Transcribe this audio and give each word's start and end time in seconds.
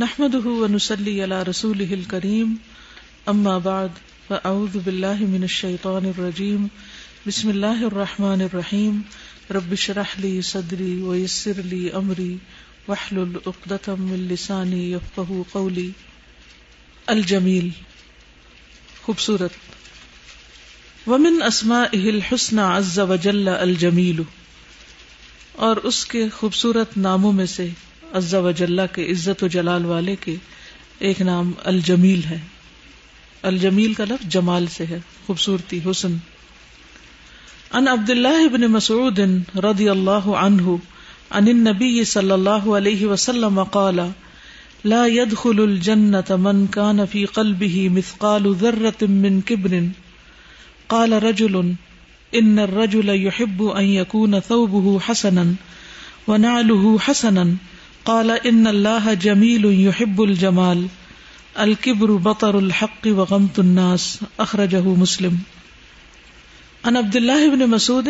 نحمده 0.00 0.48
ونسلي 0.48 1.22
على 1.22 1.42
رسوله 1.42 1.94
الكريم 1.94 2.52
اما 3.30 3.58
بعد 3.58 3.90
فاعوذ 4.28 4.78
بالله 4.78 5.24
من 5.32 5.42
الشيطان 5.42 6.06
الرجيم، 6.06 6.68
بسم 7.26 7.50
الله 7.50 7.86
الرحمن 7.86 8.40
الرحيم، 8.40 9.02
رب 9.50 9.72
اشرح 9.72 10.20
لي 10.20 10.42
صدري 10.42 11.02
ويسر 11.02 11.52
لي 11.52 11.92
امري 11.92 12.38
واحلل 12.88 13.36
عقدة 13.46 13.94
من 13.94 14.28
لساني 14.30 14.92
يفقهوا 14.92 15.44
قولي. 15.52 15.90
الجميل، 17.08 17.70
خوبصورت. 19.02 19.50
ومن 21.06 21.42
اسمائه 21.42 22.10
الحسنى 22.10 22.60
عز 22.60 23.00
وجل 23.00 23.48
الجميل. 23.48 24.22
اور 25.52 25.76
اس 25.76 26.04
کے 26.04 26.28
خوبصورت 26.28 26.96
ناموں 26.96 27.32
میں 27.32 27.46
سے 27.46 27.68
عز 28.14 28.34
و 28.34 28.50
جلہ 28.50 28.82
کے 28.92 29.06
عزت 29.10 29.44
و 29.44 29.46
جلال 29.46 29.84
والے 29.84 30.16
کے 30.16 30.34
ایک 30.98 31.22
نام 31.22 31.52
الجمیل 31.64 32.24
ہے۔ 32.24 32.38
الجمیل 33.42 33.94
کا 33.94 34.04
لفظ 34.04 34.28
جمال 34.28 34.66
سے 34.66 34.86
ہے، 34.86 34.98
خوبصورتی، 35.26 35.80
حسن۔ 35.90 36.16
ان 37.72 37.88
عبد 37.88 38.10
اللہ 38.10 38.28
ابن 38.28 38.60
مسعود 38.60 39.18
رضی 39.56 39.88
اللہ 39.88 40.28
عنہ، 40.28 40.62
عن 41.30 41.48
النبی 41.48 42.04
صلی 42.04 42.30
اللہ 42.30 42.50
علیہ 42.50 43.06
وسلم 43.06 43.62
قال، 43.62 44.00
لا 44.84 45.06
يدخل 45.06 45.62
الجنة 45.62 46.36
من 46.38 46.66
كان 46.66 47.00
في 47.10 47.24
قلبه 47.24 47.96
مثقال 47.96 48.54
ذرة 48.60 49.06
من 49.08 49.40
كبر۔ 49.40 49.74
قال 50.86 51.12
رجل 51.12 51.54
ان 52.32 52.58
الرجل 52.58 53.08
يحب 53.08 53.72
ان 53.72 53.84
يكون 53.84 54.34
ثوبه 54.48 54.98
حسنا 55.08 55.42
ونعله 56.28 56.96
حسنا۔ 57.08 57.42
قال 58.04 58.30
ان 58.30 58.66
الله 58.66 59.14
جميل 59.20 59.64
يحب 59.64 60.22
الجمال. 60.22 60.86
الكبر 61.56 62.10
بطر 62.10 62.54
الحق 62.54 63.06
وغمط 63.06 63.58
الناس. 63.58 64.18
اخرجه 64.36 64.82
مسلم. 64.84 65.34
ان 66.84 66.96
عبد 66.96 67.16
الله 67.16 67.48
بن 67.50 67.58
مسعود، 67.58 68.08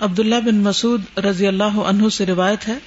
عبد 0.00 0.20
الله 0.20 0.38
بن 0.44 0.54
مسعود 0.54 1.18
رضی 1.18 1.46
اللہ 1.46 1.64
عنہ 1.64 2.08
سے 2.08 2.26
روایت 2.26 2.68
ہے. 2.68 2.78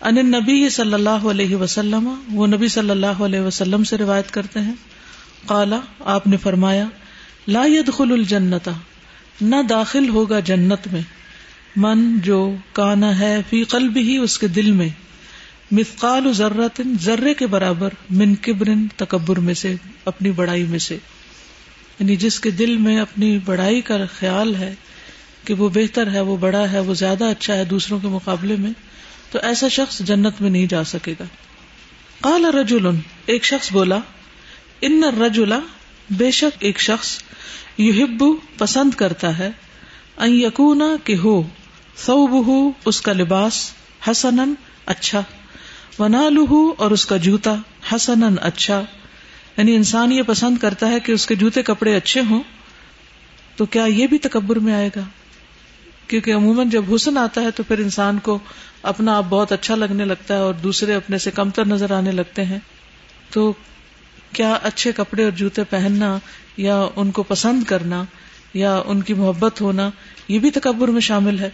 ان 0.00 0.18
النبی 0.18 0.68
صلی 0.68 0.92
اللہ 0.92 1.10
علیہ 1.10 1.56
وسلم، 1.56 2.14
وہ 2.32 2.46
نبی 2.46 2.68
صلی 2.68 2.90
اللہ 2.90 3.06
علیہ 3.06 3.40
وسلم 3.40 3.84
سے 3.84 3.96
روایت 3.96 4.30
کرتے 4.30 4.60
ہیں. 4.60 4.74
قال، 5.46 5.72
آپ 6.00 6.26
نے 6.26 6.36
فرمایا، 6.36 6.84
لا 7.48 7.64
يدخل 7.66 8.12
الجنت 8.12 8.68
نہ 9.40 9.56
داخل 9.68 10.08
ہوگا 10.08 10.40
جنت 10.40 10.92
میں. 10.92 11.00
من، 11.76 12.18
جو 12.18 12.54
کانا 12.72 13.18
ہے، 13.18 13.40
فی 13.50 13.64
قلب 13.64 13.96
ہی 13.96 14.16
اس 14.16 14.38
کے 14.38 14.48
دل 14.48 14.70
میں. 14.70 14.88
مثقال 15.70 16.32
ذرت 16.32 16.80
ذرے 17.00 17.34
کے 17.34 17.46
برابر، 17.46 17.88
من 18.10 18.34
کبرن، 18.34 18.86
تکبر 18.96 19.36
میں 19.36 19.54
سے، 19.54 19.74
اپنی 20.04 20.30
بڑائی 20.30 20.64
میں 20.64 20.78
سے۔ 20.78 20.98
یعنی 21.98 22.16
جس 22.16 22.40
کے 22.40 22.50
دل 22.50 22.76
میں 22.76 23.00
اپنی 23.00 23.38
بڑائی 23.44 23.80
کا 23.80 23.96
خیال 24.18 24.54
ہے 24.54 24.74
کہ 25.44 25.54
وہ 25.54 25.68
بہتر 25.68 26.10
ہے، 26.10 26.20
وہ 26.20 26.36
بڑا 26.36 26.72
ہے، 26.72 26.78
وہ 26.78 26.94
زیادہ 26.94 27.24
اچھا 27.24 27.56
ہے 27.56 27.64
دوسروں 27.64 27.98
کے 27.98 28.08
مقابلے 28.08 28.56
میں، 28.58 28.70
تو 29.30 29.38
ایسا 29.42 29.68
شخص 29.68 29.98
جنت 29.98 30.40
میں 30.40 30.50
نہیں 30.50 30.66
جا 30.66 30.84
سکے 30.84 31.14
گا۔ 31.20 31.24
قال 32.20 32.44
رجل 32.44 32.86
ایک 33.26 33.44
شخص 33.44 33.72
بولا، 33.72 33.98
ان 34.80 35.02
رجولا 35.04 35.58
بے 36.10 36.30
شک 36.30 36.56
ایک 36.58 36.80
شخص، 36.80 37.22
یحب، 37.78 38.24
پسند 38.58 38.90
کرتا 38.94 39.38
ہے، 39.38 39.50
ان 40.16 40.40
یکونا، 40.40 40.88
کہ 41.04 41.16
ہو، 41.16 41.42
ثوبہ، 41.96 42.70
اس 42.84 43.00
کا 43.00 43.12
لباس 43.12 43.70
حسنا 44.10 44.44
اچھا۔ 44.86 45.22
ونالہ 45.98 46.72
اور 46.78 46.90
اس 46.90 47.06
کا 47.06 47.16
جوتا 47.16 47.54
حسن 47.92 48.38
اچھا۔ 48.42 48.82
یعنی 49.56 49.74
انسان 49.74 50.12
یہ 50.12 50.22
پسند 50.22 50.58
کرتا 50.58 50.88
ہے 50.88 51.00
کہ 51.00 51.12
اس 51.12 51.26
کے 51.26 51.34
جوتے 51.34 51.62
کپڑے 51.62 51.96
اچھے 51.96 52.20
ہوں، 52.30 52.42
تو 53.56 53.66
کیا 53.66 53.84
یہ 53.84 54.06
بھی 54.06 54.18
تکبر 54.18 54.56
میں 54.56 54.74
آئے 54.74 54.90
گا؟ 54.96 55.00
کیونکہ 56.08 56.34
عموماً 56.34 56.70
جب 56.70 56.94
حسن 56.94 57.18
آتا 57.18 57.40
ہے 57.40 57.50
تو 57.50 57.62
پھر 57.62 57.78
انسان 57.78 58.18
کو 58.18 58.38
اپنا 58.82 59.16
آپ 59.16 59.24
بہت 59.28 59.52
اچھا 59.52 59.74
لگنے 59.74 60.04
لگتا 60.04 60.34
ہے 60.34 60.38
اور 60.38 60.54
دوسرے 60.54 60.94
اپنے 60.94 61.18
سے 61.18 61.30
کمتر 61.30 61.64
نظر 61.64 61.90
آنے 61.90 62.12
لگتے 62.12 62.44
ہیں۔ 62.44 62.58
تو 63.30 63.52
کیا 64.32 64.58
اچھے 64.62 64.92
کپڑے 64.92 65.24
اور 65.24 65.32
جوتے 65.32 65.64
پہننا 65.64 66.18
یا 66.56 66.86
ان 66.96 67.10
کو 67.10 67.22
پسند 67.22 67.64
کرنا 67.64 68.04
یا 68.54 68.82
ان 68.86 69.02
کی 69.02 69.14
محبت 69.14 69.60
ہونا، 69.60 69.90
یہ 70.28 70.38
بھی 70.38 70.50
تکبر 70.50 70.88
میں 70.88 71.00
شامل 71.00 71.38
ہے۔ 71.38 71.50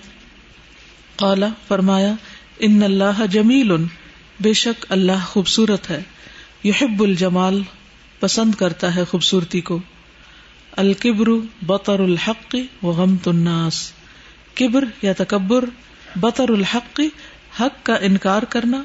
قالا 1.17 1.47
فرمایا، 1.69 2.13
ان 2.59 2.83
اللہ 2.83 3.27
جمیل 3.31 3.71
بے 4.43 4.53
شک 4.53 4.87
اللہ 4.89 5.25
خوبصورت 5.27 5.91
ہے۔ 5.91 6.03
یحب 6.65 7.03
الجمال 7.03 7.63
پسند 8.21 8.55
کرتا 8.55 8.95
ہے 8.95 9.05
خوبصورتی 9.05 9.61
کو۔ 9.61 9.79
الکبر 10.77 11.29
بطر 11.67 11.99
الحق 11.99 12.57
و 12.83 12.91
غمت 12.91 13.29
الناس۔ 13.29 13.93
کبر 14.55 14.85
یا 15.03 15.13
تکبر، 15.19 15.65
بطر 16.17 16.49
الحق، 16.49 17.01
حق 17.61 17.87
کا 17.87 17.95
انکار 17.95 18.43
کرنا 18.43 18.83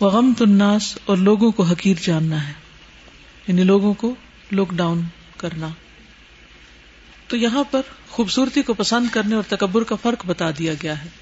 و 0.00 0.06
غمت 0.06 0.42
الناس 0.42 0.98
اور 1.04 1.16
لوگوں 1.16 1.52
کو 1.52 1.62
حقیر 1.62 1.96
جاننا 2.02 2.48
ہے۔ 2.48 2.52
یعنی 3.48 3.62
لوگوں 3.62 3.94
کو 3.94 4.14
لک 4.52 4.72
ڈاؤن 4.72 5.00
کرنا۔ 5.36 5.68
تو 7.28 7.36
یہاں 7.36 7.64
پر 7.64 7.80
خوبصورتی 8.10 8.62
کو 8.62 8.74
پسند 8.74 9.06
کرنے 9.12 9.34
اور 9.34 9.44
تکبر 9.48 9.82
کا 9.82 9.96
فرق 9.96 10.26
بتا 10.26 10.50
دیا 10.58 10.72
گیا 10.82 11.04
ہے۔ 11.04 11.21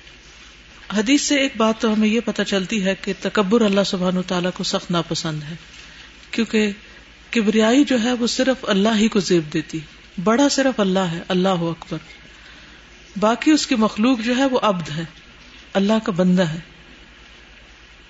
حدیث 0.96 1.22
سے 1.22 1.36
ایک 1.36 1.52
بات 1.56 1.80
تو 1.80 1.92
ہمیں 1.92 2.08
یہ 2.08 2.20
پتہ 2.24 2.42
چلتی 2.42 2.84
ہے 2.84 2.94
کہ 3.02 3.12
تکبر 3.20 3.60
اللہ 3.60 3.80
سبحان 3.86 4.16
و 4.16 4.22
تعالیٰ 4.22 4.50
کو 4.54 4.64
سخت 4.64 4.90
ناپسند 4.90 5.42
ہے۔ 5.42 5.54
کیونکہ 6.30 6.70
کبریائی 7.30 7.84
جو 7.84 8.02
ہے 8.02 8.12
وہ 8.12 8.26
صرف 8.26 8.64
اللہ 8.68 8.88
ہی 8.94 9.08
کو 9.08 9.20
زیب 9.20 9.52
دیتی۔ 9.52 9.78
بڑا 10.24 10.48
صرف 10.48 10.80
اللہ 10.80 10.98
ہے، 10.98 11.20
اللہ 11.28 11.48
اکبر۔ 11.48 11.98
باقی 13.20 13.50
اس 13.50 13.66
کی 13.66 13.74
مخلوق 13.74 14.20
جو 14.20 14.36
ہے 14.36 14.44
وہ 14.44 14.58
ابد 14.62 14.90
ہے۔ 14.90 15.04
اللہ 15.72 15.92
کا 16.04 16.12
بندہ 16.12 16.42
ہے۔ 16.42 16.58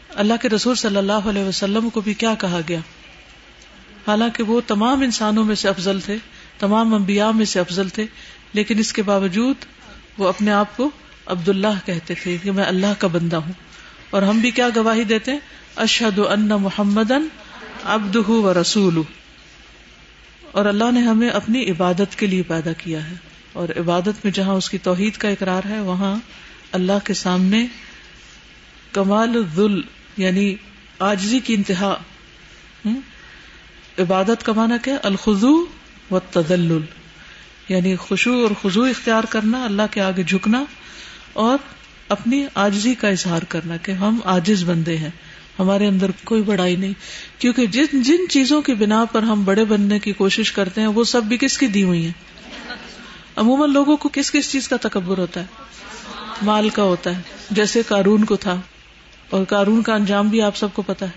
اللہ 0.08 0.34
کے 0.42 0.48
رسول 0.48 0.74
صلی 0.74 0.96
اللہ 0.96 1.12
علیہ 1.12 1.44
وسلم 1.44 1.90
کو 1.90 2.00
بھی 2.00 2.14
کیا 2.14 2.34
کہا 2.34 2.60
گیا؟ 2.68 2.80
حالانکہ 4.06 4.42
وہ 4.42 4.60
تمام 4.66 5.02
انسانوں 5.02 5.44
میں 5.44 5.54
سے 5.54 5.68
افضل 5.68 6.00
تھے، 6.00 6.16
تمام 6.58 6.94
انبیاء 6.94 7.30
میں 7.30 7.44
سے 7.44 7.60
افضل 7.60 7.88
تھے، 7.88 8.06
لیکن 8.52 8.78
اس 8.78 8.92
کے 8.92 9.02
باوجود 9.02 9.56
وہ 10.18 10.28
اپنے 10.28 10.50
آپ 10.50 10.76
کو 10.76 10.90
عبد 11.30 11.48
اللہ 11.48 11.86
کہتے 11.86 12.14
تھے 12.14 12.36
کہ 12.42 12.52
میں 12.52 12.64
اللہ 12.64 12.86
کا 12.98 13.06
بندہ 13.06 13.36
ہوں۔ 13.36 13.52
اور 14.10 14.22
ہم 14.22 14.38
بھی 14.38 14.50
کیا 14.50 14.68
گواہی 14.76 15.04
دیتے 15.04 15.32
اشد 15.76 16.18
ان 16.18 16.48
محمد 16.48 17.12
ابد 17.84 18.16
و 18.16 18.54
رسول 18.60 19.02
اور 20.52 20.64
اللہ 20.64 20.90
نے 20.92 21.00
ہمیں 21.00 21.28
اپنی 21.28 21.70
عبادت 21.70 22.18
کے 22.18 22.26
لیے 22.26 22.42
پیدا 22.42 22.72
کیا 22.72 23.10
ہے۔ 23.10 23.14
اور 23.52 23.68
عبادت 23.68 24.24
میں 24.24 24.30
جہاں 24.32 24.54
اس 24.54 24.70
کی 24.70 24.78
توحید 24.78 25.16
کا 25.16 25.28
اقرار 25.28 25.62
ہے، 25.68 25.80
وہاں 25.80 26.16
اللہ 26.72 27.04
کے 27.04 27.14
سامنے 27.14 27.66
کمال 28.92 29.42
ذل 29.54 29.80
یعنی 30.16 30.54
آجزی 30.98 31.38
کی 31.38 31.54
انتہا۔ 31.54 31.96
عبادت 33.98 34.46
کا 34.46 34.52
معنی 34.52 34.74
کیا؟ 34.82 34.94
الخضو 35.02 35.66
و 36.10 36.18
تدل 36.18 36.78
یعنی 37.68 37.96
خوشو 37.96 38.46
اور 38.46 38.50
خزو 38.62 38.82
اختیار 38.82 39.24
کرنا، 39.24 39.64
اللہ 39.64 39.82
کے 39.90 40.00
آگے 40.00 40.22
جھکنا۔ 40.22 40.64
اور 41.32 41.58
اپنی 42.08 42.46
آجزی 42.54 42.94
کا 42.94 43.08
اظہار 43.08 43.42
کرنا 43.42 43.76
کہ 43.76 43.92
ہم 43.92 44.18
آجز 44.24 44.64
بندے 44.64 44.96
ہیں۔ 44.96 45.10
ہمارے 45.58 45.86
اندر 45.86 46.10
کوئی 46.24 46.42
بڑائی 46.42 46.76
نہیں۔ 46.76 46.92
کیونکہ 47.38 47.66
جن 47.66 48.02
جن 48.02 48.28
چیزوں 48.30 48.62
کی 48.62 48.74
بنا 48.74 49.04
پر 49.04 49.22
ہم 49.22 49.44
بڑے 49.44 49.64
بننے 49.64 49.98
کی 49.98 50.12
کوشش 50.12 50.52
کرتے 50.52 50.80
ہیں، 50.80 50.88
وہ 50.88 51.04
سب 51.04 51.22
بھی 51.22 51.36
کس 51.40 51.58
کی 51.58 51.66
دی 51.66 51.82
ہوئی 51.82 52.04
ہیں؟ 52.04 52.12
عموماً 53.36 53.72
لوگوں 53.72 53.96
کو 53.96 54.08
کس 54.12 54.30
کس 54.30 54.52
چیز 54.52 54.68
کا 54.68 54.76
تکبر 54.80 55.18
ہوتا 55.18 55.40
ہے؟ 55.40 55.46
مال 56.42 56.68
کا 56.68 56.82
ہوتا 56.82 57.16
ہے۔ 57.16 57.22
جیسے 57.50 57.82
کارون 57.86 58.24
کو 58.24 58.36
تھا۔ 58.36 58.60
اور 59.30 59.44
کارون 59.44 59.82
کا 59.82 59.94
انجام 59.94 60.28
بھی 60.28 60.42
آپ 60.42 60.56
سب 60.56 60.68
کو 60.72 60.82
پتا 60.82 61.06
ہے 61.06 61.10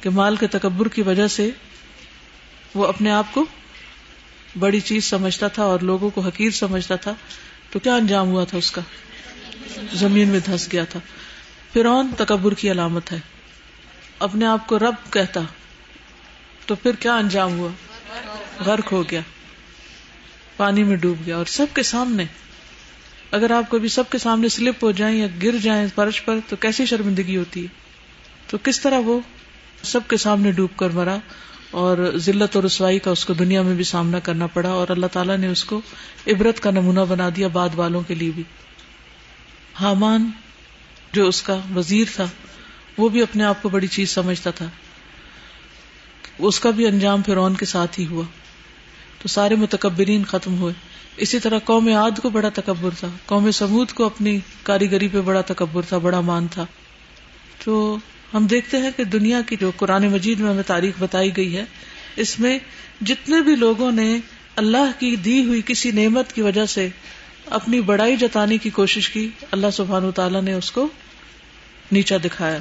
کہ 0.00 0.10
مال 0.10 0.36
کے 0.36 0.46
تکبر 0.46 0.88
کی 0.88 1.02
وجہ 1.02 1.26
سے 1.26 1.50
وہ 2.74 2.86
اپنے 2.86 3.10
آپ 3.10 3.34
کو 3.34 3.44
بڑی 4.58 4.80
چیز 4.80 5.04
سمجھتا 5.04 5.48
تھا 5.48 5.62
اور 5.62 5.80
لوگوں 5.80 6.10
کو 6.10 6.20
حقیر 6.20 6.50
سمجھتا 6.50 6.96
تھا۔ 6.96 7.14
تو 7.70 7.78
کیا 7.78 7.94
انجام 7.94 8.28
ہوا 8.28 8.44
تھا 8.44 8.58
اس 8.58 8.70
کا؟ 8.70 8.80
زمین 9.92 10.28
میں 10.28 10.40
دھس 10.46 10.72
گیا 10.72 10.84
تھا۔ 10.84 11.00
فرعون 11.72 12.10
تکبر 12.18 12.54
کی 12.54 12.70
علامت 12.70 13.12
ہے۔ 13.12 13.18
اپنے 14.18 14.46
آپ 14.46 14.66
کو 14.66 14.78
رب 14.78 15.12
کہتا۔ 15.12 15.40
تو 16.66 16.74
پھر 16.74 16.92
کیا 16.94 17.16
انجام 17.16 17.58
ہوا؟ 17.58 17.68
غرق 18.64 18.92
ہو 18.92 19.02
گیا۔ 19.10 19.20
پانی 20.56 20.84
میں 20.84 20.96
ڈوب 20.96 21.16
گیا۔ 21.26 21.36
اور 21.36 21.44
سب 21.44 21.66
کے 21.74 21.82
سامنے۔ 21.82 22.24
اگر 23.30 23.50
آپ 23.50 23.70
کبھی 23.70 23.88
سب 23.88 24.10
کے 24.10 24.18
سامنے 24.18 24.48
سلپ 24.48 24.84
ہو 24.84 24.90
جائیں 24.90 25.16
یا 25.18 25.26
گر 25.42 25.56
جائیں 25.62 25.86
فرش 25.94 26.24
پر، 26.24 26.38
تو 26.48 26.56
کیسی 26.56 26.86
شرمندگی 26.86 27.36
ہوتی 27.36 27.62
ہے؟ 27.62 27.66
تو 28.46 28.58
کس 28.62 28.80
طرح 28.80 28.98
وہ 28.98 29.20
سب 29.82 30.00
کے 30.08 30.16
سامنے 30.16 30.50
ڈوب 30.52 30.70
کر 30.76 30.88
مرا 30.88 31.16
اور 31.70 32.12
ذلت 32.16 32.56
اور 32.56 32.64
رسوائی 32.64 32.98
کا 32.98 33.10
اس 33.10 33.24
کو 33.24 33.32
دنیا 33.32 33.62
میں 33.62 33.74
بھی 33.74 33.84
سامنا 33.84 34.18
کرنا 34.18 34.46
پڑا 34.46 34.70
اور 34.70 34.88
اللہ 34.88 35.06
تعالیٰ 35.06 35.38
نے 35.38 35.46
اس 35.46 35.64
کو 35.64 35.80
عبرت 36.26 36.60
کا 36.60 36.70
نمونہ 36.70 37.00
بنا 37.08 37.28
دیا 37.36 37.48
بعد 37.48 37.68
والوں 37.74 38.00
کے 38.00 38.14
لیے 38.14 38.30
بھی۔ 38.34 38.42
حامان 39.80 40.30
جو 41.12 41.28
اس 41.28 41.42
کا 41.42 41.60
وزیر 41.76 42.04
تھا، 42.14 42.26
وہ 42.98 43.08
بھی 43.08 43.22
اپنے 43.22 43.44
آپ 43.44 43.62
کو 43.62 43.68
بڑی 43.68 43.86
چیز 43.86 44.10
سمجھتا 44.10 44.50
تھا۔ 44.50 44.66
اس 46.38 46.60
کا 46.60 46.70
بھی 46.70 46.86
انجام 46.86 47.22
فرعون 47.22 47.54
کے 47.54 47.66
ساتھ 47.66 48.00
ہی 48.00 48.06
ہوا۔ 48.06 48.24
تو 49.22 49.28
سارے 49.28 49.54
متکبرین 49.54 50.24
ختم 50.24 50.58
ہوئے۔ 50.58 50.74
اسی 51.16 51.38
طرح 51.38 51.58
قوم 51.58 51.88
عاد 51.88 52.10
کو 52.22 52.30
بڑا 52.30 52.48
تکبر 52.48 52.90
تھا۔ 52.98 53.08
قوم 53.26 53.50
سمود 53.50 53.92
کو 53.92 54.04
اپنی 54.04 54.38
کاریگری 54.62 55.08
پہ 55.08 55.20
بڑا 55.20 55.40
تکبر 55.40 55.82
تھا، 55.82 55.98
بڑا 55.98 56.20
مان 56.20 56.46
تھا۔ 56.46 56.66
تو 57.64 57.98
ہم 58.34 58.46
دیکھتے 58.46 58.76
ہیں 58.76 58.90
کہ 58.96 59.04
دنیا 59.04 59.40
کی 59.40 59.56
جو 59.60 59.70
قرآن 59.76 60.08
مجید 60.08 60.40
میں 60.40 60.50
ہمیں 60.50 60.62
تاریخ 60.66 60.94
بتائی 60.98 61.36
گئی 61.36 61.56
ہے، 61.56 61.64
اس 62.16 62.40
میں 62.40 62.58
جتنے 63.00 63.40
بھی 63.40 63.56
لوگوں 63.56 63.92
نے 63.92 64.18
اللہ 64.56 64.90
کی 64.98 65.16
دی 65.16 65.44
ہوئی 65.44 65.62
کسی 65.66 65.90
نعمت 65.90 66.32
کی 66.32 66.42
وجہ 66.42 66.66
سے 66.66 66.88
اپنی 67.50 67.80
بڑائی 67.80 68.16
جتانے 68.16 68.58
کی 68.58 68.70
کوشش 68.70 69.08
کی، 69.10 69.28
اللہ 69.50 69.66
سبحان 69.72 70.10
تعالیٰ 70.12 70.42
نے 70.42 70.52
اس 70.52 70.70
کو 70.70 70.88
نیچا 71.92 72.16
دکھایا۔ 72.24 72.58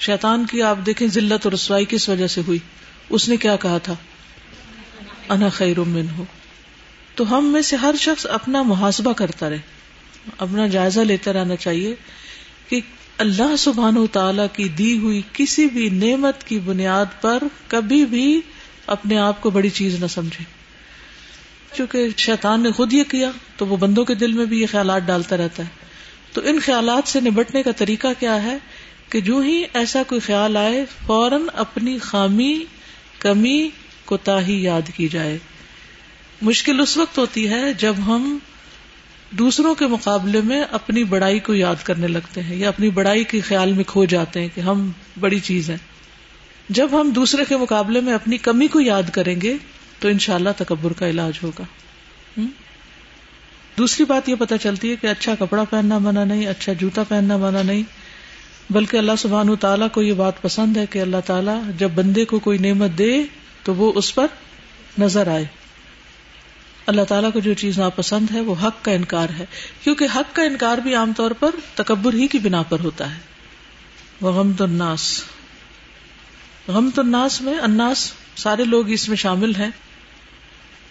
شیطان 0.00 0.46
کی 0.46 0.62
آپ 0.62 0.76
دیکھیں 0.86 1.08
ذلت 1.08 1.40
اور 1.44 1.52
رسوائی 1.52 1.84
کس 1.88 2.08
وجہ 2.08 2.26
سے 2.26 2.40
ہوئی؟ 2.46 2.58
اس 3.10 3.28
نے 3.28 3.36
کیا 3.36 3.56
کہا 3.56 3.78
تھا؟ 3.78 3.94
انا 5.28 5.48
خیر 5.48 5.80
من 5.80 6.06
ہو 6.18 6.24
تو 7.14 7.38
ہم 7.38 7.44
میں 7.44 7.62
سے 7.62 7.76
ہر 7.76 7.94
شخص 8.00 8.26
اپنا 8.26 8.62
محاسبہ 8.62 9.12
کرتا 9.12 9.50
رہے۔ 9.50 9.58
اپنا 10.38 10.66
جائزہ 10.66 11.00
لیتا 11.00 11.32
رہنا 11.32 11.56
چاہیے 11.56 11.94
کہ 12.68 12.80
اللہ 13.18 13.56
سبحان 13.58 13.96
و 13.96 14.06
تعالی 14.06 14.42
کی 14.52 14.68
دی 14.68 14.98
ہوئی 14.98 15.22
کسی 15.32 15.66
بھی 15.66 15.88
نعمت 15.88 16.44
کی 16.44 16.58
بنیاد 16.58 17.04
پر 17.20 17.38
کبھی 17.66 18.04
بھی 18.04 18.40
اپنے 18.86 19.18
آپ 19.18 19.40
کو 19.40 19.50
بڑی 19.50 19.70
چیز 19.70 20.02
نہ 20.02 20.06
سمجھے۔ 20.06 20.57
چونکہ 21.74 22.08
شیطان 22.16 22.62
نے 22.62 22.70
خود 22.70 22.92
یہ 22.92 23.02
کیا، 23.04 23.30
تو 23.56 23.66
وہ 23.66 23.76
بندوں 23.76 24.04
کے 24.04 24.14
دل 24.14 24.32
میں 24.32 24.44
بھی 24.44 24.60
یہ 24.60 24.66
خیالات 24.70 25.02
ڈالتا 25.02 25.36
رہتا 25.36 25.62
ہے۔ 25.62 25.68
تو 26.32 26.40
ان 26.44 26.58
خیالات 26.60 27.08
سے 27.08 27.20
نبٹنے 27.20 27.62
کا 27.62 27.70
طریقہ 27.70 28.06
کیا 28.18 28.42
ہے 28.42 28.56
کہ 29.08 29.20
جو 29.20 29.38
ہی 29.38 29.64
ایسا 29.74 30.02
کوئی 30.02 30.20
خیال 30.20 30.56
آئے، 30.56 30.84
فوراً 31.06 31.42
اپنی 31.54 31.98
خامی، 31.98 32.64
کمی 33.18 33.68
کوتا 34.04 34.46
ہی 34.46 34.62
یاد 34.62 34.90
کی 34.96 35.08
جائے۔ 35.08 35.38
مشکل 36.42 36.80
اس 36.80 36.96
وقت 36.96 37.18
ہوتی 37.18 37.48
ہے 37.48 37.72
جب 37.72 37.94
ہم 38.06 38.38
دوسروں 39.30 39.74
کے 39.74 39.86
مقابلے 39.86 40.40
میں 40.40 40.62
اپنی 40.70 41.04
بڑائی 41.04 41.38
کو 41.38 41.54
یاد 41.54 41.76
کرنے 41.84 42.08
لگتے 42.08 42.42
ہیں 42.42 42.56
یا 42.56 42.68
اپنی 42.68 42.90
بڑائی 42.90 43.24
کے 43.24 43.40
خیال 43.40 43.72
میں 43.72 43.84
کھو 43.84 44.04
جاتے 44.04 44.40
ہیں 44.40 44.48
کہ 44.54 44.60
ہم 44.60 44.90
بڑی 45.20 45.38
چیز 45.38 45.70
ہیں۔ 45.70 45.76
جب 46.68 47.00
ہم 47.00 47.10
دوسرے 47.10 47.44
کے 47.48 47.56
مقابلے 47.56 48.00
میں 48.00 48.12
اپنی 48.12 48.38
کمی 48.38 48.66
کو 48.66 48.80
یاد 48.80 49.02
کریں 49.12 49.40
گے 49.40 49.56
تو 49.98 50.08
ان 50.08 50.18
شاء 50.18 50.34
اللہ 50.34 50.48
تکبر 50.56 50.92
کا 50.92 51.08
علاج 51.08 51.32
ہوگا۔ 51.42 51.62
دوسری 53.78 54.04
بات 54.04 54.28
یہ 54.28 54.34
پتہ 54.34 54.54
چلتی 54.62 54.90
ہے 54.90 54.96
کہ 54.96 55.06
اچھا 55.06 55.34
کپڑا 55.38 55.64
پہننا 55.64 55.98
منع 55.98 56.24
نہیں 56.24 56.46
اچھا 56.46 56.72
جوتا 56.72 57.02
پہننا 57.02 57.36
منع 57.36 57.62
نہیں، 57.62 57.82
بلکہ 58.70 58.96
اللہ 58.96 59.12
سبحان 59.18 59.56
تعالیٰ 59.56 59.88
کو 59.92 60.02
یہ 60.02 60.12
بات 60.12 60.42
پسند 60.42 60.76
ہے 60.76 60.86
کہ 60.86 60.98
اللہ 60.98 61.16
تعالیٰ 61.26 61.62
جب 61.78 61.90
بندے 61.90 62.24
کو 62.24 62.38
کوئی 62.38 62.58
نعمت 62.58 62.90
دے 62.98 63.22
تو 63.62 63.74
وہ 63.74 63.92
اس 63.94 64.14
پر 64.14 64.26
نظر 64.98 65.26
آئے۔ 65.26 65.44
اللہ 66.86 67.02
تعالیٰ 67.02 67.32
کو 67.32 67.40
جو 67.40 67.54
چیز 67.54 67.78
ناپسند 67.78 68.26
ہے 68.34 68.40
وہ 68.40 68.54
حق 68.62 68.84
کا 68.84 68.92
انکار 68.92 69.28
ہے، 69.38 69.46
کیونکہ 69.84 70.06
حق 70.16 70.36
کا 70.36 70.42
انکار 70.42 70.78
بھی 70.78 70.94
عام 70.94 71.12
طور 71.16 71.30
پر 71.30 71.50
تکبر 71.74 72.14
ہی 72.14 72.26
کی 72.26 72.38
بنا 72.38 72.62
پر 72.62 72.80
ہوتا 72.80 73.14
ہے۔ 73.14 73.20
وہ 74.20 74.32
غم 74.32 74.52
الناس۔ 74.60 75.22
غم 76.68 76.88
الناس 76.96 77.40
میں 77.40 77.54
اناس 77.54 78.12
سارے 78.36 78.64
لوگ 78.64 78.90
اس 78.90 79.08
میں 79.08 79.16
شامل 79.16 79.54
ہیں۔ 79.54 79.70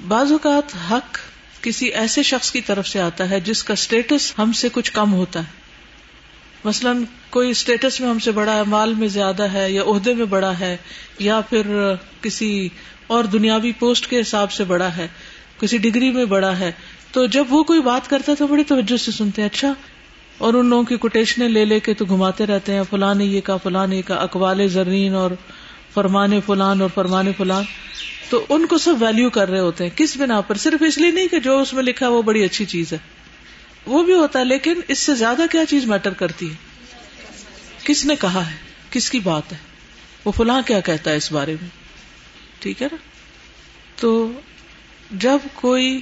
بعض 0.07 0.31
اوقات 0.31 0.75
حق 0.91 1.17
کسی 1.61 1.85
ایسے 1.85 2.23
شخص 2.23 2.51
کی 2.51 2.61
طرف 2.61 2.87
سے 2.87 3.01
آتا 3.01 3.29
ہے 3.29 3.39
جس 3.39 3.63
کا 3.63 3.73
اسٹیٹس 3.73 4.33
ہم 4.37 4.51
سے 4.51 4.67
کچھ 4.71 4.91
کم 4.91 5.13
ہوتا 5.13 5.39
ہے۔ 5.39 5.67
مثلاً 6.63 7.03
کوئی 7.29 7.49
اسٹیٹس 7.49 8.01
میں 8.01 8.09
ہم 8.09 8.19
سے 8.19 8.31
بڑا 8.31 8.55
ہے، 8.55 8.63
مال 8.63 8.93
میں 8.93 9.07
زیادہ 9.07 9.43
ہے 9.43 9.71
یا 9.71 9.83
عہدے 9.83 10.13
میں 10.13 10.25
بڑا 10.25 10.59
ہے 10.59 10.77
یا 11.19 11.41
پھر 11.41 11.93
کسی 12.21 12.69
اور 13.07 13.23
دنیاوی 13.23 13.71
پوسٹ 13.71 14.07
کے 14.07 14.21
حساب 14.21 14.51
سے 14.51 14.63
بڑا 14.63 14.97
ہے، 14.97 15.07
کسی 15.59 15.77
ڈگری 15.77 16.11
میں 16.11 16.25
بڑا 16.25 16.59
ہے۔ 16.59 16.71
تو 17.11 17.25
جب 17.25 17.45
وہ 17.49 17.63
کوئی 17.63 17.81
بات 17.81 18.09
کرتا 18.09 18.31
ہے 18.31 18.37
تو 18.37 18.47
بڑی 18.47 18.63
توجہ 18.63 18.97
سے 18.97 19.11
سنتے 19.11 19.41
ہیں 19.41 19.49
اچھا 19.49 19.73
اور 20.37 20.53
ان 20.53 20.65
لوگوں 20.65 20.83
کی 20.83 20.97
کوٹیشنیں 20.97 21.49
لے 21.49 21.65
لے 21.65 21.79
کے 21.79 21.93
تو 21.93 22.05
گھماتے 22.05 22.45
رہتے 22.45 22.73
ہیں، 22.73 22.81
فلاں 22.89 23.15
یہ 23.15 23.41
کا 23.41 23.57
فلاں 23.57 23.87
نے 23.87 24.01
کا 24.01 24.15
اقوال 24.15 24.67
زرین 24.67 25.13
اور 25.13 25.31
فرمان 25.93 26.41
فلان 26.45 26.81
اور 26.81 26.89
فرمان 26.93 27.25
فلان، 27.37 27.63
تو 28.29 28.45
ان 28.49 28.65
کو 28.65 28.77
سب 28.77 28.95
ویلو 28.99 29.29
کر 29.29 29.49
رہے 29.49 29.59
ہوتے 29.59 29.83
ہیں، 29.83 29.97
کس 29.97 30.17
بنا 30.17 30.41
پر؟ 30.41 30.57
صرف 30.57 30.83
اس 30.87 30.97
لیے 30.97 31.11
نہیں 31.11 31.27
کہ 31.27 31.39
جو 31.39 31.59
اس 31.59 31.73
میں 31.73 31.83
لکھا 31.83 32.05
ہے 32.05 32.11
وہ 32.11 32.21
بڑی 32.21 32.43
اچھی 32.43 32.65
چیز 32.65 32.93
ہے۔ 32.93 32.97
وہ 33.85 34.03
بھی 34.03 34.13
ہوتا 34.13 34.39
ہے، 34.39 34.45
لیکن 34.45 34.73
اس 34.87 34.99
سے 34.99 35.15
زیادہ 35.15 35.41
کیا 35.51 35.65
چیز 35.65 35.85
میٹر 35.85 36.13
کرتی 36.13 36.49
ہے؟ 36.49 36.55
کس 37.83 38.05
نے 38.05 38.15
کہا 38.15 38.51
ہے؟ 38.51 38.55
کس 38.89 39.09
کی 39.09 39.19
بات 39.19 39.51
ہے؟ 39.51 39.57
وہ 40.25 40.31
فلاں 40.31 40.61
کیا 40.65 40.79
کہتا 40.79 41.11
ہے 41.11 41.15
اس 41.15 41.31
بارے 41.31 41.55
میں؟ 41.61 41.69
ٹھیک 42.59 42.81
ہے 42.81 42.87
نا؟ 42.91 42.97
تو 43.95 44.31
جب 45.11 45.37
کوئی 45.53 46.01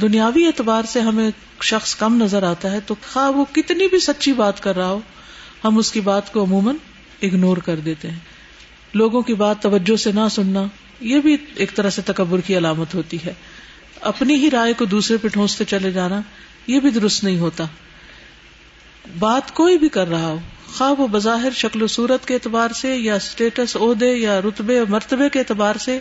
دنیاوی 0.00 0.46
اعتبار 0.46 0.82
سے 0.88 1.00
ہمیں 1.00 1.30
شخص 1.62 1.94
کم 1.94 2.22
نظر 2.22 2.42
آتا 2.42 2.70
ہے، 2.72 2.80
تو 2.86 2.94
خواہ 3.12 3.30
وہ 3.30 3.44
کتنی 3.52 3.88
بھی 3.88 3.98
سچی 3.98 4.32
بات 4.32 4.62
کر 4.62 4.76
رہا 4.76 4.90
ہو، 4.90 5.00
ہم 5.64 5.78
اس 5.78 5.92
کی 5.92 6.00
بات 6.00 6.32
کو 6.32 6.44
عموماً 6.44 6.76
اگنور 7.22 7.56
کر 7.56 7.76
دیتے 7.76 8.10
ہیں۔ 8.10 8.18
لوگوں 8.96 9.22
کی 9.22 9.34
بات 9.34 9.62
توجہ 9.62 9.96
سے 9.96 10.12
نہ 10.12 10.28
سننا، 10.30 10.62
یہ 11.00 11.20
بھی 11.20 11.36
ایک 11.54 11.74
طرح 11.74 11.90
سے 11.90 12.02
تکبر 12.02 12.40
کی 12.40 12.56
علامت 12.56 12.94
ہوتی 12.94 13.16
ہے۔ 13.24 13.32
اپنی 14.00 14.34
ہی 14.34 14.50
رائے 14.50 14.72
کو 14.72 14.84
دوسرے 14.84 15.16
پہ 15.16 15.28
ٹھونستے 15.28 15.64
چلے 15.64 15.90
جانا، 15.92 16.20
یہ 16.66 16.80
بھی 16.80 16.90
درست 16.90 17.24
نہیں 17.24 17.38
ہوتا۔ 17.38 17.64
بات 19.18 19.54
کوئی 19.54 19.78
بھی 19.78 19.88
کر 19.88 20.08
رہا 20.08 20.26
ہو 20.26 20.38
خواہ 20.74 21.00
وہ 21.00 21.06
بظاہر، 21.06 21.50
شکل 21.54 21.82
و 21.82 21.86
صورت 21.86 22.26
کے 22.28 22.34
اعتبار 22.34 22.70
سے 22.70 22.96
یا 22.96 23.14
اسٹیٹس 23.14 23.76
عہدے 23.76 24.12
یا 24.12 24.40
رتبے 24.40 24.78
اور 24.78 24.86
مرتبے 24.86 25.28
کے 25.28 25.38
اعتبار 25.38 25.76
سے 25.80 25.98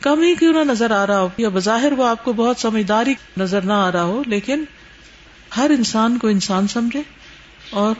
کم 0.00 0.22
ہی 0.22 0.34
کیوں 0.34 0.52
نہ 0.52 0.70
نظر 0.70 0.90
آ 0.90 1.06
رہا 1.06 1.20
ہو 1.20 1.28
یا 1.38 1.48
بظاہر 1.48 1.92
وہ 1.92 2.06
آپ 2.08 2.24
کو 2.24 2.32
بہت 2.32 2.60
سمجھداری 2.60 3.14
نظر 3.36 3.60
نہ 3.60 3.72
آ 3.72 3.92
رہا 3.92 4.02
ہو، 4.02 4.22
لیکن 4.26 4.64
ہر 5.56 5.70
انسان 5.70 6.18
کو 6.18 6.28
انسان 6.28 6.68
سمجھے 6.68 7.02
اور 7.70 7.94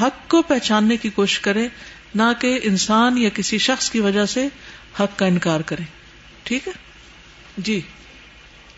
حق 0.00 0.28
کو 0.30 0.42
پہچاننے 0.42 0.96
کی 0.96 1.08
کوشش 1.08 1.38
کرے۔ 1.38 1.68
نہ 2.14 2.22
کہ 2.40 2.60
انسان 2.62 3.18
یا 3.18 3.28
کسی 3.34 3.58
شخص 3.58 3.90
کی 3.90 4.00
وجہ 4.00 4.26
سے 4.26 4.48
حق 5.00 5.18
کا 5.18 5.26
انکار 5.26 5.60
کرے 5.60 5.82
ٹھیک 6.42 6.68
ہے؟ 6.68 6.72
جی۔ 7.58 7.80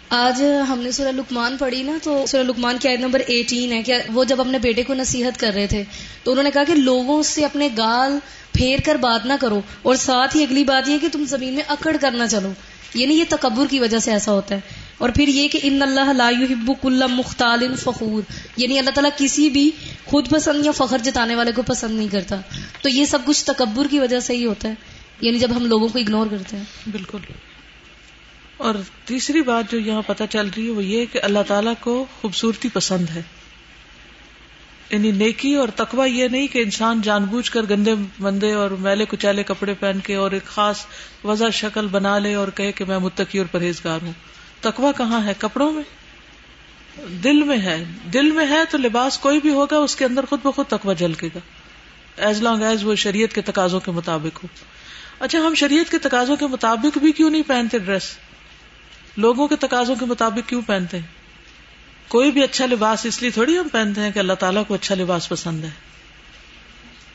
آج 0.08 0.42
ہم 0.68 0.78
نے 0.78 0.90
سورہ 0.90 1.08
لکمان 1.08 1.56
پڑھی 1.56 1.82
نا، 1.82 1.98
تو 2.02 2.24
سورہ 2.28 2.42
لکمان 2.42 2.78
کی 2.78 2.88
آیت 2.88 3.00
نمبر 3.00 3.22
ایٹین 3.26 3.72
ہے 3.72 3.82
کہ 3.82 3.94
وہ 4.12 4.24
جب 4.24 4.40
اپنے 4.40 4.58
بیٹے 4.58 4.82
کو 4.82 4.94
نصیحت 4.94 5.40
کر 5.40 5.52
رہے 5.54 5.66
تھے، 5.66 5.84
تو 6.22 6.30
انہوں 6.30 6.44
نے 6.44 6.50
کہا 6.50 6.64
کہ 6.64 6.74
لوگوں 6.74 7.22
سے 7.22 7.44
اپنے 7.44 7.68
گال 7.78 8.18
پھیر 8.52 8.78
کر 8.84 8.94
بات 8.94 9.26
نہ 9.26 9.32
کرو، 9.40 9.60
اور 9.82 9.94
ساتھ 9.94 10.36
ہی 10.36 10.42
اگلی 10.42 10.64
بات 10.64 10.88
یہ 10.88 10.98
کہ 10.98 11.08
تم 11.12 11.24
زمین 11.24 11.54
میں 11.54 11.62
اکڑ 11.68 11.96
کرنا 12.00 12.28
چلو۔ 12.28 12.52
یعنی 12.94 13.14
یہ 13.14 13.24
تکبر 13.28 13.66
کی 13.70 13.80
وجہ 13.80 13.98
سے 13.98 14.12
ایسا 14.12 14.32
ہوتا 14.32 14.54
ہے۔ 14.54 14.60
اور 14.98 15.10
پھر 15.10 15.28
یہ 15.28 15.48
کہ 15.48 15.60
ان 15.62 15.82
اللہ 15.82 16.12
لا 16.12 16.30
يحب 16.30 16.72
كل 16.82 17.02
مختال 17.12 17.76
فخور 17.76 18.22
یعنی 18.56 18.78
اللہ 18.78 18.90
تعالیٰ 18.90 19.10
کسی 19.16 19.50
بھی 19.50 19.70
خود 20.04 20.30
پسند 20.30 20.66
یا 20.66 20.72
فخر 20.72 20.98
جتانے 20.98 21.34
والے 21.34 21.52
کو 21.52 21.62
پسند 21.62 21.98
نہیں 21.98 22.08
کرتا۔ 22.08 22.36
تو 22.82 22.88
یہ 22.88 23.04
سب 23.04 23.18
کچھ 23.24 23.44
تکبر 23.44 23.86
کی 23.90 23.98
وجہ 23.98 24.20
سے 24.20 24.36
ہی 24.36 24.46
ہوتا 24.46 24.68
ہے۔ 24.68 24.74
یعنی 25.20 25.38
جب 25.38 25.56
ہم 25.56 25.66
لوگوں 25.66 25.88
کو 25.88 25.98
اگنور 25.98 26.26
کرتے 26.30 26.56
ہیں۔ 26.56 26.64
بالکل۔ 26.92 27.18
اور 28.56 28.74
تیسری 29.04 29.42
بات 29.42 29.72
جو 29.72 29.78
یہاں 29.78 30.02
پتہ 30.06 30.24
چل 30.30 30.48
رہی 30.56 30.66
ہے 30.66 30.70
وہ 30.70 30.84
یہ 30.84 31.06
کہ 31.12 31.20
اللہ 31.22 31.38
تعالیٰ 31.46 31.72
کو 31.80 32.06
خوبصورتی 32.20 32.68
پسند 32.72 33.10
ہے۔ 33.14 33.22
یعنی 34.90 35.10
نیکی 35.10 35.54
اور 35.54 35.68
تقوی 35.68 36.10
یہ 36.10 36.28
نہیں 36.28 36.46
کہ 36.46 36.58
انسان 36.58 37.00
جان 37.00 37.24
بوجھ 37.24 37.50
کر 37.50 37.60
گندے 37.70 37.94
مندے 38.18 38.52
اور 38.52 38.70
میلے 38.70 39.04
کچالے 39.08 39.42
کپڑے 39.42 39.74
پہن 39.74 40.00
کے 40.00 40.14
اور 40.14 40.30
ایک 40.30 40.44
خاص 40.44 40.86
وضع 41.24 41.48
شکل 41.48 41.86
بنا 41.86 42.18
لے 42.18 42.34
اور 42.34 42.48
کہے 42.48 42.72
کہ 42.72 42.84
میں 42.84 42.98
متقی 42.98 43.38
اور 43.38 43.46
پرہیزگار 43.46 43.98
ہوں۔ 44.02 44.12
تقوی 44.60 44.92
کہاں 44.96 45.26
ہے؟ 45.26 45.32
کپڑوں 45.38 45.72
میں۔ 45.72 45.82
دل 47.24 47.42
میں 47.42 47.58
ہے۔ 47.58 47.84
دل 48.12 48.30
میں 48.30 48.46
ہے 48.46 48.64
تو 48.70 48.78
لباس 48.78 49.18
کوئی 49.18 49.40
بھی 49.40 49.50
ہوگا، 49.50 49.76
اس 49.76 49.96
کے 49.96 50.04
اندر 50.04 50.24
خود 50.24 50.40
بخود 50.42 50.66
تقوی 50.66 50.94
جھلکے 50.94 51.26
گا۔ 51.26 51.38
ایز 52.16 52.42
لانگ 52.42 52.62
ایز 52.62 52.84
وہ 52.84 52.94
شریعت 52.94 53.34
کے 53.34 53.40
تقاضوں 53.40 53.80
کے 53.80 53.90
مطابق 53.90 54.44
ہو۔ 54.44 54.48
اچھا 55.20 55.38
ہم 55.38 55.54
شریعت 55.54 55.90
کے 55.90 55.98
تقاضوں 55.98 56.36
کے 56.36 56.46
مطابق 56.46 56.98
بھی 56.98 57.12
کیوں 57.12 57.30
نہیں 57.30 57.42
پہنتے 57.46 57.78
ڈریس؟ 57.78 58.18
لوگوں 59.16 59.48
کے 59.48 59.56
تقاضوں 59.56 59.96
کے 59.96 60.04
مطابق 60.04 60.48
کیوں 60.48 60.62
پہنتے 60.66 60.98
ہیں؟ 60.98 61.06
کوئی 62.08 62.30
بھی 62.30 62.42
اچھا 62.42 62.66
لباس 62.66 63.06
اس 63.06 63.22
لیے 63.22 63.30
تھوڑی 63.30 63.58
ہم 63.58 63.68
پہنتے 63.68 64.00
ہیں 64.00 64.10
کہ 64.10 64.18
اللہ 64.18 64.32
تعالیٰ 64.32 64.62
کو 64.68 64.74
اچھا 64.74 64.94
لباس 64.94 65.28
پسند 65.28 65.64
ہے۔ 65.64 65.70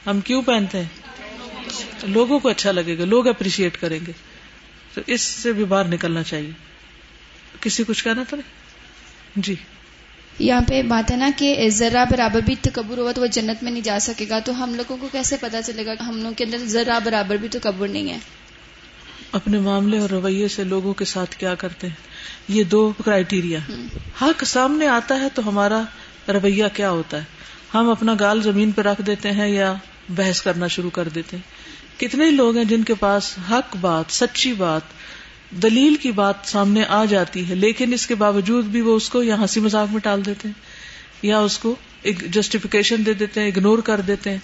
ہم 0.07 0.19
کیوں 0.19 0.41
پہنتے 0.41 0.77
ہیں؟ 0.77 0.87
لوگوں 2.03 2.39
کو 2.39 2.49
اچھا 2.49 2.71
لگے 2.71 2.97
گا، 2.97 3.05
لوگ 3.05 3.27
اپریشیٹ 3.27 3.81
کریں 3.81 3.99
گے۔ 4.07 4.11
تو 4.93 5.01
اس 5.07 5.21
سے 5.21 5.53
بھی 5.53 5.65
باہر 5.65 5.85
نکلنا 5.85 6.23
چاہیے۔ 6.23 6.51
کسی 7.61 7.83
کچھ 7.87 8.03
کہنا 8.03 8.23
تھا؟ 8.29 8.37
جی۔ 9.35 9.55
یہاں 10.39 10.61
پہ 10.67 10.81
بات 10.81 11.11
ہے 11.11 11.15
نا 11.15 11.29
کہ 11.37 11.69
ذرا 11.69 12.03
برابر 12.03 12.39
بھی 12.41 12.55
تکبر 12.61 12.97
ہوا 12.97 13.11
تو 13.11 13.21
وہ 13.21 13.27
جنت 13.27 13.63
میں 13.63 13.71
نہیں 13.71 13.83
جا 13.83 13.99
سکے 13.99 14.25
گا 14.29 14.39
تو 14.39 14.63
ہم 14.63 14.75
لوگوں 14.75 14.97
کو 14.97 15.07
کیسے 15.11 15.37
پتا 15.41 15.61
چلے 15.61 15.85
گا 15.85 15.93
ہم 16.07 16.17
لوگوں 16.17 16.33
کے 16.33 16.43
اندر 16.43 16.57
ذرا 16.57 16.99
برابر 16.99 17.37
بھی 17.37 17.47
تکبر 17.47 17.87
نہیں 17.87 18.09
ہے؟ 18.09 18.17
اپنے 19.31 19.59
معاملے 19.59 19.99
اور 19.99 20.09
رویے 20.09 20.47
سے 20.47 20.63
لوگوں 20.63 20.93
کے 20.93 21.05
ساتھ 21.05 21.35
کیا 21.35 21.55
کرتے 21.55 21.87
ہیں؟ 21.87 21.95
یہ 22.47 22.63
دو 22.63 22.93
کرائٹیریا 23.05 23.59
حق 24.21 24.43
سامنے 24.43 24.87
آتا 24.87 25.19
ہے 25.19 25.27
تو 25.33 25.49
ہمارا 25.49 25.81
رویہ 26.27 26.65
کیا 26.73 26.89
ہوتا 26.89 27.17
ہے؟ 27.17 27.23
ہم 27.73 27.89
اپنا 27.89 28.15
گال 28.19 28.41
زمین 28.41 28.71
پہ 28.71 28.81
رکھ 28.81 29.01
دیتے 29.01 29.31
ہیں 29.31 29.47
یا 29.47 29.73
بحث 30.09 30.41
کرنا 30.41 30.67
شروع 30.67 30.89
کر 30.89 31.09
دیتے 31.09 31.37
ہیں؟ 31.37 31.43
کتنے 31.99 32.31
لوگ 32.31 32.57
ہیں 32.57 32.65
جن 32.65 32.83
کے 32.83 32.93
پاس 32.93 33.35
حق 33.51 33.75
بات 33.81 34.05
سچی 34.09 34.53
بات 34.53 34.81
دلیل 35.51 35.95
کی 35.95 36.11
بات 36.11 36.35
سامنے 36.43 36.83
آ 36.87 37.05
جاتی 37.05 37.49
ہے، 37.49 37.55
لیکن 37.55 37.93
اس 37.93 38.07
کے 38.07 38.15
باوجود 38.15 38.65
بھی 38.65 38.81
وہ 38.81 38.95
اس 38.95 39.09
کو 39.09 39.23
یا 39.23 39.39
ہنسی 39.39 39.59
مذاق 39.59 39.87
میں 39.91 39.99
ٹال 39.99 40.25
دیتے 40.25 40.47
ہیں، 40.47 40.61
یا 41.21 41.39
اس 41.39 41.57
کو 41.57 41.75
ایک 42.01 42.31
جسٹیفیکیشن 42.31 43.05
دے 43.05 43.13
دیتے 43.13 43.41
ہیں 43.41 43.47
اگنور 43.47 43.79
کر 43.79 44.01
دیتے 44.01 44.29
ہیں۔ 44.29 44.37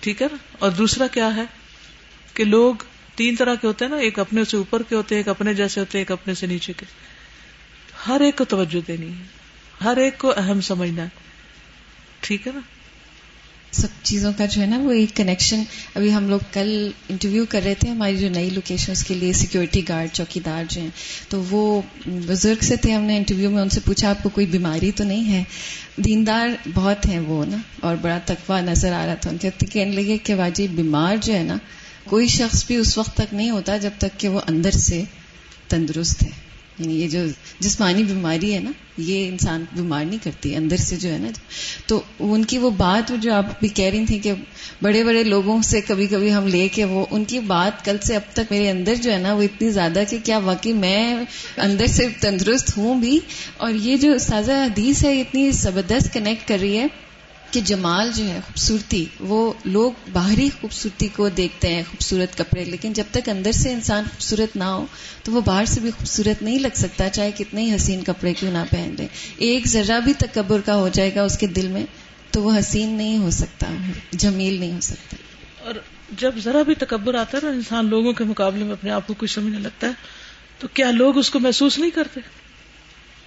ٹھیک 0.00 0.22
ہے 0.22 0.26
نا؟ 0.32 0.36
اور 0.58 0.70
دوسرا 0.70 1.06
کیا 1.06 1.36
ہے؟ 1.36 1.44
کہ 2.34 2.44
لوگ 2.44 2.74
تین 3.14 3.36
طرح 3.36 3.54
کے 3.54 3.66
ہوتے 3.66 3.84
ہیں 3.84 3.92
نا، 3.92 3.98
ایک 3.98 4.18
اپنے 4.18 4.44
سے 4.44 4.56
اوپر 4.56 4.82
کے 4.82 4.94
ہوتے 4.94 5.14
ہیں، 5.14 5.20
ایک 5.20 5.28
اپنے 5.28 5.54
جیسے 5.54 5.80
ہوتے 5.80 5.98
ہیں، 5.98 6.00
ایک 6.00 6.12
اپنے 6.12 6.34
سے 6.34 6.46
نیچے 6.46 6.72
کے۔ 6.76 6.86
ہر 8.08 8.20
ایک 8.20 8.36
کو 8.36 8.44
توجہ 8.44 8.86
دینی 8.86 9.08
ہے، 9.08 9.24
ہر 9.84 9.96
ایک 9.96 10.18
کو 10.18 10.32
اہم 10.36 10.60
سمجھنا 10.60 11.02
ہے۔ 11.02 11.08
ٹھیک 12.20 12.46
ہے 12.46 12.52
نا؟ 12.54 12.60
سب 13.72 13.88
چیزوں 14.02 14.32
کا 14.36 14.46
جو 14.46 14.60
ہے 14.60 14.66
نا 14.66 14.78
وہ 14.78 14.92
ایک 14.92 15.16
کنیکشن 15.16 15.62
ابھی 15.94 16.12
ہم 16.12 16.28
لوگ 16.28 16.38
کل 16.52 16.90
انٹرویو 17.08 17.44
کر 17.48 17.60
رہے 17.64 17.74
تھے، 17.74 17.88
ہماری 17.88 18.16
جو 18.16 18.28
نئی 18.28 18.50
لوکیشن 18.50 18.92
اس 18.92 19.04
کے 19.04 19.14
لیے 19.14 19.32
سیکورٹی 19.32 19.88
گارڈ 19.88 20.08
چوکی 20.12 20.40
دار 20.40 20.64
جو 20.68 20.80
ہیں، 20.80 20.88
تو 21.28 21.42
وہ 21.50 21.80
بزرگ 22.06 22.62
سے 22.62 22.76
تھے، 22.76 22.92
ہم 22.92 23.02
نے 23.02 23.16
انٹرویو 23.16 23.50
میں 23.50 23.62
ان 23.62 23.68
سے 23.68 23.80
پوچھا، 23.84 24.10
آپ 24.10 24.22
کو 24.22 24.28
کوئی 24.28 24.46
بیماری 24.46 24.90
تو 24.90 25.04
نہیں 25.04 25.32
ہے؟ 25.32 25.42
دیندار 25.96 26.48
بہت 26.74 27.06
ہیں 27.06 27.18
وہ 27.18 27.44
نا، 27.44 27.56
اور 27.80 27.96
بڑا 27.96 28.18
تقوی 28.24 28.60
نظر 28.60 28.92
آ 28.92 29.06
رہا 29.06 29.14
تھا 29.14 29.30
ان 29.30 29.38
کے۔ 29.38 29.50
کہنے 29.70 29.92
لگے 29.92 30.18
کہ 30.18 30.34
واجی 30.34 30.66
بیمار 30.68 31.16
جو 31.22 31.34
ہے 31.34 31.42
نا، 31.42 31.56
کوئی 32.04 32.26
شخص 32.26 32.66
بھی 32.66 32.76
اس 32.76 32.98
وقت 32.98 33.16
تک 33.16 33.34
نہیں 33.34 33.50
ہوتا 33.50 33.76
جب 33.76 33.90
تک 33.98 34.20
کہ 34.20 34.28
وہ 34.28 34.40
اندر 34.46 34.70
سے 34.70 35.02
تندرست 35.68 36.22
ہے۔ 36.22 36.47
یعنی 36.78 37.02
یہ 37.02 37.08
جو 37.08 37.18
جسمانی 37.60 38.02
بیماری 38.02 38.54
ہے 38.54 38.58
نا، 38.58 38.70
یہ 38.98 39.28
انسان 39.28 39.64
بیمار 39.72 40.04
نہیں 40.04 40.18
کرتی، 40.22 40.54
اندر 40.54 40.76
سے 40.76 40.96
جو 40.96 41.12
ہے 41.12 41.18
نا، 41.18 41.28
تو 41.86 42.02
ان 42.18 42.44
کی 42.44 42.58
وہ 42.58 42.70
بات 42.70 43.12
جو 43.22 43.34
آپ 43.34 43.60
بھی 43.60 43.68
کہہ 43.68 43.84
رہی 43.84 44.06
تھی 44.06 44.18
کہ 44.18 44.32
بڑے 44.82 45.04
بڑے 45.04 45.24
لوگوں 45.24 45.62
سے 45.62 45.80
کبھی 45.80 46.06
کبھی 46.06 46.34
ہم 46.34 46.46
لے 46.46 46.68
کے 46.68 46.84
وہ، 46.84 47.06
ان 47.10 47.24
کی 47.24 47.40
بات 47.40 47.84
کل 47.84 47.96
سے 48.02 48.16
اب 48.16 48.22
تک 48.32 48.40
میرے 48.50 48.70
اندر 48.70 48.94
جو 48.94 49.12
ہے 49.12 49.18
نا، 49.18 49.34
وہ 49.34 49.42
اتنی 49.42 49.70
زیادہ 49.70 50.02
کہ 50.10 50.18
کیا 50.24 50.38
واقعی 50.38 50.72
میں 50.72 51.14
اندر 51.56 51.86
سے 51.86 52.08
تندرست 52.20 52.76
ہوں 52.76 53.00
بھی؟ 53.00 53.20
اور 53.56 53.72
یہ 53.74 53.96
جو 53.96 54.18
سازا 54.18 54.64
حدیث 54.64 55.04
ہے، 55.04 55.20
اتنی 55.20 55.50
زبردست 55.50 56.12
کنیکٹ 56.12 56.48
کر 56.48 56.58
رہی 56.60 56.78
ہے۔ 56.78 56.86
کہ 57.50 57.60
جمال 57.60 58.10
جو 58.14 58.24
ہے، 58.24 58.40
خوبصورتی، 58.46 59.04
وہ 59.20 59.52
لوگ 59.64 59.92
باہری 60.12 60.50
خوبصورتی 60.60 61.08
کو 61.08 61.28
دیکھتے 61.28 61.74
ہیں، 61.74 61.82
خوبصورت 61.90 62.38
کپڑے، 62.38 62.64
لیکن 62.64 62.92
جب 62.92 63.04
تک 63.10 63.28
اندر 63.28 63.52
سے 63.52 63.72
انسان 63.72 64.04
خوبصورت 64.04 64.56
نہ 64.56 64.64
ہو، 64.64 64.86
تو 65.22 65.32
وہ 65.32 65.40
باہر 65.40 65.64
سے 65.64 65.80
بھی 65.80 65.90
خوبصورت 65.90 66.42
نہیں 66.42 66.58
لگ 66.58 66.74
سکتا، 66.74 67.08
چاہے 67.08 67.30
کتنے 67.30 67.62
ہی 67.62 67.74
حسین 67.74 68.04
کپڑے 68.04 68.34
کیوں 68.34 68.52
نہ 68.52 68.58
پہن 68.70 68.94
لے۔ 68.98 69.06
ایک 69.36 69.66
ذرا 69.66 69.98
بھی 69.98 70.12
تکبر 70.12 70.60
کا 70.60 70.74
ہو 70.74 70.88
جائے 70.88 71.14
گا 71.14 71.22
اس 71.22 71.38
کے 71.38 71.46
دل 71.46 71.68
میں، 71.68 71.86
تو 72.30 72.42
وہ 72.42 72.58
حسین 72.58 72.88
نہیں 72.88 73.18
ہو 73.18 73.30
سکتا، 73.30 73.66
جمیل 74.12 74.60
نہیں 74.60 74.72
ہو 74.72 74.80
سکتا۔ 74.80 75.16
اور 75.64 75.74
جب 76.18 76.32
ذرا 76.44 76.62
بھی 76.62 76.74
تکبر 76.74 77.14
آتا 77.14 77.38
ہے 77.38 77.46
نا، 77.46 77.52
انسان 77.52 77.86
لوگوں 77.86 78.12
کے 78.12 78.24
مقابلے 78.24 78.64
میں 78.64 78.72
اپنے 78.72 78.90
آپ 78.90 79.06
کو 79.06 79.14
کچھ 79.18 79.34
سمجھنے 79.34 79.58
لگتا 79.58 79.86
ہے، 79.86 79.92
تو 80.58 80.68
کیا 80.68 80.90
لوگ 80.90 81.18
اس 81.18 81.30
کو 81.30 81.40
محسوس 81.40 81.78
نہیں 81.78 81.90
کرتے؟ 81.90 82.20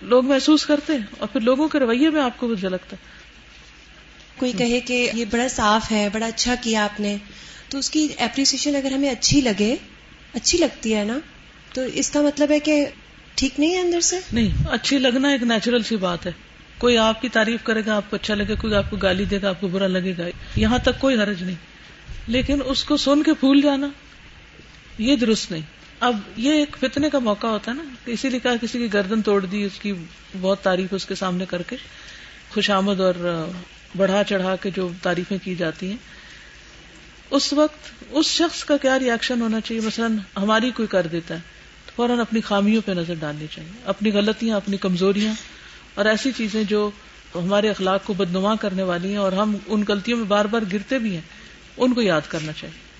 لوگ 0.01 0.25
محسوس 0.25 0.65
کرتے 0.65 0.93
ہیں 0.93 0.99
اور 1.17 1.27
پھر 1.27 1.41
لوگوں 1.41 1.67
کے 1.67 1.79
رویے 1.79 2.09
میں 2.09 2.21
آپ 2.21 2.37
کو 2.37 2.47
کچھ 2.47 2.65
لگتا 2.65 2.95
ہے۔ 2.95 3.20
کوئی 4.37 4.51
کہے 4.51 4.79
کہ 4.79 5.11
یہ 5.13 5.25
بڑا 5.25 5.47
صاف 5.47 5.91
ہے، 5.91 6.09
بڑا 6.13 6.25
اچھا 6.25 6.55
کیا 6.61 6.83
آپ 6.83 6.99
نے، 6.99 7.17
تو 7.69 7.77
اس 7.77 7.89
کی 7.89 8.07
اپریسیشن 8.17 8.75
اگر 8.75 8.91
ہمیں 8.91 9.09
اچھی 9.09 9.41
لگے، 9.41 9.75
اچھی 10.33 10.57
لگتی 10.57 10.95
ہے 10.95 11.03
نا، 11.03 11.19
تو 11.73 11.81
اس 11.93 12.09
کا 12.09 12.21
مطلب 12.21 12.51
ہے 12.51 12.59
کہ 12.59 12.85
ٹھیک 13.35 13.59
نہیں 13.59 13.73
ہے 13.73 13.79
اندر 13.79 13.99
سے؟ 13.99 14.19
نہیں، 14.33 14.49
اچھی 14.69 14.97
لگنا 14.97 15.29
ایک 15.29 15.43
نیچرل 15.43 15.83
سی 15.83 15.95
بات 15.95 16.25
ہے۔ 16.25 16.31
کوئی 16.77 16.97
آپ 16.97 17.21
کی 17.21 17.29
تعریف 17.29 17.63
کرے 17.63 17.81
گا، 17.85 17.95
آپ 17.95 18.09
کو 18.09 18.15
اچھا 18.15 18.35
لگے، 18.35 18.55
کوئی 18.61 18.73
آپ 18.73 18.89
کو 18.89 18.95
گالی 18.95 19.25
دے 19.25 19.41
گا، 19.41 19.49
آپ 19.49 19.61
کو 19.61 19.67
برا 19.67 19.87
لگے 19.87 20.13
گا، 20.17 20.23
یہاں 20.55 20.77
تک 20.77 20.99
کوئی 20.99 21.15
حرج 21.15 21.43
نہیں۔ 21.43 21.55
لیکن 22.27 22.59
اس 22.65 22.83
کو 22.83 22.97
سن 22.97 23.23
کے 23.23 23.33
پھول 23.33 23.61
جانا، 23.61 23.87
یہ 24.97 25.15
درست 25.15 25.51
نہیں۔ 25.51 25.61
اب 25.99 26.19
یہ 26.37 26.51
ایک 26.51 26.77
فتنے 26.79 27.09
کا 27.09 27.19
موقع 27.19 27.47
ہوتا 27.47 27.71
ہے 27.71 27.77
نا، 27.77 27.83
اسی 28.05 28.29
لیے 28.29 28.39
کہا 28.39 28.55
کسی 28.61 28.79
کی 28.79 28.93
گردن 28.93 29.21
توڑ 29.21 29.45
دی، 29.45 29.63
اس 29.63 29.79
کی 29.79 29.93
بہت 30.41 30.61
تعریف 30.61 30.93
اس 30.93 31.05
کے 31.05 31.15
سامنے 31.15 31.45
کر 31.45 31.61
کے۔ 31.61 31.75
خوش 32.53 32.69
آمد 32.69 32.99
اور 32.99 33.49
بڑھا 33.97 34.23
چڑھا 34.23 34.55
کے 34.55 34.69
جو 34.75 34.89
تعریفیں 35.01 35.37
کی 35.43 35.55
جاتی 35.55 35.89
ہیں، 35.89 35.97
اس 37.29 37.53
وقت 37.53 38.03
اس 38.09 38.25
شخص 38.25 38.63
کا 38.63 38.77
کیا 38.77 38.99
ریئیکشن 38.99 39.41
ہونا 39.41 39.61
چاہیے؟ 39.61 39.81
مثلاً 39.81 40.17
ہماری 40.37 40.71
کوئی 40.75 40.87
کر 40.87 41.07
دیتا 41.07 41.35
ہے، 41.35 41.39
تو 41.85 41.91
فوراً 41.95 42.19
اپنی 42.19 42.41
خامیوں 42.41 42.81
پہ 42.85 42.91
نظر 42.91 43.13
ڈالنی 43.19 43.45
چاہیے، 43.51 43.71
اپنی 43.85 44.11
غلطیاں، 44.11 44.57
اپنی 44.57 44.77
کمزوریاں 44.77 45.33
اور 45.93 46.05
ایسی 46.05 46.31
چیزیں 46.37 46.63
جو 46.63 46.89
ہمارے 47.35 47.69
اخلاق 47.69 48.05
کو 48.05 48.13
بدنما 48.13 48.55
کرنے 48.55 48.83
والی 48.83 49.09
ہیں 49.09 49.17
اور 49.17 49.31
ہم 49.31 49.57
ان 49.67 49.83
غلطیوں 49.87 50.17
میں 50.17 50.25
بار 50.25 50.45
بار 50.45 50.61
گرتے 50.73 50.99
بھی 50.99 51.13
ہیں، 51.13 51.21
ان 51.77 51.93
کو 51.93 52.01
یاد 52.01 52.21
کرنا 52.27 52.51
چاہیے۔ 52.51 52.91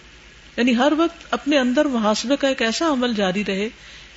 یعنی 0.58 0.78
ہر 0.78 0.94
وقت 0.98 1.26
اپنے 1.30 1.60
اندر 1.60 1.86
محاسبے 1.86 2.36
کا 2.36 2.48
ایک 2.48 2.62
ایسا 2.62 2.92
عمل 2.92 3.14
جاری 3.16 3.44
رہے 3.48 3.70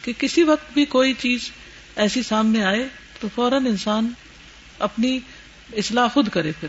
کہ 0.02 0.12
کسی 0.18 0.42
وقت 0.42 0.74
بھی 0.74 0.84
کوئی 0.84 1.12
چیز 1.12 1.50
ایسی 1.96 2.22
سامنے 2.22 2.64
آئے 2.64 2.88
تو 3.20 3.28
فوراً 3.34 3.66
انسان 3.66 4.08
اپنی 4.78 5.18
اصلاح 5.72 6.08
خود 6.08 6.28
کرے 6.28 6.52
پھر۔ 6.60 6.68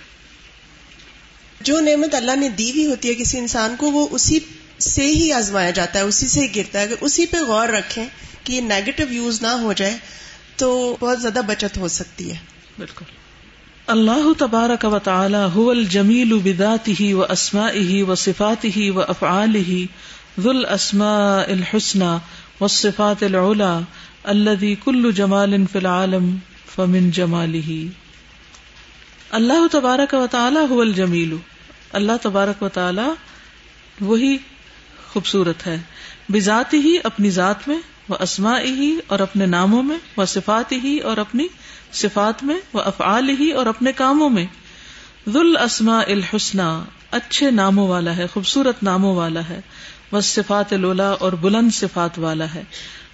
جو 1.61 1.79
نعمت 1.79 2.15
اللہ 2.15 2.35
نے 2.35 2.49
دی 2.49 2.71
ہوئی 2.71 2.85
ہوتی 2.85 3.09
ہے 3.09 3.13
کسی 3.13 3.37
انسان 3.37 3.75
کو 3.75 3.91
وہ 3.91 4.07
اسی 4.11 4.39
سے 4.79 5.07
ہی 5.07 5.31
آزمایا 5.31 5.71
جاتا 5.71 5.99
ہے 5.99 6.03
اسی 6.03 6.27
سے 6.27 6.41
ہی 6.41 6.55
گرتا 6.55 6.79
ہے۔ 6.79 6.83
اگر 6.83 6.95
اسی 7.01 7.25
پہ 7.25 7.37
غور 7.47 7.69
رکھیں 7.69 8.05
کہ 8.43 8.53
یہ 8.53 8.61
نیگیٹو 8.61 9.13
یوز 9.13 9.41
نہ 9.41 9.47
ہو 9.47 9.73
جائے 9.73 9.97
تو 10.55 10.97
بہت 10.99 11.21
زیادہ 11.21 11.39
بچت 11.47 11.77
ہو 11.77 11.87
سکتی 11.87 12.31
ہے۔ 12.31 12.37
بالکل۔ 12.79 13.05
اللہ 13.87 14.33
تبارک 14.37 14.85
و 14.85 14.99
تعالی 14.99 15.37
هو 15.37 15.69
الجمیل 15.69 16.33
بذاته 16.33 17.17
و 17.17 17.23
اسمائه 17.23 18.03
و 18.07 18.15
صفاته 18.15 18.95
و 18.95 19.01
افعاله 19.01 19.85
ذو 20.41 20.49
الاسماء 20.49 21.51
الحسنى 21.51 22.17
والصفات 22.61 23.23
العلى 23.23 23.79
الذي 24.23 24.75
كل 24.83 25.11
جمال 25.11 25.65
في 25.71 25.79
العالم 25.79 26.35
فمن 26.75 27.11
جماله۔ 27.11 27.85
اللہ 29.29 29.67
تبارک 29.71 30.13
و 30.13 30.27
تعالیٰ 30.31 30.79
الجمیل. 30.79 31.35
اللہ 31.93 32.11
تبارک 32.21 32.63
و 32.63 32.69
تعالی 32.69 33.09
وہی 34.01 34.37
خوبصورت 35.13 35.67
ہے. 35.67 35.81
بذات 36.29 36.73
ہی 36.73 36.97
اپنی 37.03 37.29
ذات 37.29 37.67
میں 37.67 37.77
وہ 38.09 38.15
اسما 38.19 38.59
ہی 38.59 38.99
اور 39.07 39.19
اپنے 39.19 39.45
ناموں 39.45 39.83
میں 39.83 39.97
وہ 40.17 40.25
صفات 40.25 40.71
ہی 40.71 40.99
اور 40.99 41.17
اپنی 41.17 41.47
صفات 41.93 42.43
میں 42.43 42.59
وہ 42.73 42.81
افعال 42.81 43.29
ہی 43.29 43.51
اور 43.51 43.65
اپنے 43.65 43.91
کاموں 43.91 44.29
میں. 44.29 44.45
ذل 45.29 45.57
اسما 45.57 45.99
الحسنہ 45.99 46.83
اچھے 47.11 47.51
ناموں 47.51 47.87
والا 47.87 48.17
ہے، 48.17 48.27
خوبصورت 48.27 48.83
ناموں 48.83 49.15
والا 49.15 49.41
ہے. 49.49 49.59
وہ 50.11 50.21
صفات 50.21 50.73
لولا 50.73 51.09
اور 51.09 51.33
بلند 51.33 51.73
صفات 51.73 52.19
والا 52.19 52.53
ہے. 52.53 52.63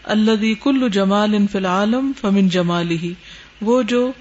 اللہ 0.04 0.64
کل 0.64 0.90
جمال 0.90 1.34
ان 1.34 1.48
فی 1.48 1.58
العالم 1.58 2.12
فمن 2.22 2.50
جمال 2.50 2.92
ہی 2.92 3.14
وہ 3.62 3.84
جو 3.84 4.12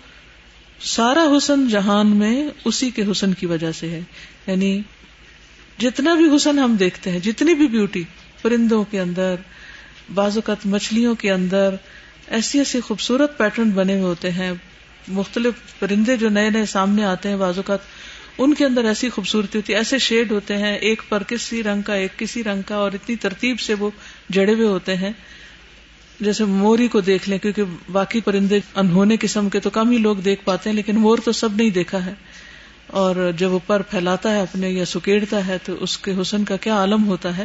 سارا 0.83 1.25
حسن 1.37 1.69
جہان 1.69 2.17
میں 2.17 2.49
اسی 2.65 2.91
کے 2.91 3.03
حسن 3.11 3.35
کی 3.35 3.47
وجہ 3.47 3.73
سے 3.73 3.91
ہے۔ 3.91 4.01
یعنی 4.47 4.81
جتنا 5.79 6.15
بھی 6.15 6.37
حسن 6.37 6.59
ہم 6.59 6.77
دیکھتے 6.77 7.11
ہیں، 7.11 7.19
جتنی 7.19 7.55
بھی 7.55 7.69
بیوٹی 7.69 8.03
پرندوں 8.43 8.85
کے 8.91 9.01
اندر 9.01 9.35
بازوقت 10.15 10.67
مچھلیوں 10.67 11.15
کے 11.15 11.33
اندر، 11.33 11.75
ایسی 12.27 12.59
ایسی 12.59 12.81
خوبصورت 12.81 13.39
پیٹرن 13.39 13.71
بنے 13.71 13.93
ہوئے 13.93 14.05
ہوتے 14.05 14.31
ہیں۔ 14.31 14.53
مختلف 15.09 15.55
پرندے 15.79 16.17
جو 16.17 16.29
نئے 16.29 16.51
نئے 16.51 16.67
سامنے 16.67 17.05
آتے 17.05 17.29
ہیں 17.29 17.37
بازوقت 17.37 17.87
ان 18.39 18.55
کے 18.55 18.65
اندر 18.65 18.85
ایسی 18.85 19.09
خوبصورتی 19.09 19.59
ہوتی 19.59 19.73
ہے، 19.73 19.79
ایسے 19.79 19.99
شیڈ 19.99 20.33
ہوتے 20.33 20.57
ہیں، 20.57 20.77
ایک 20.77 21.03
پر 21.09 21.23
کسی 21.23 21.63
رنگ 21.63 21.83
کا، 21.83 21.95
ایک 21.95 22.19
کسی 22.19 22.45
رنگ 22.45 22.63
کا، 22.63 22.75
اور 22.75 22.93
اتنی 22.93 23.17
ترتیب 23.17 23.61
سے 23.61 23.75
وہ 23.75 23.91
جڑے 24.31 24.55
ہوئے 24.55 24.67
ہوتے 24.67 24.97
ہیں۔ 24.97 25.13
جیسے 26.21 26.45
موری 26.45 26.89
کو 26.89 27.01
دیکھ 27.01 27.29
لیں، 27.29 27.39
کیونکہ 27.39 27.63
باقی 27.93 28.21
پرندے 28.21 28.61
انہونے 28.75 29.17
قسم 29.21 29.49
کے 29.49 29.61
تو 29.61 29.71
کم 29.71 29.91
ہی 29.91 29.99
لوگ 29.99 30.17
دیکھ 30.17 30.45
پاتے 30.45 30.71
ہیں، 30.71 30.77
لیکن 30.77 30.97
مور 30.97 31.19
تو 31.25 31.33
سب 31.33 31.57
نہیں 31.57 31.71
دیکھا 31.71 32.07
ہے۔ 32.07 32.15
اور 32.87 33.31
جب 33.37 33.53
وہ 33.53 33.59
پر 33.67 33.83
پھیلاتا 33.83 34.31
ہے 34.31 34.41
اپنے 34.41 34.71
یا 34.71 34.85
سکیڑتا 34.85 35.47
ہے 35.47 35.59
تو 35.65 35.75
اس 35.81 35.99
کے 35.99 36.13
حسن 36.21 36.45
کا 36.45 36.57
کیا 36.57 36.75
عالم 36.75 37.07
ہوتا 37.07 37.37
ہے۔ 37.37 37.45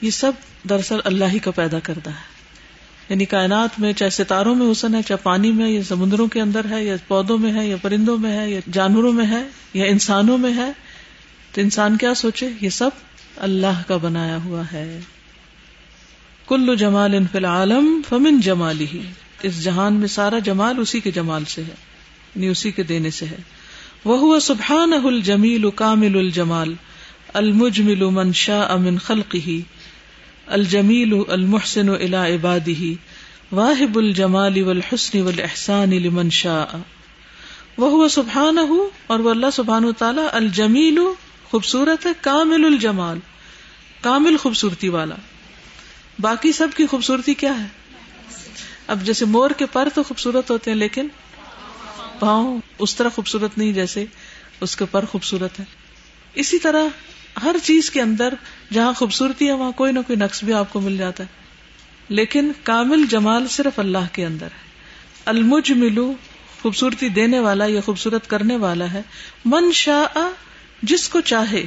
یہ 0.00 0.10
سب 0.10 0.32
دراصل 0.68 0.96
اللہ 1.04 1.24
ہی 1.24 1.38
کا 1.38 1.50
پیدا 1.50 1.78
کرتا 1.78 2.10
ہے۔ 2.10 2.34
یعنی 3.08 3.24
کائنات 3.24 3.80
میں 3.80 3.92
چاہے 3.92 4.10
ستاروں 4.10 4.54
میں 4.54 4.72
حسن 4.72 4.94
ہے، 4.94 5.02
چاہے 5.02 5.18
پانی 5.22 5.52
میں، 5.52 5.70
یا 5.70 5.82
سمندروں 5.82 6.26
کے 6.26 6.40
اندر 6.40 6.66
ہے، 6.70 6.84
یا 6.84 6.96
پودوں 7.08 7.38
میں 7.38 7.52
ہے، 7.52 7.68
یا 7.68 7.76
پرندوں 7.82 8.18
میں 8.18 8.38
ہے، 8.38 8.50
یا 8.50 8.60
جانوروں 8.72 9.12
میں 9.12 9.26
ہے، 9.26 9.42
یا 9.74 9.84
انسانوں 9.84 10.38
میں 10.38 10.54
ہے۔ 10.56 10.72
تو 11.52 11.60
انسان 11.60 11.96
کیا 11.96 12.14
سوچے؟ 12.14 12.48
یہ 12.60 12.68
سب 12.68 12.90
اللہ 13.36 13.82
کا 13.86 13.96
بنایا 13.96 14.38
ہوا 14.44 14.62
ہے۔ 14.72 15.00
کل 16.46 16.76
جمال 16.76 17.14
ان 17.14 17.26
فی 17.32 17.38
العالم 17.38 18.00
فمن 18.08 18.40
جمال 18.40 18.80
ہی 18.80 19.02
اس 19.42 19.64
جہان 19.64 19.94
میں 19.94 20.08
سارا 20.08 20.38
جمال 20.38 20.78
اسی 20.78 21.00
کے 21.00 21.10
جمال 21.10 21.44
سے 21.44 21.62
ہے 21.62 21.74
یعنی 22.34 22.48
اسی 22.48 22.70
کے 22.70 22.82
دینے 22.82 23.10
سے 23.10 23.26
ہے۔ 23.26 23.36
وہ 24.04 24.38
سبحان 24.38 24.92
الجمیل 24.92 25.70
کامل 25.74 26.18
الجمال، 26.18 26.74
المجمل 27.34 28.04
من 28.04 28.32
شاء 28.32 28.76
من 28.76 28.98
خلقه 28.98 29.58
الجمیل 30.46 31.22
المحسن 31.28 31.88
الى 31.88 32.34
عباده 32.34 32.92
واہب 33.52 33.96
الجمال 33.96 34.62
والحسن 34.62 35.20
والاحسان 35.20 35.90
لمن 35.90 36.30
شاء۔ 36.30 36.76
وہ 37.78 38.08
سبحان 38.08 38.58
اور 39.06 39.18
وہ 39.18 39.30
اللہ 39.30 39.46
سبحان 39.52 39.84
تعالی 39.98 40.22
الجمیل، 40.32 40.98
خوبصورت 41.50 42.06
ہے، 42.06 42.10
کامل 42.20 42.64
الجمال۔ 42.64 43.18
کامل 44.00 44.36
خوبصورتی 44.36 44.88
والا۔ 44.88 45.14
باقی 46.20 46.52
سب 46.52 46.68
کی 46.76 46.86
خوبصورتی 46.86 47.34
کیا 47.34 47.62
ہے؟ 47.62 47.66
اب 48.86 49.02
جیسے 49.02 49.24
مور 49.24 49.50
کے 49.50 49.66
پر 49.66 49.88
تو 49.94 50.02
خوبصورت 50.02 50.50
ہوتے 50.50 50.70
ہیں، 50.70 50.78
لیکن 50.78 51.08
پاؤں 52.18 52.60
اس 52.78 52.96
طرح 52.96 53.08
خوبصورت 53.08 53.58
نہیں 53.58 53.72
جیسے 53.72 54.04
اس 54.60 54.76
کے 54.76 54.84
پر 54.90 55.04
خوبصورت 55.04 55.60
ہے 55.60 55.64
اسی 56.34 56.58
طرح 56.58 56.84
ہر 57.42 57.56
چیز 57.62 57.90
کے 57.90 58.02
اندر 58.02 58.34
جہاں 58.72 58.92
خوبصورتی 58.92 59.46
ہے، 59.46 59.52
وہاں 59.52 59.72
کوئی 59.72 59.92
نہ 59.92 59.98
کوئی 60.06 60.18
نقص 60.18 60.44
بھی 60.44 60.52
آپ 60.52 60.72
کو 60.72 60.80
مل 60.80 60.96
جاتا 60.96 61.24
ہے۔ 61.24 61.28
لیکن 62.08 62.52
کامل 62.62 63.06
جمال 63.06 63.48
صرف 63.48 63.78
اللہ 63.78 64.06
کے 64.12 64.26
اندر 64.26 64.46
ہے۔ 64.46 64.68
المج 65.24 65.72
ملو 65.72 66.12
خوبصورتی 66.62 67.08
دینے 67.08 67.40
والا 67.40 67.64
یا 67.66 67.80
خوبصورت 67.80 68.30
کرنے 68.30 68.56
والا 68.56 68.92
ہے۔ 68.92 69.02
من 69.44 69.72
شاہ 69.72 70.18
جس 70.82 71.08
کو 71.08 71.20
چاہے، 71.20 71.64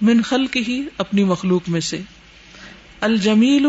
من 0.00 0.22
خلق 0.22 0.56
ہی 0.56 0.84
اپنی 0.98 1.24
مخلوق 1.24 1.68
میں 1.68 1.80
سے۔ 1.80 2.00
الجمیل، 3.00 3.66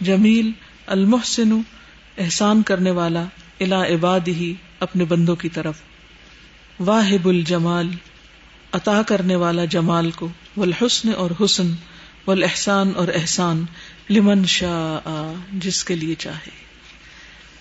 جمیل، 0.00 0.50
المحسن، 0.86 1.60
احسان 2.18 2.62
کرنے 2.62 2.90
والا 2.90 3.24
الا 3.60 3.86
عباد 3.86 4.20
ہی 4.28 4.54
اپنے 4.80 5.04
بندوں 5.04 5.36
کی 5.36 5.48
طرف۔ 5.48 5.80
واہب 6.80 7.28
الجمال، 7.28 7.90
عطا 8.72 9.02
کرنے 9.02 9.36
والا 9.36 9.64
جمال 9.64 10.10
کو۔ 10.10 10.28
والحسن 10.56 11.08
اور 11.16 11.30
حسن، 11.44 11.70
والاحسان 12.26 12.92
اور 12.96 13.08
احسان، 13.14 13.64
لمن 14.10 14.44
شاء، 14.44 15.32
جس 15.52 15.84
کے 15.84 15.94
لیے 15.94 16.14
چاہے۔ 16.14 16.50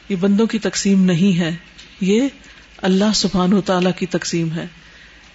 یہ 0.09 0.15
بندوں 0.15 0.47
کی 0.47 0.59
تقسیم 0.59 1.05
نہیں 1.05 1.39
ہے، 1.39 1.55
یہ 2.01 2.21
اللہ 2.77 3.13
سبحان 3.15 3.53
و 3.53 3.61
تعالی 3.61 3.89
کی 3.97 4.05
تقسیم 4.05 4.51
ہے۔ 4.51 4.67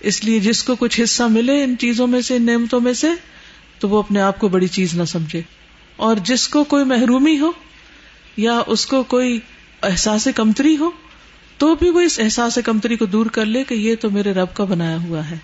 اس 0.01 0.25
لیے 0.25 0.39
جس 0.39 0.63
کو 0.63 0.77
کچھ 0.77 1.01
حصہ 1.05 1.23
ملے 1.23 1.65
ان 1.65 1.75
چیزوں 1.79 2.07
میں 2.07 2.21
سے 2.21 2.37
ان 2.37 2.43
نعمتوں 2.43 2.81
میں 2.81 2.93
سے 2.93 3.09
تو 3.79 3.89
وہ 3.89 3.99
اپنے 3.99 4.21
آپ 4.21 4.39
کو 4.39 4.49
بڑی 4.49 4.67
چیز 4.67 4.95
نہ 4.95 5.05
سمجھے 5.05 5.43
اور 5.97 6.17
جس 6.17 6.49
کو 6.49 6.65
کوئی 6.65 6.85
محرومی 6.85 7.39
ہو 7.39 7.53
یا 8.37 8.63
اس 8.67 8.87
کو 8.87 9.03
کوئی 9.03 9.39
احساس 9.83 10.29
کمتری 10.35 10.77
ہو 10.77 10.91
تو 11.59 11.75
بھی 11.75 11.91
وہ 11.91 12.01
اس 12.01 12.21
احساس 12.23 12.59
کمتری 12.65 12.97
کو 12.97 13.05
دور 13.05 13.27
کر 13.27 13.45
لے 13.45 13.65
کہ 13.65 13.75
یہ 13.75 13.95
تو 14.01 14.11
میرے 14.11 14.33
رب 14.33 14.55
کا 14.55 14.65
بنایا 14.65 14.97
ہوا 14.97 15.31
ہے۔ 15.31 15.37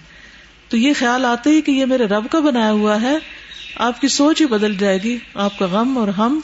تو 0.68 0.76
یہ 0.76 0.92
خیال 0.98 1.24
آتے 1.24 1.50
ہی 1.50 1.60
کہ 1.60 1.70
یہ 1.70 1.86
میرے 1.86 2.04
رب 2.04 2.26
کا 2.30 2.40
بنایا 2.40 2.72
ہوا 2.72 3.02
ہے۔ 3.02 3.16
آپ 3.76 4.00
کی 4.00 4.08
سوچ 4.08 4.40
ہی 4.40 4.46
بدل 4.46 4.76
جائے 4.76 5.02
گی، 5.02 5.18
آپ 5.34 5.58
کا 5.58 5.66
غم 5.66 5.98
اور 5.98 6.08
ہم 6.08 6.40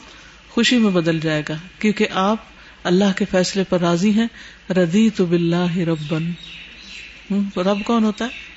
خوشی 0.49 0.77
میں 0.77 0.91
بدل 0.91 1.19
جائے 1.19 1.43
گا۔ 1.49 1.55
کیونکہ 1.79 2.07
آپ 2.13 2.37
اللہ 2.83 3.17
کے 3.17 3.25
فیصلے 3.31 3.63
پر 3.63 3.79
راضی 3.79 4.11
ہیں۔ 4.11 4.27
ردی 4.69 5.09
تو 5.09 5.25
بلّہ 5.25 5.77
ربن 5.77 6.31
رب 7.59 7.83
کون 7.85 8.03
ہوتا 8.03 8.25
ہے؟ 8.25 8.50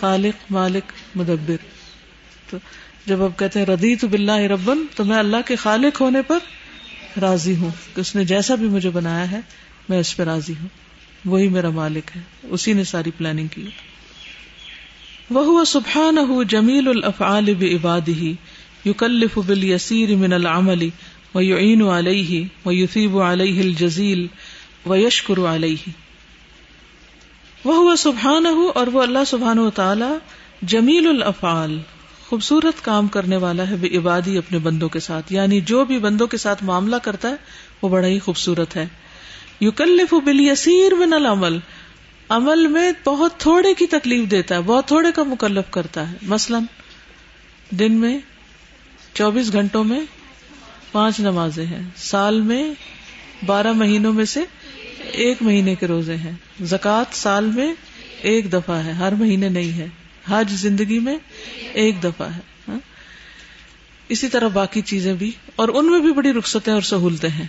خالق، 0.00 0.52
مالک، 0.52 0.92
مدبر۔ 1.14 1.56
تو 2.50 2.56
جب 3.06 3.22
آپ 3.22 3.38
کہتے 3.38 3.58
ہیں 3.58 3.66
ردی 3.66 3.96
تو 3.96 4.08
بلّہ 4.08 4.32
ربن، 4.32 4.78
تو 4.94 5.04
میں 5.04 5.18
اللہ 5.18 5.36
کے 5.46 5.56
خالق 5.56 6.00
ہونے 6.00 6.22
پر 6.22 6.38
راضی 7.20 7.56
ہوں۔ 7.56 7.70
کہ 7.94 8.00
اس 8.00 8.16
نے 8.16 8.24
جیسا 8.24 8.54
بھی 8.54 8.66
مجھے 8.66 8.90
بنایا 8.90 9.30
ہے، 9.30 9.40
میں 9.88 9.98
اس 9.98 10.16
پہ 10.16 10.22
راضی 10.22 10.52
ہوں۔ 10.60 10.68
وہی 11.24 11.48
میرا 11.48 11.70
مالک 11.70 12.10
ہے۔ 12.16 12.20
اسی 12.42 12.72
نے 12.72 12.84
ساری 12.84 13.10
پلاننگ 13.10 13.46
کی۔ 13.46 13.66
وہ 15.30 15.64
سبحان 15.64 16.42
جمیل 16.48 16.88
الافعال 16.88 17.54
بعباده 17.54 18.32
یکلف 18.84 19.38
بالیسیر 19.38 20.16
من 20.16 20.32
العمل، 20.32 20.88
ویعین 21.34 21.82
علیہ، 21.82 22.44
ویثیب 22.66 23.18
علیہ 23.18 23.60
الجزیل، 23.60 24.26
ویشکر 24.86 25.38
علیہ۔ 25.38 26.07
وہ 27.64 27.96
سبحان 27.96 28.46
اور 28.74 28.86
وہ 28.86 29.02
اللہ 29.02 29.18
سبحان 29.26 29.58
و 29.58 29.70
تعالی 29.70 30.18
جمیل 30.62 31.08
الافعال، 31.08 31.78
خوبصورت 32.28 32.84
کام 32.84 33.08
کرنے 33.08 33.36
والا 33.36 33.70
ہے، 33.70 33.76
بے 33.76 33.98
عبادی 33.98 34.38
اپنے 34.38 34.58
بندوں 34.58 34.88
کے 34.88 35.00
ساتھ۔ 35.00 35.32
یعنی 35.32 35.60
جو 35.60 35.84
بھی 35.84 35.98
بندوں 35.98 36.26
کے 36.26 36.36
ساتھ 36.36 36.64
معاملہ 36.64 36.96
کرتا 36.96 37.28
ہے، 37.28 37.34
وہ 37.82 37.88
بڑا 37.88 38.06
ہی 38.06 38.18
خوبصورت 38.18 38.76
ہے۔ 38.76 38.86
یکلف 39.60 40.12
بالیسیر 40.12 40.94
من 40.94 41.12
العمل، 41.12 41.58
عمل 42.28 42.66
میں 42.66 42.92
بہت 43.04 43.36
تھوڑے 43.36 43.74
کی 43.74 43.86
تکلیف 43.86 44.30
دیتا 44.30 44.54
ہے، 44.54 44.60
بہت 44.60 44.86
تھوڑے 44.86 45.12
کا 45.12 45.22
مکلف 45.22 45.70
کرتا 45.70 46.10
ہے۔ 46.10 46.16
مثلاً 46.22 46.62
دن 47.70 47.92
میں 47.92 48.18
چوبیس 49.14 49.52
گھنٹوں 49.52 49.84
میں 49.84 50.00
پانچ 50.92 51.20
نمازیں 51.20 51.66
ہیں، 51.66 51.82
سال 51.96 52.40
میں 52.40 52.74
بارہ 53.46 53.72
مہینوں 53.72 54.12
میں 54.12 54.24
سے 54.24 54.40
ایک 55.02 55.42
مہینے 55.42 55.74
کے 55.74 55.86
روزے 55.86 56.16
ہیں۔ 56.16 56.32
زکوٰۃ 56.62 57.12
سال 57.12 57.44
میں 57.44 57.74
ایک 58.22 58.52
دفعہ 58.52 58.84
ہے، 58.84 58.92
ہر 58.92 59.12
مہینے 59.12 59.48
نہیں 59.48 59.72
ہے۔ 59.72 59.86
حج 60.30 60.50
زندگی 60.50 60.98
میں 60.98 61.18
ایک 61.72 62.04
دفعہ 62.04 62.28
ہے۔ 62.36 62.40
ہاں۔ 62.68 62.78
اسی 64.08 64.28
طرح 64.28 64.48
باقی 64.48 64.80
چیزیں 64.80 65.14
بھی۔ 65.14 65.30
اور 65.56 65.68
ان 65.68 65.90
میں 65.90 66.00
بھی 66.00 66.12
بڑی 66.12 66.32
رخصتیں 66.32 66.72
اور 66.72 66.82
سہولتیں 66.82 67.28
ہیں۔ 67.28 67.46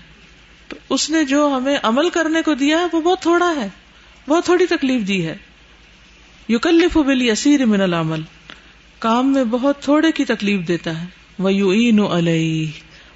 تو 0.68 0.76
اس 0.90 1.10
نے 1.10 1.24
جو 1.24 1.54
ہمیں 1.58 1.78
عمل 1.84 2.10
کرنے 2.10 2.42
کو 2.42 2.54
دیا 2.54 2.80
ہے، 2.80 2.86
وہ 2.94 3.02
بہت 3.02 3.22
تھوڑا 3.22 3.54
ہے۔ 3.58 3.68
بہت 4.28 4.46
تھوڑی 4.46 4.66
تکلیف 4.66 5.08
دی 5.08 5.26
ہے۔ 5.26 5.38
یوکلف 6.48 6.98
بلی 6.98 7.32
اسیر 7.32 7.66
من 7.66 7.82
العمل۔ 7.82 8.22
کام 9.00 9.34
میں 9.34 9.44
بہت 9.44 9.84
تھوڑے 9.84 10.12
کی 10.12 10.26
تکلیف 10.26 10.68
دیتا 10.68 11.02
ہے۔ 11.02 11.08
وہ 11.40 11.54
یو 11.54 11.94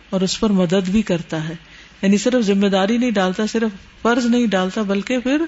اور 0.09 0.21
اس 0.21 0.39
پر 0.39 0.49
مدد 0.49 0.89
بھی 0.89 1.01
کرتا 1.01 1.49
ہے۔ 1.49 1.53
یعنی 2.03 2.17
صرف 2.17 2.45
ذمہ 2.45 2.67
داری 2.67 2.97
نہیں 2.97 3.11
ڈالتا 3.11 3.45
صرف 3.45 4.01
فرض 4.01 4.25
نہیں 4.25 4.47
ڈالتا 4.47 4.81
بلکہ 4.81 5.19
پھر 5.19 5.41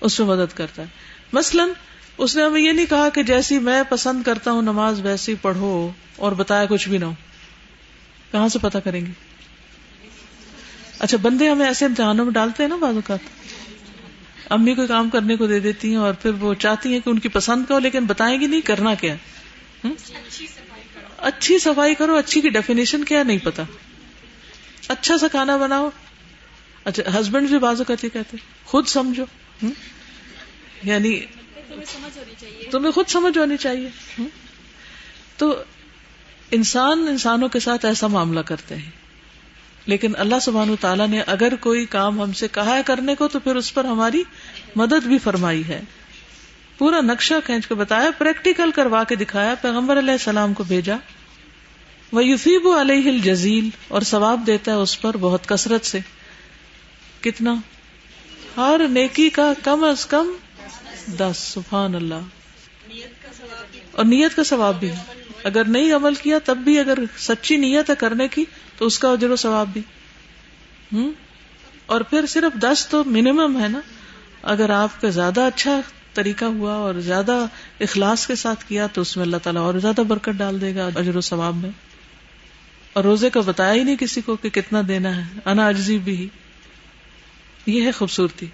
اس 0.00 0.16
پہ 0.16 0.22
مدد 0.22 0.56
کرتا 0.56 0.82
ہے۔ 0.82 0.86
مثلاً 1.32 1.68
اس 2.18 2.36
نے 2.36 2.42
ہمیں 2.42 2.60
یہ 2.60 2.72
نہیں 2.72 2.86
کہا 2.86 3.08
کہ 3.08 3.22
جیسی 3.22 3.58
میں 3.58 3.82
پسند 3.88 4.22
کرتا 4.22 4.50
ہوں 4.50 4.62
نماز 4.62 5.00
ویسی 5.00 5.34
پڑھو 5.42 5.90
اور 6.16 6.32
بتایا 6.32 6.66
کچھ 6.66 6.88
بھی 6.88 6.98
نہ 6.98 7.04
ہو۔ 7.04 7.12
کہاں 8.32 8.48
سے 8.48 8.58
پتا 8.58 8.80
کریں 8.80 9.06
گے؟ 9.06 9.10
اچھا 10.98 11.18
بندے 11.22 11.48
ہمیں 11.48 11.66
ایسے 11.66 11.84
امتحانوں 11.84 12.24
میں 12.24 12.32
ڈالتے 12.32 12.62
ہیں 12.62 12.70
نا 12.70 12.76
بعض 12.76 12.94
اوقات۔ 12.94 13.18
امی 14.52 14.74
کو 14.74 14.86
کام 14.86 15.10
کرنے 15.10 15.36
کو 15.36 15.46
دے 15.46 15.60
دیتی 15.60 15.88
ہیں 15.88 15.96
اور 15.96 16.14
پھر 16.14 16.30
وہ 16.30 16.54
چاہتی 16.54 16.92
ہیں 16.92 17.00
کہ 17.00 17.10
ان 17.10 17.18
کی 17.18 17.28
پسند 17.28 17.64
کا 17.68 17.74
ہو 17.74 17.78
لیکن 17.78 18.04
بتائیں 18.04 18.40
گی 18.40 18.46
نہیں 18.46 18.60
کرنا 18.60 18.94
کیا 18.94 19.14
اچھی 21.16 21.58
صفائی 21.58 21.94
کرو۔ 21.94 22.16
اچھی 22.16 22.40
کی 22.40 22.48
ڈیفینیشن 22.48 23.04
کیا 23.04 23.22
نہیں 23.22 23.38
پتا 23.38 23.62
اچھا 24.90 25.18
سا 25.18 25.28
کھانا 25.28 25.56
بناؤ۔ 25.56 25.90
اچھا 26.84 27.20
ہسبینڈ 27.20 27.48
بھی 27.48 27.58
بازو 27.58 27.84
کرتے 27.84 28.08
کہتے 28.08 28.36
خود 28.64 28.86
سمجھو۔ 28.86 29.24
یعنی 30.82 31.20
تمہیں 32.70 32.92
خود 32.92 33.08
سمجھ 33.08 33.38
ہونی 33.38 33.56
چاہیے۔ 33.56 33.88
تو 35.36 35.62
انسان 36.50 37.08
انسانوں 37.08 37.48
کے 37.48 37.60
ساتھ 37.60 37.86
ایسا 37.86 38.06
معاملہ 38.06 38.40
کرتے 38.40 38.76
ہیں۔ 38.76 38.90
لیکن 39.86 40.12
اللہ 40.18 40.34
سبحان 40.42 40.76
تعالیٰ 40.80 41.08
نے 41.08 41.20
اگر 41.20 41.56
کوئی 41.60 41.86
کام 41.86 42.20
ہم 42.20 42.32
سے 42.32 42.48
کہا 42.48 42.76
ہے 42.76 42.82
کرنے 42.86 43.14
کو، 43.14 43.28
تو 43.28 43.38
پھر 43.38 43.56
اس 43.56 43.74
پر 43.74 43.84
ہماری 43.84 44.22
مدد 44.76 45.06
بھی 45.06 45.18
فرمائی 45.18 45.68
ہے۔ 45.68 45.80
پورا 46.78 47.00
نقشہ 47.00 47.34
کھینچ 47.44 47.66
کے 47.66 47.74
بتایا 47.74 48.10
پریکٹیکل 48.18 48.70
کروا 48.70 49.04
کے 49.04 49.16
دکھایا، 49.16 49.54
پیغمبر 49.54 49.98
علیہ 49.98 50.12
السلام 50.12 50.54
کو 50.54 50.64
بھیجا۔ 50.64 50.96
وہ 52.12 52.24
یوفیب 52.24 52.68
علیہ 52.68 53.10
الجزیل 53.10 53.68
اور 53.88 54.02
ثواب 54.02 54.40
دیتا 54.46 54.70
ہے 54.72 54.76
اس 54.76 55.00
پر 55.00 55.16
بہت 55.16 55.46
کثرت 55.46 55.84
سے۔ 55.84 55.98
کتنا؟ 57.20 57.54
ہر 58.56 58.80
نیکی 58.88 59.30
کا 59.30 59.52
کم 59.62 59.84
از 59.84 60.06
کم 60.06 60.30
دس۔ 61.18 61.36
سبحان 61.36 61.94
اللہ۔ 61.94 62.14
اور 63.92 64.04
نیت 64.04 64.36
کا 64.36 64.44
ثواب 64.44 64.80
بھی۔ 64.80 64.90
اگر 65.44 65.64
نہیں 65.64 65.92
عمل 65.92 66.14
کیا، 66.14 66.38
تب 66.44 66.56
بھی 66.56 66.78
اگر 66.78 66.98
سچی 67.18 67.56
نیت 67.56 67.90
ہے 67.90 67.94
کرنے 67.94 68.28
کی، 68.28 68.44
تو 68.78 68.86
اس 68.86 68.98
کا 68.98 69.08
اجر 69.08 69.30
و 69.30 69.36
ثواب 69.36 69.68
بھی۔ 69.72 69.80
ہوں 70.92 71.12
اور 71.86 72.00
پھر 72.00 72.26
صرف 72.26 72.60
دس 72.60 72.86
تو 72.90 73.04
منیمم 73.04 73.60
ہے 73.62 73.68
نا۔ 73.68 73.80
اگر 74.42 74.70
آپ 74.70 75.00
کا 75.00 75.08
زیادہ 75.08 75.40
اچھا 75.40 75.80
طریقہ 76.14 76.44
ہوا 76.44 76.74
اور 76.74 76.94
زیادہ 76.94 77.46
اخلاص 77.80 78.26
کے 78.26 78.34
ساتھ 78.34 78.64
کیا، 78.68 78.86
تو 78.86 79.00
اس 79.00 79.16
میں 79.16 79.24
اللہ 79.24 79.36
تعالیٰ 79.36 79.62
اور 79.62 79.74
زیادہ 79.74 80.00
برکت 80.00 80.28
ڈال 80.28 80.60
دے 80.60 80.74
گا، 80.74 80.88
اجر 80.94 81.16
و 81.16 81.20
ثواب 81.20 81.56
میں۔ 81.56 81.70
اور 82.92 83.04
روزے 83.04 83.30
کا 83.30 83.40
بتایا 83.40 83.74
ہی 83.74 83.84
نہیں 83.84 83.96
کسی 83.96 84.20
کو 84.20 84.36
کہ 84.36 84.48
کتنا 84.48 84.82
دینا 84.88 85.16
ہے 85.16 85.22
انا 85.44 85.66
اجزی 85.66 85.98
بھی۔ 85.98 86.28
یہ 87.66 87.86
ہے 87.86 87.92
خوبصورتی۔ 87.92 88.46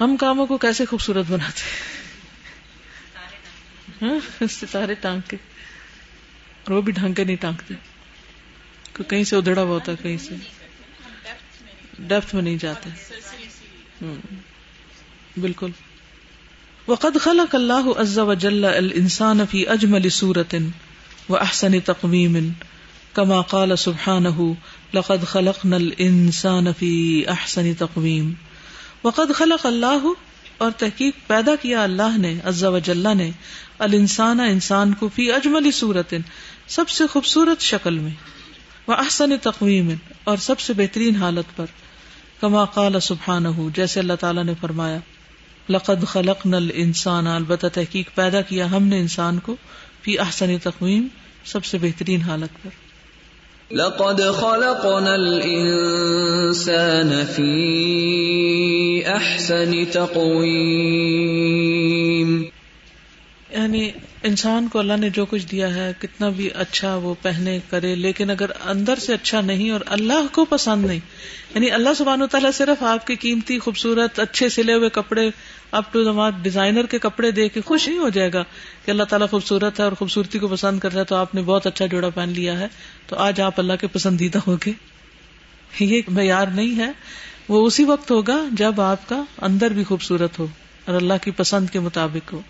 ہم 0.00 0.16
کاموں 0.16 0.46
کو 0.46 0.58
کیسے 0.58 0.84
خوبصورت 0.84 1.26
بناتے 1.28 1.62
ہاں؟ 4.02 4.42
ستارے 4.50 4.94
ٹانگ 4.94 5.20
کے۔ 5.28 5.36
اور 6.64 6.70
وہ 6.70 6.80
بھی 6.80 6.92
ڈھنگ 6.92 7.14
کے 7.14 7.24
نہیں 7.24 7.36
ٹانگتے۔ 7.40 7.74
کہیں 9.08 9.24
سے 9.24 9.36
ادڑا 9.36 9.62
ہوا 9.62 9.70
ہوتا 9.70 9.92
ہے، 9.92 9.96
کہیں 10.02 10.18
سے۔ 10.18 10.34
ڈیپتھ 11.98 12.34
میں 12.34 12.42
نہیں 12.42 12.56
جاتے۔ 12.56 12.90
بالکل۔ 15.36 15.70
وقد 16.86 17.16
خلق 17.20 17.54
اللہ 17.54 17.98
عز 17.98 18.18
وجل 18.18 18.64
الانسان 18.64 19.40
فی 19.50 19.66
اجمل 19.66 20.08
صورت 20.08 20.54
و 21.28 21.36
احسن 21.36 21.80
تقویم۔ 21.80 22.48
کما 23.12 23.42
قال 23.42 23.76
سبحانه 23.76 24.52
لقد 24.94 25.26
خلقنا 25.26 25.76
الانسان 25.76 26.66
فی 26.78 27.22
احسن 27.26 27.74
تقویم۔ 27.74 28.32
وقد 29.04 29.34
خلق 29.34 29.66
اللہ 29.66 30.06
اور 30.58 30.70
تحقیق 30.70 31.14
پیدا 31.26 31.56
کیا 31.62 31.82
اللہ 31.82 32.18
نے 32.18 32.38
عزا 32.44 32.68
وجاللہ 32.68 33.14
نے، 33.14 33.30
الانسان 33.78 34.40
انسان 34.40 34.94
کو 34.94 35.08
فی 35.08 35.32
اجملی 35.32 35.70
صورت، 35.70 36.14
سب 36.68 36.88
سے 36.88 37.06
خوبصورت 37.06 37.60
شکل 37.60 37.98
میں 37.98 38.10
وہ 38.86 38.94
احسن 38.94 39.30
تقویم، 39.42 39.94
اور 40.24 40.36
سب 40.36 40.60
سے 40.60 40.72
بہترین 40.72 41.16
حالت 41.16 41.56
پر۔ 41.56 41.66
کما 42.40 42.64
قال 42.64 43.00
سبحانہ 43.00 43.48
جیسے 43.74 44.00
اللہ 44.00 44.12
تعالیٰ 44.20 44.44
نے 44.44 44.52
فرمایا، 44.60 44.98
لقد 45.68 46.06
خلق 46.06 46.46
نل 46.46 46.70
انسان 46.74 47.26
البتہ 47.26 47.66
تحقیق 47.72 48.14
پیدا 48.14 48.40
کیا 48.40 48.70
ہم 48.70 48.82
نے 48.82 48.98
انسان 48.98 49.38
کو، 49.38 49.56
فی 50.02 50.18
احسن 50.18 50.58
تقویم، 50.62 51.06
سب 51.44 51.64
سے 51.64 51.78
بہترین 51.78 52.20
حالت 52.20 52.62
پر۔ 52.62 52.87
لقد 53.70 54.20
خلقنا 54.20 55.14
الانسان 55.14 57.10
في 57.24 59.02
احسن 59.06 59.84
تقویم 59.92 61.28
یعنی 63.50 63.90
انسان 64.22 64.68
کو 64.68 64.78
اللہ 64.78 64.96
نے 64.96 65.10
جو 65.10 65.24
کچھ 65.26 65.46
دیا 65.46 65.74
ہے، 65.74 65.92
کتنا 65.98 66.28
بھی 66.28 66.48
اچھا 66.54 66.94
وہ 66.96 67.14
پہنے 67.22 67.58
کرے، 67.70 67.94
لیکن 67.94 68.30
اگر 68.30 68.50
اندر 68.66 68.96
سے 68.96 69.14
اچھا 69.14 69.40
نہیں 69.40 69.70
اور 69.70 69.80
اللہ 69.86 70.32
کو 70.32 70.44
پسند 70.44 70.86
نہیں 70.86 71.00
یعنی 71.54 71.70
اللہ 71.70 71.94
سبحانہ 71.96 72.24
تعالیٰ 72.24 72.52
صرف 72.52 72.82
آپ 72.82 73.06
کی 73.06 73.14
قیمتی، 73.16 73.58
خوبصورت، 73.58 74.18
اچھے 74.18 74.48
سلے 74.48 74.74
ہوئے 74.74 74.88
کپڑے 74.88 75.30
اپ 75.70 75.92
ٹو 75.92 76.04
زمان 76.04 76.32
ڈیزائنر 76.42 76.86
کے 76.86 76.98
کپڑے 76.98 77.30
دے 77.30 77.48
کے 77.48 77.60
خوش 77.60 77.88
نہیں 77.88 77.98
ہو 77.98 78.08
جائے 78.08 78.32
گا 78.32 78.44
کہ 78.84 78.90
اللہ 78.90 79.02
تعالیٰ 79.02 79.28
خوبصورت 79.30 79.80
ہے 79.80 79.84
اور 79.84 79.92
خوبصورتی 79.92 80.38
کو 80.38 80.48
پسند 80.48 80.78
کرتا 80.78 80.98
ہے 80.98 81.04
تو 81.04 81.16
آپ 81.16 81.34
نے 81.34 81.42
بہت 81.42 81.66
اچھا 81.66 81.86
جوڑا 81.86 82.10
پہن 82.10 82.28
لیا 82.28 82.58
ہے 82.58 82.66
تو 83.06 83.16
آج 83.16 83.40
آپ 83.40 83.60
اللہ 83.60 83.72
کے 83.80 83.86
پسندیدہ 83.86 84.38
ہوگے 84.46 84.72
یہ 85.80 86.02
معیار 86.08 86.46
نہیں 86.46 86.78
ہے۔ 86.78 86.92
وہ 87.48 87.66
اسی 87.66 87.84
وقت 87.84 88.10
ہوگا 88.10 88.44
جب 88.52 88.80
آپ 88.80 89.08
کا 89.08 89.22
اندر 89.42 89.70
بھی 89.70 89.84
خوبصورت 89.84 90.38
ہو 90.38 90.46
اور 90.84 90.94
اللہ 90.94 91.14
کی 91.22 91.30
پسند 91.30 91.70
کے 91.70 91.80
مطابق 91.80 92.32
ہو۔ 92.32 92.40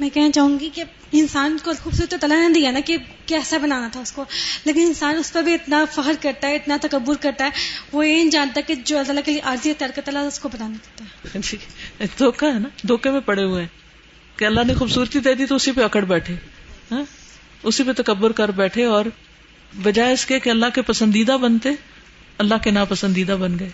میں 0.00 0.08
کہنا 0.14 0.30
چاہوں 0.30 0.60
گی 0.60 0.68
کہ 0.74 0.84
انسان 1.12 1.56
کو 1.64 1.72
خوبصورت 1.82 2.14
تو 2.20 2.26
نے 2.26 2.52
دیا 2.54 2.70
نا 2.70 2.80
کہ 2.80 2.96
کیسا 3.26 3.58
بنانا 3.58 3.88
تھا 3.92 4.00
اس 4.00 4.12
کو، 4.12 4.24
لیکن 4.64 4.80
انسان 4.80 5.16
اس 5.16 5.32
پر 5.32 5.42
بھی 5.42 5.54
اتنا 5.54 5.84
فخر 5.92 6.12
کرتا 6.20 6.48
ہے، 6.48 6.56
اتنا 6.56 6.76
تکبر 6.82 7.14
کرتا 7.20 7.44
ہے، 7.44 7.50
وہ 7.92 8.08
یہ 8.08 8.14
نہیں 8.14 8.30
جانتا 8.30 8.60
کہ 8.66 8.74
جو 8.74 8.98
اللہ 8.98 9.20
کے 9.24 9.32
لیے 9.32 9.40
عارضی 9.40 9.72
ترکت 9.78 10.08
اللہ 10.08 10.18
اس 10.18 10.38
کو 10.38 10.48
بتانا 10.48 10.76
کرتا 10.84 11.38
جی، 11.38 11.56
ہے 12.00 12.06
دھوکا 12.18 12.46
ہے 12.46 12.58
نا، 12.58 12.68
دھوکے 12.88 13.10
میں 13.10 13.20
پڑے 13.20 13.42
ہوئے 13.42 13.62
ہیں 13.62 14.38
کہ 14.38 14.44
اللہ 14.44 14.60
نے 14.66 14.74
خوبصورتی 14.74 15.20
دے 15.20 15.34
دی 15.34 15.46
تو 15.46 15.54
اسی 15.54 15.72
پہ 15.72 15.82
اکڑ 15.82 16.04
بیٹھے 16.04 16.34
ہاں؟ 16.90 17.02
اسی 17.62 17.84
پہ 17.84 17.92
تکبر 17.92 18.32
کر 18.32 18.50
بیٹھے 18.50 18.84
اور 18.84 19.04
بجائے 19.82 20.12
اس 20.12 20.26
کے 20.26 20.38
کہ 20.38 20.50
اللہ 20.50 20.66
کے 20.74 20.82
پسندیدہ 20.82 21.36
بنتے، 21.36 21.68
اللہ 22.38 22.54
کے 22.62 22.70
ناپسندیدہ 22.70 23.32
بن 23.32 23.58
گئے۔ 23.58 23.70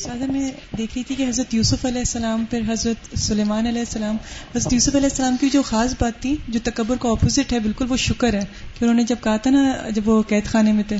سادہ، 0.00 0.32
میں 0.32 0.50
دیکھ 0.78 0.92
رہی 0.94 1.02
تھی 1.02 1.14
کہ 1.14 1.22
حضرت 1.28 1.54
یوسف 1.54 1.86
علیہ 1.86 1.98
السلام، 1.98 2.44
پھر 2.50 2.60
حضرت 2.68 3.18
سلیمان 3.18 3.66
علیہ 3.66 3.80
السلام۔ 3.80 4.16
حضرت 4.56 4.72
یوسف 4.72 4.94
علیہ 4.94 5.08
السلام 5.10 5.36
کی 5.40 5.50
جو 5.50 5.62
خاص 5.62 5.94
بات 6.00 6.22
تھی، 6.22 6.36
جو 6.48 6.60
تکبر 6.64 6.96
کا 7.00 7.08
اپوزٹ 7.08 7.52
ہے، 7.52 7.58
بالکل 7.58 7.84
وہ 7.88 7.96
شکر 7.96 8.34
ہے 8.34 8.40
کہ 8.78 8.84
انہوں 8.84 8.94
نے 8.94 9.04
جب 9.04 9.16
کہا 9.22 9.36
تھا 9.36 9.50
نا، 9.50 9.88
جب 9.90 10.08
وہ 10.08 10.22
قید 10.22 10.44
خانے 10.44 10.72
میں 10.72 10.84
تھے، 10.88 10.96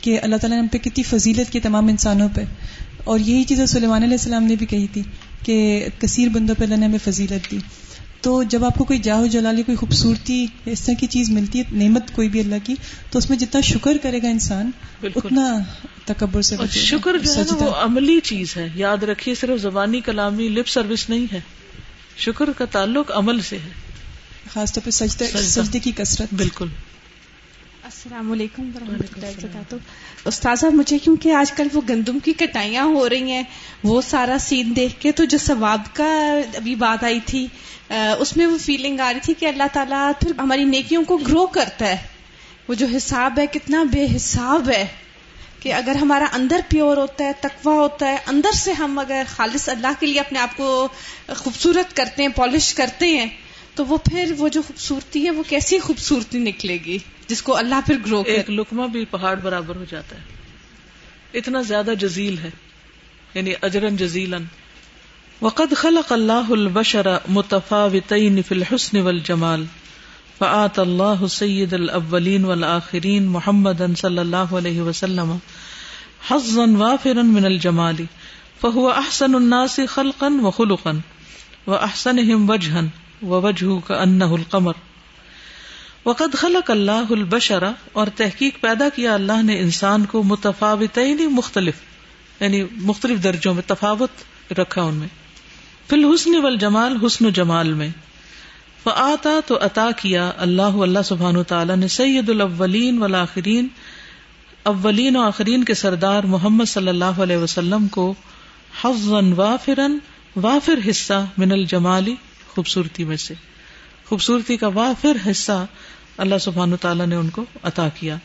کہ 0.00 0.20
اللہ 0.22 0.36
تعالیٰ 0.36 0.56
نے 0.56 0.62
ہم 0.62 0.68
پہ 0.68 0.78
کتنی 0.78 1.02
فضیلت 1.02 1.52
کی 1.52 1.60
تمام 1.60 1.88
انسانوں 1.88 2.28
پہ۔ 2.34 2.40
اور 3.04 3.18
یہی 3.18 3.44
چیز 3.44 3.60
سلیمان 3.70 4.02
علیہ 4.02 4.14
السلام 4.14 4.44
نے 4.44 4.56
بھی 4.56 4.66
کہی 4.66 4.86
تھی 4.86 5.02
کہ 5.42 5.86
کثیر 5.98 6.28
بندوں 6.28 6.54
پہ 6.58 6.64
اللہ 6.64 6.76
نے 6.76 6.86
ہمیں 6.86 6.98
فضیلت 7.04 7.50
دی۔ 7.50 7.58
تو 8.24 8.42
جب 8.42 8.64
آپ 8.64 8.78
کو 8.78 8.84
کوئی 8.84 8.98
جاہو 8.98 9.26
جلالی 9.26 9.62
کوئی 9.62 9.76
خوبصورتی 9.76 10.46
اس 10.66 10.80
طرح 10.80 10.94
کی 10.94 11.06
چیز 11.06 11.30
ملتی 11.30 11.58
ہے 11.58 11.64
نعمت 11.72 12.12
کوئی 12.12 12.28
بھی 12.28 12.40
اللہ 12.40 12.54
کی 12.64 12.74
تو 13.10 13.18
اس 13.18 13.30
میں 13.30 13.38
جتنا 13.38 13.60
شکر 13.60 13.96
کرے 14.02 14.22
گا 14.22 14.28
انسان 14.28 14.70
اتنا 15.02 15.58
تکبر 16.04 16.42
سے 16.42 16.56
شکر 16.70 17.18
جو 17.18 17.34
ہے 17.34 17.42
نا 17.42 17.64
وہ 17.64 17.70
عملی 17.70 18.20
چیز 18.20 18.56
ہے۔ 18.56 18.68
یاد 18.74 19.02
رکھیے 19.02 19.34
صرف 19.34 19.60
زبانی 19.60 20.00
کلامی 20.00 20.48
لپ 20.48 20.68
سروس 20.68 21.10
نہیں 21.10 21.26
ہے۔ 21.32 21.40
شکر 22.16 22.52
کا 22.58 22.64
تعلق 22.64 23.10
عمل 23.14 23.40
سے 23.40 23.56
ہے۔ 23.56 23.70
خاص 24.52 24.72
طور 24.72 24.84
پہ 24.84 24.90
سجدے 24.90 25.78
کی 25.78 25.92
کثرت۔ 25.96 26.34
بالکل۔ 26.34 26.68
السلام 28.04 28.32
علیکم 28.32 28.62
ورحمۃ 28.74 29.14
اللہ 29.16 29.26
وبرکاتہ۔ 29.26 29.76
استاذہ 30.24 30.66
مجھے 30.66 30.98
کیونکہ 30.98 31.34
آج 31.34 31.52
کل 31.52 31.68
وہ 31.72 31.80
گندم 31.88 32.18
کی 32.18 32.32
کٹائیاں 32.32 32.84
ہو 32.84 33.08
رہی 33.08 33.30
ہیں 33.32 33.42
وہ 33.84 34.00
سارا 34.02 34.36
سین 34.40 34.74
دیکھ 34.76 34.98
کے 35.00 35.12
تو 35.12 35.24
جو 35.24 35.38
ثواب 35.38 35.86
کا 35.92 36.08
ابھی 36.56 36.74
بات 36.74 37.04
آئی 37.04 37.20
تھی 37.26 37.46
اس 37.90 38.36
میں 38.36 38.46
وہ 38.46 38.58
فیلنگ 38.58 39.00
آ 39.00 39.12
رہی 39.12 39.20
تھی 39.22 39.34
کہ 39.34 39.46
اللہ 39.46 39.70
تعالیٰ 39.72 40.10
پھر 40.20 40.32
ہماری 40.38 40.64
نیکیوں 40.64 41.04
کو 41.04 41.16
گرو 41.16 41.46
کرتا 41.46 41.86
ہے۔ 41.86 41.96
وہ 42.68 42.74
جو 42.74 42.86
حساب 42.96 43.38
ہے 43.38 43.46
کتنا 43.46 43.82
بے 43.82 44.06
حساب 44.16 44.68
ہے 44.70 44.84
کہ 45.60 45.72
اگر 45.72 45.94
ہمارا 45.94 46.26
اندر 46.32 46.60
پیور 46.68 46.96
ہوتا 46.96 47.24
ہے 47.24 47.32
تقوا 47.40 47.74
ہوتا 47.74 48.08
ہے 48.08 48.16
اندر 48.26 48.52
سے 48.52 48.72
ہم 48.72 48.98
اگر 48.98 49.22
خالص 49.36 49.68
اللہ 49.68 50.00
کے 50.00 50.06
لیے 50.06 50.20
اپنے 50.20 50.38
آپ 50.38 50.56
کو 50.56 50.88
خوبصورت 51.36 51.96
کرتے 51.96 52.22
ہیں 52.22 52.30
پالش 52.36 52.74
کرتے 52.74 53.08
ہیں 53.08 53.26
تو 53.74 53.86
وہ 53.86 53.96
پھر 53.96 54.34
وہ 54.38 54.48
جو 54.48 54.62
خوبصورتی 54.62 55.24
ہے 55.24 55.30
وہ 55.30 55.42
کیسی 55.48 55.78
خوبصورتی 55.78 56.38
نکلے 56.38 56.78
گی 56.86 56.98
جس 57.26 57.42
کو 57.42 57.56
اللہ 57.56 57.74
پھر 57.86 57.96
گرو 58.06 58.22
ایک 58.26 58.50
لکما 58.50 58.86
بھی 58.86 59.04
پہاڑ 59.04 59.36
برابر 59.36 59.76
ہو 59.76 59.84
جاتا 59.90 60.16
ہے۔ 60.16 60.22
اتنا 61.38 61.62
زیادہ 61.62 61.90
جزیل 62.00 62.38
ہے 62.38 62.50
یعنی 63.34 63.52
اجرن 63.62 63.96
جزیلن 63.96 64.44
وقد 65.42 65.76
خلق 65.76 66.12
اللہ 66.12 66.50
البشر 66.50 67.16
متفاوتین 67.28 68.42
فی 68.42 68.54
الحسن 68.54 68.96
والجمال۔ 68.96 69.64
فآت 70.38 70.78
اللہ 70.78 71.26
سید 71.26 71.72
الاولین 71.72 72.44
والآخرین 72.44 73.24
محمد 73.24 73.96
صلی 73.96 74.18
اللہ 74.18 74.36
علیہ 74.36 74.80
وسلم۔ 74.80 75.36
حظا 76.30 76.62
وافرا 76.78 77.22
من 77.22 77.44
الجمال۔ 77.44 77.96
فهو 78.60 78.88
احسن 78.88 79.34
الناس 79.34 79.80
خلقا 79.88 80.28
وخلقا۔ 80.42 80.92
واحسنهم 81.66 82.50
وجها۔ 82.50 83.03
ووجهه 83.24 83.78
كأنه 83.88 84.34
القمر. 84.34 84.72
وقد 86.04 86.34
خلق 86.34 86.70
اللہ 86.70 87.10
البشر 87.10 87.64
اور 87.92 88.06
تحقیق 88.16 88.60
پیدا 88.60 88.88
کیا 88.94 89.14
اللہ 89.14 89.42
نے 89.42 89.58
انسان 89.58 90.04
کو 90.04 90.22
متفاوتین 90.22 91.26
مختلف 91.30 91.74
یعنی 92.40 92.62
مختلف 92.80 93.22
درجوں 93.24 93.54
میں 93.54 93.62
تفاوت 93.66 94.52
رکھا 94.58 94.82
ان 94.82 94.94
میں. 94.94 95.08
فی 95.88 95.96
الحسن 95.96 96.34
والجمال، 96.34 96.96
حسن 97.06 97.26
و 97.26 97.30
جمال 97.30 97.72
میں. 97.72 97.88
فآتا 98.82 99.38
تو 99.46 99.58
عطا 99.60 99.90
کیا 99.96 100.30
اللہ 100.36 100.76
اللہ 100.86 101.02
سبحان 101.04 101.42
تعالیٰ 101.42 101.76
نے 101.76 101.88
سید 101.88 102.28
الاولین 102.30 102.98
والآخرین، 102.98 103.68
اولین 104.62 105.16
و 105.16 105.22
آخرین 105.22 105.64
کے 105.64 105.74
سردار 105.74 106.24
محمد 106.24 106.64
صلی 106.64 106.88
اللہ 106.88 107.22
علیہ 107.22 107.36
وسلم 107.36 107.88
کو 107.88 108.14
حفظن 108.82 109.32
وافرن 109.32 109.98
وافر 110.42 110.90
حصہ 110.90 111.24
من 111.38 111.52
الجمالی 111.52 112.14
خوبصورتی 112.54 113.04
میں 113.04 113.16
سے۔ 113.16 113.34
خوبصورتی 114.08 114.56
کا 114.56 114.68
وافر 114.68 115.30
حصہ 115.30 115.66
اللہ 116.16 116.38
سبحان 116.40 116.76
تعالیٰ 116.76 117.06
نے 117.06 117.16
ان 117.16 117.28
کو 117.28 117.44
عطا 117.62 117.88
کیا۔ 117.88 118.16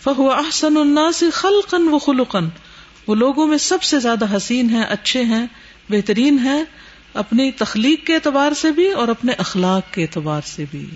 فہو 0.00 0.30
احسن 0.30 0.76
الناس 0.76 1.24
خلقن 1.32 1.88
و 1.92 1.98
خلقن 1.98 2.44
وہ 3.06 3.14
لوگوں 3.14 3.46
میں 3.46 3.58
سب 3.58 3.82
سے 3.82 4.00
زیادہ 4.00 4.36
حسین 4.36 4.70
ہیں، 4.70 4.82
اچھے 4.82 5.24
ہیں، 5.24 5.46
بہترین 5.90 6.38
ہیں، 6.38 6.64
اپنی 7.14 7.50
تخلیق 7.50 8.06
کے 8.06 8.14
اعتبار 8.14 8.52
سے 8.52 8.70
بھی 8.70 8.92
اور 8.92 9.08
اپنے 9.08 9.32
اخلاق 9.32 9.94
کے 9.94 10.02
اعتبار 10.02 10.40
سے 10.44 10.64
بھی۔ 10.70 10.86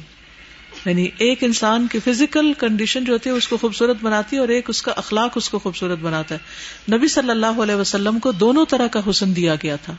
یعنی 0.87 1.09
ایک 1.19 1.45
انسان 1.45 1.87
کی 1.87 1.99
فزیکل 1.99 2.53
کنڈیشن 2.59 3.05
جو 3.05 3.12
ہوتی 3.12 3.31
ہے، 3.31 3.35
اس 3.35 3.49
کو 3.49 3.57
خوبصورت 3.57 3.97
بناتی 4.03 4.37
ہے 4.37 4.41
اور 4.41 4.49
ایک 4.49 4.71
اس 4.71 4.83
کا 4.83 4.93
اخلاق 4.97 5.31
اس 5.35 5.49
کو 5.49 5.59
خوبصورت 5.59 5.99
بناتا 5.99 6.35
ہے۔ 6.35 6.41
نبی 6.97 7.09
صلی 7.09 7.31
اللہ 7.31 7.47
علیہ 7.47 7.75
وسلم 7.75 8.19
کو 8.19 8.33
دونوں 8.33 8.67
طرح 8.67 8.87
کا 8.87 9.01
حسن 9.11 9.37
دیا 9.37 9.55
گیا 9.55 9.77
تھا۔ 9.77 9.95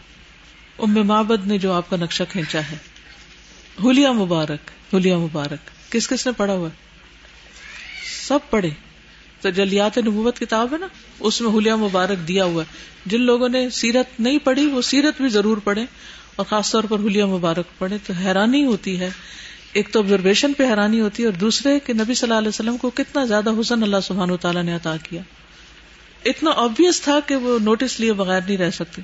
ام 0.79 1.07
مابد 1.07 1.47
نے 1.47 1.57
جو 1.57 1.71
آپ 1.73 1.89
کا 1.89 1.97
نقشہ 1.97 2.23
کھینچا 2.29 2.59
ہے۔ 2.59 2.77
ہولیا 3.83 4.11
مبارک 4.11 4.71
ہولیا 4.93 5.17
مبارک۔ 5.17 5.91
کس 5.91 6.07
کس 6.07 6.25
نے 6.25 6.33
پڑھا 6.37 6.53
ہوا؟ 6.53 6.69
سب 8.27 8.39
پڑھے۔ 8.49 8.69
تو 9.41 9.49
جلیات 9.49 9.97
نبوت 9.97 10.39
کتاب 10.39 10.73
ہے 10.73 10.77
نا، 10.77 10.87
اس 11.19 11.41
میں 11.41 11.49
ہولیا 11.49 11.75
مبارک 11.75 12.27
دیا 12.27 12.45
ہوا 12.45 12.63
ہے۔ 12.63 12.73
جن 13.05 13.21
لوگوں 13.21 13.49
نے 13.49 13.69
سیرت 13.69 14.19
نہیں 14.19 14.37
پڑھی، 14.37 14.65
وہ 14.65 14.81
سیرت 14.81 15.21
بھی 15.21 15.29
ضرور 15.29 15.57
پڑھے 15.57 15.85
اور 16.35 16.45
خاص 16.45 16.71
طور 16.71 16.83
پر 16.83 16.99
ہولیا 16.99 17.25
مبارک 17.25 17.65
پڑھے 17.77 17.97
تو 18.07 18.13
حیرانی 18.13 18.65
ہوتی 18.65 18.99
ہے۔ 18.99 19.09
ایک 19.73 19.91
تو 19.91 19.99
آبزرویشن 19.99 20.53
پہ 20.53 20.63
حیرانی 20.63 20.99
ہوتی 20.99 21.23
ہے 21.23 21.27
اور 21.27 21.39
دوسرے 21.39 21.79
کہ 21.79 21.93
نبی 21.93 22.13
صلی 22.13 22.29
اللہ 22.29 22.39
علیہ 22.39 22.47
وسلم 22.47 22.77
کو 22.77 22.89
کتنا 22.89 23.25
زیادہ 23.25 23.49
حسن 23.59 23.83
اللہ 23.83 23.97
سبحان 24.03 24.31
و 24.31 24.37
تعالیٰ 24.37 24.63
نے 24.63 24.75
عطا 24.75 24.95
کیا۔ 25.03 25.21
اتنا 26.25 26.51
آبیس 26.55 27.01
تھا 27.01 27.19
کہ 27.27 27.35
وہ 27.35 27.59
نوٹس 27.59 27.99
لیے 27.99 28.13
بغیر 28.13 28.41
نہیں 28.41 28.57
رہ 28.57 28.69
سکتے۔ 28.69 29.01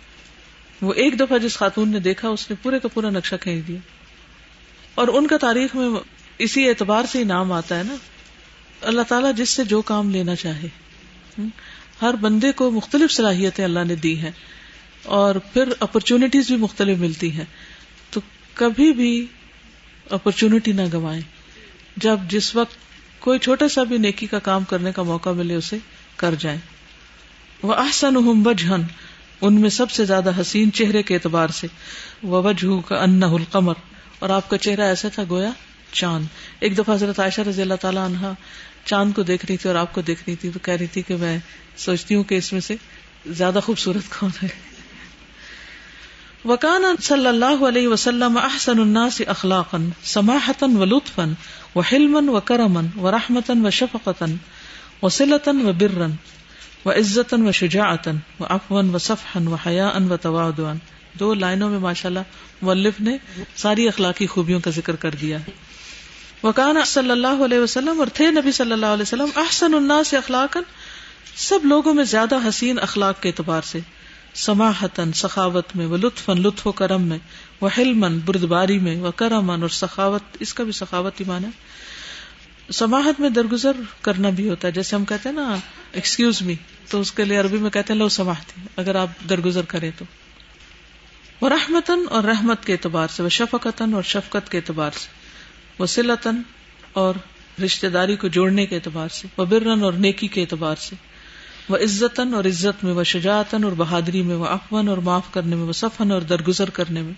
وہ 0.81 0.93
ایک 0.93 1.19
دفعہ 1.19 1.37
جس 1.37 1.57
خاتون 1.57 1.89
نے 1.89 1.99
دیکھا، 1.99 2.27
اس 2.27 2.49
نے 2.49 2.55
پورے 2.61 2.79
کا 2.79 2.87
پورا 2.87 3.09
نقشہ 3.09 3.35
کھینچ 3.41 3.67
دیا۔ 3.67 3.79
اور 4.95 5.07
ان 5.07 5.27
کا 5.27 5.37
تاریخ 5.37 5.75
میں 5.75 5.89
اسی 6.37 6.69
اعتبار 6.69 7.03
سے 7.11 7.19
ہی 7.19 7.23
نام 7.23 7.51
آتا 7.51 7.77
ہے 7.77 7.83
نا۔ 7.83 7.95
اللہ 8.81 9.01
تعالیٰ 9.01 9.35
جس 9.35 9.49
سے 9.49 9.63
جو 9.63 9.81
کام 9.81 10.09
لینا 10.09 10.35
چاہے۔ 10.35 10.67
ہر 12.01 12.13
بندے 12.13 12.51
کو 12.51 12.71
مختلف 12.71 13.11
صلاحیتیں 13.11 13.65
اللہ 13.65 13.79
نے 13.87 13.95
دی 13.95 14.19
ہیں۔ 14.19 14.31
اور 15.03 15.35
پھر 15.35 15.69
اپرچونٹیز 15.79 16.47
بھی 16.47 16.57
مختلف 16.57 16.97
ملتی 16.97 17.31
ہیں۔ 17.31 17.45
تو 18.09 18.21
کبھی 18.53 18.93
بھی 18.93 19.25
اپرچونٹی 20.09 20.71
نہ 20.71 20.81
گوائیں۔ 20.93 21.21
جب 21.97 22.17
جس 22.29 22.55
وقت 22.55 22.75
کوئی 23.19 23.39
چھوٹا 23.39 23.67
سا 23.67 23.83
بھی 23.83 23.97
نیکی 23.97 24.27
کا 24.27 24.39
کام 24.39 24.63
کرنے 24.63 24.91
کا 24.91 25.03
موقع 25.03 25.29
ملے، 25.29 25.55
اسے 25.55 25.77
کر 26.15 26.35
جائیں۔ 26.39 26.59
وہ 27.63 27.73
احسن 27.73 28.41
بجہن 28.41 28.81
ان 29.43 29.61
میں 29.61 29.69
سب 29.69 29.91
سے 29.91 30.05
زیادہ 30.05 30.41
حسین 30.41 30.71
چہرے 30.71 31.03
کے 31.03 31.13
اعتبار 31.13 31.47
سے۔ 31.47 31.67
وجہ 32.23 32.87
کا 32.87 33.03
ان 33.03 33.23
القمر۔ 33.23 33.73
اور 34.19 34.29
آپ 34.29 34.49
کا 34.49 34.57
چہرہ 34.57 34.81
ایسا 34.81 35.07
تھا 35.09 35.23
گویا 35.29 35.49
چاند۔ 35.91 36.25
ایک 36.59 36.77
دفعہ 36.77 36.95
حضرت 36.95 37.19
عائشہ 37.19 37.41
رضی 37.41 37.61
اللہ 37.61 37.73
تعالیٰ 37.73 38.05
عنہ 38.05 38.31
چاند 38.85 39.13
کو 39.13 39.21
دیکھ 39.21 39.45
رہی 39.45 39.57
تھی 39.57 39.69
اور 39.69 39.77
آپ 39.77 39.93
کو 39.93 40.01
دیکھ 40.01 40.23
رہی 40.27 40.35
تھی 40.35 40.49
تو 40.49 40.59
کہہ 40.59 40.73
رہی 40.73 40.87
تھی 40.87 41.01
کہ 41.01 41.15
میں 41.15 41.39
سوچتی 41.77 42.15
ہوں 42.15 42.23
کہ 42.23 42.35
اس 42.35 42.53
میں 42.53 42.61
سے 42.61 42.75
زیادہ 43.27 43.59
خوبصورت 43.63 44.19
کون 44.19 44.29
ہے۔ 44.43 44.47
وکان 46.45 46.83
صلی 47.01 47.27
اللہ 47.27 47.67
علیہ 47.67 47.87
وسلم 47.87 48.37
احسن 48.37 48.79
الناس 48.79 49.21
اخلاقا، 49.27 49.77
سماحتا 50.03 50.65
و 50.65 50.85
لطفا، 50.85 51.25
و 51.75 51.79
حلما 51.79 52.31
و 52.31 52.39
کرما، 52.39 52.81
و 52.99 53.11
رحمتا 53.11 53.53
و 53.63 53.69
شفقتا، 53.69 54.25
و 55.01 55.09
سلتا 55.09 55.51
و 55.51 55.71
برا 55.73 56.07
و 56.85 56.91
عزتا 56.91 57.37
و 57.39 57.51
شجاعتا 57.51 58.11
و 58.39 58.45
افوا 58.49 58.81
و 58.93 58.97
صفحا 58.97 59.49
و 59.49 59.55
حیاء 59.55 59.99
و 60.09 60.17
توادعا 60.17 60.73
دو 61.19 61.33
لائنوں 61.33 61.69
میں 61.69 61.79
ماشاءاللہ 61.79 62.19
مؤلف 62.61 62.93
نے 62.99 63.17
ساری 63.55 63.87
اخلاقی 63.87 64.27
خوبیوں 64.27 64.59
کا 64.59 64.71
ذکر 64.71 64.95
کر 64.95 65.11
دیا۔ 65.11 65.37
وکان 66.43 66.75
صلی 66.85 67.11
اللہ 67.11 67.43
علیہ 67.45 67.59
وسلم 67.59 67.99
اور 67.99 68.07
تھے 68.13 68.31
نبی 68.31 68.51
صلی 68.51 68.71
اللہ 68.71 68.85
علیہ 68.85 69.01
وسلم 69.01 69.29
احسن 69.35 69.73
الناس 69.73 70.13
اخلاقا۔ 70.13 70.59
سب 71.35 71.59
لوگوں 71.63 71.93
میں 71.93 72.03
زیادہ 72.03 72.35
حسین 72.47 72.79
اخلاق 72.79 73.21
کے 73.21 73.29
اعتبار 73.29 73.61
سے۔ 73.61 73.79
سماحتن 74.33 75.13
سخاوت 75.13 75.65
میں 75.75 75.85
وہ 75.85 75.97
لطف 75.97 76.29
لطف 76.29 76.67
و 76.67 76.71
کرم 76.71 77.01
میں۔ 77.01 77.17
وہ 77.61 77.69
حلمن 77.77 78.19
بردباری 78.19 78.79
میں۔ 78.79 78.95
وہ 78.95 79.11
کرمن 79.15 79.61
اور 79.61 79.69
سخاوت، 79.69 80.37
اس 80.39 80.53
کا 80.53 80.63
بھی 80.63 80.71
سخاوت 80.71 81.19
ہی 81.19 81.25
مانا 81.27 81.47
سماحت 82.71 83.19
میں 83.19 83.29
درگزر 83.29 83.71
کرنا 84.01 84.29
بھی 84.29 84.49
ہوتا 84.49 84.67
ہے۔ 84.67 84.73
جیسے 84.73 84.95
ہم 84.95 85.05
کہتے 85.05 85.29
ہیں 85.29 85.35
نا 85.35 85.55
ایکسکیوز 85.91 86.41
می 86.41 86.53
تو 86.89 86.99
اس 86.99 87.11
کے 87.11 87.25
لیے 87.25 87.37
عربی 87.37 87.57
میں 87.57 87.69
کہتے 87.69 87.93
ہیں 87.93 87.99
لو 87.99 88.09
سماحتی 88.09 88.61
اگر 88.75 88.95
آپ 88.95 89.07
درگزر 89.29 89.61
کریں 89.61 89.91
تو۔ 89.97 90.05
وہ 91.41 91.49
رحمتن 91.49 91.99
اور 92.09 92.23
رحمت 92.23 92.65
کے 92.65 92.73
اعتبار 92.73 93.07
سے، 93.07 93.23
وہ 93.23 93.29
شفقتن 93.29 93.93
اور 93.93 94.03
شفقت 94.03 94.51
کے 94.51 94.57
اعتبار 94.57 94.91
سے۔ 94.93 95.07
وہ 95.79 95.85
سلطن 95.85 96.41
اور 96.93 97.15
رشتے 97.65 97.89
داری 97.89 98.15
کو 98.15 98.27
جوڑنے 98.27 98.65
کے 98.65 98.75
اعتبار 98.75 99.07
سے۔ 99.07 99.27
وہ 99.37 99.45
برن 99.45 99.83
اور 99.83 99.93
نیکی 99.93 100.27
کے 100.27 100.41
اعتبار 100.41 100.75
سے۔ 100.79 100.95
وہ 101.69 101.77
عزتن 101.77 102.33
اور 102.33 102.43
عزت 102.43 102.83
میں، 102.83 102.93
وہ 102.93 103.03
شجاعتن 103.03 103.63
اور 103.63 103.71
بہادری 103.77 104.21
میں، 104.21 104.35
وہ 104.35 104.45
افون 104.45 104.87
اور 104.87 104.97
معاف 104.97 105.31
کرنے 105.31 105.55
میں، 105.55 105.63
وہ 105.63 105.73
صفن 105.73 106.11
اور 106.11 106.21
درگزر 106.21 106.69
کرنے 106.69 107.01
میں۔ 107.01 107.13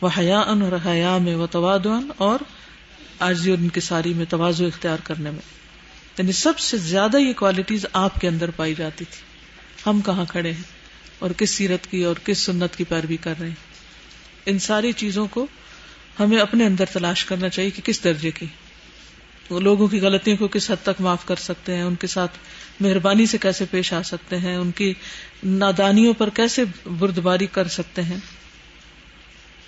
وہ 0.00 0.08
حیا 0.18 0.40
ان 0.40 0.62
اور 0.62 0.72
حیا 0.86 1.18
میں، 1.18 1.34
وہ 1.34 1.46
توادن 1.50 2.10
اور 2.16 2.38
آجی 3.20 3.50
اور 3.50 3.58
انکساری 3.58 4.14
میں 4.14 4.24
توازو 4.28 4.66
اختیار 4.66 4.96
کرنے 5.04 5.30
میں۔ 5.30 5.60
یعنی 6.18 6.32
سب 6.32 6.58
سے 6.58 6.76
زیادہ 6.76 7.16
یہ 7.16 7.32
کوالٹیز 7.32 7.86
آپ 7.92 8.20
کے 8.20 8.28
اندر 8.28 8.50
پائی 8.50 8.74
جاتی 8.74 9.04
تھی۔ 9.04 9.22
ہم 9.86 10.00
کہاں 10.00 10.24
کھڑے 10.28 10.52
ہیں؟ 10.52 10.62
اور 11.18 11.30
کس 11.30 11.50
سیرت 11.50 11.86
کی 11.86 12.04
اور 12.04 12.16
کس 12.24 12.38
سنت 12.38 12.76
کی 12.76 12.84
پیروی 12.84 13.16
کر 13.16 13.34
رہے 13.40 13.48
ہیں؟ 13.48 13.54
ان 14.46 14.58
ساری 14.58 14.92
چیزوں 14.92 15.26
کو 15.26 15.46
ہمیں 16.20 16.38
اپنے 16.38 16.66
اندر 16.66 16.84
تلاش 16.84 17.24
کرنا 17.24 17.48
چاہیے 17.48 17.70
کہ 17.70 17.82
کس 17.82 18.04
درجے 18.04 18.30
کی۔ 18.30 18.46
لوگوں 19.50 19.88
کی 19.88 20.00
غلطیوں 20.00 20.36
کو 20.36 20.48
کس 20.48 20.70
حد 20.70 20.82
تک 20.82 21.00
معاف 21.00 21.26
کر 21.26 21.36
سکتے 21.36 21.76
ہیں؟ 21.76 21.82
ان 21.82 21.94
کے 21.94 22.06
ساتھ 22.06 22.38
مہربانی 22.80 23.26
سے 23.26 23.38
کیسے 23.38 23.64
پیش 23.70 23.92
آ 23.92 24.02
سکتے 24.02 24.38
ہیں؟ 24.38 24.56
ان 24.56 24.70
کی 24.70 24.94
نادانیوں 25.44 26.14
پر 26.14 26.28
کیسے 26.28 26.64
بردباری 26.86 27.46
کر 27.46 27.68
سکتے 27.68 28.02
ہیں؟ 28.02 28.18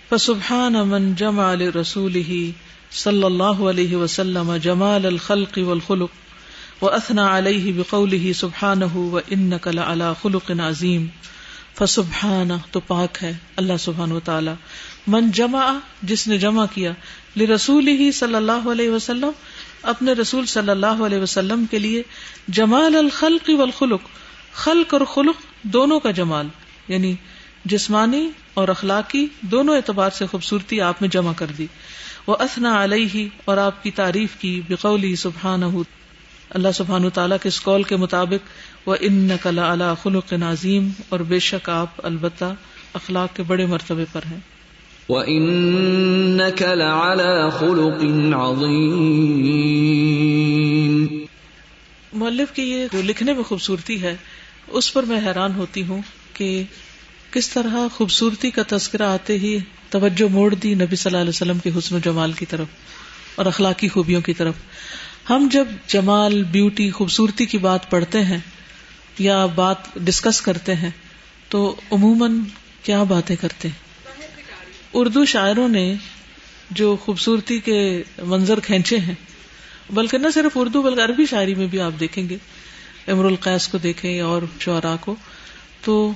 فسبحان 0.08 0.72
من 0.72 1.14
جمع 1.14 1.54
رسول 1.80 2.14
ہی 2.14 2.52
صلی 2.94 3.24
اللہ 3.24 3.44
علیہ 3.44 3.96
وسلم 3.96 4.57
جمال 4.57 5.07
الخلق 5.07 5.59
والخلق 5.66 6.83
و 6.83 6.88
اثنا 6.88 7.38
علیہ 7.38 7.72
بقول 7.72 8.12
ہی 8.12 8.33
سبحان 8.33 8.83
و 8.83 9.18
ان 9.31 9.52
کل 9.62 9.78
خلق 10.22 10.50
عظیم۔ 10.50 11.07
فسبحان 11.78 12.50
تو 12.70 12.81
پاک 12.81 13.18
ہے 13.22 13.33
اللہ 13.57 13.72
سبحان 13.78 14.12
و 14.12 14.20
تعالی 14.20 14.50
من 15.07 15.31
جمع، 15.31 15.72
جس 16.02 16.28
نے 16.28 16.38
جمع 16.38 16.66
کیا 16.74 16.92
لرسول 17.37 17.88
ہی 17.88 18.12
صلی 18.12 18.35
اللہ 18.35 18.68
علیہ 18.72 18.90
وسلم، 18.90 19.31
اپنے 19.83 20.12
رسول 20.12 20.46
صلی 20.46 20.70
اللہ 20.70 20.87
علیہ 20.87 21.18
وسلم 21.18 21.64
کے 21.70 21.78
لیے 21.78 22.02
جمال 22.48 22.96
الخلق 22.96 23.50
والخلق۔ 23.59 24.00
خلق 24.52 24.94
اور 24.94 25.00
خلق 25.14 25.37
دونوں 25.62 26.00
کا 26.00 26.11
جمال 26.11 26.48
یعنی 26.88 27.14
جسمانی 27.64 28.31
اور 28.55 28.68
اخلاقی 28.68 29.26
دونوں 29.40 29.76
اعتبار 29.76 30.11
سے 30.11 30.26
خوبصورتی 30.26 30.81
آپ 30.81 30.94
میں 31.00 31.09
جمع 31.09 31.33
کر 31.37 31.46
دی۔ 31.59 31.66
وہ 32.26 32.37
اسنا 32.40 32.85
علیہ 32.85 33.28
اور 33.44 33.56
آپ 33.56 33.82
کی 33.82 33.90
تعریف 33.90 34.37
کی 34.37 34.61
بقولی 34.68 35.16
سبحان 35.16 35.62
اللہ 36.50 36.68
سبحان 36.74 37.11
تعالیٰ 37.11 37.37
کے 37.42 37.48
اس 37.48 37.62
قول 37.62 37.82
کے 37.82 37.96
مطابق 37.96 38.88
وہ 38.88 38.96
ان 39.00 39.12
نقل 39.12 39.58
اللہ 39.58 39.94
خلق 40.02 40.32
نازیم 40.32 40.88
اور 41.08 41.20
بے 41.20 41.38
شک 41.38 41.70
آپ 41.70 41.88
البتہ 42.02 42.54
اخلاق 42.92 43.37
کے 43.37 43.42
بڑے 43.42 43.66
مرتبے 43.66 44.04
پر 44.12 44.20
ہیں۔ 44.30 44.40
وَإِنَّكَ 45.08 46.64
لَعَلَى 46.64 47.58
خُلُقٍ 47.58 48.35
عَظِيمٍ۔ 48.35 51.26
مؤلف 52.12 52.52
کی 52.52 52.62
یہ 52.62 52.87
جو 52.92 53.02
لکھنے 53.02 53.32
میں 53.32 53.42
خوبصورتی 53.42 54.02
ہے 54.02 54.16
اس 54.68 54.92
پر 54.92 55.02
میں 55.02 55.16
حیران 55.16 55.54
ہوتی 55.54 55.82
ہوں 55.82 56.02
کہ 56.32 56.62
کس 57.33 57.49
طرح 57.49 57.77
خوبصورتی 57.95 58.51
کا 58.51 58.62
تذکرہ 58.68 59.03
آتے 59.03 59.38
ہی 59.38 59.59
توجہ 59.90 60.33
موڑ 60.33 60.55
دی 60.55 60.75
نبی 60.75 60.97
صلی 60.97 61.11
اللہ 61.11 61.21
علیہ 61.21 61.29
وسلم 61.29 61.59
کے 61.59 61.71
حسن 61.79 61.95
و 61.95 61.99
جمال 61.99 62.33
کی 62.33 62.47
طرف 62.47 62.66
اور 63.35 63.47
اخلاقی 63.47 63.88
خوبیوں 63.88 64.21
کی 64.21 64.35
طرف۔ 64.35 64.55
ہم 65.31 65.49
جب 65.51 65.68
جمال، 65.87 66.42
بیوٹی، 66.45 66.90
خوبصورتی 66.90 67.47
کی 67.47 67.59
بات 67.59 67.90
پڑھتے 67.90 68.25
ہیں 68.25 68.38
یا 69.18 69.47
بات 69.47 69.77
ڈسکس 69.95 70.40
کرتے 70.40 70.75
ہیں 70.75 70.90
تو 71.49 71.75
عموماً 71.90 72.38
کیا 72.83 73.03
باتیں 73.03 73.37
کرتے 73.37 73.68
ہیں؟ 73.68 73.90
اردو 74.92 75.25
شاعروں 75.25 75.68
نے 75.68 75.95
جو 76.71 76.97
خوبصورتی 76.97 77.59
کے 77.59 78.03
منظر 78.23 78.61
کھینچے 78.61 78.99
ہیں، 78.99 79.14
بلکہ 79.90 80.18
نہ 80.18 80.27
صرف 80.35 80.53
اردو 80.55 80.83
بلکہ 80.83 81.01
عربی 81.01 81.27
شاعری 81.27 81.55
میں 81.55 81.66
بھی 81.66 81.81
آپ 81.81 82.01
دیکھیں 82.01 82.29
گے 82.29 82.37
امر 83.09 83.25
القیس 83.25 83.68
کو 83.68 83.79
دیکھیں 83.79 84.21
اور 84.21 84.42
شعرا 84.61 84.97
کو، 85.01 85.14
تو 85.83 86.12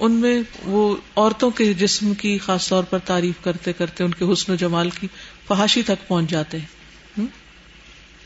ان 0.00 0.12
میں 0.12 0.42
وہ 0.62 0.96
عورتوں 1.16 1.50
کے 1.50 1.72
جسم 1.72 2.14
کی 2.14 2.38
خاص 2.38 2.68
طور 2.68 2.82
پر 2.82 2.98
تعریف 2.98 3.44
کرتے 3.44 3.72
کرتے 3.72 4.04
ان 4.04 4.10
کے 4.14 4.24
حسن 4.32 4.52
و 4.52 4.54
جمال 4.54 4.90
کی 4.90 5.06
فحاشی 5.48 5.82
تک 5.82 6.08
پہنچ 6.08 6.30
جاتے 6.30 6.58
ہیں۔ 6.58 6.66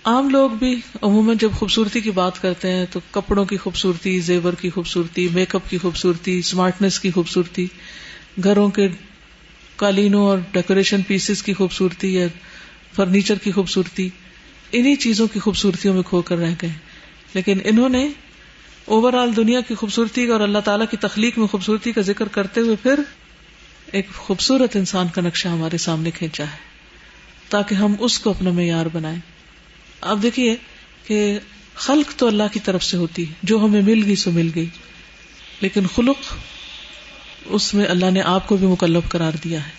عام 0.05 0.29
لوگ 0.29 0.51
بھی 0.51 0.81
عموماً 1.03 1.37
جب 1.41 1.51
خوبصورتی 1.53 2.01
کی 2.01 2.11
بات 2.11 2.43
کرتے 2.43 2.73
ہیں 2.73 2.87
تو 2.91 3.01
کپڑوں 3.11 3.45
کی 3.45 3.57
خوبصورتی، 3.57 4.21
زیور 4.21 4.53
کی 4.53 4.71
خوبصورتی، 4.71 5.29
میک 5.33 5.55
اپ 5.55 5.71
کی 5.71 5.79
خوبصورتی 5.79 6.39
اسمارٹنیس 6.39 7.01
کی 7.01 7.11
خوبصورتی، 7.11 7.67
گھروں 8.45 8.71
کے 8.71 8.89
قالینوں 9.77 10.27
اور 10.27 10.39
ڈیکوریشن 10.53 11.03
پیسز 11.03 11.43
کی 11.43 11.55
خوبصورتی 11.55 12.15
یا 12.15 12.27
فرنیچر 12.97 13.35
کی 13.39 13.53
خوبصورتی، 13.53 14.09
انہی 14.73 14.97
چیزوں 14.97 15.27
کی 15.27 15.41
خوبصورتیوں 15.41 15.95
میں 15.95 16.03
کھو 16.03 16.23
کر 16.23 16.37
رہ 16.37 16.55
گئے۔ 16.63 16.71
لیکن 17.35 17.59
انہوں 17.65 17.89
نے 17.89 18.09
اوور 18.85 19.13
آل 19.13 19.37
دنیا 19.37 19.61
کی 19.61 19.75
خوبصورتی 19.75 20.27
اور 20.27 20.41
اللہ 20.41 20.59
تعالیٰ 20.59 20.87
کی 20.91 20.97
تخلیق 20.97 21.39
میں 21.39 21.47
خوبصورتی 21.47 21.93
کا 21.93 22.01
ذکر 22.01 22.29
کرتے 22.29 22.61
ہوئے 22.61 22.77
پھر 22.77 23.01
ایک 23.93 24.09
خوبصورت 24.15 24.77
انسان 24.77 25.09
کا 25.09 25.21
نقشہ 25.23 25.49
ہمارے 25.49 25.79
سامنے 25.79 26.11
کھینچا 26.11 26.45
ہے، 26.45 26.57
تاکہ 27.49 27.75
ہم 27.75 27.95
اس 27.99 28.19
کو 28.19 28.31
اپنا 28.31 28.51
معیار 28.51 28.87
بنائیں۔ 28.93 29.19
اب 30.01 30.23
دیکھیے 30.23 30.57
کہ 31.07 31.39
خلق 31.75 32.19
تو 32.19 32.27
اللہ 32.27 32.43
کی 32.53 32.61
طرف 32.61 32.85
سے 32.85 32.97
ہوتی 32.97 33.29
ہے، 33.29 33.35
جو 33.43 33.65
ہمیں 33.65 33.83
مل 33.83 34.03
گئی 34.05 34.17
سو 34.17 34.31
مل 34.31 34.51
گئی۔ 34.55 34.69
لیکن 35.61 35.87
خلق 35.87 36.35
اس 37.45 37.75
میں 37.75 37.87
اللہ 37.87 38.11
نے 38.11 38.23
آپ 38.23 38.49
کو 38.49 38.57
بھی 38.57 38.67
مکلب 38.67 39.03
قرار 39.09 39.33
دیا 39.45 39.67
ہے 39.67 39.71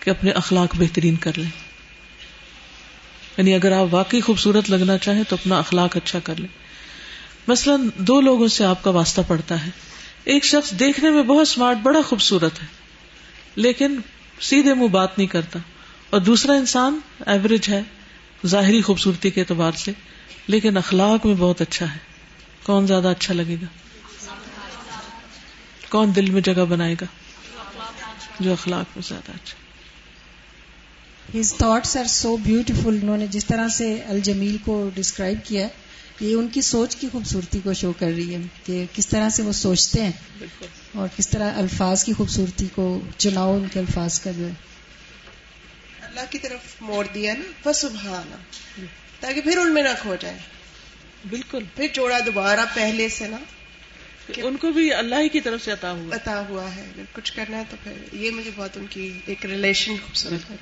کہ 0.00 0.10
اپنے 0.10 0.30
اخلاق 0.30 0.76
بہترین 0.78 1.16
کر 1.16 1.32
لیں۔ 1.36 1.50
یعنی 3.36 3.54
اگر 3.54 3.72
آپ 3.72 3.86
واقعی 3.90 4.20
خوبصورت 4.20 4.70
لگنا 4.70 4.98
چاہیں 4.98 5.22
تو 5.28 5.36
اپنا 5.40 5.58
اخلاق 5.58 5.96
اچھا 5.96 6.18
کر 6.18 6.34
لیں۔ 6.36 6.61
مثلاً 7.48 7.88
دو 7.96 8.20
لوگوں 8.20 8.48
سے 8.48 8.64
آپ 8.64 8.84
کا 8.84 8.90
واسطہ 8.90 9.20
پڑتا 9.28 9.66
ہے۔ 9.66 9.70
ایک 10.24 10.44
شخص 10.44 10.70
دیکھنے 10.70 11.10
میں 11.10 11.22
بہت 11.22 11.40
اسمارٹ 11.40 11.76
بڑا 11.82 12.00
خوبصورت 12.02 12.62
ہے، 12.62 12.66
لیکن 13.56 14.00
سیدھے 14.40 14.74
منہ 14.74 14.88
بات 14.88 15.18
نہیں 15.18 15.28
کرتا۔ 15.28 15.58
اور 16.10 16.20
دوسرا 16.20 16.52
انسان 16.52 16.98
ایوریج 17.26 17.68
ہے، 17.68 17.82
ظاہری 18.46 18.82
خوبصورتی 18.82 19.30
کے 19.30 19.40
اعتبار 19.40 19.72
سے، 19.72 19.92
لیکن 20.46 20.76
اخلاق 20.76 21.26
میں 21.26 21.34
بہت 21.34 21.60
اچھا 21.60 21.92
ہے۔ 21.92 21.98
کون 22.62 22.86
زیادہ 22.86 23.08
اچھا 23.08 23.34
لگے 23.34 23.56
گا؟ 23.62 23.66
کون 25.88 26.16
دل 26.16 26.30
میں 26.30 26.40
جگہ 26.40 26.64
بنائے 26.68 26.94
گا؟ 27.00 27.06
جو 28.40 28.52
اخلاق 28.52 28.96
میں 28.96 29.08
زیادہ 29.08 29.32
اچھا۔ 29.32 29.62
His 31.38 31.54
thoughts 31.54 31.96
are 31.96 32.04
so 32.04 32.36
beautiful 32.36 32.98
انہوں 33.02 33.18
نے 33.18 33.26
جس 33.26 33.44
طرح 33.44 33.68
سے 33.68 34.02
الجمیل 34.06 34.56
کو 34.64 34.90
ڈسکرائب 34.94 35.38
کیا 35.44 35.68
یہ 36.20 36.34
ان 36.34 36.48
کی 36.48 36.60
سوچ 36.60 36.96
کی 36.96 37.08
خوبصورتی 37.12 37.60
کو 37.64 37.72
شو 37.72 37.92
کر 37.92 38.06
رہی 38.06 38.34
ہے 38.34 38.40
کہ 38.66 38.84
کس 38.92 39.06
طرح 39.08 39.28
سے 39.28 39.42
وہ 39.42 39.52
سوچتے 39.52 40.02
ہیں 40.04 40.12
اور 40.94 41.08
کس 41.16 41.28
طرح 41.28 41.58
الفاظ 41.58 42.04
کی 42.04 42.12
خوبصورتی 42.12 42.66
کو 42.74 43.00
چناؤ 43.16 43.56
ان 43.56 43.68
کے 43.72 43.78
الفاظ 43.78 44.20
کا 44.20 44.30
جو 44.30 44.46
ہے۔ 44.46 44.52
اللہ 46.02 46.20
کی 46.30 46.38
طرف 46.38 46.60
موڑ 46.80 47.06
دیا 47.14 47.34
نا 47.34 47.72
فسبحانہ 47.72 48.34
تاکہ 49.20 49.40
پھر 49.40 49.58
ان 49.58 49.74
میں 49.74 49.82
نہ 49.82 49.88
کھو 50.02 50.16
جائے۔ 50.20 50.38
بالکل۔ 51.30 51.64
پھر 51.76 51.86
چوڑا 51.92 52.18
دوبارہ 52.26 52.60
پہلے 52.74 53.08
سے 53.08 53.28
نا۔ 53.28 53.36
ان 54.36 54.56
کو 54.56 54.72
بھی 54.72 54.92
اللہ 54.94 55.14
ہی 55.14 55.28
کی 55.28 55.40
طرف 55.40 55.64
سے 55.64 55.72
عطا 55.72 55.92
ہوا۔ 55.92 56.16
عطا 56.16 56.42
ہوا 56.48 56.74
ہے۔ 56.76 56.80
اگر 56.80 57.02
کچھ 57.12 57.32
کرنا 57.32 57.58
ہے 57.58 57.62
تو 57.70 57.76
پھر 57.84 58.14
یہ 58.14 58.30
مجھے 58.30 58.50
بہت 58.56 58.76
ان 58.76 58.86
کی 58.90 59.18
ایک 59.26 59.46
ریلیشن 59.46 59.92
خوبصورت 60.06 60.50
ہے۔ 60.50 60.56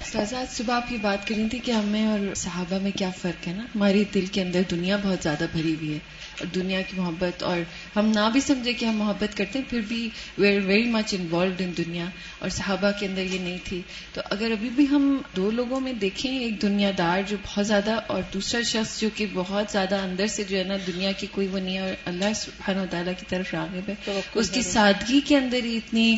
آج 0.00 0.34
صبح 0.50 0.74
آپ 0.74 0.92
یہ 0.92 0.96
بات 1.02 1.28
کر 1.28 1.34
رہی 1.34 1.48
تھی 1.48 1.58
کہ 1.58 1.70
ہمیں 1.70 2.06
اور 2.06 2.34
صحابہ 2.34 2.78
میں 2.82 2.90
کیا 2.96 3.10
فرق 3.20 3.48
ہے 3.48 3.52
نا؟ 3.52 3.62
ہماری 3.62 4.04
دل 4.14 4.26
کے 4.26 4.42
اندر 4.42 4.60
دنیا 4.70 4.96
بہت 5.02 5.22
زیادہ 5.22 5.46
بھری 5.52 5.74
ہوئی 5.74 5.92
ہے 5.92 5.98
اور 6.38 6.46
دنیا 6.54 6.80
کی 6.80 7.00
محبت 7.00 7.42
اور 7.42 7.58
ہم 7.96 8.06
نہ 8.06 8.30
بھی 8.32 8.40
سمجھے 8.40 8.72
کہ 8.72 8.84
ہم 8.84 8.96
محبت 8.96 9.36
کرتے 9.36 9.58
ہیں 9.58 9.70
پھر 9.70 9.80
بھی 9.88 10.08
we 10.38 10.56
are 10.56 10.60
very 10.60 10.84
much 10.84 11.14
involved 11.14 11.60
in 11.60 11.72
دنیا 11.76 12.04
اور 12.38 12.48
صحابہ 12.48 12.90
کے 13.00 13.06
اندر 13.06 13.22
یہ 13.22 13.38
نہیں 13.38 13.58
تھی۔ 13.64 13.82
تو 14.12 14.20
اگر 14.30 14.50
ابھی 14.50 14.68
بھی 14.68 14.86
ہم 14.90 15.16
دو 15.36 15.50
لوگوں 15.50 15.80
میں 15.80 15.92
دیکھیں 15.92 16.38
ایک 16.38 16.62
دنیا 16.62 16.90
دار 16.98 17.20
جو 17.28 17.36
بہت 17.46 17.66
زیادہ 17.66 18.00
اور 18.06 18.22
دوسرا 18.34 18.62
شخص 18.62 19.00
جو 19.00 19.08
کہ 19.14 19.26
بہت 19.34 19.72
زیادہ 19.72 19.94
اندر 19.94 20.26
سے 20.26 20.44
جو 20.44 20.58
ہے 20.58 20.64
نا 20.64 20.74
دنیا 20.86 21.12
کی 21.12 21.26
کوئی 21.30 21.46
وہ 21.46 21.58
نہیں 21.58 21.74
ہے 21.74 21.80
اور 21.80 21.94
اللہ 22.04 22.32
سبحانہ 22.36 22.80
و 22.80 22.86
تعالیٰ 22.90 23.12
کی 23.18 23.26
طرف 23.28 23.54
راغب 23.54 23.90
ہے 23.90 24.20
اس 24.34 24.50
کی 24.50 24.62
سادگی 24.62 25.20
کے 25.24 25.36
اندر 25.36 25.64
ہی 25.64 25.76
اتنی 25.76 26.16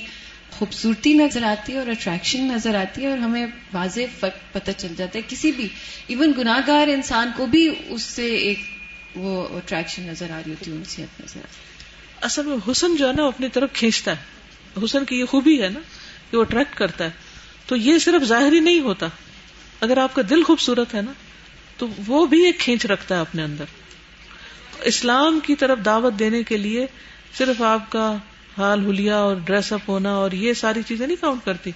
خوبصورتی 0.51 1.13
نظر 1.13 1.43
آتی 1.43 1.73
ہے 1.73 1.79
اور 1.79 1.87
اٹریکشن 1.87 2.45
نظر 2.45 2.75
آتی 2.75 3.03
ہے 3.03 3.11
اور 3.11 3.19
ہمیں 3.19 3.47
واضح 3.73 4.25
پتہ 4.53 4.71
چل 4.77 4.95
جاتا 4.97 5.19
ہے 5.19 5.25
کسی 5.29 5.53
بھی 5.53 5.69
ایون 6.07 6.33
گناہ 6.39 6.61
گار 6.67 6.89
انسان 6.89 7.31
کو 7.37 7.47
بھی 7.47 7.75
اس 7.89 8.03
سے 8.03 8.27
ایک 8.27 8.61
وہ 9.15 9.49
اٹریکشن 9.57 10.03
نظر 10.03 10.31
آ 10.31 10.41
رہی 10.47 10.51
ہوتی 10.51 10.71
ہے 10.71 10.77
انسیت 10.77 11.21
نظر 11.21 11.41
آتی 11.41 11.57
اصل 12.21 12.47
میں 12.47 12.57
حسن 12.71 12.97
جو 12.97 13.09
ہے 13.09 13.13
نا 13.13 13.27
اپنی 13.27 13.49
طرف 13.49 13.73
کھینچتا 13.73 14.11
ہے۔ 14.11 14.23
حسن 14.85 15.05
کی 15.05 15.21
یہ 15.21 15.25
خوبی 15.25 15.63
ہے 15.63 15.69
نا 15.69 15.81
کہ 16.31 16.37
وہ 16.37 16.43
اٹریکٹ 16.43 16.75
کرتا 16.75 17.05
ہے۔ 17.05 17.11
تو 17.67 17.77
یہ 17.77 17.99
صرف 17.99 18.25
ظاہری 18.25 18.61
نہیں 18.61 18.81
ہوتا۔ 18.81 19.07
اگر 19.81 19.99
آپ 19.99 20.15
کا 20.15 20.23
دل 20.31 20.43
خوبصورت 20.43 20.95
ہے 20.95 21.03
نا، 21.03 21.13
تو 21.77 21.87
وہ 22.07 22.27
بھی 22.27 22.47
ایک 22.47 22.59
کھینچ 22.59 22.87
رکھتا 22.87 23.15
ہے 23.15 23.21
اپنے 23.21 23.43
اندر۔ 23.43 23.65
اسلام 24.81 25.41
کی 25.41 25.55
طرف 25.55 25.79
دعوت 25.85 26.19
دینے 26.19 26.43
کے 26.43 26.57
لیے 26.57 26.87
صرف 27.39 27.63
آپ 27.63 27.93
کا 27.93 28.17
حال 28.59 28.85
ہولیا 28.85 29.17
اور 29.17 29.37
ڈریس 29.45 29.73
اپ 29.73 29.81
ہونا 29.89 30.11
اور 30.15 30.33
یہ 30.33 30.53
ساری 30.53 30.81
چیزیں 30.87 31.07
نہیں 31.07 31.17
کاؤنٹ 31.21 31.45
کرتی۔ 31.45 31.71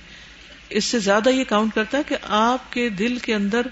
اس 0.71 0.85
سے 0.85 0.99
زیادہ 0.99 1.29
یہ 1.29 1.45
کاؤنٹ 1.45 1.75
کرتا 1.75 1.99
ہے 1.99 2.03
کہ 2.09 2.17
آپ 2.23 2.73
کے 2.73 2.89
دل 2.89 3.19
کے 3.19 3.35
اندر 3.35 3.63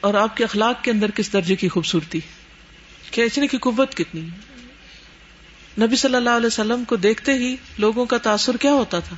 اور 0.00 0.14
آپ 0.14 0.36
کے 0.36 0.44
اخلاق 0.44 0.84
کے 0.84 0.90
اندر 0.90 1.10
کس 1.10 1.32
درجے 1.32 1.56
کی 1.56 1.68
خوبصورتی۔ 1.68 2.20
کھینچنے 3.10 3.46
کی 3.46 3.58
قوت 3.58 3.94
کتنی۔ 3.94 4.20
نبی 5.80 5.96
صلی 5.96 6.14
اللہ 6.14 6.30
علیہ 6.30 6.46
وسلم 6.46 6.84
کو 6.84 6.96
دیکھتے 6.96 7.34
ہی 7.34 7.56
لوگوں 7.78 8.06
کا 8.06 8.18
تاثر 8.18 8.56
کیا 8.56 8.72
ہوتا 8.72 8.98
تھا۔ 8.98 9.16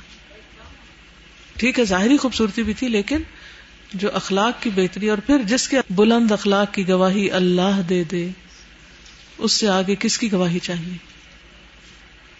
ٹھیک 1.57 1.79
ہے، 1.79 1.85
ظاہری 1.85 2.17
خوبصورتی 2.17 2.63
بھی 2.63 2.73
تھی، 2.73 2.87
لیکن 2.87 3.17
جو 3.93 4.09
اخلاق 4.13 4.63
کی 4.63 4.69
بہتری 4.75 5.09
اور 5.09 5.17
پھر 5.17 5.37
جس 5.37 5.67
کے 5.67 5.77
بلند 5.89 6.31
اخلاق 6.31 6.73
کی 6.73 6.87
گواہی 6.87 7.31
اللہ 7.31 7.81
دے 7.89 8.03
دے، 8.03 8.29
اس 9.37 9.51
سے 9.51 9.67
آگے 9.67 9.95
کس 9.99 10.17
کی 10.17 10.31
گواہی 10.31 10.59
چاہیے؟ 10.59 11.10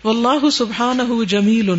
واللہ 0.04 0.50
سبحانہ 0.50 1.24
جمیل 1.24 1.70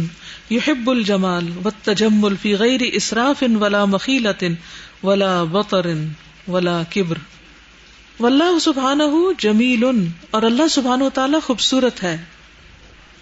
یحب 0.50 0.90
الجمال 0.90 1.48
والتجمل 1.64 2.34
فی 2.42 2.56
غیر 2.56 2.80
اسراف 2.82 3.44
ولا 3.60 3.84
مخیلت 3.84 4.44
ولا 5.02 5.44
بطر 5.44 5.86
ولا 6.48 6.82
کبر۔ 6.94 7.18
واللہ 8.20 8.58
سبحانہ 8.58 9.02
جمیل 9.38 9.84
اور 10.30 10.42
اللہ 10.42 10.68
سبحانہ 10.68 11.04
تعالی 11.14 11.36
خوبصورت 11.46 12.02
ہے۔ 12.02 12.24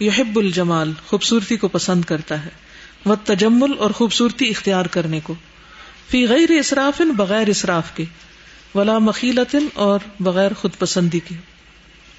یحب 0.01 0.39
الجمال، 0.39 0.93
خوبصورتی 1.07 1.57
کو 1.57 1.69
پسند 1.69 2.05
کرتا 2.05 2.45
ہے۔ 2.45 2.51
والتجمل 3.07 3.79
اور 3.79 3.91
خوبصورتی 3.91 4.49
اختیار 4.49 4.85
کرنے 4.85 5.21
کو۔ 5.21 5.35
فی 6.09 6.29
غیر 6.29 6.51
اسراف 6.51 7.03
بغیر 7.17 7.49
اسراف 7.49 7.97
کے۔ 7.97 8.05
ولا 8.75 8.99
مخیلت 8.99 9.57
اور 9.75 9.99
بغیر 10.21 10.53
خود 10.53 10.71
پسندی 10.79 11.21
کے۔ 11.21 11.35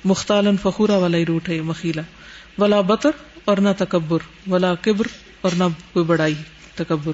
مختالن 0.05 0.55
فخورا 0.61 0.97
والا 0.97 1.17
روٹ 1.27 1.49
ہے 1.49 1.61
مخیلہ۔ 1.61 2.01
ولا 2.57 2.81
بطر 2.81 3.09
اور 3.45 3.57
نہ 3.57 3.69
تکبر، 3.77 4.19
ولا 4.49 4.75
کبر 4.75 5.07
اور 5.41 5.51
نہ 5.57 5.63
کوئی 5.93 6.05
بڑائی، 6.05 6.33
تکبر۔ 6.75 7.11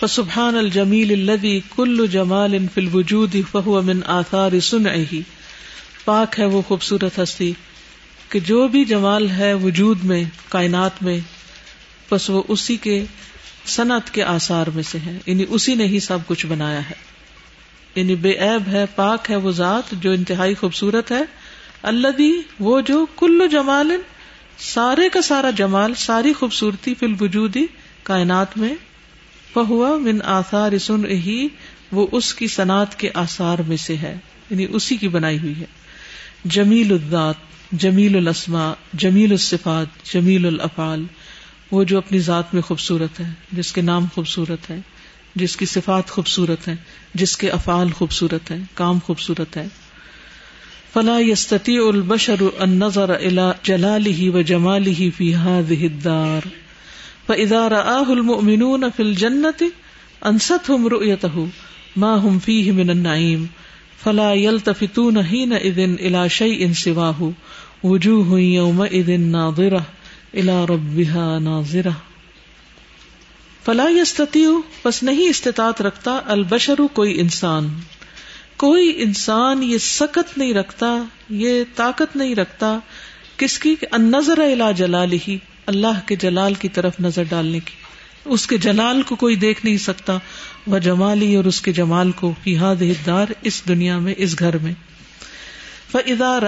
فسبحان 0.00 0.56
الجمیل 0.56 1.12
الذي 1.12 1.60
كل 1.76 2.06
جمال 2.06 2.66
في 2.74 2.80
الوجود 2.80 3.36
فهو 3.52 3.82
من 3.82 4.00
آثار 4.06 4.60
صنعه 4.60 5.20
پاک 6.04 6.40
ہے 6.40 6.44
وہ 6.44 6.62
خوبصورت 6.68 7.18
ہستی 7.18 7.52
کہ 8.28 8.40
جو 8.40 8.68
بھی 8.68 8.84
جمال 8.84 9.30
ہے 9.30 9.54
وجود 9.54 10.04
میں، 10.04 10.24
کائنات 10.48 11.02
میں، 11.02 11.18
بس 12.10 12.30
وہ 12.30 12.42
اسی 12.48 12.76
کے 12.76 13.04
صنعت 13.66 14.14
کے 14.14 14.22
آثار 14.22 14.66
میں 14.66 14.82
سے 14.82 14.98
ہے۔ 15.06 15.18
یعنی 15.26 15.44
اسی 15.48 15.74
نے 15.74 15.86
ہی 15.86 16.00
سب 16.00 16.18
کچھ 16.26 16.46
بنایا 16.46 16.90
ہے۔ 16.90 16.94
یعنی 17.94 18.14
بے 18.14 18.32
عیب 18.38 18.68
ہے، 18.68 18.84
پاک 18.94 19.30
ہے 19.30 19.36
وہ 19.36 19.50
ذات 19.50 19.90
جو 19.90 20.10
انتہائی 20.10 20.54
خوبصورت 20.54 21.12
ہے۔ 21.12 21.41
اللہ 21.82 22.22
وہ 22.60 22.80
جو 22.80 23.06
کل 23.16 23.48
جمال 23.50 23.90
سارے 24.58 25.08
کا 25.08 25.22
سارا 25.22 25.50
جمال، 25.50 25.94
ساری 25.94 26.32
خوبصورتی 26.32 26.94
فی 26.94 27.06
الوجودی 27.06 27.66
کائنات 28.02 28.58
میں، 28.58 28.74
فہوا 29.54 29.96
من 29.96 30.18
آثار 30.24 30.78
سن 30.78 31.04
ہی 31.06 31.48
وہ 31.92 32.06
اس 32.12 32.34
کی 32.34 32.46
صنعت 32.46 32.98
کے 32.98 33.10
آثار 33.14 33.58
میں 33.58 33.76
سے 33.76 33.96
ہے 33.96 34.16
یعنی 34.50 34.66
اسی 34.70 34.96
کی 34.96 35.08
بنائی 35.08 35.38
ہوئی 35.38 35.60
ہے۔ 35.60 35.64
جمیل 36.44 36.92
الذات، 36.92 37.34
جمیل 37.72 38.16
الاسما 38.16 38.72
جمیل 38.94 39.30
الصفات، 39.30 40.14
جمیل 40.14 40.46
الافعال، 40.46 41.04
وہ 41.70 41.84
جو 41.84 41.98
اپنی 41.98 42.18
ذات 42.18 42.54
میں 42.54 42.62
خوبصورت 42.62 43.20
ہے، 43.20 43.30
جس 43.52 43.72
کے 43.72 43.80
نام 43.80 44.06
خوبصورت 44.14 44.70
ہے، 44.70 44.80
جس 45.34 45.56
کی 45.56 45.66
صفات 45.66 46.10
خوبصورت 46.10 46.68
ہے 46.68 46.76
جس 47.14 47.36
کے 47.36 47.50
افعال 47.50 47.90
خوبصورت 47.90 48.50
ہے 48.50 48.56
کام 48.74 48.98
خوبصورت 49.06 49.56
ہے۔ 49.56 49.66
فلا 50.94 51.20
يستطيع 51.20 51.90
البشر 51.90 52.52
النظر 52.64 53.14
الى 53.14 53.54
جلاله 53.66 54.30
وجماله 54.30 55.10
في 55.18 55.34
هذه 55.34 55.86
الدار. 55.86 56.44
فاذا 57.28 57.68
رآه 57.68 58.12
المؤمنون 58.12 58.90
في 58.90 59.02
الجنة 59.02 59.70
انستهم 60.26 60.86
رؤيته 60.86 61.48
ما 61.96 62.14
هم 62.14 62.38
فيه 62.38 62.72
من 62.72 62.90
النعيم. 62.90 63.48
فلا 64.04 64.34
يلتفتون 64.34 65.22
حينئذ 65.22 65.78
الى 65.78 66.28
شيء 66.28 66.72
سواه. 66.72 67.32
وجوه 67.82 68.40
يومئذ 68.40 69.10
ناظرة 69.20 69.84
الى 70.34 70.64
ربها 70.64 71.38
ناظرة. 71.38 71.92
فلا 73.64 73.88
يستطيع 73.88 74.50
پس 74.82 75.02
نہیں 75.02 75.30
استطاعت 75.30 75.82
رکھتا 75.82 76.20
البشر 76.28 76.74
کوئی 76.92 77.20
انسان. 77.20 77.68
کوئی 78.62 78.92
انسان 78.96 79.62
یہ 79.62 79.78
سکت 79.78 80.38
نہیں 80.38 80.54
رکھتا، 80.54 81.04
یہ 81.28 81.64
طاقت 81.76 82.16
نہیں 82.16 82.34
رکھتا 82.34 82.78
کس 83.36 83.58
کی؟ 83.58 83.74
نظر 83.98 84.38
الا 84.38 84.70
جلال 84.70 85.12
ہی 85.28 85.38
اللہ 85.66 86.00
کے 86.06 86.16
جلال 86.16 86.54
کی 86.54 86.68
طرف 86.68 86.92
نظر 87.00 87.22
ڈالنے 87.22 87.60
کی۔ 87.60 87.74
اس 88.24 88.46
کے 88.46 88.58
جلال 88.58 89.02
کو 89.02 89.16
کوئی 89.16 89.36
دیکھ 89.36 89.64
نہیں 89.64 89.76
سکتا۔ 89.76 90.18
وہ 90.66 90.78
جمالی 90.78 91.36
اور 91.36 91.44
اس 91.44 91.60
کے 91.60 91.72
جمال 91.72 92.10
کو 92.12 92.34
فیحاد 92.42 92.76
دار 93.06 93.26
اس 93.42 93.62
دنیا 93.68 93.98
میں، 93.98 94.14
اس 94.16 94.38
گھر 94.38 94.58
میں۔ 94.58 94.72
فضا 95.92 96.38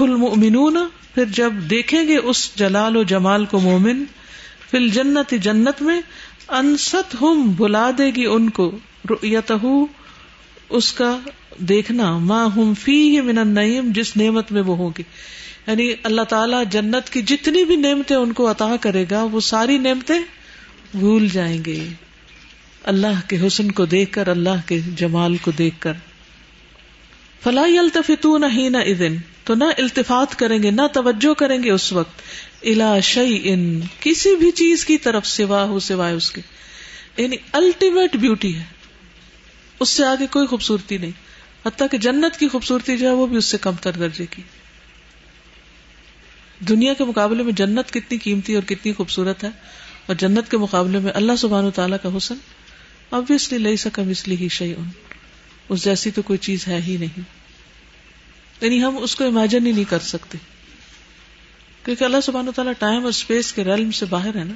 المؤمنون، 0.00 0.76
پھر 1.14 1.24
جب 1.24 1.52
دیکھیں 1.70 2.08
گے 2.08 2.16
اس 2.16 2.56
جلال 2.56 2.96
و 2.96 3.02
جمال 3.02 3.44
کو 3.44 3.60
مومن 3.60 4.04
فل 4.70 4.88
جنت 4.88 5.34
جنت 5.42 5.82
میں 5.82 6.00
انست 6.48 7.22
ہم 7.22 7.52
بلا 7.56 7.90
دے 7.98 8.06
گی 8.06 8.26
ان 8.26 8.50
کو 8.50 9.86
اس 10.68 10.92
کا 10.92 11.18
دیکھنا 11.58 12.18
ماں 12.18 12.48
ہم 12.56 12.74
فی 12.74 13.20
من 13.20 13.38
النعیم، 13.38 13.92
جس 13.94 14.16
نعمت 14.16 14.52
میں 14.52 14.62
وہ 14.62 14.76
ہوگی 14.76 15.02
یعنی 15.66 15.92
اللہ 16.02 16.22
تعالیٰ 16.22 16.62
جنت 16.70 17.10
کی 17.10 17.22
جتنی 17.22 17.64
بھی 17.64 17.76
نعمتیں 17.76 18.16
ان 18.16 18.32
کو 18.32 18.50
عطا 18.50 18.76
کرے 18.80 19.04
گا، 19.10 19.22
وہ 19.22 19.40
ساری 19.40 19.78
نعمتیں 19.78 20.18
بھول 20.94 21.28
جائیں 21.28 21.64
گے۔ 21.64 21.88
اللہ 22.82 23.28
کے 23.28 23.46
حسن 23.46 23.70
کو 23.70 23.84
دیکھ 23.84 24.12
کر، 24.12 24.28
اللہ 24.28 24.68
کے 24.68 24.80
جمال 24.96 25.36
کو 25.36 25.50
دیکھ 25.50 25.74
کر۔ 25.78 25.92
فلاح 27.42 27.78
التفتون 27.78 28.44
ہی 28.44 28.68
نہ 28.68 28.76
ادن 28.76 29.16
تو 29.44 29.54
نہ 29.54 29.64
التفات 29.64 30.38
کریں 30.38 30.62
گے، 30.62 30.70
نہ 30.70 30.82
توجہ 30.92 31.34
کریں 31.34 31.62
گے 31.62 31.70
اس 31.70 31.92
وقت۔ 31.92 32.20
الا 32.62 33.00
شعی 33.00 33.40
ان 33.44 33.80
کسی 34.00 34.36
بھی 34.36 34.50
چیز 34.50 34.84
کی 34.84 34.98
طرف 34.98 35.26
سوا 35.26 35.64
ہو، 35.64 35.78
سوائے 35.78 36.14
اس 36.14 36.30
کے۔ 36.30 36.40
یعنی 37.16 37.36
الٹیمیٹ 37.52 38.16
بیوٹی 38.16 38.56
ہے۔ 38.56 38.62
اس 39.80 39.88
سے 39.88 40.04
آگے 40.04 40.26
کوئی 40.30 40.46
خوبصورتی 40.46 40.98
نہیں۔ 40.98 41.23
حتیٰ 41.66 41.86
کہ 41.90 41.98
جنت 41.98 42.38
کی 42.38 42.48
خوبصورتی 42.48 42.96
جو 42.96 43.08
ہے 43.08 43.12
وہ 43.12 43.26
بھی 43.26 43.36
اس 43.36 43.44
سے 43.44 43.58
کم 43.58 43.72
تر 43.80 43.92
درجے 43.92 44.26
کی۔ 44.26 44.42
دنیا 46.68 46.94
کے 46.94 47.04
مقابلے 47.04 47.42
میں 47.42 47.52
جنت 47.52 47.92
کتنی 47.92 48.18
قیمتی 48.18 48.54
اور 48.54 48.62
کتنی 48.62 48.92
خوبصورت 48.92 49.44
ہے 49.44 49.48
اور 50.06 50.14
جنت 50.14 50.50
کے 50.50 50.56
مقابلے 50.56 50.98
میں 50.98 51.12
اللہ 51.14 51.32
سبحان 51.38 51.64
و 51.64 51.70
تعالیٰ 51.70 51.98
کا 52.02 52.08
حسن 52.16 52.34
ابویسلی 53.10 53.58
لئی 53.58 53.76
سکم 53.76 54.08
اس 54.08 54.28
لیے 54.28 54.36
ہی 54.36 54.48
شعی 54.48 54.74
ان 54.78 54.88
اس 55.68 55.84
جیسی 55.84 56.10
تو 56.10 56.22
کوئی 56.22 56.38
چیز 56.38 56.68
ہے 56.68 56.80
ہی 56.82 56.96
نہیں۔ 56.96 57.20
یعنی 58.60 58.82
ہم 58.82 58.98
اس 58.98 59.16
کو 59.16 59.24
امیجن 59.24 59.66
ہی 59.66 59.72
نہیں 59.72 59.84
کر 59.84 59.98
سکتے۔ 59.98 60.38
کیونکہ 61.84 62.04
اللہ 62.04 62.20
سبحان 62.22 62.48
تعالیٰ 62.54 62.72
ٹائم 62.78 63.00
اور 63.00 63.08
اسپیس 63.08 63.52
کے 63.52 63.64
ریلم 63.64 63.90
سے 63.90 64.06
باہر 64.06 64.36
ہے 64.36 64.44
نا۔ 64.44 64.54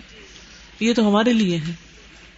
یہ 0.81 0.95
تو 0.95 1.09
ہمارے 1.09 1.33
لیے 1.33 1.57
ہے 1.57 1.73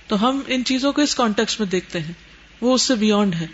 تو 0.06 0.28
ہم 0.28 0.40
ان 0.46 0.64
چیزوں 0.64 0.92
کو 0.92 1.02
اس 1.02 1.14
کانٹیکس 1.14 1.60
میں 1.60 1.68
دیکھتے 1.68 2.00
ہیں۔ 2.00 2.12
وہ 2.60 2.74
اس 2.74 2.82
سے 2.82 2.94
بیونڈ 2.94 3.34
ہے۔ 3.34 3.46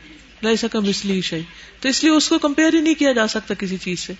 لئی 0.43 0.57
سکم 0.57 0.85
اس 0.85 1.05
لیے 1.05 1.21
شہی 1.21 1.43
تو 1.81 1.89
اس 1.89 2.03
لیے 2.05 2.13
اس 2.13 2.29
کو 2.29 2.39
کمپیئر 2.39 2.75
ہی 2.75 2.81
نہیں 2.81 2.95
کیا 2.95 3.13
جا 3.13 3.27
سکتا 3.27 3.55
کسی 3.55 3.77
چیز 3.77 4.01
سے۔ 4.01 4.13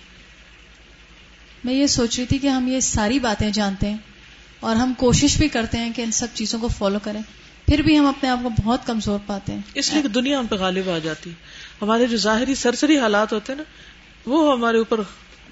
میں 1.63 1.73
یہ 1.73 1.87
سوچ 1.87 2.17
رہی 2.17 2.25
تھی 2.25 2.37
کہ 2.37 2.47
ہم 2.47 2.67
یہ 2.67 2.79
ساری 2.79 3.19
باتیں 3.19 3.49
جانتے 3.49 3.89
ہیں 3.89 3.97
اور 4.59 4.75
ہم 4.75 4.93
کوشش 4.97 5.37
بھی 5.37 5.47
کرتے 5.47 5.77
ہیں 5.77 5.93
کہ 5.95 6.01
ان 6.01 6.11
سب 6.11 6.27
چیزوں 6.33 6.59
کو 6.59 6.67
فالو 6.67 6.99
کریں۔ 6.99 7.21
پھر 7.65 7.81
بھی 7.81 7.99
ہم 7.99 8.05
اپنے 8.05 8.29
آپ 8.29 8.39
کو 8.43 8.49
بہت 8.49 8.85
کمزور 8.85 9.19
پاتے 9.25 9.53
ہیں۔ 9.53 9.61
اس 9.73 9.93
لیے 9.93 10.01
کہ 10.01 10.07
دنیا 10.07 10.39
ہم 10.39 10.47
پہ 10.47 10.55
غالب 10.55 10.89
آ 10.89 10.97
جاتی۔ 10.97 11.29
ہمارے 11.81 12.05
جو 12.05 12.17
ظاہری 12.17 12.55
سرسری 12.55 12.97
حالات 12.97 13.33
ہوتے 13.33 13.53
ہیں 13.53 13.57
نا 13.57 13.63
وہ 14.25 14.53
ہمارے 14.53 14.77
اوپر 14.77 14.99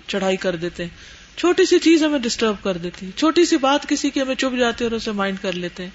چڑھائی 0.08 0.38
کر 0.38 0.56
دیتے 0.56 0.84
ہیں۔ 0.84 0.90
چھوٹی 1.38 1.66
سی 1.66 1.80
چیز 1.80 2.04
ہمیں 2.04 2.20
ڈسٹرب 2.20 2.56
کر 2.64 2.78
دیتی 2.78 3.10
چھوٹی 3.16 3.46
سی 3.46 3.58
بات 3.58 3.90
کسی 3.90 4.10
کی 4.10 4.22
ہمیں 4.22 4.36
چپ 4.36 4.58
جاتی 4.60 4.84
ہے 4.84 4.90
اور 4.90 4.98
اسے 4.98 5.12
مائنڈ 5.12 5.38
کر 5.42 5.54
لیتے 5.54 5.84
ہیں۔ 5.84 5.90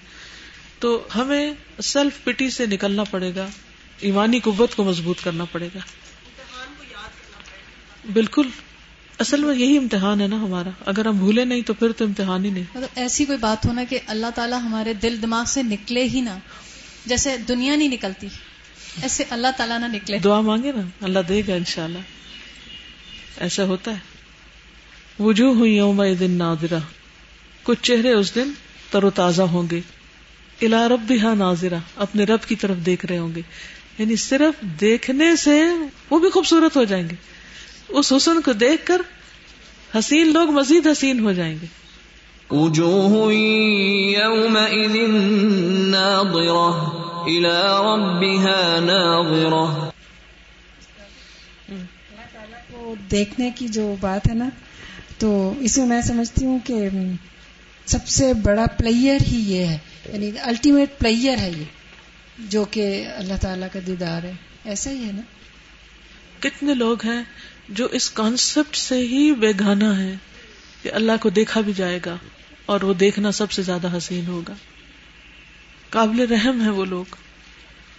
تو 0.79 1.09
ہمیں 1.16 1.55
سیلف 1.83 2.25
پٹی 2.25 2.51
سے 2.51 2.66
نکلنا 2.66 3.05
پڑے 3.05 3.33
گا۔ 3.37 3.49
ایمانی 4.01 4.40
قوت 4.40 4.74
کو 4.74 4.84
مضبوط 4.84 5.22
کرنا 5.24 5.44
پڑے 5.44 5.68
گا۔ 5.74 5.78
بالکل۔ 8.12 8.48
اصل 9.18 9.44
میں 9.44 9.55
یہی 9.55 9.76
امتحان 9.76 10.20
ہے 10.20 10.26
نا 10.26 10.36
ہمارا۔ 10.36 10.70
اگر 10.86 11.07
ہم 11.07 11.18
بھولے 11.18 11.44
نہیں 11.44 11.62
تو 11.62 11.74
پھر 11.74 11.92
تو 11.92 12.05
امتحان 12.05 12.44
ہی 12.44 12.51
نہیں۔ 12.51 12.64
مطلب 12.74 12.88
ایسی 12.94 13.24
کوئی 13.24 13.38
بات 13.38 13.66
ہونا 13.66 13.84
کہ 13.88 13.98
اللہ 14.07 14.26
تعالیٰ 14.34 14.62
ہمارے 14.62 14.94
دل 14.94 15.22
دماغ 15.22 15.44
سے 15.44 15.62
نکلے 15.62 16.05
ہی 16.05 16.20
نہ۔ 16.20 16.30
جیسے 17.07 17.36
دنیا 17.36 17.76
نہیں 17.76 17.88
نکلتی۔ 17.88 18.28
ایسے 19.03 19.24
اللہ 19.30 19.46
تعالیٰ 19.57 19.78
نہ 19.78 19.86
نکلے۔ 19.86 20.18
دعا 20.18 20.40
مانگے 20.40 20.72
نا۔ 20.72 20.82
اللہ 21.01 21.18
دے 21.18 21.42
گا 21.48 21.55
انشاءاللہ۔ 21.55 21.98
ایسا 23.36 23.64
ہوتا 23.64 23.90
ہے۔ 23.90 23.98
وجوہ 25.22 25.55
ہوئی 25.55 25.76
یوم 25.76 26.03
دن 26.20 26.30
ناظرہ۔ 26.30 26.78
کچھ 27.62 27.78
چہرے 27.82 28.12
اس 28.12 28.34
دن 28.34 28.51
تر 28.90 29.05
و 29.05 29.11
تازہ 29.11 29.42
ہوں 29.42 29.62
گے۔ 29.70 29.80
الا 30.62 30.88
رب 30.88 31.01
بھی 31.01 31.20
ہاں 31.20 31.34
ناظرہ۔ 31.34 31.78
اپنے 31.96 32.24
رب 32.24 32.48
کی 32.48 32.57
طرف 32.57 32.76
دیکھ 32.86 33.07
رہے 33.07 33.18
ہوں 33.18 33.34
گے۔ 33.34 33.40
یعنی 34.01 34.16
صرف 34.16 34.62
دیکھنے 34.62 35.36
سے 35.36 35.62
وہ 36.11 36.18
بھی 36.18 36.30
خوبصورت 36.30 36.76
ہو 36.76 36.84
جائیں 36.84 37.09
گے۔ 37.11 37.14
اس 37.88 38.12
حسن 38.16 38.40
کو 38.40 38.53
دیکھ 38.53 38.86
کر 38.86 39.03
حسین 39.98 40.32
لوگ 40.32 40.51
مزید 40.51 40.86
حسین 40.86 41.20
ہو 41.20 41.32
جائیں 41.32 41.57
گے۔ 41.62 41.66
وجوه 42.51 43.32
يومئذ 44.12 44.96
ناظرة 45.90 46.88
إلى 47.26 47.59
ربها 47.78 48.78
ناظرة 48.80 49.90
کو 52.70 52.94
دیکھنے 53.11 53.51
کی 53.55 53.68
جو 53.68 53.94
بات 54.01 54.28
ہے 54.28 54.34
نا 54.34 54.48
تو 55.18 55.55
اس 55.61 55.78
میں 55.78 55.86
میں 55.86 56.01
سمجھتی 56.01 56.44
ہوں 56.44 56.59
کہ 56.64 56.88
سب 57.86 58.09
سے 58.09 58.34
بڑا 58.34 58.66
پلیئر 58.78 59.18
ہی 59.32 59.55
یہ 59.55 59.66
ہے 59.66 59.78
یعنی 60.12 60.30
الٹیمیٹ 60.42 60.98
پلیئر 60.98 61.38
ہے 61.38 61.53
یہ۔ 61.57 61.80
جو 62.49 62.64
کہ 62.64 63.07
اللہ 63.16 63.34
تعالیٰ 63.41 63.68
کا 63.72 63.80
دیدار 63.86 64.22
ہے۔ 64.22 64.32
ایسا 64.64 64.91
ہی 64.91 65.05
ہے 65.07 65.12
نا۔ 65.12 65.22
کتنے 66.41 66.74
لوگ 66.74 67.05
ہیں 67.05 67.22
جو 67.68 67.86
اس 67.86 68.11
کانسیپٹ 68.11 68.76
سے 68.76 68.99
ہی 68.99 69.32
بےگانا 69.32 69.99
ہے 69.99 70.16
کہ 70.82 70.93
اللہ 70.93 71.12
کو 71.20 71.30
دیکھا 71.30 71.61
بھی 71.61 71.72
جائے 71.72 71.99
گا 72.07 72.16
اور 72.66 72.80
وہ 72.80 72.95
دیکھنا 72.95 73.32
سب 73.32 73.51
سے 73.51 73.62
زیادہ 73.62 73.97
حسین 73.97 74.26
ہوگا۔ 74.26 74.55
قابل 75.91 76.20
رحم 76.20 76.64
ہے 76.64 76.70
وہ 76.70 76.84
لوگ 76.84 77.05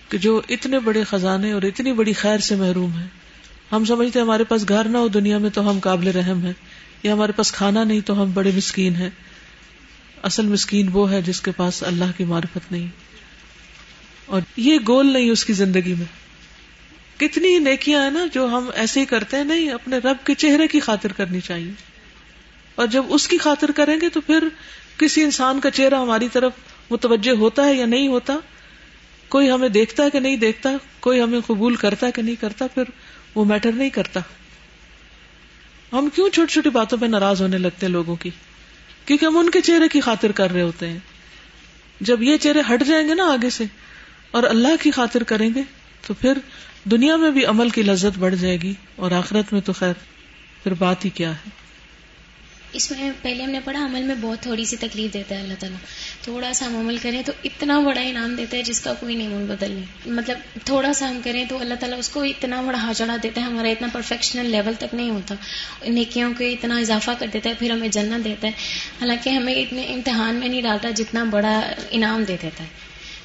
کہ 0.10 0.18
جو 0.18 0.42
اتنے 0.50 0.80
بڑے 0.80 1.04
خزانے 1.04 1.52
اور 1.52 1.62
اتنی 1.62 1.94
بڑی 1.94 2.14
خیر 2.14 2.38
سے 2.38 2.56
محروم 2.56 3.00
ہیں۔ 3.00 3.08
ہم 3.72 3.86
سمجھتے 3.86 4.20
ہیں 4.20 4.26
ہمارے 4.26 4.44
پاس 4.44 4.70
گھر 4.70 4.84
نہ 4.84 4.98
ہو 4.98 5.08
دنیا 5.08 5.38
میں 5.38 5.50
تو 5.50 5.70
ہم 5.70 5.80
قابل 5.80 6.08
رحم 6.08 6.46
ہیں۔ 6.46 6.54
یا 7.04 7.14
ہمارے 7.14 7.32
پاس 7.32 7.52
کھانا 7.52 7.84
نہیں 7.84 8.02
تو 8.02 8.24
ہم 8.24 8.32
بڑے 8.34 8.52
مسکین 8.56 8.96
ہیں۔ 8.96 9.10
اصل 10.24 10.46
مسکین 10.46 10.90
وہ 10.94 11.12
ہے 11.12 11.22
جس 11.22 11.42
کے 11.42 11.52
پاس 11.52 11.84
اللہ 11.84 12.06
کی 12.18 12.24
معرفت 12.24 12.72
نہیں۔ 12.72 12.88
اور 14.32 14.42
یہ 14.58 14.78
گول 14.88 15.14
نہیں 15.14 15.30
اس 15.30 15.46
کی 15.46 15.54
زندگی 15.54 15.94
میں۔ 15.94 16.06
کتنی 17.20 17.60
نیکیاں 17.60 18.04
ہیں 18.04 18.12
نا 18.12 18.26
جو 18.34 18.46
ہم 18.46 18.70
ایسے 18.76 19.00
ہی 19.00 19.06
کرتے 19.06 19.38
ہیں، 19.38 19.44
نہیں، 19.44 19.70
اپنے 19.70 19.98
رب 19.98 20.18
کے 20.24 20.34
چہرے 20.34 20.68
کی 20.68 20.80
خاطر 20.80 21.14
کرنی 21.14 21.40
چاہیے۔ 21.40 21.72
اور 22.76 22.88
جب 22.88 23.04
اس 23.08 23.28
کی 23.28 23.38
خاطر 23.38 23.72
کریں 23.72 23.98
گے 24.02 24.10
تو 24.10 24.22
پھر 24.22 24.48
کسی 24.98 25.24
انسان 25.24 25.60
کا 25.60 25.72
چہرہ 25.72 25.96
ہماری 25.96 26.28
طرف 26.34 26.52
متوجہ 26.90 27.32
ہوتا 27.32 27.66
ہے 27.66 27.74
یا 27.74 27.86
نہیں 27.86 28.08
ہوتا۔ 28.08 28.34
کوئی 29.30 29.52
ہمیں 29.52 29.70
دیکھتا 29.70 30.04
ہے 30.04 30.10
کہ 30.10 30.20
نہیں 30.20 30.38
دیکھتا، 30.38 30.70
کوئی 31.00 31.22
ہمیں 31.22 31.40
قبول 31.48 31.76
کرتا 31.76 32.08
ہے 32.08 32.12
کہ 32.12 32.22
نہیں 32.22 32.36
کرتا، 32.36 32.68
پھر 32.68 32.84
وہ 33.36 33.46
میٹر 33.46 33.72
نہیں 33.72 33.90
کرتا۔ 33.90 34.20
ہم 35.94 36.10
کیوں 36.16 36.30
چھوٹی 36.30 36.54
چھوٹی 36.54 36.70
باتوں 36.70 36.98
پہ 36.98 37.06
ناراض 37.06 37.42
ہونے 37.42 37.58
لگتے 37.58 37.86
ہیں 37.86 37.94
لوگوں 37.94 38.16
کی؟ 38.16 38.30
کیونکہ 39.06 39.26
ہم 39.26 39.38
ان 39.38 39.50
کے 39.50 39.62
چہرے 39.62 39.88
کی 39.88 40.00
خاطر 40.00 40.32
کر 40.32 40.52
رہے 40.52 40.62
ہوتے 40.62 40.90
ہیں۔ 40.90 41.00
جب 42.02 42.24
یہ 42.24 42.38
چہرے 42.38 42.62
ہٹ 42.74 42.84
جائیں 42.84 43.08
گے 43.08 43.14
نا 43.14 43.24
آگے 43.24 43.50
سے 43.50 43.64
اور 44.32 44.44
اللہ 44.44 44.84
کی 44.84 44.92
خاطر 44.92 45.24
کریں 45.24 45.50
گے 45.56 45.62
تو 46.08 46.14
پھر 46.14 46.38
دنیا 46.84 47.16
میں 47.16 47.32
بھی 47.32 47.46
عمل 47.46 47.70
کی 47.70 47.82
لذت 47.82 48.20
بڑھ 48.20 48.36
جائے 48.36 48.58
گی 48.64 48.74
اور 48.96 49.12
آخرت 49.12 49.54
میں 49.54 49.62
تو 49.62 49.74
خیر، 49.74 49.94
پھر 50.64 50.74
بات 50.74 51.06
ہی 51.06 51.10
کیا 51.10 51.32
ہے؟ 51.32 51.50
اس 52.74 52.92
میں 52.92 53.12
پہلے 53.22 53.44
ہم 53.44 53.50
نے 53.50 53.60
پڑھا، 53.64 53.86
عمل 53.86 54.02
میں 54.02 54.16
بہت 54.22 54.40
تھوڑی 54.40 54.66
سی 54.66 54.78
تکلیف 54.78 55.14
دیتا 55.14 55.36
ہے 55.36 55.42
اللہ 55.42 55.54
تعالیٰ۔ 55.60 55.78
تھوڑا 56.22 56.54
سا 56.54 56.66
ہم 56.66 56.76
عمل 56.76 56.98
کریں 56.98 57.22
تو 57.24 57.32
اتنا 57.44 57.80
بڑا 57.80 58.02
انعام 58.02 58.36
دیتا 58.36 58.58
ہے 58.58 58.64
جس 58.64 58.82
کا 58.82 58.94
کوئی 58.94 59.16
نہیں 59.16 59.30
بدل 59.30 59.72
نہیں 59.72 60.10
مطلب 60.10 60.38
تھوڑا 60.66 60.94
سا 60.94 61.10
ہم 61.10 61.20
کریں 61.24 61.46
تو 61.46 61.60
اللہ 61.60 61.74
تعالیٰ 61.74 62.00
اس 62.00 62.10
کو 62.10 62.24
اتنا 62.24 62.62
بڑا 62.62 62.82
ہا 62.82 63.16
دیتا 63.24 63.42
ہے، 63.42 63.46
ہمارا 63.46 63.68
اتنا 63.68 63.88
پرفیکشنل 63.94 64.46
لیول 64.46 64.74
تک 64.80 64.94
نہیں 64.94 65.10
ہوتا۔ 65.10 65.36
نیکیوں 65.88 66.34
کے 66.38 66.54
اتنا 66.54 66.78
اضافہ 66.78 67.12
کر 67.20 67.28
دیتا 67.34 67.50
ہے، 67.50 67.56
پھر 67.60 67.72
ہمیں 67.72 67.88
جنت 67.88 68.24
دیتا 68.24 68.48
ہے۔ 68.48 68.54
حالانکہ 69.02 69.30
ہمیں 69.30 69.56
اتنے 69.56 69.82
امتحان 69.82 70.36
میں 70.36 70.48
نہیں 70.48 70.62
ڈالتا 70.62 70.90
جتنا 70.90 71.24
بڑا 71.24 71.74
انعام 71.92 72.24
دے 72.24 72.38
دیتا 72.42 72.64
ہے۔ 72.64 72.81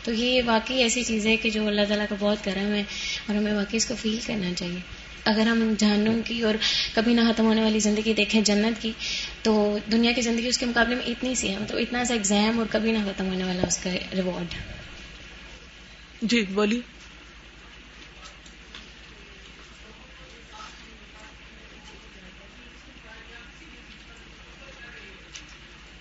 تو 0.07 0.13
یہ 0.13 0.43
واقعی 0.47 0.83
ایسی 0.83 1.05
چیز 1.05 1.27
ہے 1.27 1.37
کہ 1.37 1.51
جو 1.51 1.67
اللہ 1.67 1.81
تعالیٰ 1.89 2.07
کا 2.09 2.17
بہت 2.19 2.45
کرم 2.45 2.75
ہے 2.75 2.83
اور 3.27 3.35
ہمیں 3.35 3.53
واقعی 3.53 3.77
اس 3.77 3.87
کو 3.87 3.95
فیل 3.95 4.19
کرنا 4.27 4.55
چاہیے۔ 4.55 4.79
اگر 5.25 5.47
ہم 5.47 5.75
جہنم 5.79 6.21
کی 6.25 6.43
اور 6.43 6.55
کبھی 6.95 7.15
نہ 7.15 7.21
ختم 7.21 7.45
ہونے 7.45 7.63
والی 7.63 7.79
زندگی 7.79 8.13
دیکھیں 8.13 8.41
جنت 8.41 8.83
کی، 8.83 8.93
تو 9.43 9.79
دنیا 9.93 10.13
کی 10.13 10.21
زندگی 10.21 10.47
اس 10.47 10.59
کے 10.59 10.67
مقابلے 10.67 10.95
میں 10.95 11.05
اتنی 11.05 11.35
سی 11.35 11.49
ہے 11.49 11.59
مطلب 11.59 11.79
اتنا 11.79 12.05
سا 12.05 12.15
ایگزام 12.15 12.59
اور 12.59 12.67
کبھی 12.71 12.93
نہ 12.93 12.99
ختم 12.99 13.27
ہونے 13.27 13.45
والا 13.45 13.63
اس 13.67 13.79
کا 13.79 13.91
ریوارڈ 14.13 14.55
جی 16.23 16.45
بولیے۔ 16.45 16.81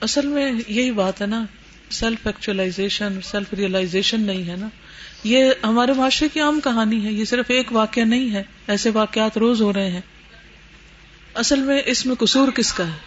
اصل 0.01 0.27
میں 0.27 0.51
یہی 0.67 0.91
بات 0.91 1.21
ہے 1.21 1.27
نا 1.27 1.45
سیلف 1.99 2.27
ایکچولاشن 2.27 3.19
سیلف 3.23 3.53
ریئلائزیشن 3.53 4.21
نہیں 4.21 4.47
ہے 4.47 4.55
نا. 4.55 4.69
یہ 5.23 5.51
ہمارے 5.63 5.93
معاشرے 5.93 6.27
کی 6.29 6.39
عام 6.39 6.59
کہانی 6.59 7.05
ہے. 7.05 7.11
یہ 7.11 7.25
صرف 7.25 7.45
ایک 7.47 7.71
واقعہ 7.71 8.03
نہیں 8.03 8.33
ہے. 8.33 8.43
ایسے 8.67 8.89
واقعات 8.89 9.37
روز 9.37 9.61
ہو 9.61 9.73
رہے 9.73 9.89
ہیں. 9.89 10.01
اصل 11.33 11.59
میں 11.59 11.81
اس 11.85 12.05
میں 12.05 12.15
قصور 12.15 12.51
کس 12.51 12.73
کا 12.73 12.87
ہے؟ 12.87 12.97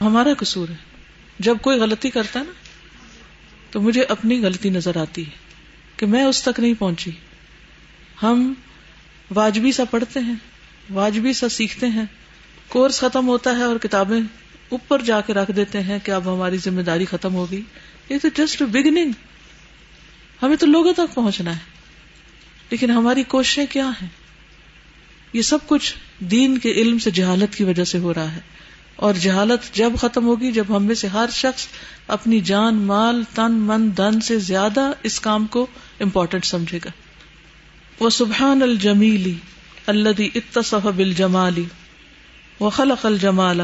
ہمارا 0.00 0.30
قصور 0.38 0.68
ہے. 0.68 0.74
جب 1.38 1.56
کوئی 1.62 1.78
غلطی 1.80 2.10
کرتا 2.10 2.40
ہے 2.40 2.44
نا، 2.44 2.52
تو 3.70 3.80
مجھے 3.80 4.02
اپنی 4.02 4.42
غلطی 4.42 4.70
نظر 4.70 4.96
آتی 4.96 5.24
ہے 5.26 5.30
کہ 5.96 6.06
میں 6.06 6.24
اس 6.24 6.42
تک 6.42 6.60
نہیں 6.60 6.74
پہنچی. 6.78 7.10
ہم 8.22 8.54
واجبی 9.34 9.72
سا 9.72 9.84
پڑھتے 9.84 10.20
ہیں، 10.20 10.34
واجبی 10.90 11.32
سا 11.32 11.48
سیکھتے 11.48 11.86
ہیں. 11.86 12.04
کورس 12.68 13.00
ختم 13.00 13.28
ہوتا 13.28 13.56
ہے 13.56 13.62
اور 13.62 13.76
کتابیں 13.76 14.20
اوپر 14.68 15.02
جا 15.02 15.20
کے 15.20 15.34
رکھ 15.34 15.50
دیتے 15.50 15.80
ہیں 15.80 15.98
کہ 16.04 16.10
اب 16.10 16.34
ہماری 16.34 16.56
ذمہ 16.56 16.82
داری 16.82 17.04
ختم 17.04 17.34
ہوگی۔ 17.34 17.62
یہ 18.10 18.18
تو 18.22 18.28
جسٹ 18.36 18.62
بگننگ 18.62 19.12
ہمیں 20.42 20.56
تو 20.56 20.66
لوگوں 20.66 20.92
تک 20.92 21.14
پہنچنا 21.14 21.54
ہے۔ 21.54 21.60
لیکن 22.70 22.90
ہماری 22.90 23.22
کوششیں 23.22 23.66
کیا 23.70 23.90
ہیں؟ 24.02 24.08
یہ 25.32 25.42
سب 25.42 25.58
کچھ 25.66 25.94
دین 26.18 26.58
کے 26.58 26.72
علم 26.72 26.98
سے 26.98 27.10
جہالت 27.10 27.56
کی 27.56 27.64
وجہ 27.64 27.84
سے 27.84 27.98
ہو 27.98 28.14
رہا 28.14 28.32
ہے۔ 28.32 28.40
اور 28.96 29.14
جہالت 29.14 29.74
جب 29.74 29.92
ختم 30.00 30.26
ہوگی، 30.26 30.52
جب 30.52 30.64
ہم 30.76 30.84
میں 30.84 30.94
سے 30.94 31.06
ہر 31.06 31.26
شخص 31.32 31.66
اپنی 32.06 32.40
جان، 32.40 32.74
مال، 32.74 33.22
تن، 33.34 33.52
من 33.52 33.90
دن 33.96 34.20
سے 34.20 34.38
زیادہ 34.38 34.92
اس 35.02 35.20
کام 35.20 35.46
کو 35.46 35.66
امپورٹنٹ 36.00 36.44
سمجھے 36.44 36.78
گا۔ 36.84 36.90
وہ 38.00 38.10
سبحان 38.10 38.62
الجمیلی 38.62 39.34
اللہ 39.86 40.22
اتصف 40.34 40.86
بل 40.96 41.12
جمالی 41.12 41.64
و 42.60 42.70
خلق 42.70 43.06
الجمال 43.06 43.60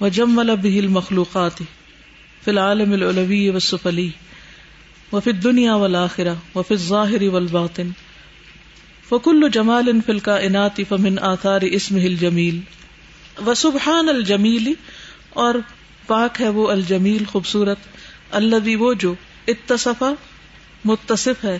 و 0.00 0.08
جمل 0.08 0.50
بہل 0.62 0.86
مخلوقات 0.86 1.62
فی 2.44 2.50
العالم 2.50 2.92
العلوی 2.92 3.48
و 3.48 3.58
وفی 5.12 5.32
دنیا 5.44 5.74
والآخرہ 5.76 6.34
وفی 6.54 6.74
الظاہر 6.74 7.22
والباطن 7.28 7.90
فکل 9.08 9.48
جمال 9.52 9.90
فی 10.06 10.12
الکائنات 10.12 10.80
فمن 10.88 11.18
آثار 11.22 11.62
اسمہ 11.70 12.00
الجمیل 12.00 12.60
وسبحان 13.46 14.08
الجمیل 14.08 14.72
اور 15.36 15.54
پاک 16.06 16.40
ہے 16.40 16.48
وہ 16.48 16.68
الجمیل 16.70 17.24
خوبصورت 17.24 17.88
الذي 18.30 18.76
وہ 18.76 18.92
جو 18.94 19.14
اتصفا 19.48 20.12
متصف 20.84 21.44
ہے 21.44 21.58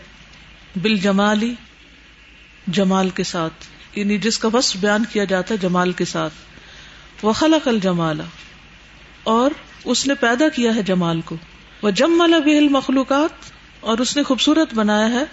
بالجمالی 0.83 1.55
جمال 2.73 3.11
کے 3.11 3.23
ساتھ 3.23 3.67
یعنی 3.95 4.19
جس 4.19 4.39
کا 4.39 4.49
وصف 4.53 4.77
بیان 4.77 5.05
کیا 5.13 5.25
جاتا 5.25 5.55
ہے 5.55 5.59
جمال 5.59 5.93
کے 5.93 6.05
ساتھ 6.05 7.25
وخلق 7.25 7.69
الجمال 7.69 8.21
اور 9.31 9.51
اس 9.85 10.07
نے 10.07 10.15
پیدا 10.15 10.49
کیا 10.49 10.75
ہے 10.75 10.83
جمال 10.83 11.21
کو۔ 11.21 11.37
وہ 11.83 11.91
جم 11.91 12.11
ملا 12.11 12.39
بہل 12.39 12.69
مخلوقات 12.69 13.31
اور 13.81 13.99
اس 13.99 14.17
نے 14.17 14.23
خوبصورت 14.23 14.75
بنایا 14.75 15.13
ہے 15.13 15.25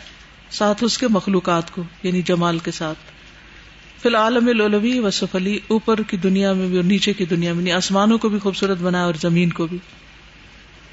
ساتھ 0.50 0.84
اس 0.84 0.98
کے 0.98 1.08
مخلوقات 1.08 1.72
کو 1.72 1.84
یعنی 2.04 2.22
جمال 2.22 2.60
کے 2.60 2.72
ساتھ۔ 2.72 2.98
فی 4.02 4.10
العالم 4.10 4.48
الولوی 4.48 5.00
و 5.00 5.12
سفلی 5.12 5.60
اوپر 5.68 6.02
کی 6.02 6.18
دنیا 6.18 6.54
میں 6.54 6.68
بھی 6.68 6.76
اور 6.76 6.84
نیچے 6.84 7.14
کی 7.14 7.26
دنیا 7.26 7.54
میں 7.54 7.60
یعنی 7.60 7.72
آسمانوں 7.72 8.18
کو 8.18 8.30
بھی 8.30 8.40
خوبصورت 8.40 8.78
بنایا 8.78 9.04
اور 9.04 9.14
زمین 9.22 9.50
کو 9.50 9.68
بھی۔ 9.68 9.78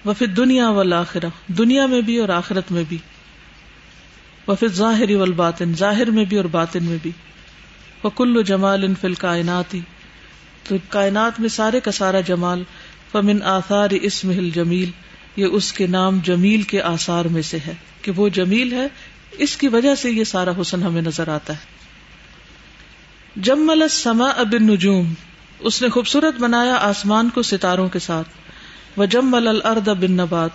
وفی 0.07 0.27
دنیا 0.27 0.71
والآخرہ 0.71 1.29
دنیا 1.47 1.87
میں 1.87 2.01
بھی 2.01 2.19
اور 2.19 2.29
آخرت 2.29 2.73
میں 2.73 2.85
بھی۔ 2.89 2.99
وفی 4.49 4.69
ظاہر 4.69 5.17
والباطن، 5.17 5.75
ظاہر 5.77 6.11
میں 6.11 6.25
بھی 6.25 6.37
اور 6.37 6.45
باطن 6.45 6.85
میں 6.85 6.99
بھی۔ 7.03 7.11
وکل 8.05 8.43
جمال 8.43 8.85
ان 8.85 8.95
فل 9.01 9.15
کائناتی 9.15 9.81
تو 10.63 10.77
کائنات 10.89 11.41
میں 11.41 11.49
سارے 11.49 11.81
کا 11.81 11.91
سارا 11.91 12.21
جمال 12.21 12.63
فمن 13.15 13.43
آثار 13.43 13.91
اسم 13.91 14.33
جمیل 14.55 14.91
یہ 15.37 15.47
اس 15.47 15.73
کے 15.73 15.87
نام 15.87 16.19
جمیل 16.25 16.63
کے 16.63 16.83
آثار 16.83 17.25
میں 17.25 17.43
سے 17.43 17.59
ہے 17.67 17.75
کہ 18.03 18.13
وہ 18.17 18.29
جمیل 18.29 18.73
ہے، 18.73 18.87
اس 19.33 19.57
کی 19.57 19.69
وجہ 19.69 19.95
سے 19.95 20.11
یہ 20.11 20.25
سارا 20.25 20.51
حسن 20.61 20.83
ہمیں 20.83 21.03
نظر 21.03 21.29
آتا 21.29 21.53
ہے۔ 21.53 21.59
جمل 23.37 23.83
السماء 23.83 24.43
بالنجوم، 24.43 25.15
اس 25.59 25.83
نے 25.83 25.89
خوبصورت 25.89 26.41
بنایا 26.41 26.75
آسمان 26.75 27.29
کو 27.29 27.43
ستاروں 27.43 27.89
کے 27.89 27.99
ساتھ۔ 27.99 28.29
وہ 28.97 29.07
جمل 29.07 29.49
الارض 29.49 29.89
بالنبات، 29.89 30.51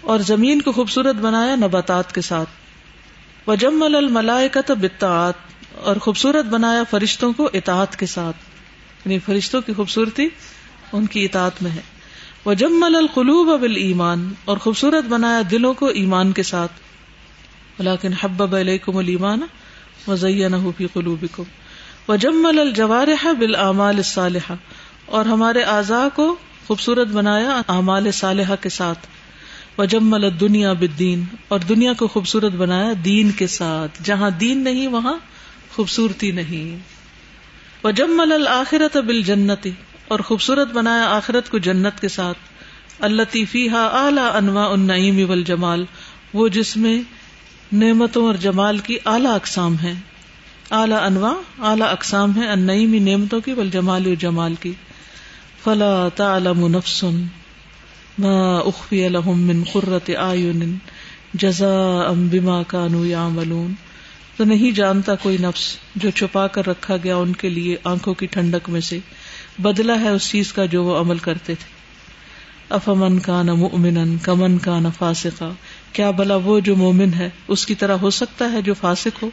اور 0.00 0.18
زمین 0.18 0.62
کو 0.62 0.72
خوبصورت 0.72 1.16
بنایا 1.16 1.56
نباتات 1.56 2.14
کے 2.14 2.20
ساتھ۔ 2.20 2.50
وہ 3.46 3.54
جمل 3.54 3.96
الملائکت 3.96 4.70
بالطاعات، 4.70 5.34
اور 5.74 5.96
خوبصورت 5.96 6.44
بنایا 6.44 6.82
فرشتوں 6.90 7.32
کو 7.32 7.50
اطاعت 7.52 7.98
کے 7.98 8.06
ساتھ۔ 8.06 8.36
یعنی 9.04 9.18
فرشتوں 9.18 9.60
کی 9.60 9.72
خوبصورتی 9.72 10.28
ان 10.92 11.06
کی 11.06 11.24
اطاعت 11.24 11.62
میں 11.62 11.70
ہے۔ 11.70 11.93
وہ 12.44 12.54
جمل 12.54 12.96
القلوب 12.96 13.50
ابل 13.50 13.76
ایمان 13.76 14.32
اور 14.44 14.56
خوبصورت 14.56 15.04
بنایا 15.04 15.42
دلوں 15.50 15.74
کو 15.74 15.86
ایمان 15.86 16.32
کے 16.32 16.42
ساتھ۔ 16.42 16.72
لیکن 17.78 18.12
حبب 18.12 18.56
علیکم 18.56 18.96
المان 18.96 19.40
وزین 20.08 20.54
فی 20.76 20.86
قلوبکم 20.92 21.42
وجمل 22.08 22.58
الجوارح 22.58 23.32
بالاعمال 23.32 23.96
الصالحہ 23.96 24.54
اور 25.06 25.24
ہمارے 25.24 25.62
اعضاء 25.62 26.06
کو 26.14 26.36
خوبصورت 26.66 27.08
بنایا 27.08 27.62
اعمال 27.68 28.10
صالحہ 28.10 28.54
کے 28.60 28.68
ساتھ۔ 28.68 29.06
وجمل 29.78 30.24
الدنیا 30.24 30.72
بالدین 30.72 31.24
اور 31.48 31.60
دنیا 31.60 31.92
کو 31.92 32.08
خوبصورت 32.08 32.52
بنایا 32.52 32.92
دین 33.04 33.30
کے 33.30 33.46
ساتھ۔ 33.46 34.02
جہاں 34.02 34.30
دین 34.30 34.64
نہیں، 34.64 34.86
وہاں 34.86 35.14
خوبصورتی 35.74 36.30
نہیں۔ 36.30 36.78
وجمل 37.86 38.32
الآخرت 38.32 38.96
بالجنتی 38.96 39.70
اور 40.08 40.20
خوبصورت 40.20 40.72
بنایا 40.72 41.04
آخرت 41.08 41.48
کو 41.48 41.58
جنت 41.58 42.00
کے 42.00 42.08
ساتھ۔ 42.08 42.38
اللہ 43.00 43.44
فیحا 43.50 43.84
اعلی 43.86 44.22
انواع 44.34 44.68
النعیم 44.68 45.30
والجمال، 45.30 45.84
وہ 46.34 46.48
جس 46.48 46.76
میں 46.76 47.02
نعمتوں 47.72 48.26
اور 48.26 48.34
جمال 48.34 48.78
کی 48.78 48.96
اعلی 49.06 49.26
اقسام 49.26 49.78
ہے 49.78 49.92
اعلی 50.70 50.94
انواع، 50.94 51.66
اعلی 51.66 51.82
اقسام 51.82 52.36
ہے 52.36 52.48
ان 52.48 52.60
نئی 52.60 52.86
نعمتوں 52.86 53.40
کی 53.40 53.54
بل 53.54 53.70
جمال 53.70 54.14
جمال 54.18 54.54
کی۔ 54.60 54.72
فلا 55.64 56.08
تعلم 56.16 56.66
نفس 56.66 57.04
ما 58.18 58.58
اخفی 58.58 59.08
لهم 59.08 59.40
من 59.40 59.62
قرۃ 59.72 60.10
اعین 60.16 60.78
جزاء 61.34 62.12
بما 62.14 62.62
كانوا 62.62 63.06
يعملون 63.06 63.74
تو 64.36 64.44
نہیں 64.44 64.70
جانتا 64.70 65.14
کوئی 65.14 65.36
نفس 65.40 65.76
جو 65.94 66.10
چھپا 66.10 66.46
کر 66.46 66.66
رکھا 66.66 66.96
گیا 67.04 67.16
ان 67.16 67.32
کے 67.32 67.48
لیے 67.48 67.76
آنکھوں 67.84 68.14
کی 68.14 68.26
ٹھنڈک 68.26 68.68
میں 68.68 68.80
سے۔ 68.80 68.98
بدلا 69.58 70.00
ہے 70.00 70.08
اس 70.08 70.30
چیز 70.30 70.52
کا 70.52 70.64
جو 70.64 70.84
وہ 70.84 70.98
عمل 70.98 71.18
کرتے 71.18 71.54
تھے۔ 71.54 71.74
افمن 72.68 73.18
کا 73.18 73.42
نہ 73.42 73.52
مومن 73.52 74.16
کمن 74.18 74.58
کا 74.58 74.80
نہ 74.80 74.88
فاسقا۔ 74.98 75.48
کیا 75.92 76.10
بلا 76.10 76.36
وہ 76.36 76.60
جو 76.60 76.76
مومن 76.76 77.14
ہے، 77.14 77.30
اس 77.48 77.66
کی 77.66 77.74
طرح 77.74 77.92
ہو 77.92 78.10
سکتا 78.10 78.52
ہے 78.52 78.62
جو 78.62 78.74
فاسق 78.74 79.22
ہو؟ 79.22 79.30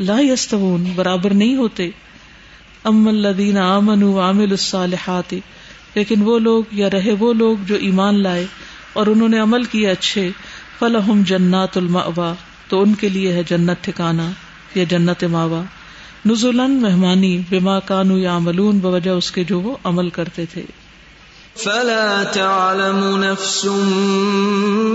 لا 0.00 0.16
یستون 0.20 0.92
برابر 0.94 1.34
نہیں 1.34 1.56
ہوتے۔ 1.56 1.90
ام 2.84 3.08
الدین 3.08 3.56
امن 3.56 4.02
عامل 4.02 4.50
الصالحات، 4.50 5.34
لیکن 5.94 6.22
وہ 6.22 6.38
لوگ 6.38 6.64
یا 6.72 6.90
رہے 6.90 7.12
وہ 7.12 7.32
لوگ 7.32 7.56
جو 7.66 7.74
ایمان 7.74 8.22
لائے 8.22 8.46
اور 8.92 9.06
انہوں 9.06 9.28
نے 9.28 9.38
عمل 9.38 9.64
کیے 9.64 9.90
اچھے۔ 9.90 10.30
فلحم 10.78 11.22
جنات 11.26 11.76
الماوا 11.76 12.34
تو 12.68 12.82
ان 12.82 12.94
کے 12.94 13.08
لیے 13.08 13.32
ہے 13.32 13.42
جنت 13.48 13.84
ٹھکانا 13.84 14.30
یا 14.74 14.84
جنت 14.84 15.24
ماوا 15.24 15.62
نزولن 16.26 16.70
مہمانی 16.70 17.40
بما 17.50 17.80
کانو 17.80 18.18
یا 18.18 18.36
عملون 18.36 18.78
بوجہ 18.78 19.10
اس 19.10 19.30
کے 19.30 19.44
جو 19.44 19.60
وہ 19.60 19.76
عمل 19.84 20.10
کرتے 20.10 20.44
تھے۔ 20.52 20.62
فلا 21.56 22.22
تعلم 22.32 23.24
نفس 23.24 23.64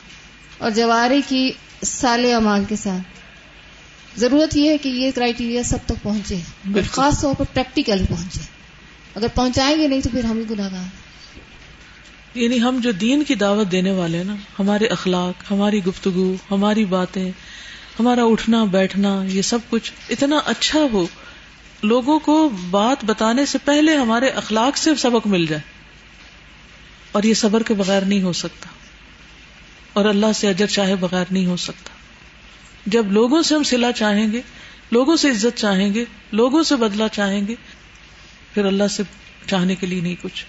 اور 0.59 0.71
جوارے 0.71 1.21
کی 1.29 1.53
سال 1.83 2.33
امان 2.37 2.65
کے 2.65 2.77
ساتھ۔ 2.77 3.21
ضرورت 4.21 4.57
یہ 4.57 4.71
ہے 4.71 4.79
کہ 4.79 4.89
یہ 4.89 5.11
کرائٹیریا 5.15 5.63
سب 5.63 5.79
تک 5.87 6.03
پہنچے۔ 6.03 6.37
خاص 6.91 7.21
طور 7.21 7.35
پر 7.35 7.45
پریکٹیکل 7.53 8.05
پہنچے۔ 8.09 8.41
اگر 9.15 9.27
پہنچائیں 9.35 9.77
گے 9.79 9.89
نہیں 9.89 10.01
تو 10.01 10.09
پھر 10.13 10.25
ہم 10.25 10.39
ہی 10.39 10.45
گناہ 10.51 10.69
گار 10.73 11.04
یعنی 12.35 12.63
ہم 12.63 12.81
جو 12.83 12.91
دین 12.91 13.25
کی 13.25 13.35
دعوت 13.35 13.73
دینے 13.73 13.91
والے 13.91 14.17
ہیں 14.17 14.25
نا، 14.25 14.37
ہمارے 14.59 14.87
اخلاق، 14.87 15.53
ہماری 15.53 15.85
گفتگو، 15.85 16.35
ہماری 16.51 16.85
باتیں، 16.85 17.31
ہمارا 18.01 18.25
اٹھنا، 18.25 18.65
بیٹھنا، 18.65 19.25
یہ 19.29 19.43
سب 19.43 19.59
کچھ 19.71 19.93
اتنا 20.11 20.39
اچھا 20.45 20.81
ہو، 20.93 21.07
لوگوں 21.83 22.19
کو 22.19 22.49
بات 22.71 23.05
بتانے 23.05 23.47
سے 23.47 23.59
پہلے 23.65 23.97
ہمارے 23.97 24.29
اخلاق 24.29 24.77
سے 24.77 24.95
سبق 24.95 25.27
مل 25.27 25.47
جائے۔ 25.47 25.63
اور 27.13 27.23
یہ 27.23 27.35
صبر 27.35 27.63
کے 27.63 27.75
بغیر 27.75 28.03
نہیں 28.03 28.23
ہو 28.23 28.33
سکتا۔ 28.33 28.69
اور 29.93 30.05
اللہ 30.05 30.27
سے 30.35 30.49
اجر 30.49 30.67
چاہے 30.67 30.97
بغیر 30.97 31.25
نہیں 31.31 31.47
ہو 31.47 31.57
سکتا۔ 31.57 31.91
جب 32.87 33.13
لوگوں 33.13 33.43
سے 33.43 33.55
ہم 33.55 33.63
سلا 33.63 33.93
چاہیں 33.93 34.33
گے، 34.33 34.41
لوگوں 34.91 35.17
سے 35.17 35.31
عزت 35.31 35.59
چاہیں 35.59 35.95
گے، 35.95 36.05
لوگوں 36.33 36.63
سے 36.63 36.77
بدلا 36.77 37.09
چاہیں 37.09 37.49
گے، 37.49 37.55
پھر 38.55 38.65
اللہ 38.65 38.89
سے 38.91 39.03
چاہنے 39.47 39.75
کے 39.75 39.87
لیے 39.87 40.01
نہیں 40.01 40.15
کچھ۔ 40.23 40.45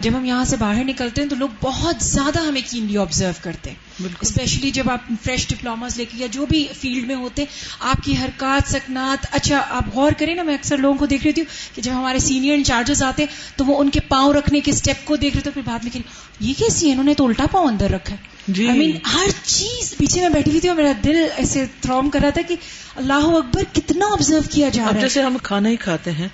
جب 0.00 0.16
ہم 0.16 0.24
یہاں 0.24 0.44
سے 0.44 0.56
باہر 0.56 0.84
نکلتے 0.84 1.22
ہیں 1.22 1.28
تو 1.28 1.36
لوگ 1.36 1.48
بہت 1.60 2.04
زیادہ 2.04 2.40
ہمیں 2.40 2.60
کینلی 2.70 2.96
آبزرو 2.96 3.30
کرتے 3.42 3.70
ہیں۔ 3.70 3.76
اسپیشلی 4.20 4.70
جب 4.70 4.90
آپ 4.90 5.00
فریش 5.24 5.46
ڈپلوماز 5.48 5.96
لے 5.96 6.04
کے 6.04 6.18
یا 6.18 6.26
جو 6.30 6.46
بھی 6.46 6.66
فیلڈ 6.80 7.06
میں 7.06 7.14
ہوتے 7.14 7.44
آپ 7.80 8.04
کی 8.04 8.16
حرکات 8.16 8.70
سکنات 8.70 9.26
اچھا 9.30 9.60
آپ 9.70 9.94
غور 9.94 10.12
کریں 10.12 10.34
نا 10.34 10.42
میں 10.42 10.54
اکثر 10.54 10.76
لوگوں 10.76 10.98
کو 10.98 11.06
دیکھ 11.06 11.24
رہی 11.24 11.32
ہوں 11.36 11.44
کہ 11.74 11.82
جب 11.82 11.92
ہمارے 11.92 12.18
سینئر 12.18 12.54
انچارجز 12.54 13.02
آتے 13.02 13.22
ہیں 13.22 13.58
تو 13.58 13.64
وہ 13.64 13.78
ان 13.78 13.90
کے 13.90 14.00
پاؤں 14.00 14.32
رکھنے 14.32 14.60
کے 14.60 14.70
اسٹیپ 14.70 15.04
کو 15.04 15.16
دیکھ 15.16 15.34
رہے 15.36 15.42
تو 15.42 15.50
پھر 15.54 15.62
بعد 15.64 15.78
میں 15.82 15.92
کہ 15.92 16.00
یہ 16.40 16.52
کیسی 16.58 16.86
ہے 16.86 16.90
انہوں 16.90 17.04
نے 17.04 17.14
تو 17.14 17.26
الٹا 17.26 17.46
پاؤں 17.50 17.68
اندر 17.68 17.90
رکھا 17.90 18.14
ہے۔ 18.14 18.52
جی۔ 18.52 18.66
مین 18.66 18.96
ہر 19.14 19.26
چیز 19.44 19.94
پیچھے 19.96 20.20
میں 20.20 20.28
بیٹھی 20.28 20.50
ہوئی 20.50 20.60
تھی 20.60 20.68
اور 20.68 20.76
میرا 20.76 20.92
دل 21.04 21.26
ایسے 21.36 21.64
تھروم 21.80 22.10
کر 22.10 22.20
رہا 22.20 22.30
تھا 22.30 22.42
کہ 22.48 22.56
اللہ 22.96 23.28
اکبر 23.36 23.62
کتنا 23.72 24.06
آبزرو 24.12 24.40
کیا 24.50 24.68
جا 24.68 24.82
رہا 24.82 24.94
ہے۔ 24.94 25.00
جیسے 25.00 25.22
ہم 25.22 25.36
کھانا 25.42 25.68
ہی 25.68 25.76
کھاتے 25.76 26.12
ہیں 26.12 26.28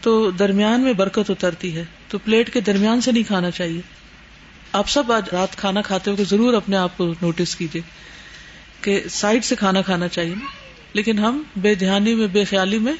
تو 0.00 0.30
درمیان 0.30 0.80
میں 0.80 0.92
برکت 0.92 1.30
اترتی 1.30 1.76
ہے۔ 1.76 1.84
تو 2.08 2.18
پلیٹ 2.18 2.52
کے 2.52 2.60
درمیان 2.60 3.00
سے 3.00 3.12
نہیں 3.12 3.22
کھانا 3.22 3.50
چاہیے۔ 3.50 3.80
آپ 4.72 4.88
سب 4.88 5.12
آج 5.12 5.22
رات 5.32 5.56
کھانا 5.56 5.82
کھاتے 5.82 6.10
ہو 6.10 6.16
کہ 6.16 6.24
ضرور 6.24 6.54
اپنے 6.54 6.76
آپ 6.76 6.98
کو 6.98 7.12
نوٹس 7.22 7.56
کیجیے 7.56 7.82
کہ 8.80 9.02
سائڈ 9.10 9.44
سے 9.44 9.56
کھانا 9.56 9.82
کھانا 9.82 10.08
چاہیے 10.08 10.34
نا۔ 10.34 10.46
لیکن 10.92 11.18
ہم 11.18 11.42
بے 11.56 11.74
دھیانی 11.74 12.14
میں، 12.14 12.26
بے 12.26 12.44
خیالی 12.44 12.78
میں 12.78 12.92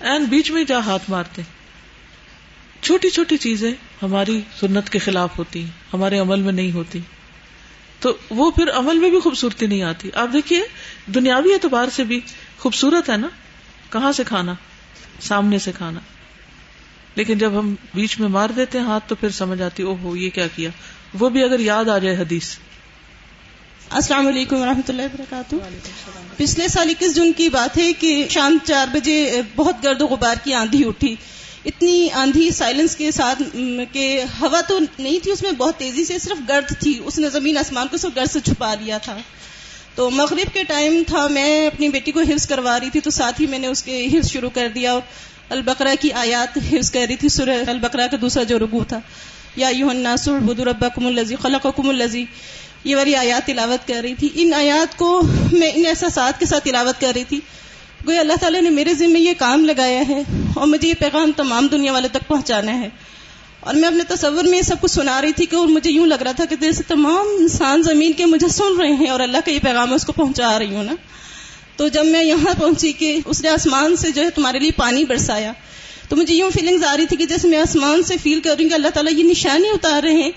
این 0.00 0.24
بیچ 0.24 0.50
میں 0.50 0.64
جا 0.64 0.78
ہاتھ 0.78 1.10
مارتے 1.10 1.42
چھوٹی 2.82 3.10
چھوٹی 3.10 3.36
چیزیں 3.36 3.72
ہماری 4.02 4.40
سنت 4.60 4.90
کے 4.90 4.98
خلاف 4.98 5.38
ہوتی 5.38 5.64
ہمارے 5.92 6.18
عمل 6.18 6.42
میں 6.42 6.52
نہیں 6.52 6.72
ہوتی۔ 6.72 6.98
تو 8.00 8.16
وہ 8.30 8.50
پھر 8.50 8.70
عمل 8.70 8.98
میں 8.98 9.10
بھی 9.10 9.20
خوبصورتی 9.20 9.66
نہیں 9.66 9.82
آتی۔ 9.82 10.10
آپ 10.14 10.28
دیکھیے، 10.32 10.62
دنیاوی 11.06 11.52
اعتبار 11.52 11.88
سے 11.92 12.04
بھی 12.04 12.20
خوبصورت 12.58 13.10
ہے 13.10 13.16
نا۔ 13.16 13.28
کہاں 13.90 14.12
سے 14.12 14.24
کھانا؟ 14.24 14.54
سامنے 15.20 15.58
سے 15.58 15.72
کھانا۔ 15.72 16.00
لیکن 17.18 17.38
جب 17.38 17.58
ہم 17.58 17.74
بیچ 17.94 18.20
میں 18.20 18.28
مار 18.28 18.50
دیتے 18.56 18.78
ہیں 18.78 18.84
ہاتھ 18.84 19.08
تو 19.08 19.14
پھر 19.14 19.30
سمجھ 19.30 19.62
آتی 19.62 19.82
او 19.82 19.96
ہو 20.02 20.16
یہ 20.16 20.30
کیا 20.30 20.46
کیا؟ 20.46 20.70
وہ 21.18 21.28
بھی 21.28 21.44
اگر 21.44 21.60
یاد 21.60 21.84
آ 21.84 21.98
جائے 21.98 22.16
حدیث۔ 22.16 22.58
السلام 23.90 24.26
علیکم 24.26 24.56
ورحمۃ 24.56 24.88
اللہ 24.88 25.02
وبرکاتہ۔ 25.02 25.56
پچھلے 26.36 26.68
سال 26.68 26.88
اکیس 26.88 27.14
جون 27.14 27.32
کی 27.32 27.48
بات 27.48 27.78
ہے 27.78 27.92
کہ 27.92 28.26
شام 28.30 28.58
چار 28.64 28.86
بجے 28.92 29.42
بہت 29.56 29.74
گرد 29.84 30.02
و 30.02 30.06
غبار 30.06 30.34
کی 30.44 30.54
آندھی 30.54 30.88
اٹھی۔ 30.88 31.16
اتنی 31.64 32.08
آندھی 32.12 32.50
سائلنس 32.50 32.96
کے 32.96 33.10
ساتھ 33.10 33.42
کہ 33.92 34.22
ہوا 34.40 34.60
تو 34.60 34.78
نہیں 34.98 35.18
تھی، 35.22 35.30
اس 35.30 35.42
میں 35.42 35.52
بہت 35.52 35.76
تیزی 35.76 36.04
سے 36.04 36.18
صرف 36.18 36.48
گرد 36.48 36.80
تھی۔ 36.80 37.00
اس 37.04 37.18
نے 37.18 37.30
زمین 37.30 37.58
آسمان 37.58 37.86
کو 37.90 37.96
سب 37.96 38.10
گرد 38.16 38.30
سے 38.30 38.40
چھپا 38.40 38.74
لیا 38.74 38.98
تھا۔ 38.98 39.18
تو 39.94 40.10
مغرب 40.10 40.54
کے 40.54 40.64
ٹائم 40.64 41.02
تھا، 41.06 41.26
میں 41.26 41.66
اپنی 41.66 41.88
بیٹی 41.88 42.12
کو 42.12 42.20
حفظ 42.20 42.46
کروا 42.46 42.80
رہی 42.80 42.90
تھی، 42.90 43.00
تو 43.00 43.10
ساتھ 43.10 43.40
ہی 43.40 43.46
میں 43.46 43.58
نے 43.58 43.66
اس 43.66 43.82
کے 43.82 44.06
حفظ 44.06 44.30
شروع 44.30 44.50
کر 44.54 44.68
دیا 44.74 44.98
البقرہ 45.48 45.94
کی 46.00 46.12
آیات 46.12 46.58
حفظ 46.58 46.90
کر 46.90 47.04
رہی 47.08 47.16
تھی 47.16 47.28
سورہ 47.28 47.50
البقرہ 47.66 48.06
کا 48.06 48.16
دوسرا 48.20 48.42
جو 48.42 48.58
رگو 48.58 48.84
تھا۔ 48.84 49.00
یا 49.56 49.68
یو 49.68 49.90
الناسر 49.90 50.32
بدور 50.32 50.66
ربکم 50.66 51.06
الزی 51.06 51.36
خلق 51.36 51.66
الزی 51.78 52.24
یہ 52.84 52.96
والی 52.96 53.16
آیات 53.16 53.46
تلاوت 53.46 53.88
کر 53.88 54.00
رہی 54.02 54.14
تھی۔ 54.14 54.28
ان 54.34 54.54
آیات 54.54 54.98
کو 54.98 55.22
میں 55.52 55.70
ان 55.74 55.86
احساسات 55.86 56.40
کے 56.40 56.46
ساتھ 56.46 56.64
تلاوت 56.64 57.00
کر 57.00 57.12
رہی 57.14 57.24
تھی۔ 57.24 57.40
گویا 58.06 58.20
اللہ 58.20 58.32
تعالیٰ 58.40 58.60
نے 58.60 58.70
میرے 58.70 58.94
ذمہ 58.94 59.18
یہ 59.18 59.32
کام 59.38 59.64
لگایا 59.64 60.02
ہے 60.08 60.22
اور 60.54 60.66
مجھے 60.66 60.88
یہ 60.88 60.94
پیغام 60.98 61.32
تمام 61.36 61.66
دنیا 61.66 61.92
والے 61.92 62.08
تک 62.08 62.28
پہنچانا 62.28 62.80
ہے۔ 62.80 62.88
اور 63.60 63.74
میں 63.74 63.88
اپنے 63.88 64.14
تصور 64.14 64.44
میں 64.44 64.62
سب 64.62 64.76
کچھ 64.80 64.90
سنا 64.90 65.22
رہی 65.22 65.32
تھی 65.32 65.46
کہ 65.46 65.56
اور 65.56 65.66
مجھے 65.66 65.90
یوں 65.90 66.06
لگ 66.06 66.14
رہا 66.14 66.32
تھا 66.32 66.44
کہ 66.44 66.56
جیسے 66.56 66.82
تمام 66.88 67.26
انسان 67.38 67.82
زمین 67.82 68.12
کے 68.12 68.26
مجھے 68.26 68.48
سن 68.48 68.80
رہے 68.80 68.92
ہیں 68.92 69.06
اور 69.06 69.20
اللہ 69.20 69.38
کا 69.44 69.50
یہ 69.50 69.58
پیغام 69.62 69.92
اس 69.92 70.04
کو 70.04 70.12
پہنچا 70.12 70.58
رہی 70.58 70.74
ہوں 70.74 70.84
نا۔ 70.84 70.92
تو 71.78 71.88
جب 71.88 72.06
میں 72.06 72.24
یہاں 72.24 72.60
پہنچی 72.60 72.92
کہ 72.92 73.18
اس 73.26 73.42
نے 73.42 73.48
آسمان 73.48 73.96
سے 73.96 74.10
جو 74.10 74.22
ہے 74.22 74.30
تمہارے 74.30 74.58
لیے 74.58 74.70
پانی 74.76 75.04
برسایا، 75.04 75.52
تو 76.08 76.16
مجھے 76.16 76.34
یوں 76.34 76.50
فیلنگز 76.50 76.84
آ 76.84 76.96
رہی 76.96 77.06
تھی 77.06 77.16
کہ 77.16 77.26
جیسے 77.26 77.48
میں 77.48 77.58
آسمان 77.58 78.02
سے 78.02 78.14
فیل 78.22 78.40
کر 78.40 78.54
رہی 78.56 78.64
ہوں 78.64 78.68
کہ 78.68 78.74
اللہ 78.74 78.88
تعالیٰ 78.88 79.12
یہ 79.12 79.24
نشانی 79.24 79.68
اتار 79.68 80.02
رہے 80.02 80.12
ہیں 80.12 80.30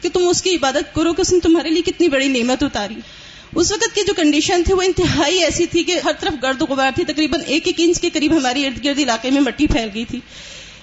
کہ 0.00 0.08
تم 0.08 0.28
اس 0.28 0.42
کی 0.42 0.54
عبادت 0.54 0.94
کرو 0.94 1.12
کہ 1.12 1.20
اس 1.20 1.32
نے 1.32 1.40
تمہارے 1.40 1.70
لیے 1.70 1.82
کتنی 1.82 2.08
بڑی 2.08 2.28
نعمت 2.28 2.62
اتاری۔ 2.62 2.94
اس 3.54 3.72
وقت 3.72 3.94
کی 3.94 4.00
جو 4.06 4.14
کنڈیشن 4.14 4.62
تھی 4.64 4.74
وہ 4.74 4.82
انتہائی 4.82 5.38
ایسی 5.38 5.66
تھی 5.66 5.82
کہ 5.82 6.00
ہر 6.04 6.12
طرف 6.20 6.32
گرد 6.42 6.62
و 6.62 6.64
غبار 6.64 6.90
تھی۔ 6.94 7.04
تقریباً 7.04 7.40
ایک 7.46 7.66
ایک 7.66 7.74
انچ 7.78 8.00
کے 8.00 8.10
قریب 8.12 8.36
ہماری 8.36 8.66
ارد 8.66 8.84
گرد 8.84 8.98
علاقے 8.98 9.30
میں 9.30 9.40
مٹی 9.40 9.66
پھیل 9.66 9.88
گئی 9.94 10.04
تھی۔ 10.04 10.20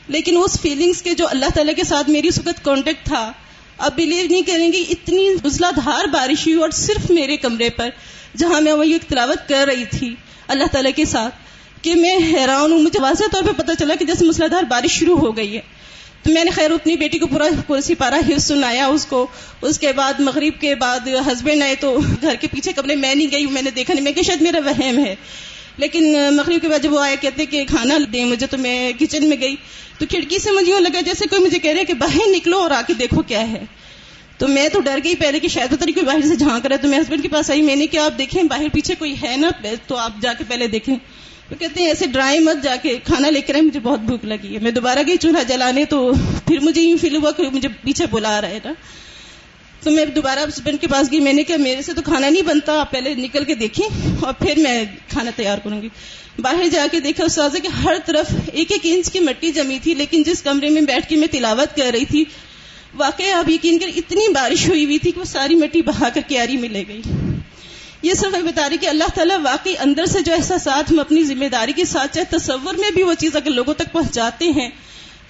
لیکن 0.08 0.38
اس 0.38 0.62
فیلنگز 0.62 1.02
کے 1.02 1.14
جو 1.14 1.28
اللہ 1.28 1.46
تعالیٰ 1.56 1.76
کے 1.76 1.84
ساتھ 1.84 2.10
میری 2.10 2.28
اس 2.28 2.40
وقت 2.46 2.66
کانٹیکٹ 2.66 3.06
تھا 3.06 3.32
اب 3.82 3.96
بلیو 3.96 4.28
نہیں 4.30 4.42
کریں 4.42 4.72
گے، 4.74 4.84
اتنی 4.90 5.28
ازلا 5.44 5.72
دھار 5.76 6.06
بارش 6.06 6.48
ہوئی 6.48 6.58
اور 6.58 6.70
صرف 6.70 7.12
میرے 7.12 7.38
کمرے 7.38 7.70
پر، 7.70 7.90
جہاں 8.38 8.62
میں 8.62 8.72
وہی 8.72 8.94
ایک 8.94 9.02
تلاوت 9.10 9.50
کر 9.50 9.66
رہی 9.68 9.86
تھی 9.86 10.16
اللہ 10.48 10.64
تعالیٰ 10.72 10.92
کے 10.96 11.06
ساتھ 11.06 11.36
کہ 11.82 11.96
میں 11.96 12.18
حیران 12.18 12.72
ہوں، 12.72 12.80
مجھے 12.80 13.00
واضح 13.00 13.24
طور 13.32 13.44
پہ 13.44 13.52
پتا 13.58 13.76
چلا 13.76 13.96
کہ 13.96 14.06
جیسے 14.06 14.26
مسلادھار 14.26 14.64
بارش 14.64 14.92
شروع 14.92 15.18
ہو 15.18 15.38
گئی 15.38 15.56
ہے۔ 15.56 15.62
تو 16.24 16.32
میں 16.32 16.44
نے 16.44 16.52
خیر 16.52 16.72
اپنی 16.72 16.96
بیٹی 16.96 17.20
کو 17.20 17.28
پورا 17.28 17.82
سپارہ 17.82 18.16
حفظ 18.16 18.44
سنایا، 18.44 18.86
اس 18.86 19.06
کو، 19.06 19.28
اس 19.62 19.80
کے 19.80 19.92
بعد 19.92 20.20
مغرب 20.20 20.62
کے 20.62 20.76
بعد 20.76 21.08
ہسبینڈ 21.08 21.64
آئے 21.64 21.76
تو 21.80 22.00
گھر 22.22 22.36
کے 22.36 22.48
پیچھے 22.52 22.72
کمرے 22.74 22.96
میں 22.96 23.16
نہیں 23.16 23.28
گئی، 23.32 23.46
میں 23.46 23.62
نے 23.62 23.70
دیکھا 23.72 23.94
نہیں، 23.94 24.04
میں 24.04 24.12
کہ 24.12 24.22
شاید 24.22 24.42
میرا 24.42 24.60
وہم 24.66 25.06
ہے۔ 25.06 25.16
لیکن 25.78 26.16
مغرب 26.32 26.62
کے 26.62 26.70
بعد 26.70 26.80
جب 26.80 26.94
وہ 26.94 27.00
آئے 27.00 27.16
کہتے 27.22 27.46
کہ 27.46 27.66
کھانا 27.66 27.98
دیں 28.14 28.26
مجھے 28.26 28.48
تو 28.48 28.58
میں 28.58 28.92
کچن 29.00 29.30
میں 29.30 29.38
گئی۔ 29.42 29.56
تو 30.00 30.06
کھڑکی 30.10 30.40
سے 30.40 30.52
مجھے 30.52 30.72
یوں 30.72 30.80
لگا 30.80 31.02
جیسے 31.02 31.28
کوئی 31.30 31.42
مجھے 31.42 31.60
کہہ 31.60 31.72
رہے 31.72 31.86
کہ 31.86 31.94
باہر 31.94 32.28
نکلو 32.28 32.60
اور 32.60 32.72
آ 32.72 32.82
کے 32.88 32.94
دیکھو 32.94 33.22
کیا 33.22 33.52
ہے۔ 33.52 33.66
تو 34.38 34.48
میں 34.48 34.70
تو 34.70 34.80
ڈر 34.80 35.00
گئی 35.04 35.16
پہلے 35.16 35.40
کہ 35.40 35.48
شاید 35.48 35.74
اتری 35.74 35.92
کوئی 35.92 36.06
باہر 36.06 36.22
سے 36.22 36.36
جھانک 36.36 36.66
رہا 36.66 36.76
ہے۔ 36.76 36.82
تو 36.82 36.88
میں 36.88 37.00
ہسبینڈ 37.00 37.22
کے 37.22 37.28
پاس 37.28 37.52
آئی، 37.52 37.62
میں 37.62 37.76
نے 37.76 37.88
کہا، 37.88 38.06
آپ 38.06 38.18
دیکھیں، 38.18 38.44
باہر 38.44 38.66
پیچھے 38.74 38.96
کوئی 38.96 39.16
ہے 39.24 39.38
نا؟ 39.38 39.50
تو 39.88 39.98
آپ 39.98 40.12
جا 40.22 40.34
کے 40.34 40.44
پہلے 40.48 40.68
دیکھیں۔ 40.68 40.96
تو 41.50 41.56
کہتے 41.60 41.82
ہیں، 41.82 41.90
ایسے 41.90 42.08
ڈرائے 42.08 42.40
مت، 42.40 42.64
جا 42.64 42.76
کے 42.76 42.98
کھانا 43.04 43.30
لے 43.30 43.42
کر 43.42 43.54
آئے، 43.54 43.62
مجھے 43.62 43.80
بہت 43.80 44.00
بھوک 44.00 44.26
لگی 44.26 44.54
ہے۔ 44.54 44.60
میں 44.60 44.72
دوبارہ 44.72 45.00
گئی، 45.08 45.18
چولہا 45.18 45.44
جلانے 45.44 45.86
تو 45.86 46.12
پھر 46.48 46.60
مجھے 46.60 46.82
یوں 46.82 46.98
فیل 46.98 47.16
ہوا 47.16 47.32
کہ 47.32 47.44
مجھے 47.52 47.70
پیچھے 47.84 48.06
بلا 48.06 48.42
رہا 48.42 48.50
ہے 48.50 48.60
نا۔ 48.64 48.74
تو 49.84 49.92
میں 49.92 50.06
دوبارہ 50.06 50.40
ہسبینڈ 50.40 50.82
کے 50.82 50.88
پاس 50.88 51.12
گئی. 51.12 51.20
میں 51.20 51.34
نے 51.34 51.44
کہا، 51.44 51.58
میرے 51.58 51.82
سے 51.82 51.94
تو 51.94 52.02
کھانا 52.02 52.30
نہیں 52.30 52.42
بنتا، 52.42 52.80
آپ 52.80 52.92
پہلے 52.92 53.14
نکل 53.14 53.44
کے 53.44 53.56
دیکھیں 53.56 53.86
اور 54.22 54.34
پھر 54.34 54.60
میں 54.60 54.84
کھانا 55.08 55.32
تیار 55.36 55.58
کروں 55.58 55.82
گی. 55.82 55.90
باہر 56.40 56.68
جا 56.68 56.86
کے 56.92 57.00
دیکھا 57.00 57.24
اس 57.24 57.40
کہ 57.64 57.68
ہر 57.68 57.96
طرف 58.06 58.34
ایک 58.54 58.72
ایک 58.72 58.82
انچ 58.84 59.12
کی 59.12 59.20
مٹی 59.20 59.52
جمی 59.52 59.80
تھی، 59.84 59.94
لیکن 59.94 60.24
جس 60.24 60.42
کمرے 60.42 60.70
میں 60.70 60.82
بیٹھ 60.82 61.10
کے 61.10 61.16
میں 61.16 61.28
تلاوت 61.32 61.76
کر 61.76 61.90
رہی 61.94 62.06
تھی، 62.06 62.24
واقعی 62.96 63.32
آپ 63.32 63.50
یقین 63.50 63.78
کر 63.80 63.90
اتنی 63.96 64.28
بارش 64.34 64.68
ہوئی 64.68 64.86
ہوئی 64.86 64.98
تھی 64.98 65.12
کہ 65.12 65.20
وہ 65.20 65.26
ساری 65.26 65.56
مٹی 65.56 65.82
بہا 65.82 66.10
کر 66.14 66.22
کیاری 66.28 66.58
میں 66.58 66.70
لے 66.70 66.84
گئی. 66.88 67.02
یہ 68.02 68.14
سب 68.14 68.32
میں 68.32 68.42
بتا 68.42 68.70
رہی 68.70 68.78
کہ 68.78 68.88
اللہ 68.88 69.10
تعالیٰ 69.16 69.38
واقعی 69.44 69.74
اندر 69.80 70.06
سے 70.06 70.22
جو 70.22 70.34
احساسات 70.34 70.92
ہم 70.92 71.00
اپنی 71.00 71.24
ذمہ 71.24 71.50
داری 71.52 71.74
کے 71.74 71.86
ساتھ 71.86 72.16
چاہے 72.16 72.38
تصور 72.38 72.74
میں 72.74 72.92
بھی 72.92 73.04
وہ 73.04 73.14
چیز 73.14 73.36
اگر 73.36 73.52
لوگوں 73.52 73.74
تک 73.74 73.92
پہنچاتے 73.92 74.46
ہیں 74.46 74.70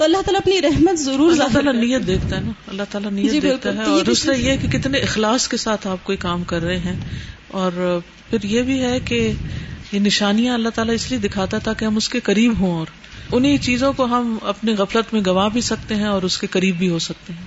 تو 0.01 0.05
اللہ 0.05 0.17
تعالیٰ 0.17 0.41
اپنی 0.41 0.61
رحمت 0.61 0.99
ضرور 0.99 1.31
اللہ 1.31 1.43
تعالیٰ 1.53 1.73
نیت 1.73 2.07
دیکھتا 2.07 2.35
ہے 2.35 2.41
نا۔ 2.41 2.51
اللہ 2.67 2.83
تعالیٰ 2.89 3.11
نیت 3.11 3.31
جی 3.31 3.39
دیکھتا 3.39 3.75
ہے 3.75 3.83
اور 3.83 4.03
دوسرا 4.03 4.35
یہ 4.35 4.57
کہ 4.61 4.67
کتنے 4.67 4.97
اخلاص 4.97 5.47
کے 5.47 5.57
ساتھ 5.57 5.87
آپ 5.87 5.97
کوئی 6.03 6.17
کام 6.17 6.43
کر 6.43 6.61
رہے 6.61 6.77
ہیں۔ 6.77 6.99
اور 7.47 7.99
پھر 8.29 8.43
یہ 8.43 8.61
بھی 8.61 8.79
ہے 8.79 8.99
کہ 8.99 9.31
یہ 9.91 9.99
نشانیاں 9.99 10.53
اللہ 10.53 10.69
تعالیٰ 10.69 10.93
اس 10.93 11.11
لیے 11.11 11.19
دکھاتا 11.19 11.57
تاکہ 11.57 11.85
ہم 11.85 11.97
اس 11.97 12.09
کے 12.09 12.19
قریب 12.19 12.59
ہوں 12.59 12.71
اور 12.71 12.85
انہیں 13.31 13.57
چیزوں 13.57 13.93
کو 13.93 14.05
ہم 14.05 14.37
اپنی 14.41 14.73
غفلت 14.73 15.13
میں 15.13 15.21
گوا 15.25 15.47
بھی 15.47 15.61
سکتے 15.61 15.95
ہیں 15.95 16.07
اور 16.07 16.21
اس 16.21 16.37
کے 16.37 16.47
قریب 16.47 16.77
بھی 16.77 16.89
ہو 16.89 16.99
سکتے 16.99 17.33
ہیں۔ 17.33 17.45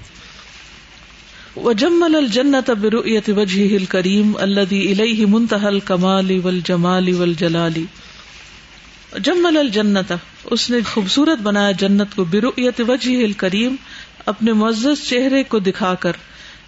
وجمل 1.65 2.15
الجنت 2.15 2.71
برؤیت 2.71 3.31
وجهه 3.31 3.77
الكريم 3.77 4.33
الذي 4.41 4.93
اليه 4.93 5.25
منتهى 5.29 5.67
الكمال 5.67 6.41
والجمال 6.45 7.15
والجلال۔ 7.15 7.83
جمل 9.23 9.57
الجنت، 9.57 10.13
اس 10.45 10.71
نے 10.71 10.77
خوبصورت 10.83 11.39
بنایا 11.39 11.71
جنت 11.71 12.17
کو، 12.17 12.25
برؤیت 12.25 12.81
وجهه 12.81 13.25
الكريم 13.25 13.77
اپنے 14.27 14.53
معزز 14.53 15.09
چہرے 15.09 15.43
کو 15.43 15.59
دکھا 15.59 15.95
کر۔ 15.95 16.13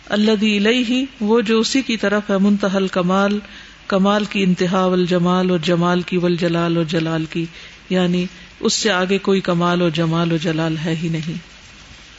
الذي 0.07 0.57
اليه 0.57 1.05
وہ 1.21 1.41
جو 1.41 1.59
اسی 1.59 1.83
کی 1.83 1.97
طرف 1.97 2.31
ہے 2.31 2.39
منتهى 2.39 2.77
الكمال 2.77 3.39
کمال 3.87 4.25
کی 4.25 4.43
انتہا 4.43 4.85
والجمال، 4.85 5.51
اور 5.51 5.59
جمال 5.59 6.03
کی 6.03 6.17
والجلال، 6.17 6.77
اور 6.77 6.85
جلال 6.85 7.25
کی۔ 7.25 7.45
یعنی 7.91 8.25
اس 8.61 8.75
سے 8.75 8.91
آگے 8.91 9.19
کوئی 9.19 9.41
کمال 9.41 9.83
اور 9.83 9.91
جمال 9.91 10.31
اور 10.31 10.39
جلال 10.39 10.77
ہے 10.85 10.95
ہی 11.03 11.09
نہیں۔ 11.09 11.57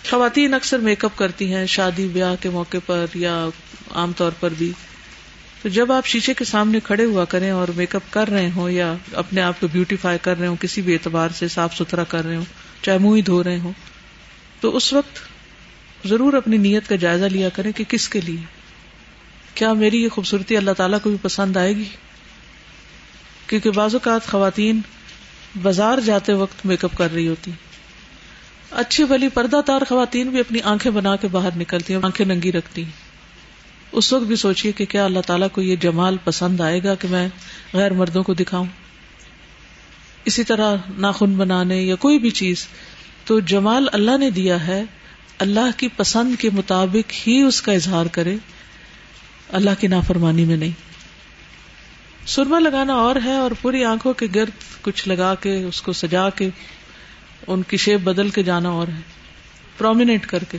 خواتین 0.10 0.54
اکثر 0.54 0.78
میک 0.78 1.06
اپ 1.06 1.18
کرتی 1.18 1.54
ہیں، 1.54 1.66
شادی، 1.66 2.08
بیاہ 2.08 2.36
کے 2.40 2.50
موقع 2.50 2.78
پر 2.86 3.06
یا 3.16 3.50
عام 3.92 4.12
طور 4.18 4.32
پر 4.40 4.54
بھی۔ 4.58 4.72
تو 5.62 5.70
جب 5.70 5.92
آپ 5.92 6.06
شیشے 6.06 6.34
کے 6.34 6.46
سامنے 6.46 6.80
کھڑے 6.80 7.06
ہوا 7.06 7.26
کریں 7.26 7.52
اور 7.52 7.68
میک 7.76 7.96
اپ 7.96 8.02
کر 8.10 8.28
رہے 8.28 8.50
ہوں 8.56 8.70
یا 8.70 8.94
اپنے 9.14 9.42
آپ 9.42 9.60
کو 9.60 9.68
بیوٹیفائی 9.72 10.18
کر 10.22 10.40
رہے 10.40 10.48
ہوں، 10.48 10.56
کسی 10.56 10.82
بھی 10.82 10.94
اعتبار 10.94 11.30
سے 11.30 11.48
صاف 11.48 11.78
ستھرا 11.78 12.04
کر 12.04 12.26
رہے 12.26 12.36
ہوں، 12.36 12.46
چاہے 12.82 12.98
منہ 12.98 13.16
ہی 13.16 13.22
دھو 13.22 13.44
رہے 13.44 13.60
ہوں، 13.60 13.72
تو 14.60 14.78
اس 14.78 14.94
وقت 14.94 15.20
ضرور 16.08 16.34
اپنی 16.34 16.58
نیت 16.58 16.90
کا 16.90 16.96
جائزہ 16.96 17.26
لیا 17.26 17.50
کریں 17.50 17.72
کہ 17.72 17.84
کس 17.84 18.10
کے 18.10 18.22
لیے؟ 18.22 18.44
کیا 19.54 19.74
میری 19.74 20.04
یہ 20.04 20.10
خوبصورتی 20.10 20.58
اللہ 20.58 20.72
تعالیٰ 20.72 21.00
کو 21.04 21.10
بھی 21.10 21.18
پسند 21.22 21.58
آئے 21.58 21.76
گی؟ 21.76 21.86
کیونکہ 23.48 23.72
بعض 23.72 23.96
اوقات 23.96 24.28
خواتین 24.28 24.82
بازار 25.62 25.98
جاتے 25.98 26.34
وقت 26.34 26.66
میک 26.66 26.86
اپ 26.86 26.98
کر 26.98 27.14
رہی 27.14 27.28
ہوتی۔ 27.28 27.52
اچھی 28.72 29.04
بلی 29.04 29.28
پردہ 29.28 29.62
دار 29.68 29.82
خواتین 29.90 30.30
بھی 30.30 30.40
اپنی 30.40 30.60
آنکھیں 30.64 30.92
بنا 30.92 31.16
کے 31.16 31.28
باہر 31.28 31.50
نکلتی 31.58 31.94
ہیں، 31.94 32.02
آنکھیں 32.04 32.26
ننگی 32.26 32.52
رکھتی 32.52 32.84
ہیں۔ 32.84 33.07
اس 33.92 34.14
وقت 34.14 34.24
بھی 34.24 34.36
سوچیے 34.36 34.72
کہ 34.72 34.86
کیا 34.86 35.06
اللہ 35.06 35.20
تعالیٰ 35.20 35.48
کو 35.52 35.62
یہ 35.62 35.76
جمال 35.76 36.18
پسند 36.24 36.62
آئے 36.62 36.84
گا 36.84 36.96
کہ 36.96 37.08
میں 37.08 37.28
غیر 37.74 37.94
مردوں 37.94 38.24
کو 38.24 38.34
دکھاؤں؟ 38.34 38.66
اسی 40.26 40.44
طرح 40.44 40.76
ناخن 40.98 41.34
بنانے 41.34 41.82
یا 41.82 41.96
کوئی 41.96 42.20
بھی 42.20 42.30
چیز، 42.30 42.68
تو 43.26 43.40
جمال 43.40 43.88
اللہ 43.92 44.18
نے 44.18 44.30
دیا 44.30 44.68
ہے، 44.68 44.84
اللہ 45.40 45.70
کی 45.78 45.88
پسند 45.88 46.36
کے 46.40 46.50
مطابق 46.54 47.28
ہی 47.28 47.42
اس 47.42 47.62
کا 47.62 47.72
اظہار 47.72 48.06
کرے، 48.06 48.36
اللہ 49.50 49.70
کی 49.80 49.88
نافرمانی 49.88 50.46
میں 50.46 50.58
نہیں۔ 50.58 50.72
سرما 52.28 52.60
لگانا 52.60 52.94
اور 52.94 53.16
ہے 53.26 53.36
اور 53.36 53.52
پوری 53.62 53.84
آنکھوں 53.84 54.14
کے 54.14 54.28
گرد 54.36 54.84
کچھ 54.84 55.08
لگا 55.08 55.36
کے، 55.36 55.64
اس 55.64 55.82
کو 55.82 55.94
سجا 55.94 56.30
کے، 56.30 56.50
ان 57.48 57.62
کی 57.62 57.78
شیپ 57.78 58.00
بدل 58.00 58.30
کے 58.30 58.44
جانا 58.44 58.70
اور 58.70 58.88
ہے، 58.88 59.02
پرومیننٹ 59.78 60.26
کر 60.26 60.44
کے۔ 60.44 60.58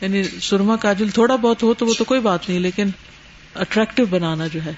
یعنی 0.00 0.22
سرما 0.42 0.76
کاجل 0.76 1.08
تھوڑا 1.08 1.36
بہت 1.36 1.62
ہو 1.62 1.74
تو 1.74 1.86
وہ 1.86 1.94
تو 1.98 2.04
کوئی 2.04 2.20
بات 2.20 2.48
نہیں 2.48 2.60
لیکن 2.60 2.88
اٹریکٹو 3.54 4.06
بنانا 4.06 4.46
جو 4.46 4.60
ہے۔ 4.64 4.72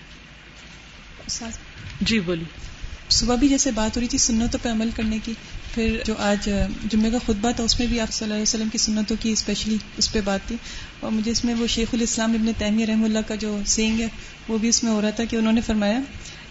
جی 2.00 2.20
بولیے۔ 2.20 2.68
صبح 3.10 3.34
بھی 3.34 3.48
جیسے 3.48 3.70
بات 3.70 3.96
ہو 3.96 4.00
رہی 4.00 4.08
تھی 4.08 4.18
سنتوں 4.18 4.64
پہ 4.64 4.68
عمل 4.68 4.90
کرنے 4.96 5.18
کی 5.24 5.32
پھر 5.74 5.98
جو 6.06 6.14
آج 6.18 6.48
جمعے 6.90 7.10
کا 7.10 7.18
خطبہ 7.26 7.50
تھا 7.50 7.64
اس 7.64 7.78
میں 7.78 7.86
بھی 7.86 8.00
آپ 8.00 8.12
صلی 8.12 8.24
اللہ 8.24 8.34
علیہ 8.34 8.42
وسلم 8.42 8.68
کی 8.68 8.78
سنتوں 8.78 9.16
کی 9.20 9.30
اسپیشلی 9.32 9.76
اس 9.96 10.12
پہ 10.12 10.20
بات 10.24 10.40
تھی۔ 10.46 10.56
اور 11.00 11.10
مجھے 11.10 11.30
اس 11.30 11.44
میں 11.44 11.54
وہ 11.54 11.66
شیخ 11.66 11.88
الاسلام 11.92 12.32
ابن 12.32 12.52
تیمیہ 12.58 12.86
رحم 12.86 13.04
اللہ 13.04 13.18
کا 13.26 13.34
جو 13.34 13.58
سینگ 13.66 14.00
ہے 14.00 14.06
وہ 14.48 14.58
بھی 14.58 14.68
اس 14.68 14.84
میں 14.84 14.92
ہو 14.92 15.02
رہا 15.02 15.10
تھا 15.10 15.24
کہ 15.24 15.36
انہوں 15.36 15.52
نے 15.52 15.60
فرمایا 15.60 16.00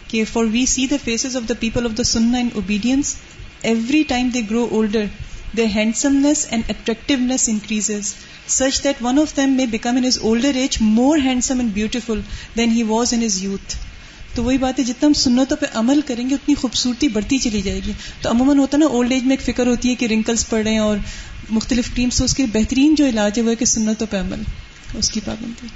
کہ 0.07 0.24
for 0.34 0.43
we 0.43 0.65
see 0.65 0.88
the 0.88 0.95
faces 1.03 1.36
of 1.36 1.49
the 1.49 1.53
people 1.59 1.86
of 1.86 1.97
the 1.97 2.03
سننا 2.03 2.38
in 2.38 2.49
obedience 2.55 3.15
every 3.61 4.03
time 4.03 4.30
they 4.30 4.41
grow 4.49 4.68
older 4.72 5.03
their 5.56 5.78
handsomeness 5.78 6.54
and 6.54 6.62
attractiveness 6.70 7.50
increases, 7.50 8.14
such 8.62 8.84
that 8.84 9.12
one 9.12 9.18
of 9.18 9.39
them 9.39 9.56
may 9.58 9.68
become 9.68 9.95
in 9.95 10.04
his 10.04 10.20
older 10.22 10.52
age 10.56 10.78
more 10.82 11.18
handsome 11.26 11.60
and 11.60 11.74
beautiful 11.78 12.18
than 12.60 12.76
he 12.78 12.84
was 12.88 13.18
in 13.18 13.24
his 13.24 13.43
youth. 13.43 13.76
تو 14.36 14.43
وہی 14.43 14.58
بات 14.58 14.80
ہے 14.80 14.84
جتنا 14.84 15.08
ہم 15.08 15.14
سنتوں 15.14 15.58
پہ 15.58 15.66
عمل 15.74 16.02
کریں 16.02 16.30
گے 16.30 16.36
اتنی 16.36 16.56
خوبصورتی 16.56 17.08
بڑھتی 17.08 17.38
چلی 17.38 17.62
جائے 17.62 17.80
گی۔ 17.88 17.91
تو 18.22 18.30
عموماً 18.30 18.58
ہوتا 18.58 18.78
ہے 18.78 18.80
نا 18.80 18.86
اولڈ 18.86 19.12
ایج 19.12 19.24
میں 19.24 19.38
ایک 19.38 19.41
فکر 19.41 19.68
ہوتی 19.68 19.89
ہے 19.89 19.95
کہ 19.95 20.06
رنکلس 20.06 20.50
پڑ 20.50 20.64
رہے 20.64 20.72
ہیں 20.72 20.80
اور 20.80 20.98
مختلف 21.50 21.89
ٹیمس 21.93 22.22
اس 22.22 22.36
کے 22.36 22.45
بہترین 22.54 22.95
جو 22.95 23.08
علاج 23.08 23.38
ہے 23.38 23.43
وہ 23.43 23.50
ہے 23.50 23.56
کہ 23.56 23.66
سنتوں 23.66 24.08
پہ 24.10 24.18
عمل۔ 24.18 24.41
اس 24.93 25.12
کی 25.12 25.20
پابندی۔ 25.26 25.68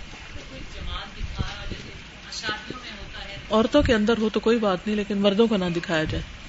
عورتوں 3.52 3.82
کے 3.82 3.94
اندر 3.94 4.14
ہو 4.18 4.30
تو 4.30 4.40
کوئی 4.40 4.60
بات 4.60 4.88
نہیں 4.88 4.98
لیکن 4.98 5.18
مردوں 5.18 5.48
کو 5.48 5.58
نہ 5.58 5.66
دکھایا 5.76 6.04
جائے۔ 6.04 6.41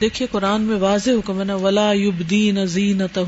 دیکھیے 0.00 0.28
قرآن 0.30 0.62
میں 0.62 0.76
واضح 0.76 1.10
حکم 1.10 1.38
ہے 1.38 1.44
نا 1.44 1.54
ولا 1.54 1.92
یبدین 1.92 2.66
زینت 2.66 3.18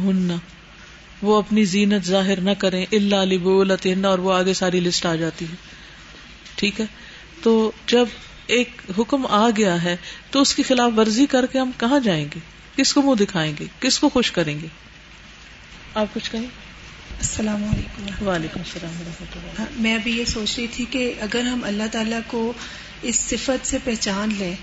وہ 1.23 1.39
اپنی 1.39 1.65
زینت 1.65 2.07
ظاہر 2.07 2.41
نہ 2.41 2.51
کریں 2.59 2.87
اللہ 2.93 3.17
علی 3.17 3.39
بولت 3.39 3.87
اور 4.05 4.19
وہ 4.19 4.33
آگے 4.33 4.55
ساری 4.55 4.81
لسٹ 4.81 5.07
آ 5.07 5.15
جاتی 5.15 5.45
ہے۔ 5.45 5.57
ٹھیک 6.55 6.81
ہے؟ 6.81 6.87
تو 7.43 7.73
جب 7.87 8.05
ایک 8.47 8.69
حکم 8.99 9.27
آ 9.27 9.51
گیا 9.57 9.83
ہے 9.83 9.97
تو 10.31 10.41
اس 10.41 10.55
کی 10.55 10.63
خلاف 10.63 10.91
ورزی 10.97 11.27
کر 11.27 11.47
کے 11.47 11.59
ہم 11.59 11.71
کہاں 11.79 11.99
جائیں 11.99 12.25
گے؟ 12.35 12.41
کس 12.77 12.95
کو 12.95 13.03
منہ 13.03 13.15
دکھائیں 13.15 13.53
گے؟ 13.61 13.65
کس 13.81 13.99
کو 13.99 14.09
خوش 14.09 14.33
کریں 14.33 14.61
گے؟ 14.61 14.67
آپ 15.95 16.07
کچھ 16.15 16.31
کہیں؟ 16.31 16.47
السلام 17.19 17.65
علیکم۔ 17.65 18.27
وعلیکم 18.27 18.61
السلام 18.61 19.01
ورحمۃ 19.01 19.37
اللہ۔ 19.37 19.51
ہاں، 19.59 19.67
میں 19.77 19.95
ابھی 19.95 20.17
یہ 20.19 20.25
سوچ 20.25 20.59
رہی 20.59 20.67
تھی 20.67 20.85
کہ 20.91 21.13
اگر 21.21 21.41
ہم 21.41 21.61
اللہ 21.65 21.83
تعالیٰ 21.93 22.21
کو 22.27 22.53
اس 23.03 23.17
صفت 23.17 23.67
سے 23.67 23.79
پہچان 23.85 24.29
لیں 24.39 24.55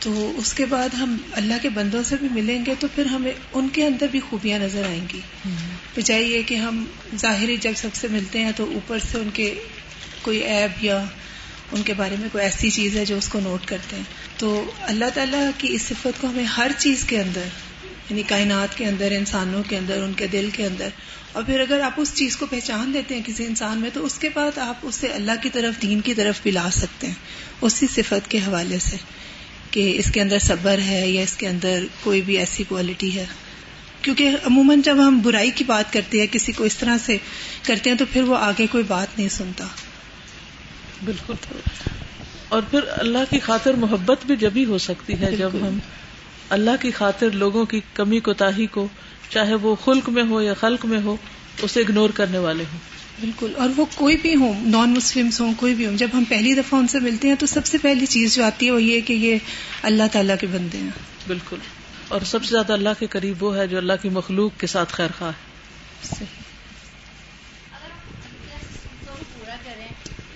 تو 0.00 0.32
اس 0.36 0.52
کے 0.52 0.66
بعد 0.66 0.88
ہم 0.94 1.16
اللہ 1.32 1.54
کے 1.62 1.68
بندوں 1.68 2.02
سے 2.02 2.16
بھی 2.20 2.28
ملیں 2.30 2.64
گے 2.66 2.74
تو 2.78 2.86
پھر 2.94 3.06
ہمیں 3.06 3.32
ان 3.52 3.68
کے 3.68 3.86
اندر 3.86 4.06
بھی 4.10 4.20
خوبیاں 4.20 4.58
نظر 4.58 4.86
آئیں 4.86 5.06
گی۔ 5.12 5.20
بجائے 5.96 6.22
یہ 6.22 6.42
کہ 6.46 6.54
ہم 6.54 6.84
ظاہری 7.16 7.56
جب 7.56 7.72
سب 7.76 7.88
سے 7.94 8.08
ملتے 8.08 8.40
ہیں 8.40 8.52
تو 8.56 8.64
اوپر 8.74 8.98
سے 9.12 9.18
ان 9.18 9.28
کے 9.34 9.54
کوئی 10.22 10.38
ایب 10.38 10.84
یا 10.84 11.04
ان 11.72 11.82
کے 11.82 11.94
بارے 11.94 12.16
میں 12.20 12.28
کوئی 12.32 12.44
ایسی 12.44 12.70
چیز 12.70 12.96
ہے 12.96 13.04
جو 13.04 13.16
اس 13.16 13.28
کو 13.28 13.40
نوٹ 13.40 13.66
کرتے 13.66 13.96
ہیں۔ 13.96 14.02
تو 14.36 14.70
اللہ 14.80 15.04
تعالیٰ 15.14 15.50
کی 15.58 15.68
اس 15.72 15.82
صفت 15.82 16.20
کو 16.20 16.26
ہمیں 16.26 16.44
ہر 16.44 16.70
چیز 16.78 17.04
کے 17.04 17.20
اندر 17.20 17.44
یعنی 18.10 18.22
کائنات 18.22 18.78
کے 18.78 18.86
اندر 18.86 19.10
انسانوں 19.10 19.62
کے 19.68 19.76
اندر 19.76 20.02
ان 20.02 20.12
کے 20.12 20.26
دل 20.26 20.48
کے 20.52 20.66
اندر 20.66 20.88
اور 21.32 21.42
پھر 21.42 21.60
اگر 21.60 21.80
آپ 21.80 21.92
اس 21.96 22.14
چیز 22.14 22.36
کو 22.36 22.46
پہچان 22.46 22.94
دیتے 22.94 23.14
ہیں 23.14 23.22
کسی 23.26 23.46
انسان 23.46 23.78
میں 23.78 23.90
تو 23.92 24.04
اس 24.04 24.18
کے 24.18 24.28
بعد 24.34 24.58
آپ 24.58 24.74
اسے 24.82 25.06
اللہ 25.06 25.32
کی 25.42 25.50
طرف 25.50 25.82
دین 25.82 26.00
کی 26.00 26.14
طرف 26.14 26.42
بھی 26.42 26.50
لا 26.50 26.68
سکتے 26.72 27.06
ہیں۔ 27.06 27.14
اسی 27.60 27.86
صفت 27.94 28.30
کے 28.30 28.38
حوالے 28.38 28.78
سے۔ 28.78 28.96
کہ 29.70 29.96
اس 29.98 30.10
کے 30.12 30.20
اندر 30.20 30.38
صبر 30.38 30.78
ہے 30.78 31.10
یا 31.10 31.22
اس 31.22 31.36
کے 31.36 31.48
اندر 31.48 31.84
کوئی 32.02 32.20
بھی 32.20 32.38
ایسی 32.38 32.64
کوالٹی 32.64 33.16
ہے۔ 33.16 33.26
کیونکہ 34.02 34.28
عموماً 34.28 34.82
جب 34.82 34.96
ہم 35.08 35.20
برائی 35.22 35.50
کی 35.50 35.64
بات 35.64 35.92
کرتے 35.92 36.20
ہیں 36.20 36.26
کسی 36.26 36.52
کو 36.52 36.64
اس 36.64 36.76
طرح 36.76 36.96
سے 37.06 37.16
کرتے 37.62 37.90
ہیں 37.90 37.96
تو 37.96 38.04
پھر 38.12 38.22
وہ 38.22 38.36
آگے 38.36 38.66
کوئی 38.66 38.84
بات 38.84 39.18
نہیں 39.18 39.28
سنتا۔ 39.28 39.66
بالکل۔ 41.04 41.34
اور 42.48 42.62
پھر 42.70 42.80
اللہ 42.86 43.18
کی 43.30 43.38
خاطر 43.38 43.74
محبت 43.74 44.26
بھی 44.26 44.36
جبھی 44.36 44.64
ہو 44.64 44.78
سکتی 44.78 45.20
ہے 45.20 45.36
جب 45.36 45.50
ہم 45.54 45.78
اللہ 46.48 46.70
کی 46.80 46.90
خاطر 46.90 47.30
لوگوں 47.30 47.64
کی 47.64 47.80
کمی 47.94 48.20
کوتاہی 48.20 48.66
کو 48.66 48.88
چاہے 49.30 49.54
وہ 49.54 49.74
خلق 49.74 50.08
میں 50.08 50.22
ہو 50.30 50.42
یا 50.42 50.54
خلق 50.54 50.84
میں 50.86 50.98
ہو 51.04 51.16
اسے 51.62 51.80
اگنور 51.80 52.10
کرنے 52.10 52.38
والے 52.38 52.64
ہوں۔ 52.72 52.99
بالکل۔ 53.20 53.52
اور 53.56 53.68
وہ 53.76 53.84
کوئی 53.94 54.16
بھی 54.16 54.34
ہوں 54.34 54.66
نان 54.66 54.90
مسلم 54.90 55.28
ہوں 55.40 55.52
کوئی 55.56 55.74
بھی 55.74 55.86
ہوں 55.86 55.96
جب 55.96 56.08
ہم 56.12 56.24
پہلی 56.24 56.54
دفعہ 56.54 56.80
ان 56.80 56.88
سے 56.88 57.00
ملتے 57.00 57.28
ہیں 57.28 57.34
تو 57.34 57.46
سب 57.46 57.66
سے 57.66 57.78
پہلی 57.78 58.06
چیز 58.06 58.34
جو 58.34 58.44
آتی 58.44 58.66
ہے 58.66 58.70
وہ 58.70 58.82
یہ 58.82 59.00
کہ 59.00 59.12
یہ 59.12 59.38
اللہ 59.82 60.02
تعالیٰ 60.12 60.34
کے 60.40 60.46
بندے 60.46 60.78
ہیں۔ 60.78 60.90
بالکل۔ 61.26 61.56
اور 62.08 62.20
سب 62.20 62.44
سے 62.44 62.50
زیادہ 62.50 62.72
اللہ 62.72 62.88
کے 62.98 63.06
قریب 63.06 63.44
وہ 63.44 63.56
ہے 63.56 63.66
جو 63.66 63.76
اللہ 63.76 63.92
کی 64.02 64.08
مخلوق 64.08 64.60
کے 64.60 64.66
ساتھ 64.66 64.92
خیر 64.92 65.08
خواہ 65.18 65.32
ہے۔ 66.20 66.24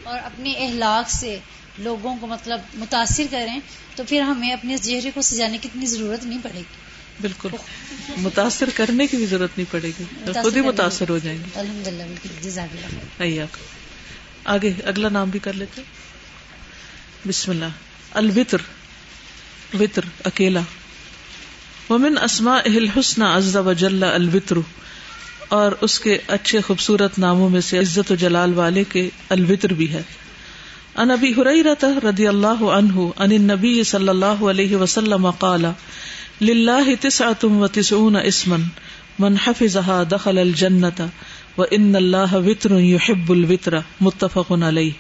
اور 0.02 0.18
اپنے 0.24 0.52
اخلاق 0.52 1.10
سے 1.10 1.38
لوگوں 1.78 2.16
کو 2.20 2.26
مطلب 2.26 2.60
متاثر 2.74 3.24
کریں 3.30 3.60
تو 3.96 4.02
پھر 4.08 4.20
ہمیں 4.20 4.52
اپنے 4.52 4.76
چہرے 4.76 5.10
کو 5.14 5.22
سجانے 5.22 5.58
کی 5.58 5.68
اتنی 5.68 5.86
ضرورت 5.86 6.24
نہیں 6.24 6.38
پڑے 6.42 6.58
گی۔ 6.58 6.93
بالکل۔ 7.20 7.48
متاثر 8.16 8.68
کرنے 8.74 9.06
کی 9.06 9.16
بھی 9.16 9.26
ضرورت 9.26 9.58
نہیں 9.58 9.72
پڑے 9.72 9.90
گی۔ 10.00 10.32
خود 10.42 10.56
ہی 10.56 10.60
متاثر 10.60 11.08
ہو 11.08 11.18
جائیں 11.18 11.38
گے۔ 11.38 11.60
الحمد 11.60 11.86
للہ 11.86 13.44
آگے۔ 14.44 14.72
اگلا 14.84 15.08
نام 15.08 15.30
بھی 15.30 15.38
کر 15.38 15.52
لیتے 15.52 15.82
بسم 17.28 17.50
اللہ۔ 17.50 17.64
الوطر 18.10 18.58
وطر 19.80 20.02
اکیلا۔ 20.24 20.60
ومن 21.90 22.18
اسما 22.18 22.56
اہل 22.56 22.88
حسن 22.88 23.22
عز 23.22 23.56
و 23.56 23.72
جل 23.72 24.02
الوطر 24.02 24.56
اور 25.48 25.72
اس 25.80 26.00
کے 26.00 26.18
اچھے 26.26 26.60
خوبصورت 26.60 27.18
ناموں 27.18 27.50
میں 27.50 27.60
سے 27.60 27.78
عزت 27.78 28.12
و 28.12 28.14
جلال 28.14 28.54
والے 28.54 28.84
کے 28.84 29.08
الوطر 29.28 29.72
بھی 29.72 29.92
ہے۔ 29.92 30.02
ان 30.94 31.10
ابی 31.10 31.32
حریرہ 31.32 31.84
رضی 31.84 32.26
اللہ 32.26 32.62
عنہ 32.62 32.92
ان 32.96 33.10
النبی 33.16 33.84
صلی 33.84 34.08
اللہ 34.08 34.26
علیہ 34.26 34.76
وسلم 34.76 35.30
قال 35.30 35.64
للہ 36.40 36.94
تسعتم 37.00 37.56
و 37.56 37.66
تسعون 37.66 38.16
اسمن 38.16 38.62
من 39.18 39.36
حفظها 39.46 40.02
دخل 40.10 40.38
الجنت 40.38 41.02
و 41.58 41.64
ان 41.70 41.96
اللہ 41.96 42.34
وطر 42.34 42.70
یحب 42.70 43.30
الوطر 43.30 43.74
متفق 44.00 44.52
علیہ۔ 44.52 44.90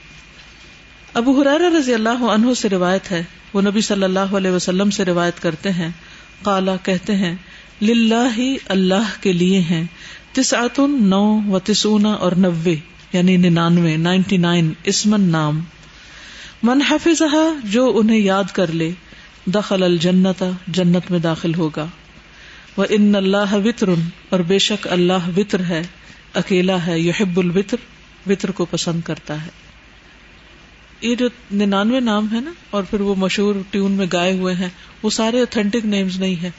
ابو 1.14 1.42
حرار 1.42 1.60
رضی 1.60 1.94
اللہ 1.94 2.08
عنہ 2.08 2.54
سے 2.54 2.68
روایت 2.68 3.10
ہے، 3.10 3.22
وہ 3.54 3.60
نبی 3.60 3.80
صلی 3.80 4.04
اللہ 4.04 4.36
علیہ 4.36 4.50
وسلم 4.50 4.90
سے 4.90 5.04
روایت 5.04 5.42
کرتے 5.42 5.70
ہیں، 5.72 5.88
قالا 6.42 6.76
کہتے 6.76 7.16
ہیں، 7.16 7.34
للہ 7.82 8.54
اللہ 8.68 9.12
کے 9.20 9.32
لیے 9.32 9.60
ہیں 9.60 9.84
تسعت 10.32 10.80
نو 11.00 11.40
و 11.50 11.58
تسعون 11.58 12.06
اور 12.06 12.32
نوے 12.32 12.76
یعنی 13.12 13.36
ننانوے، 13.36 13.96
نائنٹی 13.96 14.36
نائن 14.36 14.72
اسمن 14.84 15.20
نام۔ 15.20 15.60
من 16.62 16.82
حفظہ 16.90 17.36
جو 17.64 17.92
انہیں 17.94 18.18
یاد 18.18 18.44
کر 18.52 18.72
لے 18.72 18.90
دخل 19.46 19.82
الجنت، 19.82 20.42
جنت 20.68 21.10
میں 21.10 21.18
داخل 21.18 21.54
ہوگا۔ 21.54 21.86
وہ 22.76 22.84
ان 22.90 23.14
اللہ 23.14 23.54
وطر 23.54 23.88
اور 24.28 24.40
بے 24.40 24.58
شک 24.58 24.88
اللہ 24.90 25.28
وطر 25.36 25.60
ہے، 25.68 25.82
اکیلا 26.34 26.86
ہے، 26.86 26.98
یحب 27.00 27.38
الوطر 27.38 27.76
وطر 28.30 28.50
کو 28.50 28.64
پسند 28.64 29.00
کرتا 29.02 29.42
ہے۔ 29.42 29.50
یہ 31.00 31.14
جو 31.14 31.28
ننانوے 31.52 32.00
نام 32.00 32.32
ہے 32.32 32.40
نا، 32.40 32.52
اور 32.70 32.82
پھر 32.82 33.00
وہ 33.00 33.14
مشہور 33.14 33.54
ٹیون 33.70 33.92
میں 33.92 34.06
گائے 34.12 34.32
ہوئے 34.32 34.54
ہیں، 34.54 34.68
وہ 35.02 35.10
سارے 35.10 35.40
اوتھینٹک 35.40 35.84
نیمز 35.84 36.18
نہیں 36.20 36.42
ہے 36.42 36.50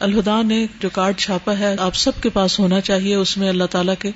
الہدا 0.00 0.42
نے 0.42 0.66
جو 0.80 0.88
کارڈ 0.90 1.16
چھاپا 1.16 1.58
ہے، 1.58 1.74
آپ 1.78 1.96
سب 1.96 2.22
کے 2.22 2.28
پاس 2.28 2.58
ہونا 2.58 2.80
چاہیے، 2.80 3.14
اس 3.14 3.36
میں 3.38 3.48
اللہ 3.48 3.64
تعالیٰ 3.64 3.94
کے 3.98 4.10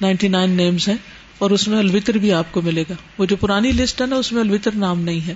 نائنٹی 0.00 0.28
نائن 0.28 0.50
نیمز 0.50 0.88
ہیں، 0.88 0.96
اور 1.38 1.50
اس 1.50 1.68
میں 1.68 1.78
الوطر 1.78 2.14
بھی 2.14 2.32
آپ 2.32 2.52
کو 2.52 2.62
ملے 2.62 2.84
گا۔ 2.90 2.94
وہ 3.18 3.24
جو 3.24 3.36
پرانی 3.36 3.72
لسٹ 3.72 4.00
ہے 4.00 4.06
نا، 4.06 4.16
اس 4.16 4.32
میں 4.32 4.42
الوطر 4.42 4.70
نام 4.74 5.00
نہیں 5.00 5.26
ہے۔ 5.26 5.34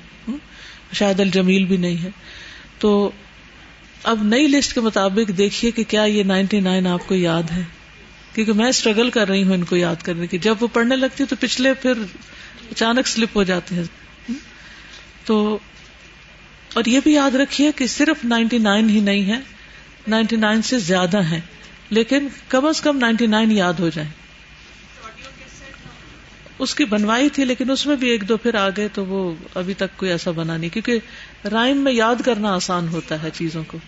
شاید 0.94 1.20
الجمیل 1.20 1.64
بھی 1.64 1.76
نہیں 1.76 2.02
ہے۔ 2.02 2.10
تو 2.78 3.10
اب 4.02 4.22
نئی 4.22 4.48
لسٹ 4.48 4.74
کے 4.74 4.80
مطابق 4.80 5.38
دیکھیے 5.38 5.70
کہ 5.70 5.84
کیا 5.88 6.02
یہ 6.02 6.22
نائنٹی 6.22 6.60
نائن 6.60 6.86
آپ 6.86 7.08
کو 7.08 7.14
یاد 7.14 7.42
ہے۔ 7.52 7.62
کیونکہ 8.34 8.52
میں 8.52 8.66
اسٹرگل 8.66 9.10
کر 9.10 9.28
رہی 9.28 9.44
ہوں 9.44 9.54
ان 9.54 9.64
کو 9.64 9.76
یاد 9.76 9.96
کرنے 10.02 10.26
کی۔ 10.26 10.38
جب 10.38 10.54
وہ 10.60 10.66
پڑھنے 10.72 10.96
لگتی 10.96 11.24
تو 11.24 11.36
پچھلے 11.40 11.74
پھر 11.74 11.92
اچانک 12.70 13.06
سلپ 13.06 13.36
ہو 13.36 13.42
جاتے 13.42 13.74
ہیں۔ 13.74 13.82
تو 15.24 15.58
اور 16.74 16.84
یہ 16.86 17.00
بھی 17.04 17.12
یاد 17.12 17.34
رکھیے 17.34 17.72
کہ 17.76 17.86
صرف 17.86 18.24
نائنٹی 18.24 18.58
نائن 18.58 18.90
ہی 18.90 19.00
نہیں 19.00 19.24
ہے، 19.24 19.38
نائنٹی 20.08 20.36
نائن 20.36 20.62
سے 20.62 20.78
زیادہ 20.78 21.22
ہیں۔ 21.22 21.40
لیکن 21.90 22.28
کم 22.48 22.66
از 22.66 22.80
کم 22.80 22.98
نائنٹی 22.98 23.26
نائن 23.26 23.52
یاد 23.52 23.72
ہو 23.72 23.88
جائیں۔ 23.88 24.10
اس 26.58 26.74
کی 26.74 26.84
بنوائی 26.84 27.28
تھی 27.28 27.44
لیکن 27.44 27.70
اس 27.70 27.86
میں 27.86 27.96
بھی 27.96 28.10
ایک 28.10 28.28
دو 28.28 28.36
پھر 28.36 28.54
آ 28.54 28.68
گئے 28.68 28.88
تو 28.88 29.06
وہ 29.06 29.34
ابھی 29.54 29.74
تک 29.74 29.96
کوئی 29.96 30.10
ایسا 30.10 30.30
بنا 30.30 30.56
نہیں، 30.56 30.70
کیونکہ 30.70 30.98
رائم 31.52 31.76
میں 31.76 31.92
یاد 31.92 32.16
کرنا 32.24 32.54
آسان 32.54 32.88
ہوتا 32.88 33.22
ہے 33.22 33.28
چیزوں 33.34 33.64
کو۔ 33.66 33.78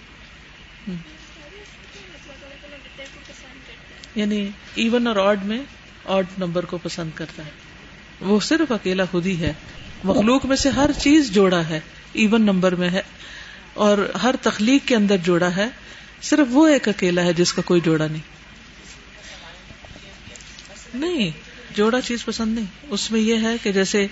یعنی 4.15 4.49
ایون 4.75 5.07
اور 5.07 5.17
آڈ 5.17 5.45
میں 5.45 5.59
آڈ 6.05 6.27
نمبر 6.39 6.65
کو 6.65 6.79
پسند 6.83 7.11
کرتا 7.15 7.45
ہے۔ 7.45 7.51
وہ 8.21 8.41
صرف 8.41 8.73
اکیلا 8.73 9.05
خود 9.11 9.27
ہی 9.27 9.41
ہے۔ 9.41 9.53
مخلوق 10.05 10.47
میں 10.47 10.57
سے 10.57 10.69
ہر 10.69 10.91
چیز 10.99 11.31
جوڑا 11.31 11.69
ہے۔ 11.69 11.81
ایون 12.13 12.43
نمبر 12.43 12.75
میں 12.75 12.91
ہے۔ 12.91 13.03
اور 13.75 13.99
ہر 14.23 14.35
تخلیق 14.43 14.89
کے 14.89 14.97
اندر 14.97 15.17
جوڑا 15.17 15.57
ہے۔ 15.57 15.67
صرف 16.23 16.47
وہ 16.51 16.67
ایک 16.67 16.89
اکیلا 16.89 17.23
ہے 17.23 17.33
جس 17.33 17.53
کا 17.53 17.63
کوئی 17.63 17.81
جوڑا 17.81 18.07
نہیں۔ 18.07 18.23
نہیں۔ 20.95 21.46
جوڑا 21.77 22.01
چیز 22.01 22.25
پسند 22.25 22.55
نہیں۔ 22.55 22.65
اس 22.91 23.11
میں 23.11 23.21
یہ 23.21 23.35
ہے 23.43 23.57
کہ 23.63 23.73
جیسے 23.73 24.07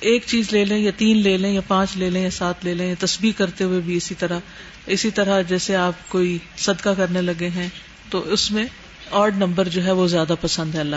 ایک 0.00 0.22
چیز 0.26 0.52
لے 0.52 0.64
لیں 0.64 0.78
یا 0.78 0.90
تین 0.96 1.18
لے 1.18 1.36
لیں 1.36 1.52
یا 1.52 1.60
پانچ 1.68 1.96
لے 1.96 2.10
لیں 2.10 2.22
یا 2.22 2.30
سات 2.30 2.64
لے 2.64 2.74
لیں 2.74 2.88
یا 2.88 2.94
تسبیح 2.98 3.32
کرتے 3.36 3.64
ہوئے 3.64 3.80
بھی 3.80 3.96
اسی 3.96 4.14
طرح 4.14 4.38
اسی 4.86 5.10
طرح 5.10 5.42
جیسے 5.42 5.76
آپ 5.76 5.92
کوئی 6.08 6.38
صدقہ 6.56 6.88
کرنے 6.96 7.22
لگے 7.22 7.48
ہیں، 7.48 7.68
تو 8.10 8.32
اس 8.32 8.50
میں 8.50 8.64
آڈ 9.10 9.36
نمبر 9.36 9.68
جو 9.68 9.84
ہے 9.84 9.90
وہ 9.90 10.06
زیادہ 10.06 10.34
پسند 10.40 10.74
ہے۔ 10.74 10.80
اللہ۔ 10.80 10.96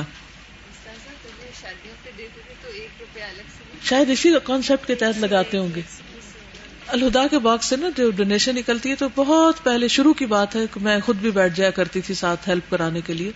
شاید 3.83 4.09
اسی 4.09 4.29
کانسیپٹ 4.43 4.87
کے 4.87 4.95
تحت 4.95 5.19
لگاتے 5.19 5.57
ہوں 5.57 5.69
گے۔ 5.75 5.81
الہدا 6.87 7.27
کے 7.27 7.39
باغ 7.39 7.57
سے 7.61 7.75
نا 7.75 7.89
جو 7.97 8.11
ڈونیشن 8.11 8.55
نکلتی 8.55 8.89
ہے، 8.89 8.95
تو 8.95 9.07
بہت 9.15 9.63
پہلے 9.63 9.87
شروع 9.87 10.13
کی 10.13 10.25
بات 10.25 10.55
ہے 10.55 10.61
کہ 10.73 10.79
میں 10.79 10.99
خود 11.05 11.15
بھی 11.15 11.31
بیٹھ 11.31 11.55
جایا 11.55 11.71
کرتی 11.71 12.01
تھی 12.01 12.13
ساتھ 12.13 12.49
ہیلپ 12.49 12.69
کرانے 12.69 13.01
کے 13.01 13.13
لیے۔ 13.13 13.31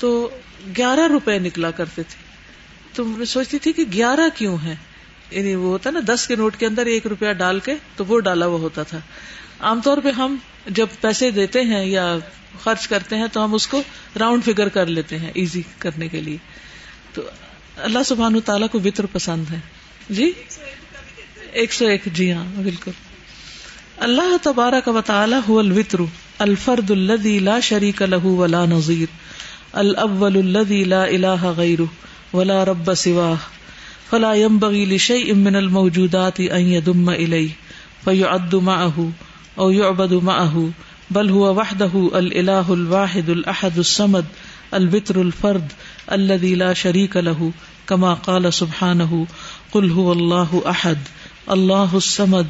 تو 0.00 0.30
گیارہ 0.76 1.08
روپے 1.08 1.38
نکلا 1.38 1.70
کرتے 1.70 2.02
تھے۔ 2.02 2.30
تو 2.94 3.04
میں 3.04 3.26
سوچتی 3.26 3.58
تھی 3.58 3.72
کہ 3.72 3.84
گیارہ 3.92 4.28
کیوں 4.34 4.58
ہے 4.64 4.76
یعنی 5.30 5.54
وہ 5.54 5.68
ہوتا 5.68 5.90
نا، 5.90 6.00
دس 6.06 6.26
کے 6.28 6.36
نوٹ 6.36 6.56
کے 6.56 6.66
اندر 6.66 6.86
ایک 6.86 7.06
روپیہ 7.06 7.32
ڈال 7.32 7.60
کے 7.60 7.74
تو 7.96 8.04
وہ 8.04 8.20
ڈالا 8.20 8.46
ہوا 8.46 8.58
ہوتا 8.58 8.82
تھا۔ 8.82 8.98
عام 9.60 9.80
طور 9.80 9.98
پہ 9.98 10.10
ہم 10.10 10.36
جب 10.66 10.86
پیسے 11.00 11.30
دیتے 11.30 11.62
ہیں 11.62 11.84
یا 11.84 12.16
خرچ 12.64 12.88
کرتے 12.88 13.16
ہیں 13.16 13.26
تو 13.32 13.44
ہم 13.44 13.54
اس 13.54 13.66
کو 13.66 13.82
راؤنڈ 14.18 14.44
فگر 14.44 14.68
کر 14.68 14.86
لیتے 14.86 15.18
ہیں 15.18 15.30
ایزی 15.34 15.62
کرنے 15.78 16.08
کے 16.08 16.20
لیے۔ 16.20 16.36
تو 17.14 17.22
اللہ 17.76 17.98
سبحان 18.06 18.40
تعالیٰ 18.40 18.68
کو 18.72 18.80
وطر 18.84 19.06
پسند 19.06 19.44
ہے۔ 19.50 19.58
جی؟ 20.10 20.32
ایک 21.52 21.72
سو 21.72 21.86
ایک 21.86 22.04
جی 22.06 22.32
ہاں 22.32 22.44
بالکل۔ 22.56 22.90
اللہ 23.96 24.36
تبارک 24.42 24.88
و 24.88 25.00
تعالی 25.00 25.36
هو 25.48 25.58
الوتر 25.58 25.98
الفرد 26.38 26.90
الذي 26.90 27.38
لا 27.38 27.60
شريك 27.60 28.02
له 28.02 28.28
ولا 28.28 28.64
نظير 28.66 29.06
الاول 29.76 30.36
الذي 30.36 30.84
لا 30.84 31.10
اله 31.10 31.50
غيره 31.50 31.88
ولا 32.32 32.64
رب 32.64 32.94
سواه. 32.94 33.38
فلا 34.10 34.34
ينبغي 34.34 34.96
لشيء 34.96 35.34
من 35.34 35.56
الموجودات 35.56 36.40
ان 36.40 36.60
يدم 36.60 37.10
اليه 37.10 37.50
فيعد 38.04 38.54
معه 38.54 39.10
او 39.58 39.70
يعبد 39.70 40.14
معه، 40.14 40.70
بل 41.10 41.30
هو 41.30 41.58
وحده 41.58 42.10
الاله 42.14 42.74
الواحد 42.74 43.30
الاحد 43.30 43.78
الصمد 43.78 44.24
الوتر 44.74 45.22
الفرد 45.22 45.72
الذي 46.12 46.54
لا 46.54 46.74
شريك 46.74 47.16
له، 47.16 47.52
كما 47.88 48.14
قال 48.14 48.54
سبحانه 48.54 49.26
قل 49.72 49.90
هو 49.90 50.12
الله 50.12 50.62
احد 50.66 50.98
اللہ 51.46 51.94
السمد 51.94 52.46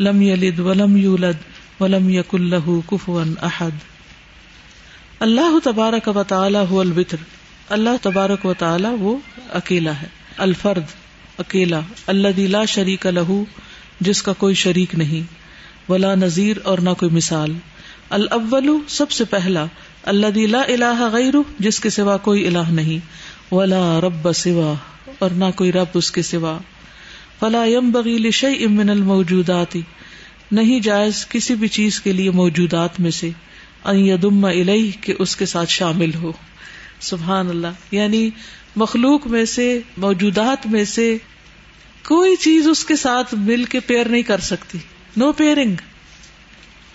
لم 0.00 0.22
یلد 0.22 0.60
ولم 0.60 0.96
یولد 0.96 1.36
ولم 1.80 2.10
یکن 2.10 2.44
له 2.50 2.82
کفوا 2.90 3.24
احد 3.42 3.72
اللہ 5.20 5.58
تبارک 5.64 6.08
و 6.08 6.22
تعالی 6.22 6.58
هو 6.70 6.80
الوتر. 6.80 7.16
اللہ 7.68 7.90
تبارک 8.02 8.46
و 8.46 8.54
تعالی 8.54 8.88
وہ 9.00 9.16
اکیلا 9.52 9.92
ہے. 10.02 10.06
الفرد، 10.36 10.82
اکیلا. 11.38 11.80
الذي 12.06 12.46
لا 12.46 12.64
شریک 12.64 13.06
له، 13.06 13.42
جس 14.00 14.22
کا 14.22 14.32
کوئی 14.32 14.54
شریک 14.54 14.94
نہیں. 14.94 15.22
ولا 15.88 16.14
نذیر 16.14 16.56
اور 16.62 16.78
نہ 16.78 16.90
کوئی 16.98 17.10
مثال. 17.10 17.52
الاول، 18.10 18.68
سب 18.88 19.10
سے 19.10 19.24
پہلا. 19.24 19.64
الذي 20.02 20.46
لا 20.46 20.60
الہ 20.60 21.08
غیرہ، 21.12 21.36
جس 21.58 21.80
کے 21.80 21.90
سوا 21.90 22.16
کوئی 22.16 22.46
الہ 22.46 22.70
نہیں. 22.70 22.98
ولا 23.54 24.00
رب 24.00 24.32
سوا، 24.32 24.74
اور 25.18 25.30
نہ 25.30 25.44
کوئی 25.56 25.72
رب 25.72 25.86
اس 25.94 26.10
کے 26.10 26.22
سوا. 26.22 26.58
فلا 27.40 27.64
یم 27.64 27.90
بغیل 27.90 28.30
شعی 28.30 28.64
امن 28.64 28.90
الموجودات. 28.90 29.76
نہیں 30.52 30.80
جائز 30.80 31.26
کسی 31.28 31.54
بھی 31.54 31.68
چیز 31.68 32.00
کے 32.00 32.12
لیے 32.12 32.30
موجودات 32.30 33.00
میں 33.00 33.10
سے. 33.10 33.30
ادم 33.84 34.44
الہ 34.44 34.90
کے 35.00 35.14
اس 35.18 35.36
کے 35.36 35.46
ساتھ 35.46 35.70
شامل 35.70 36.14
ہو۔ 36.14 36.32
سبحان 37.00 37.48
اللہ۔ 37.48 37.66
یعنی 37.90 38.30
مخلوق 38.76 39.26
میں 39.26 39.44
سے، 39.44 39.80
موجودات 39.96 40.66
میں 40.66 40.84
سے 40.84 41.18
کوئی 42.06 42.36
چیز 42.36 42.68
اس 42.68 42.84
کے 42.84 42.96
ساتھ 42.96 43.34
مل 43.34 43.64
کے 43.64 43.80
پیئر 43.80 44.08
نہیں 44.08 44.22
کر 44.22 44.40
سکتی۔ 44.40 44.78
نو 45.16 45.32
پیئرنگ 45.32 45.74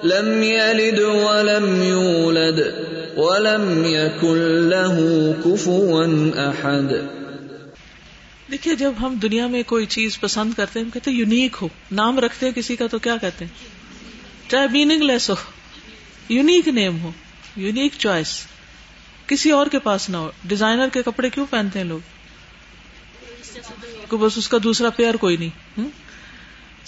لم 0.04 0.42
يلد 0.42 0.98
ولم 0.98 1.82
يولد 1.82 2.58
ولم 3.18 3.84
يكن 3.84 4.38
له 4.68 4.98
كفوا 5.44 6.06
احد 6.46 6.92
دیکھیے، 8.50 8.74
جب 8.74 8.92
ہم 9.00 9.14
دنیا 9.22 9.46
میں 9.46 9.62
کوئی 9.62 9.86
چیز 9.86 10.20
پسند 10.20 10.52
کرتے 10.54 10.78
ہیں، 10.78 10.84
ہم 10.84 10.90
کہتے 10.90 11.10
ہیں 11.10 11.18
یونیک 11.18 11.56
ہو، 11.62 11.68
نام 11.92 12.18
رکھتے 12.18 12.46
ہیں 12.46 12.52
کسی 12.52 12.76
کا 12.76 12.86
تو 12.86 12.98
کیا 12.98 13.16
کہتے 13.16 13.44
ہیں؟ 13.44 13.52
چاہے 14.50 14.66
میننگ 14.72 15.02
لیس 15.02 15.30
ہو، 15.30 15.34
یونیک 16.28 16.68
نیم 16.68 17.00
ہو، 17.00 17.10
یونیک 17.56 17.92
چوائس۔ 17.98 18.46
کسی 19.26 19.50
اور 19.50 19.66
کے 19.66 19.78
پاس 19.78 20.10
نہ 20.10 20.16
ہو۔ 20.16 20.30
ڈیزائنر 20.44 20.88
کے 20.92 21.02
کپڑے 21.02 21.30
کیوں 21.30 21.46
پہنتے 21.50 21.78
ہیں 21.78 21.86
لوگ؟ 21.86 22.00
بس 24.14 24.38
اس 24.38 24.48
کا 24.48 24.58
دوسرا 24.62 24.90
پیئر 24.90 25.14
کوئی 25.14 25.36
نہیں۔ 25.36 25.80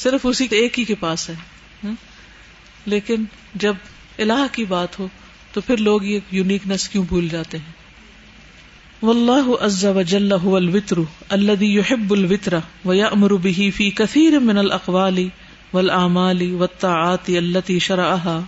صرف 0.02 0.26
اسی 0.26 0.46
ایک 0.50 0.78
ہی 0.78 0.84
کے 0.84 0.94
پاس 1.00 1.28
ہے 1.30 1.90
لیکن 2.86 3.24
جب 3.54 3.74
الہ 4.18 4.44
کی 4.52 4.64
بات 4.64 4.98
ہو 4.98 5.06
تو 5.52 5.60
پھر 5.60 5.76
لوگ 5.76 6.04
یہ 6.04 6.32
یونیکنیس 6.32 6.88
کیوں 6.88 7.04
بھول 7.08 7.28
جاتے 7.28 7.58
ہیں؟ 7.58 7.78
واللہ 9.02 9.46
عز 9.60 9.84
وجل 9.96 10.32
هو 10.34 10.56
الوتر 10.56 10.98
الذي 11.30 11.68
يحب 11.74 12.12
الوتر 12.12 12.56
ويأمر 12.84 13.34
به 13.44 13.68
في 13.76 13.86
كثير 14.00 14.40
من 14.40 14.58
الاقوال 14.58 15.20
والاعمال 15.72 16.42
والطاعات 16.54 17.30
التي 17.36 17.78
شرعها 17.80 18.44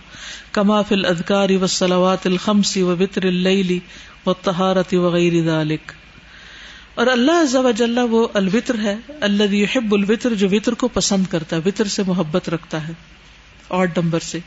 كما 0.53 0.83
في 0.83 0.95
الاذكار 0.95 1.53
والصلوات 1.57 2.27
الخمس 2.27 2.77
ووتر 2.79 3.27
الليل 3.27 3.81
والطهارة 4.25 4.97
وغير 4.97 5.39
ذلك 5.45 5.95
اور 6.95 7.07
اللہ 7.07 7.41
عز 7.41 7.55
و 7.55 7.71
جل 7.71 7.97
وہ 7.97 8.27
الوطر 8.33 8.79
ہے 8.79 8.95
اللہ 9.21 9.53
یحب 9.53 9.93
الوطر 9.93 10.33
جو 10.33 10.47
وطر 10.51 10.73
کو 10.73 10.87
پسند 10.87 11.25
کرتا 11.29 11.55
ہے، 11.55 11.61
وطر 11.65 11.85
سے 11.85 12.03
محبت 12.07 12.49
رکھتا 12.49 12.87
ہے، 12.87 12.93
اور 13.67 13.87
نمبر 13.97 14.19
سے۔ 14.19 14.39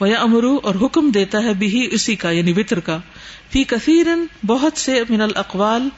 وہ 0.00 0.06
امرو 0.20 0.58
اور 0.62 0.74
حکم 0.82 1.10
دیتا 1.10 1.42
ہے 1.42 1.52
بھی 1.54 1.88
اسی 1.90 2.16
کا 2.16 2.30
یعنی 2.30 2.52
وطر 2.52 2.80
کا۔ 2.80 2.98
فی 3.50 3.64
کثیر 3.64 4.06
بہت 4.46 4.78
سے 4.78 5.02
من 5.08 5.20
الاقوال، 5.20 5.88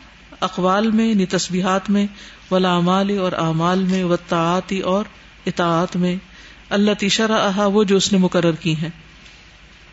اقوال 0.40 0.90
میں 0.90 1.06
یعنی 1.06 1.26
تسبیحات 1.26 1.90
میں 1.90 2.06
ولاعمال 2.50 3.18
اور 3.18 3.32
اعمال 3.32 3.84
میں 3.84 4.04
و 4.04 4.16
تعاتی 4.16 4.80
اور 4.80 5.04
اطاعت 5.46 5.96
میں۔ 5.96 6.16
اللہ 6.70 6.90
تیشرا 6.98 7.66
وہ 7.66 7.84
جو 7.84 7.96
اس 7.96 8.12
نے 8.12 8.18
مقرر 8.18 8.52
کی 8.52 8.76
ہیں۔ 8.76 8.90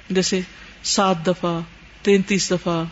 جیسے 0.10 0.40
سات 0.84 1.26
دفعہ، 1.28 1.60
تینتیس 2.02 2.52
دفعہ 2.52 2.84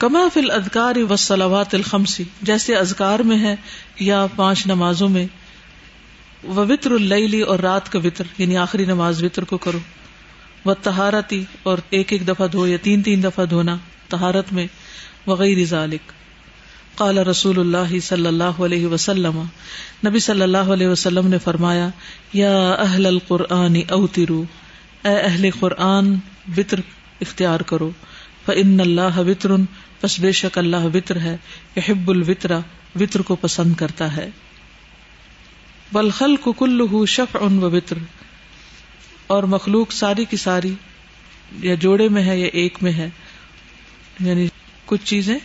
کما 0.00 0.28
فل 0.34 0.50
ادکار 0.50 0.96
و 1.10 1.16
سلاوات 1.16 1.74
الخمسی 1.74 2.24
جیسے 2.42 2.76
ازکار 2.76 3.18
میں 3.18 3.38
ہے 3.38 3.56
یا 4.00 4.26
پانچ 4.36 4.66
نمازوں 4.66 5.08
میں 5.08 5.26
وہ 6.44 6.64
وطر 6.68 6.90
اللی 6.90 7.40
اور 7.40 7.58
رات 7.58 7.92
کا 7.92 7.98
وطر 7.98 8.24
یعنی 8.38 8.56
آخری 8.56 8.84
نماز 8.84 9.22
وطر 9.22 9.44
کو 9.44 9.58
کرو 9.58 9.78
وہ 10.64 10.74
تہارتی 10.82 11.44
اور 11.62 11.78
ایک 11.90 12.12
ایک 12.12 12.28
دفعہ 12.28 12.46
دھو 12.46 12.66
یا 12.66 12.76
تین 12.82 13.02
تین 13.02 13.22
دفعہ 13.22 13.44
دھونا 13.44 13.76
تہارت 14.08 14.52
میں 14.52 14.66
وغیرہ 15.26 15.64
ذالک۔ 15.64 16.12
قال 16.96 17.18
رسول 17.18 17.58
اللہ 17.58 18.00
صلی 18.00 18.26
اللہ 18.26 18.62
علیہ 18.64 18.86
وسلم، 18.86 19.42
نبی 20.06 20.18
صلی 20.18 20.42
اللہ 20.42 20.72
علیہ 20.72 20.88
وسلم 20.88 21.26
نے 21.26 21.38
فرمایا، 21.38 21.88
یا 22.32 22.70
اہل 22.70 23.06
القرآن 23.06 23.76
اوترو، 23.88 24.44
اے 25.04 25.16
اہل 25.16 25.50
قرآن 25.60 26.14
وطر 26.56 26.80
اختیار 27.20 27.60
کرو 27.60 27.90
فن 28.46 28.80
اللہ 28.80 29.18
وطر 29.18 29.50
بس 30.02 30.20
بے 30.20 30.32
شک 30.32 30.58
اللہ 30.58 30.84
وطر 30.94 31.20
ہے، 31.20 31.36
یحب 31.76 32.10
الوطرا 32.10 32.58
وطر 33.00 33.20
کو 33.20 33.36
پسند 33.36 33.74
کرتا 33.74 34.16
ہے۔ 34.16 34.30
بلخل 35.92 36.36
کل 36.36 37.06
شف 37.08 37.36
ان 37.40 37.62
و 37.62 37.70
بطر 37.70 37.98
اور 39.26 39.42
مخلوق 39.42 39.92
ساری 39.92 40.24
کی 40.24 40.36
ساری 40.36 40.74
یا 41.62 41.74
جوڑے 41.74 42.08
میں 42.08 42.22
ہے 42.22 42.40
یا 42.40 42.48
ایک 42.52 42.78
میں 42.82 42.92
ہے۔ 42.92 43.08
یعنی 44.20 44.48
کچھ 44.86 45.00
چیزیں، 45.04 45.38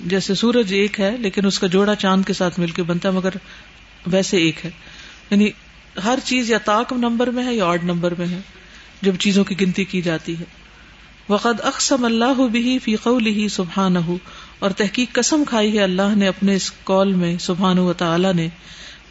جیسے 0.00 0.34
سورج 0.34 0.74
ایک 0.74 1.00
ہے، 1.00 1.16
لیکن 1.16 1.46
اس 1.46 1.58
کا 1.58 1.66
جوڑا 1.66 1.94
چاند 1.94 2.24
کے 2.24 2.32
ساتھ 2.32 2.60
مل 2.60 2.70
کے 2.70 2.82
بنتا 2.82 3.08
ہے، 3.08 3.14
مگر 3.14 3.30
ویسے 4.06 4.36
ایک 4.36 4.64
ہے۔ 4.64 4.70
یعنی 5.30 5.50
ہر 6.04 6.18
چیز 6.24 6.50
یا 6.50 6.58
تاک 6.58 6.92
نمبر 6.92 7.26
میں 7.26 7.44
ہے 7.44 7.54
یا 7.54 7.64
آڈ 7.66 7.84
نمبر 7.84 8.14
میں 8.18 8.26
ہے، 8.26 8.40
جب 9.02 9.16
چیزوں 9.16 9.44
کی 9.44 9.60
گنتی 9.60 9.84
کی 9.84 10.02
جاتی 10.02 10.38
ہے۔ 10.38 10.44
وقد 11.30 11.60
اقسم 11.62 12.04
اللہ 12.04 12.42
بھی 12.52 12.78
فی 12.78 12.96
قوله 12.96 13.46
سبحانہ 13.50 13.98
اور 14.58 14.70
تحقیق 14.70 15.12
قسم 15.12 15.42
کھائی 15.48 15.78
ہے 15.78 15.82
اللہ 15.82 16.16
نے 16.16 16.28
اپنے 16.28 16.54
اس 16.54 16.72
قول 16.84 17.12
میں، 17.12 17.38
سبحانہ 17.38 17.80
و 17.80 17.92
تعالی 17.92 18.28
نے۔ 18.34 18.48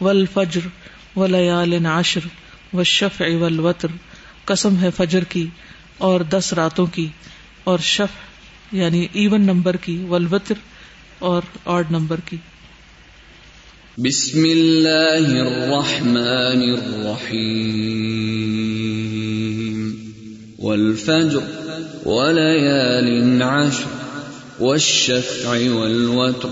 والفجر 0.00 0.60
ولیال 1.16 1.86
عشر 1.86 2.20
والشفع 2.72 3.24
والوتر۔ 3.40 3.88
قسم 4.44 4.76
ہے 4.76 4.88
فجر 4.96 5.24
کی 5.24 5.46
اور 5.98 6.20
دس 6.20 6.52
راتوں 6.52 6.86
کی۔ 6.86 7.08
اور 7.64 7.78
شف 7.78 8.16
یعنی 8.72 9.06
ایون 9.12 9.40
نمبر 9.40 9.76
کی، 9.76 10.04
والوتر 10.08 10.54
اور 11.18 11.42
آڈ 11.64 11.84
نمبر 11.90 12.20
کی۔ 12.24 12.36
بسم 13.98 14.38
اللہ 14.38 15.40
الرحمن 15.40 16.58
الرحیم۔ 16.58 19.49
والفجر 20.60 21.42
وليال 22.04 23.42
عشر 23.42 23.84
والشفع 24.60 25.48
والوتر. 25.48 26.48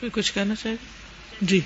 کوئی 0.00 0.10
کچھ 0.12 0.32
کہنا 0.34 0.54
چاہے 0.54 0.74
جی. 1.40 1.60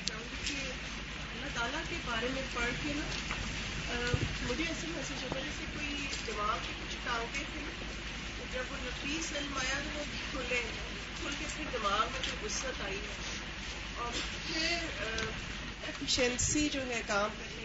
جو 16.72 16.80
ہے 16.86 17.02
کام 17.06 17.28
کرنے 17.38 17.59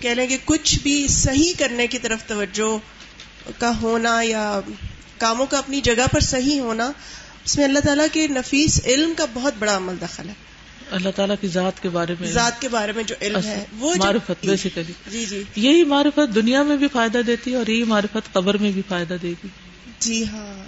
کہہ 0.00 0.10
لیں 0.10 0.26
کہ 0.26 0.36
کچھ 0.44 0.78
بھی 0.82 1.08
صحیح 1.08 1.52
کرنے 1.58 1.86
کی 1.86 1.98
طرف 1.98 2.24
توجہ 2.26 2.78
کا 3.58 3.80
ہونا 3.82 4.20
یا 4.22 4.60
کاموں 5.18 5.46
کا 5.46 5.58
اپنی 5.58 5.80
جگہ 5.80 6.06
پر 6.12 6.20
صحیح 6.20 6.60
ہونا 6.60 6.92
اس 7.44 7.56
میں 7.56 7.64
اللہ 7.64 7.78
تعالیٰ 7.78 8.06
کے 8.12 8.26
نفیس 8.26 8.80
علم 8.84 9.12
کا 9.16 9.24
بہت 9.32 9.54
بڑا 9.58 9.76
عمل 9.76 9.94
دخل 10.02 10.28
ہے۔ 10.28 10.34
اللہ 10.90 11.08
تعالیٰ 11.16 11.36
کی 11.40 11.48
ذات 11.48 11.82
کے 11.82 11.88
بارے 11.88 12.14
میں 12.20 12.32
ذات 12.32 12.60
کے 12.60 12.68
بارے 12.68 12.92
میں 12.92 13.02
جو 13.02 13.14
علم 13.20 13.40
ہے 13.44 13.64
وہ 13.78 13.94
معرفت 13.98 14.46
بیسیکلی 14.46 14.92
جی 15.10 15.24
جی۔ 15.24 15.42
یہی 15.56 15.84
معرفت 15.84 16.34
دنیا 16.34 16.62
میں 16.62 16.76
بھی 16.76 16.88
فائدہ 16.92 17.18
دیتی 17.18 17.50
ہے 17.50 17.56
اور 17.56 17.66
یہی 17.66 17.84
معرفت 17.84 18.32
قبر 18.32 18.56
میں 18.56 18.72
بھی 18.72 18.82
فائدہ 18.88 19.14
دے 19.22 19.32
گی۔ 19.44 19.48
جی 19.98 20.26
ہاں۔ 20.26 20.64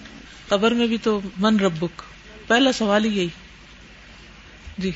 قبر 0.49 0.71
میں 0.71 0.87
بھی 0.87 0.99
تو 0.99 1.21
من 1.37 1.61
ربک۔ 1.61 2.03
پہلا 2.47 2.73
سوال 2.73 3.05
ہی 3.05 3.19
یہی۔ 3.19 3.29
جی۔ 4.79 4.91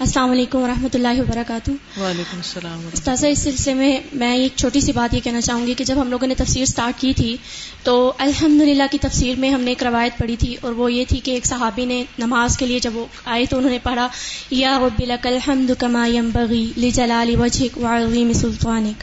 السلام 0.00 0.30
علیکم 0.30 0.58
ورحمۃ 0.58 0.94
اللہ 0.94 1.20
وبرکاتہ۔ 1.20 1.70
وعلیکم 2.00 2.36
السلام 2.36 2.88
استاذہ 2.92 3.26
اس 3.26 3.38
سلسلے 3.38 3.74
میں 3.74 3.98
میں 4.12 4.36
ایک 4.36 4.52
چھوٹی 4.56 4.80
سی 4.80 4.92
بات 4.92 5.14
یہ 5.14 5.20
کہنا 5.20 5.40
چاہوں 5.40 5.66
گی 5.66 5.74
کہ 5.74 5.84
جب 5.84 6.00
ہم 6.00 6.10
لوگوں 6.10 6.28
نے 6.28 6.34
تفسیر 6.34 6.64
سٹارٹ 6.64 7.00
کی 7.00 7.12
تھی 7.12 7.36
تو 7.82 8.12
الحمد 8.18 8.62
کی 8.90 8.98
تفسیر 8.98 9.38
میں 9.38 9.50
ہم 9.50 9.60
نے 9.60 9.70
ایک 9.70 9.82
روایت 9.82 10.18
پڑھی 10.18 10.36
تھی 10.36 10.56
اور 10.60 10.72
وہ 10.72 10.92
یہ 10.92 11.04
تھی 11.08 11.20
کہ 11.20 11.30
ایک 11.30 11.46
صحابی 11.46 11.84
نے 11.84 12.04
نماز 12.18 12.56
کے 12.56 12.66
لیے 12.66 12.78
جب 12.78 12.96
وہ 12.96 13.06
آئے 13.24 13.44
تو 13.46 13.56
انہوں 13.56 13.70
نے 13.70 13.78
پڑھا 13.82 14.08
یا 14.50 14.78
رب 14.78 15.02
الحمد 15.24 15.70
کما 15.78 16.06
یم 16.06 16.30
بغی 16.32 16.72
لی 16.76 16.90
جلال 16.90 17.34
وجہک 17.40 17.78
وعظیم 17.78 18.32
سلطانک۔ 18.32 19.02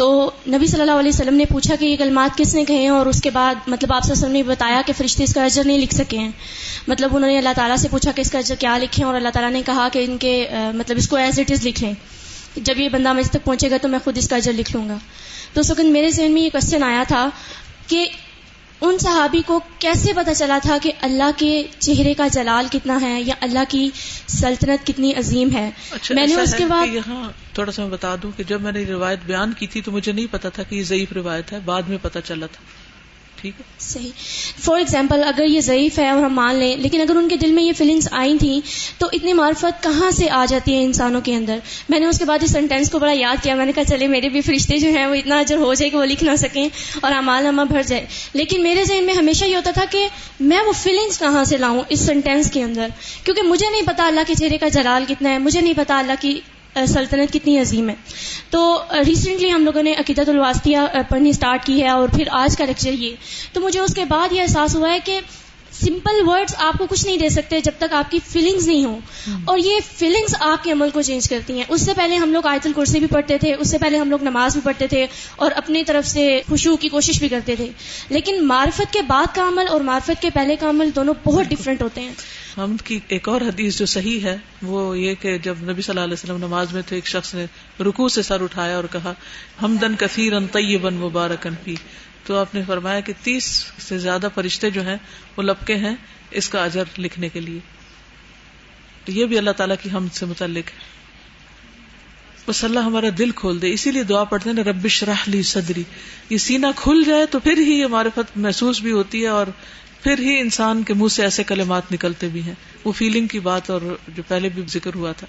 تو 0.00 0.30
نبی 0.48 0.66
صلی 0.66 0.80
اللہ 0.80 0.92
علیہ 0.92 1.08
وسلم 1.08 1.34
نے 1.34 1.44
پوچھا 1.44 1.74
کہ 1.76 1.84
یہ 1.84 1.96
کلمات 1.96 2.38
کس 2.38 2.54
نے 2.54 2.64
کہے 2.64 2.76
ہیں 2.76 2.88
اور 2.88 3.06
اس 3.06 3.20
کے 3.20 3.30
بعد 3.30 3.54
مطلب 3.66 3.92
آپ 3.92 4.10
وسلم 4.10 4.32
نے 4.32 4.42
بتایا 4.42 4.82
کہ 4.86 4.92
فرشتے 4.96 5.24
اس 5.24 5.34
کا 5.34 5.44
اجر 5.44 5.64
نہیں 5.64 5.78
لکھ 5.78 5.94
سکے 5.94 6.18
ہیں۔ 6.18 6.30
مطلب 6.88 7.16
انہوں 7.16 7.30
نے 7.30 7.38
اللہ 7.38 7.48
تعالیٰ 7.56 7.76
سے 7.76 7.88
پوچھا 7.88 8.12
کہ 8.12 8.20
اس 8.20 8.30
کا 8.30 8.38
اجر 8.38 8.54
کیا 8.54 8.78
لکھیں 8.78 9.04
اور 9.06 9.14
اللہ 9.14 9.28
تعالیٰ 9.28 9.50
نے 9.52 9.62
کہا 9.66 9.88
کہ 9.92 10.04
ان 10.08 10.18
کے 10.18 10.48
مطلب 10.74 10.96
اس 10.96 11.08
کو 11.08 11.16
ایز 11.16 11.38
اٹ 11.38 11.52
از 11.52 11.66
لکھ 11.66 11.84
لیں 11.84 11.92
جب 12.56 12.80
یہ 12.80 12.88
بندہ 12.88 13.12
مجھ 13.12 13.28
تک 13.28 13.44
پہنچے 13.44 13.70
گا 13.70 13.76
تو 13.82 13.88
میں 13.88 13.98
خود 14.04 14.18
اس 14.18 14.28
کا 14.28 14.36
اجر 14.36 14.52
لکھ 14.52 14.76
لوں 14.76 14.88
گا۔ 14.88 14.96
تو 15.52 15.60
اس 15.60 15.70
وقت 15.70 15.80
میرے 15.80 16.10
ذہن 16.10 16.32
میں 16.32 16.42
یہ 16.42 16.50
کوشچن 16.50 16.82
آیا 16.82 17.02
تھا 17.08 17.28
کہ 17.86 18.06
ان 18.80 18.98
صحابی 18.98 19.42
کو 19.46 19.60
کیسے 19.78 20.12
پتا 20.12 20.34
چلا 20.34 20.58
تھا 20.62 20.78
کہ 20.82 20.92
اللہ 21.00 21.30
کے 21.36 21.62
چہرے 21.78 22.14
کا 22.14 22.26
جلال 22.28 22.66
کتنا 22.72 23.00
ہے 23.00 23.22
یا 23.22 23.34
اللہ 23.40 23.58
کی 23.68 23.90
سلطنت 24.26 24.86
کتنی 24.86 25.14
عظیم 25.14 25.48
ہے؟ 25.52 25.70
اچھا 25.90 26.14
میں 26.14 26.26
نے 26.26 26.34
اس 26.34 26.54
کے 26.54 26.66
بعد 26.66 26.86
یہاں 26.86 27.30
تھوڑا 27.54 27.72
سا 27.72 27.82
میں 27.82 27.90
بتا 27.90 28.16
دوں 28.22 28.30
کہ 28.36 28.44
جب 28.44 28.60
میں 28.60 28.72
نے 28.72 28.84
روایت 28.84 29.18
بیان 29.26 29.52
کی 29.52 29.66
تھی 29.66 29.82
تو 29.82 29.92
مجھے 29.92 30.12
نہیں 30.12 30.26
پتا 30.30 30.48
تھا 30.48 30.62
کہ 30.62 30.74
یہ 30.74 30.82
ضعیف 30.82 31.12
روایت 31.12 31.52
ہے 31.52 31.58
بعد 31.64 31.82
میں 31.82 31.98
پتا 32.02 32.20
چلا 32.20 32.46
تھا۔ 32.46 32.64
ٹھیک 33.40 33.54
ہے؟ 33.58 33.64
صحیح. 33.78 34.10
فار 34.58 34.78
ایگزامپل 34.78 35.24
اگر 35.24 35.44
یہ 35.44 35.60
ضعیف 35.60 35.98
ہے 35.98 36.10
اور 36.10 36.22
ہم 36.22 36.34
مان 36.34 36.54
لیں، 36.54 36.76
لیکن 36.76 37.00
اگر 37.00 37.16
ان 37.16 37.28
کے 37.28 37.36
دل 37.36 37.52
میں 37.52 37.62
یہ 37.62 37.72
فیلنگس 37.72 38.08
آئی 38.10 38.38
تھیں، 38.38 38.60
تو 38.98 39.08
اتنی 39.12 39.32
معرفت 39.32 39.82
کہاں 39.82 40.10
سے 40.10 40.30
آ 40.30 40.44
جاتی 40.48 40.74
ہے 40.74 40.82
انسانوں 40.84 41.20
کے 41.20 41.36
اندر؟ 41.36 41.58
میں 41.88 42.00
نے 42.00 42.06
اس 42.06 42.18
کے 42.18 42.24
بعد 42.24 42.38
اس 42.42 42.52
سینٹینس 42.52 42.90
کو 42.90 42.98
بڑا 42.98 43.12
یاد 43.12 43.36
کیا، 43.42 43.54
میں 43.54 43.66
نے 43.66 43.72
کہا، 43.72 43.84
چلے، 43.84 44.06
میرے 44.06 44.28
بھی 44.28 44.40
فرشتے 44.40 44.78
جو 44.78 44.88
ہیں، 44.88 45.06
وہ 45.06 45.14
اتنا 45.14 45.38
اجر 45.38 45.56
ہو 45.56 45.74
جائے 45.74 45.90
کہ 45.90 45.96
وہ 45.96 46.04
لکھ 46.04 46.24
نہ 46.24 46.36
سکیں 46.36 46.68
اور 47.02 47.12
امال 47.12 47.44
نامہ 47.44 47.62
بھر 47.62 47.82
جائے۔ 47.82 48.06
لیکن 48.32 48.62
میرے 48.62 48.84
ذہن 48.84 49.04
میں 49.04 49.14
ہمیشہ 49.14 49.44
یہ 49.44 49.56
ہوتا 49.56 49.70
تھا 49.70 49.84
کہ 49.90 50.08
میں 50.40 50.60
وہ 50.60 50.72
فیلنگس 50.72 51.18
کہاں 51.18 51.44
سے 51.44 51.56
لاؤں 51.56 51.82
اس 51.88 52.00
سینٹینس 52.00 52.50
کے 52.50 52.62
اندر؟ 52.62 52.86
کیونکہ 53.24 53.42
مجھے 53.42 53.70
نہیں 53.70 53.82
پتا 53.86 54.06
اللہ 54.06 54.20
کے 54.26 54.34
چہرے 54.34 54.58
کا 54.58 54.68
جلال 54.68 55.04
کتنا 55.08 55.30
ہے، 55.30 55.38
مجھے 55.38 55.60
نہیں 55.60 55.74
پتا 55.76 55.98
اللہ 55.98 56.12
کی 56.20 56.40
سلطنت 56.74 57.32
کتنی 57.32 57.58
عظیم 57.58 57.88
ہے۔ 57.88 57.94
تو 58.50 58.82
ریسنٹلی 59.06 59.52
ہم 59.52 59.64
لوگوں 59.64 59.82
نے 59.82 59.94
عقیدت 59.94 60.28
الواسطیہ 60.28 60.78
پڑھنی 61.08 61.30
اسٹارٹ 61.30 61.64
کی 61.64 61.82
ہے 61.82 61.88
اور 61.88 62.08
پھر 62.08 62.24
آج 62.30 62.56
کا 62.56 62.64
لیکچر 62.64 62.92
یہ۔ 62.92 63.14
تو 63.52 63.60
مجھے 63.60 63.80
اس 63.80 63.94
کے 63.94 64.04
بعد 64.04 64.32
یہ 64.32 64.42
احساس 64.42 64.76
ہوا 64.76 64.92
ہے 64.92 64.98
کہ 65.04 65.20
سمپل 65.84 66.28
ورڈز 66.28 66.54
آپ 66.58 66.78
کو 66.78 66.86
کچھ 66.86 67.06
نہیں 67.06 67.16
دے 67.16 67.28
سکتے 67.28 67.60
جب 67.60 67.72
تک 67.78 67.92
آپ 67.92 68.10
کی 68.10 68.18
فیلنگز 68.28 68.68
نہیں 68.68 68.84
ہوں۔ 68.84 69.00
اور 69.44 69.58
یہ 69.58 69.76
فیلنگز 69.96 70.34
آپ 70.40 70.64
کے 70.64 70.72
عمل 70.72 70.90
کو 70.90 71.02
چینج 71.02 71.28
کرتی 71.28 71.52
ہیں۔ 71.52 71.64
اس 71.68 71.84
سے 71.84 71.94
پہلے 71.94 72.16
ہم 72.16 72.32
لوگ 72.32 72.46
آیت 72.46 72.66
الکرسی 72.66 72.98
بھی 72.98 73.06
پڑھتے 73.06 73.38
تھے، 73.38 73.54
اس 73.54 73.70
سے 73.70 73.78
پہلے 73.78 73.98
ہم 73.98 74.10
لوگ 74.10 74.22
نماز 74.22 74.52
بھی 74.52 74.60
پڑھتے 74.64 74.86
تھے 74.86 75.06
اور 75.36 75.50
اپنی 75.56 75.84
طرف 75.84 76.06
سے 76.06 76.40
خوشبو 76.48 76.76
کی 76.76 76.88
کوشش 76.88 77.18
بھی 77.18 77.28
کرتے 77.28 77.56
تھے۔ 77.56 77.68
لیکن 78.08 78.46
معرفت 78.46 78.92
کے 78.92 79.02
بعد 79.02 79.34
کا 79.34 79.48
عمل 79.48 79.64
اور 79.68 79.80
معرفت 79.80 80.22
کے 80.22 80.30
پہلے 80.30 80.56
کا 80.56 80.70
عمل 80.70 80.90
دونوں 80.94 81.14
بہت 81.24 81.44
ڈفرینٹ 81.48 81.82
ہوتے 81.82 82.00
ہیں۔ 82.00 82.12
ہم 82.56 82.76
کی 82.76 83.00
ایک 83.08 83.28
اور 83.28 83.40
حدیث 83.40 83.78
جو 83.78 83.86
صحیح 83.86 84.20
ہے، 84.20 84.38
وہ 84.62 84.98
یہ 84.98 85.14
کہ 85.14 85.38
جب 85.38 85.54
نبی 85.62 85.82
صلی 85.82 85.92
اللہ 85.92 86.04
علیہ 86.04 86.12
وسلم 86.12 86.36
نماز 86.36 86.72
میں 86.72 86.82
تھے، 86.86 86.96
ایک 86.96 87.06
شخص 87.06 87.34
نے 87.34 87.46
رکو 87.80 88.08
سے 88.08 88.22
سر 88.22 88.42
اٹھایا 88.42 88.76
اور 88.76 88.84
کہا، 88.90 89.14
ہمدن 89.62 89.96
کثیر 89.96 90.32
ان 90.32 90.46
طیبن 90.46 90.94
مبارکن 90.94 91.54
پی 91.64 91.74
تو 92.30 92.38
آپ 92.38 92.54
نے 92.54 92.62
فرمایا 92.66 93.00
کہ 93.00 93.12
تیس 93.22 93.64
سے 93.78 93.98
زیادہ 93.98 94.28
فرشتے 94.34 94.70
جو 94.70 94.86
ہیں 94.86 94.96
وہ 95.36 95.42
لپکے 95.42 95.74
ہیں 95.74 95.96
اس 96.30 96.48
کا 96.48 96.64
اجر 96.64 96.84
لکھنے 96.98 97.28
کے 97.28 97.40
لیے۔ 97.40 97.58
تو 99.04 99.12
یہ 99.12 99.26
بھی 99.26 99.38
اللہ 99.38 99.50
تعالیٰ 99.50 99.76
کی 99.82 99.90
ہم 99.90 100.08
سے 100.08 100.26
متعلق 100.26 100.68
ہے۔ 100.68 100.78
بس 102.46 102.64
اللہ 102.64 102.80
ہمارا 102.80 103.06
دل 103.18 103.30
کھول 103.30 103.62
دے۔ 103.62 103.72
اسی 103.72 103.90
لیے 103.90 104.02
دعا 104.02 104.24
پڑھتے 104.24 104.50
ہیں 104.50 104.56
ربش 104.56 105.04
لی 105.26 105.42
صدری۔ 105.42 105.82
یہ 106.30 106.38
سینہ 106.38 106.66
کھل 106.76 107.02
جائے 107.06 107.26
تو 107.26 107.38
پھر 107.38 107.58
ہی 107.58 107.80
یہ 107.80 107.86
معرفت 107.86 108.36
محسوس 108.36 108.80
بھی 108.80 108.92
ہوتی 108.92 109.22
ہے 109.22 109.28
اور 109.28 109.46
پھر 110.02 110.18
ہی 110.18 110.40
انسان 110.40 110.82
کے 110.82 110.94
منہ 110.94 111.08
سے 111.08 111.22
ایسے 111.22 111.44
کلمات 111.44 111.92
نکلتے 111.92 112.28
بھی 112.28 112.42
ہیں۔ 112.42 112.54
وہ 112.84 112.92
فیلنگ 112.92 113.26
کی 113.26 113.40
بات 113.40 113.70
اور 113.70 113.96
جو 114.08 114.22
پہلے 114.28 114.48
بھی 114.48 114.62
ذکر 114.68 114.94
ہوا 114.94 115.12
تھا۔ 115.12 115.26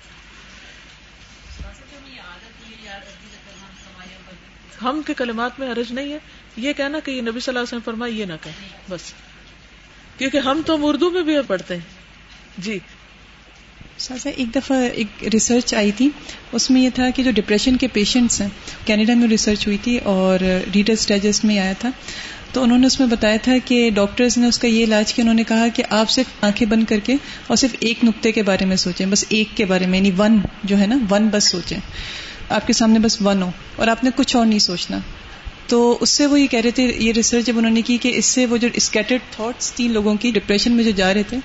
ہم 4.82 5.02
کے 5.08 5.14
کلمات 5.14 5.60
میں 5.60 5.72
حرج 5.72 5.92
نہیں 5.92 6.14
ہے۔ 6.14 6.41
یہ 6.58 6.74
کہنا 6.74 7.00
کہ 7.00 7.12
یہ 7.12 7.22
نبی 7.22 7.32
صلی 7.32 7.44
اللہ 7.48 7.60
علیہ 7.60 7.68
وسلم 7.68 7.80
فرمائے 7.86 8.12
یہ 8.12 8.26
نہ 8.26 8.34
کہ 8.42 8.50
بس۔ 8.90 9.14
کیونکہ 10.18 10.38
ہم 10.38 10.62
تو 10.66 10.88
اردو 10.88 11.10
میں 11.10 11.24
بھی 11.24 11.34
پڑھتے 11.48 11.74
ہیں۔ 11.74 11.82
جی۔ 12.58 12.80
سازا، 13.98 14.30
ایک 14.30 14.56
دفعہ 14.56 14.78
ایک 14.94 15.24
ریسرچ 15.34 15.74
آئی 15.74 15.92
تھی۔ 15.92 16.10
اس 16.52 16.72
میں 16.72 16.82
یہ 16.82 16.90
تھا 16.96 17.10
کہ 17.10 17.24
جو 17.24 17.32
ڈپریشن 17.32 17.78
کے 17.78 17.88
پیشنٹس 17.88 18.42
ہیں، 18.42 18.50
کینیڈا 18.86 19.14
میں 19.14 19.28
ریسرچ 19.28 19.68
ہوئی 19.68 19.78
تھی 19.78 19.98
اور 19.98 20.40
ریڈرس 20.76 21.08
ڈائجسٹ 21.08 21.46
میں 21.46 21.60
آیا 21.60 21.74
تھا۔ 21.80 21.90
تو 22.54 22.64
انہوں 22.64 22.78
نے 22.78 22.88
اس 22.88 23.00
میں 23.00 23.08
بتایا 23.08 23.38
تھا 23.44 23.54
کہ 23.66 23.90
ڈاکٹرز 23.90 24.38
نے 24.38 24.48
اس 24.48 24.60
کا 24.60 24.68
یہ 24.68 24.84
علاج 24.84 25.14
کیا 25.14 25.24
انہوں 25.24 25.36
نے 25.36 25.44
کہا 25.44 25.68
کہ 25.68 25.84
آپ 25.90 26.10
صرف 26.10 26.44
آنکھیں 26.44 26.68
بند 26.68 26.84
کر 26.86 27.00
کے 27.00 27.16
اور 27.48 27.58
صرف 27.58 27.76
ایک 27.80 28.04
نقطے 28.04 28.32
کے 28.32 28.44
بارے 28.44 28.66
میں 28.66 28.76
سوچیں، 28.76 29.06
بس 29.06 29.26
ایک 29.30 29.48
کے 29.58 29.66
بارے 29.66 29.86
میں 29.86 30.00
یعنی 30.00 30.12
ون 30.18 30.40
جو 30.64 30.78
ہے 30.78 30.88
نا 30.88 30.98
ون 31.10 31.28
بس 31.28 31.44
سوچیں۔ 31.44 31.78
آپ 32.50 32.68
کے 32.68 32.74
سامنے 32.74 33.00
بس 33.00 33.22
ون 33.22 33.42
ہو 33.42 33.52
اور 33.76 33.88
آپ 33.88 34.04
نے 34.04 34.10
کچھ 34.16 34.36
اور 34.36 34.46
نہیں 34.46 34.60
سوچنا۔ 34.60 34.98
تو 35.68 35.98
اس 36.02 36.10
سے 36.10 36.26
وہ 36.26 36.42
یہ 36.42 36.48
کہہ 36.48 36.60
رہے 36.60 36.72
تھے 36.72 36.94
یہ 36.98 37.12
ریسرچ 37.12 37.46
جب 37.46 37.58
انہوں 37.58 37.72
نے 37.72 37.82
کی 37.82 37.98
کہ 37.98 38.12
اس 38.16 38.26
سے 38.26 38.46
وہ 38.46 38.58
جو 38.58 38.68
اسکیٹرڈ 38.74 39.20
تھاٹس 39.32 39.74
تھی 39.74 39.88
لوگوں 39.88 40.16
کی 40.16 40.32
ڈپریشن 40.32 40.72
میں 40.72 40.84
جو 40.84 40.92
جا 40.92 41.14
رہے 41.14 41.24
تھے 41.24 41.38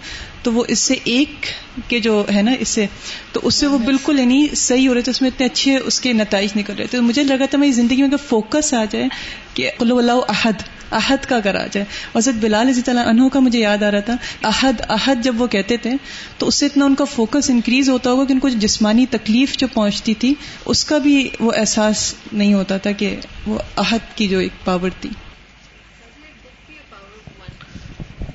تو 0.43 0.53
وہ 0.53 0.65
اس 0.69 0.79
سے 0.79 0.95
ایک 1.05 1.47
کے 1.89 2.01
جو 2.01 2.25
ہے 2.35 2.43
نا 2.43 2.53
اس 2.61 2.69
سے 2.69 2.87
تو 3.33 3.41
اس 3.43 3.55
سے 3.55 3.67
وہ 3.67 3.79
بالکل 3.79 4.19
یعنی 4.19 4.47
صحیح 4.57 4.89
ہو 4.89 4.95
رہے 4.95 5.01
تھے 5.01 5.11
اس 5.11 5.23
میں 5.23 5.31
اتنے 5.31 5.47
اچھے 5.47 5.77
اس 5.77 6.01
کے 6.01 6.13
نتائج 6.13 6.51
نکل 6.57 6.75
رہے 6.75 6.87
تھے۔ 6.87 7.01
مجھے 7.01 7.23
لگا 7.23 7.47
تھا 7.47 7.59
میری 7.59 7.73
زندگی 7.73 7.97
میں 7.97 8.09
اگر 8.09 8.17
فوکس 8.29 8.75
آ 8.75 8.85
جائے 8.91 9.07
کہ 9.55 9.71
اللہ 9.81 10.13
احد 10.29 10.53
احد 10.93 11.25
کا 11.27 11.41
کرا 11.41 11.67
جائے۔ 11.73 11.87
حضرت 12.17 12.35
بلال 12.35 12.69
عزیز 12.69 12.89
اللہ 12.89 13.01
عنہ 13.01 13.29
کا 13.29 13.41
مجھے 13.41 13.59
یاد 13.59 13.83
آ 13.83 13.91
رہا 13.91 14.01
تھا 14.01 14.17
احد 14.43 14.73
احد 14.89 15.25
جب 15.25 15.41
وہ 15.41 15.47
کہتے 15.47 15.77
تھے 15.77 15.91
تو 16.39 16.49
اس 16.49 16.55
سے 16.55 16.67
اتنا 16.67 16.85
ان 16.85 16.95
کا 16.95 17.05
فوکس 17.05 17.51
انکریز 17.51 17.91
ہوتا 17.91 18.11
ہوگا 18.11 18.25
کہ 18.25 18.33
ان 18.33 18.39
کو 18.39 18.49
جسمانی 18.49 19.07
تکلیف 19.07 19.57
جو 19.57 19.67
پہنچتی 19.75 20.15
تھی 20.15 20.35
اس 20.65 20.85
کا 20.85 20.99
بھی 20.99 21.29
وہ 21.41 21.53
احساس 21.57 22.15
نہیں 22.33 22.55
ہوتا 22.55 22.77
تھا 22.77 22.93
کہ 22.93 23.17
وہ 23.47 23.59
احد 23.77 24.17
کی 24.17 24.29
جو 24.29 24.39
ایک 24.39 24.65
پاور 24.65 24.91
تھی۔ 25.01 25.11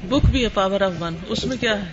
بک 0.10 0.26
بھی 0.26 0.44
ہے 0.44 0.50
پاور 0.50 0.82
آف 0.82 0.92
ون 1.00 1.16
اس 1.28 1.46
میں 1.46 1.58
کیا 1.58 1.86
ہے؟ 1.86 1.92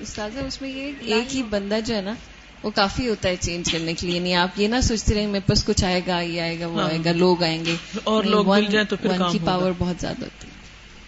استاذہ 0.00 0.38
اس 0.38 0.62
میں 0.62 0.70
یہ 0.70 0.92
ایک 1.00 1.36
ہی 1.36 1.42
بندہ 1.42 1.78
جو 1.86 1.96
ہے 1.96 2.00
نا 2.00 2.14
وہ 2.62 2.70
کافی 2.70 3.08
ہوتا 3.08 3.28
ہے 3.28 3.36
چینج 3.36 3.72
کرنے 3.72 3.94
کے 3.94 4.06
لیے۔ 4.06 4.16
یعنی 4.16 4.34
آپ 4.34 4.48
یہ 4.56 4.68
نہ 4.68 4.80
سوچتے 4.80 5.14
رہے 5.14 5.26
میرے 5.26 5.48
پاس 5.48 5.64
کچھ 5.64 5.84
آئے 5.84 6.00
گا 6.06 6.20
یہ 6.20 6.40
آئے 6.40 6.60
گا 6.60 6.66
وہ 6.66 6.80
ہاں۔ 6.80 6.88
آئے 6.88 6.98
گا 7.04 7.12
لوگ 7.12 7.42
آئیں 7.42 7.64
گے۔ 7.64 7.74
اور 8.04 8.24
لوگ 8.24 8.48
مل 8.48 8.64
جائیں 8.64 8.86
تو 8.86 8.96
پھر 8.96 9.10
کام 9.18 9.32
کی۔ 9.32 9.38
پاور 9.44 9.72
بہت 9.78 9.96
زیادہ 10.00 10.22
ہوتی 10.22 10.46
ہے۔ 10.46 10.52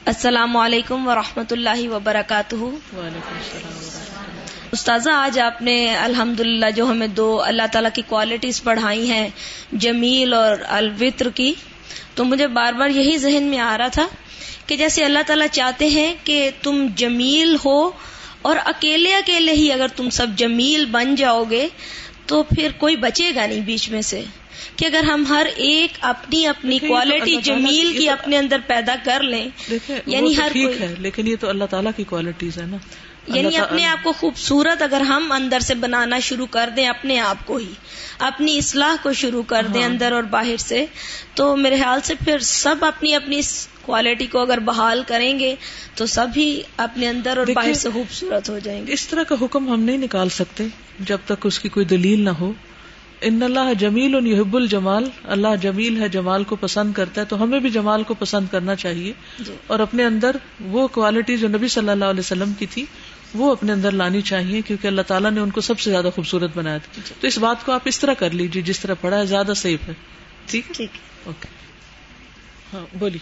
السلام 0.05 0.57
علیکم 0.57 1.09
ورحمۃ 1.09 1.45
اللہ 1.51 1.89
وبرکاتہ۔ 1.89 2.55
وعلیکم 2.55 3.37
السلام 3.37 4.39
استاذہ 4.73 5.11
آج 5.11 5.41
آپ 5.41 5.63
نے 5.63 5.97
الحمد 5.97 6.41
جو 6.77 6.87
ہمیں 6.87 7.07
دو 7.07 7.43
اللہ 7.43 7.63
تعالیٰ 7.73 7.91
کی 7.95 8.03
کوالٹیز 8.07 8.63
پڑھائی 8.63 9.11
ہیں 9.11 9.29
جمیل 9.73 10.35
اور 10.35 10.57
الوطر 10.69 11.29
کی۔ 11.31 11.55
تو 12.15 12.25
مجھے 12.25 12.47
بار 12.47 12.73
بار 12.73 12.89
یہی 12.89 13.17
ذہن 13.17 13.43
میں 13.43 13.59
آ 13.59 13.79
رہا 13.79 13.89
تھا 13.89 14.07
کہ 14.67 14.77
جیسے 14.77 15.05
اللہ 15.05 15.19
تعالیٰ 15.27 15.47
چاہتے 15.53 15.89
ہیں 15.89 16.15
کہ 16.25 16.51
تم 16.63 16.87
جمیل 16.97 17.57
ہو 17.65 17.91
اور 18.43 18.57
اکیلے 18.65 19.15
اکیلے 19.15 19.53
ہی 19.53 19.73
اگر 19.73 19.87
تم 19.97 20.11
سب 20.11 20.27
جمیل 20.37 20.85
بن 20.85 21.15
جاؤ 21.15 21.45
گے 21.51 21.69
تو 22.27 22.43
پھر 22.43 22.69
کوئی 22.79 22.97
بچے 22.97 23.33
گا 23.35 23.47
نہیں 23.47 23.61
بیچ 23.61 23.91
میں 23.91 24.03
سے؟ 24.03 24.23
کہ 24.77 24.87
اگر 24.87 25.05
ہم 25.05 25.25
ہر 25.29 25.47
ایک 25.57 25.91
اپنی 26.01 26.47
اپنی 26.47 26.79
کوالٹی 26.79 27.37
جمیل 27.43 27.99
کی- 27.99 28.09
اپنے 28.09 28.39
اندر 28.39 28.57
پیدا 28.67 28.95
کر 29.05 29.23
لیں 29.23 29.49
یعنی 30.07 30.37
ہر 30.37 30.53
ہے 30.81 30.95
لیکن 30.99 31.27
یہ 31.27 31.37
تو 31.41 31.49
اللہ 31.49 31.65
تعالیٰ 31.65 31.93
کی 31.97 32.05
کوالٹیز 32.05 32.59
ہے 32.59 32.67
نا۔ 32.67 32.77
یعنی 33.27 33.57
اپنے 33.57 33.87
آپ 33.87 34.05
کو 34.05 34.13
خوبصورت 34.13 34.83
اگر 34.83 35.01
ہم 35.01 35.33
اندر 35.33 35.61
سے 35.61 35.75
بنانا 35.75 36.19
شروع 36.19 36.47
کر 36.51 36.71
دیں 36.77 36.87
اپنے 36.87 37.19
آپ 37.21 37.47
کو 37.47 37.57
ہی 37.57 37.73
اپنی 38.21 38.57
اصلاح 38.59 38.97
کو 39.03 39.13
شروع 39.13 39.43
کر 39.43 39.67
دیں 39.67 39.83
ہاں۔ 39.83 39.89
اندر 39.89 40.13
اور 40.13 40.23
باہر 40.31 40.57
سے 40.57 40.85
تو 41.35 41.55
میرے 41.57 41.77
خیال 41.77 42.01
سے 42.05 42.15
پھر 42.15 42.39
سب 42.41 42.85
اپنی 42.85 43.15
اپنی 43.15 43.41
کوالٹی 43.83 44.27
کو 44.27 44.41
اگر 44.41 44.59
بحال 44.59 45.03
کریں 45.07 45.39
گے 45.39 45.55
تو 45.95 46.07
سب 46.07 46.37
ہی 46.37 46.51
اپنے 46.79 47.09
اندر 47.09 47.37
اور 47.37 47.47
باہر 47.55 47.73
سے 47.75 47.91
خوبصورت 47.91 48.49
ہو 48.49 48.59
جائیں 48.59 48.87
گے 48.87 48.93
اس 48.93 49.07
طرح 49.07 49.23
کا 49.23 49.37
حکم 49.41 49.69
ہم 49.69 49.81
نہیں 49.81 49.99
نکال 49.99 50.29
سکتے 50.33 50.67
جب 51.01 51.19
تک 51.27 51.47
اس 51.47 51.59
کی 51.59 51.69
کوئی 51.69 51.87
دلیل 51.87 52.25
نہ 52.25 52.31
ہو 52.31 52.53
ان 53.23 53.43
اللہ 53.43 53.73
جمیل 53.79 54.15
یحب 54.27 54.57
الجمال 54.57 55.05
اللہ 55.27 55.55
جمیل 55.61 56.01
ہے 56.03 56.09
جمال 56.09 56.45
کو 56.45 56.57
پسند 56.57 56.93
کرتا 56.93 57.21
ہے 57.21 57.27
تو 57.27 57.43
ہمیں 57.43 57.59
بھی 57.61 57.71
جمال 57.71 58.03
کو 58.03 58.15
پسند 58.15 58.47
کرنا 58.51 58.75
چاہیے 58.75 59.13
جی۔ 59.39 59.55
اور 59.67 59.81
اپنے 59.81 60.05
اندر 60.05 60.37
وہ 60.69 60.87
کوالٹی 60.89 61.37
جو 61.37 61.49
نبی 61.49 61.69
صلی 61.69 61.89
اللہ 61.89 62.05
علیہ 62.05 62.21
وسلم 62.21 62.53
کی 62.59 62.67
تھی 62.67 62.85
وہ 63.35 63.53
اپنے 63.53 63.73
اندر 63.73 63.91
لانی 63.91 64.21
چاہیے 64.21 64.61
کیونکہ 64.61 64.87
اللہ 64.87 65.03
تعالیٰ 65.03 65.31
نے 65.31 65.41
ان 65.41 65.51
کو 65.51 65.61
سب 65.61 65.81
سے 65.81 65.91
زیادہ 65.91 66.11
خوبصورت 66.15 66.51
بنایا 66.55 66.79
تھا۔ 66.79 67.03
جی۔ 67.09 67.15
تو 67.21 67.27
اس 67.27 67.39
بات 67.39 67.65
کو 67.65 67.73
آپ 67.73 67.81
اس 67.85 67.99
طرح 67.99 68.13
کر 68.13 68.31
لیجیے 68.31 68.63
جس 68.63 68.81
طرح 68.81 68.95
پڑھا 69.01 69.19
ہے 69.19 69.27
زیادہ 69.27 69.53
سیف 69.57 69.89
ہے۔ 69.89 69.95
ٹھیک 70.47 70.65
ٹھیک 70.75 70.91
اوکے 71.27 71.49
ہاں 72.73 72.87
بولی 72.99 73.19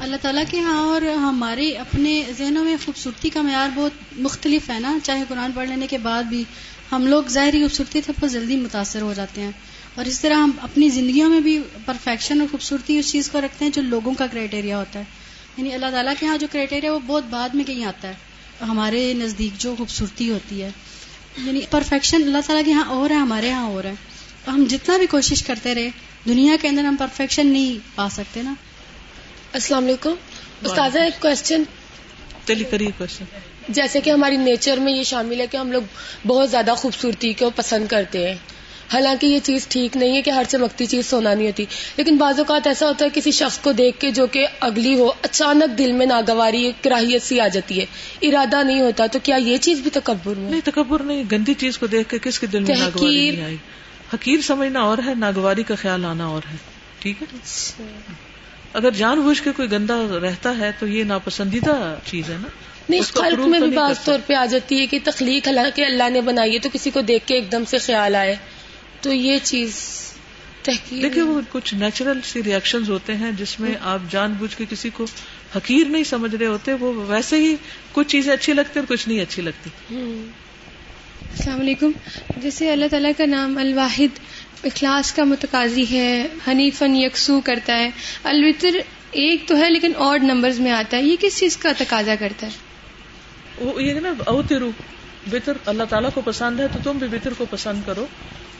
اللہ 0.00 0.16
تعالیٰ 0.22 0.42
کے 0.50 0.58
ہاں 0.58 0.86
اور 0.86 1.02
ہمارے 1.02 1.70
اپنے 1.70 2.24
ذہنوں 2.38 2.64
میں 2.64 2.76
خوبصورتی 2.84 3.30
کا 3.30 3.42
معیار 3.42 3.68
بہت 3.74 3.92
مختلف 4.18 4.70
ہے 4.70 4.80
نا۔ 4.80 4.98
چاہے 5.02 5.24
قرآن 5.28 5.50
پڑھ 5.54 5.68
لینے 5.68 5.86
کے 5.86 5.98
بعد 5.98 6.22
بھی 6.22 6.44
ہم 6.92 7.06
لوگ 7.06 7.22
ظاہری 7.28 7.62
خوبصورتی 7.62 8.00
سے 8.06 8.12
بہت 8.20 8.30
جلدی 8.30 8.56
متاثر 8.56 9.00
ہو 9.02 9.12
جاتے 9.12 9.40
ہیں۔ 9.40 9.50
اور 9.94 10.04
اس 10.04 10.20
طرح 10.20 10.34
ہم 10.34 10.50
اپنی 10.62 10.88
زندگیوں 10.88 11.30
میں 11.30 11.40
بھی 11.40 11.62
پرفیکشن 11.86 12.40
اور 12.40 12.48
خوبصورتی 12.50 12.98
اس 12.98 13.12
چیز 13.12 13.30
کو 13.30 13.40
رکھتے 13.40 13.64
ہیں 13.64 13.72
جو 13.72 13.82
لوگوں 13.82 14.14
کا 14.14 14.26
کرائٹیریا 14.26 14.78
ہوتا 14.78 14.98
ہے۔ 14.98 15.04
یعنی 15.56 15.72
اللہ 15.72 15.86
تعالیٰ 15.90 16.12
کے 16.20 16.26
ہاں 16.26 16.38
جو 16.38 16.46
کرائٹیریا 16.52 16.92
وہ 16.92 16.98
بہت 17.06 17.24
بعد 17.30 17.48
میں 17.48 17.64
کہیں 17.64 17.84
آتا 17.84 18.08
ہے۔ 18.08 18.29
ہمارے 18.68 19.12
نزدیک 19.14 19.60
جو 19.60 19.74
خوبصورتی 19.78 20.30
ہوتی 20.30 20.62
ہے 20.62 20.70
یعنی 21.38 21.60
پرفیکشن 21.70 22.22
اللہ 22.22 22.38
تعالیٰ 22.46 22.64
کے 22.64 22.72
ہاں 22.72 22.84
اور 22.84 23.10
ہے 23.10 23.14
ہمارے 23.14 23.50
ہاں 23.50 23.66
اور 23.66 23.84
ہے۔ 23.84 23.92
ہم 24.46 24.64
جتنا 24.68 24.96
بھی 24.96 25.06
کوشش 25.06 25.42
کرتے 25.42 25.74
رہے 25.74 25.88
دنیا 26.26 26.56
کے 26.60 26.68
اندر 26.68 26.84
ہم 26.84 26.96
پرفیکشن 26.96 27.46
نہیں 27.46 27.78
پا 27.94 28.08
سکتے 28.08 28.42
نا۔ 28.42 28.54
السلام 29.52 29.84
علیکم۔ 29.84 30.14
استاذہ 30.62 30.98
ایک 30.98 31.22
کوشچن 31.22 31.62
چلیے 32.46 32.64
کریے 32.64 32.90
کوشچن 32.98 33.24
جیسے 33.68 34.00
کہ 34.00 34.10
ہماری 34.10 34.36
نیچر 34.36 34.76
میں 34.76 34.92
یہ 34.92 35.02
شامل 35.02 35.40
ہے 35.40 35.46
کہ 35.46 35.56
ہم 35.56 35.72
لوگ 35.72 35.82
بہت 36.26 36.50
زیادہ 36.50 36.74
خوبصورتی 36.76 37.32
کو 37.32 37.50
پسند 37.56 37.86
کرتے 37.86 38.28
ہیں۔ 38.28 38.36
حالانکہ 38.92 39.26
یہ 39.26 39.38
چیز 39.42 39.66
ٹھیک 39.68 39.96
نہیں 39.96 40.16
ہے 40.16 40.22
کہ 40.22 40.30
ہر 40.30 40.42
چمکتی 40.48 40.86
چیز 40.86 41.06
سونا 41.06 41.34
نہیں 41.34 41.46
ہوتی۔ 41.46 41.64
لیکن 41.96 42.16
بعض 42.16 42.38
اوقات 42.38 42.66
ایسا 42.66 42.86
ہوتا 42.86 43.04
ہے 43.04 43.10
کسی 43.14 43.30
شخص 43.30 43.58
کو 43.58 43.72
دیکھ 43.72 44.00
کے 44.00 44.10
جو 44.10 44.26
کہ 44.26 44.46
اگلی 44.60 44.98
ہو 44.98 45.12
اچانک 45.22 45.78
دل 45.78 45.92
میں 45.92 46.06
ناگواری 46.06 46.72
کراہیت 46.82 47.22
سی 47.22 47.40
آ 47.40 47.48
جاتی 47.48 47.80
ہے۔ 47.80 47.86
ارادہ 48.22 48.62
نہیں 48.62 48.80
ہوتا 48.80 49.06
تو 49.06 49.18
کیا 49.22 49.36
یہ 49.36 49.56
چیز 49.56 49.80
بھی 49.80 49.90
تکبر 49.90 50.34
میں 50.34 50.50
نہیں 50.50 50.60
تکبر 50.64 51.02
نہیں۔ 51.02 51.24
گندی 51.32 51.54
چیز 51.54 51.78
کو 51.78 51.86
دیکھ 51.86 52.08
کے 52.08 52.18
کس 52.22 52.38
کے 52.38 52.46
دل 52.46 52.60
میں 52.60 52.76
ناگواری 52.76 53.30
نہیں 53.30 53.44
آئی؟ 53.44 53.56
حقیر 54.14 54.40
سمجھنا 54.40 54.80
اور 54.80 54.98
ہے 55.06 55.14
ناگواری 55.14 55.62
کا 55.62 55.74
خیال 55.74 56.04
آنا 56.04 56.26
اور 56.26 56.40
ہے۔ 56.52 56.56
ٹھیک 56.98 57.22
ہے؟ 57.22 57.36
اگر 58.72 58.90
جان 58.90 59.20
بوجھ 59.20 59.42
کے 59.42 59.50
کوئی 59.56 59.70
گندا 59.72 60.06
رہتا 60.22 60.58
ہے 60.58 60.70
تو 60.78 60.86
یہ 60.86 61.04
ناپسندیدہ 61.04 61.94
چیز 62.04 62.30
ہے 62.30 62.36
نا۔ 62.40 62.48
نہیں 62.88 63.00
خلق 63.00 63.46
میں 63.46 63.60
بھی 63.60 63.70
بعض 63.70 64.04
طور 64.04 64.18
پہ 64.26 64.34
آ 64.34 64.46
جاتی 64.46 64.80
ہے 64.80 64.86
کہ 64.86 64.98
تخلیق 65.04 65.48
حالانکہ 65.48 65.84
اللہ 65.84 66.10
نے 66.10 66.20
بنائی 66.20 66.54
ہے 66.54 66.58
تو 66.58 66.68
کسی 66.72 66.90
کو 66.90 67.00
دیکھ 67.00 67.26
کے 67.26 67.34
ایک 67.34 67.52
دم 67.52 67.64
سے 67.64 67.78
خیال 67.78 68.16
آئے۔ 68.16 68.36
تو 69.00 69.12
یہ 69.12 69.38
چیز 69.42 69.74
دیکھیں 70.90 71.22
وہ 71.22 71.40
کچھ 71.50 71.74
نیچرل 71.74 72.20
سی 72.24 72.42
ریئیکشن 72.44 72.82
ہوتے 72.88 73.16
ہیں 73.16 73.32
جس 73.32 73.60
میں 73.60 73.74
آپ 73.80 73.98
جان 74.10 74.32
بوجھ 74.32 74.56
کے 74.56 74.64
کسی 74.70 74.90
کو 74.90 75.06
حقیر 75.56 75.86
نہیں 75.86 76.04
سمجھ 76.04 76.34
رہے 76.34 76.46
ہوتے 76.46 76.72
وہ 76.72 76.92
ویسے 77.08 77.36
ہی 77.36 77.56
کچھ 77.92 78.08
چیزیں 78.08 78.32
اچھی 78.32 78.52
لگتی 78.52 78.78
اور 78.78 78.86
کچھ 78.88 79.08
نہیں 79.08 79.20
اچھی 79.20 79.42
لگتی۔ 79.42 79.70
السلام 81.38 81.60
علیکم۔ 81.60 81.90
جیسے 82.36 82.72
اللہ 82.72 82.86
تعالیٰ 82.90 83.10
کا 83.16 83.26
نام 83.26 83.58
الواحد 83.58 84.18
اخلاص 84.64 85.12
کا 85.12 85.24
متقاضی 85.24 85.84
ہے 85.90 86.26
حنیفن 86.48 86.96
یکسو 86.96 87.40
کرتا 87.40 87.78
ہے۔ 87.78 87.90
الوطر 88.24 88.78
ایک 89.10 89.48
تو 89.48 89.56
ہے 89.56 89.70
لیکن 89.70 89.92
اور 89.96 90.18
نمبرز 90.18 90.60
میں 90.60 90.72
آتا 90.72 90.96
ہے۔ 90.96 91.02
یہ 91.02 91.16
کس 91.20 91.38
چیز 91.38 91.56
کا 91.56 91.72
تقاضا 91.78 92.14
کرتا 92.18 92.46
ہے؟ 92.46 92.52
وہ 93.64 93.82
یہ 93.82 93.94
نا 93.94 94.14
اوترو۔ 94.26 94.70
بطر 95.26 95.52
اللہ 95.66 95.82
تعالیٰ 95.90 96.10
کو 96.14 96.20
پسند 96.24 96.60
ہے 96.60 96.66
تو 96.72 96.78
تم 96.82 96.98
بھی 96.98 97.08
بطر 97.08 97.32
کو 97.38 97.46
پسند 97.50 97.82
کرو۔ 97.86 98.06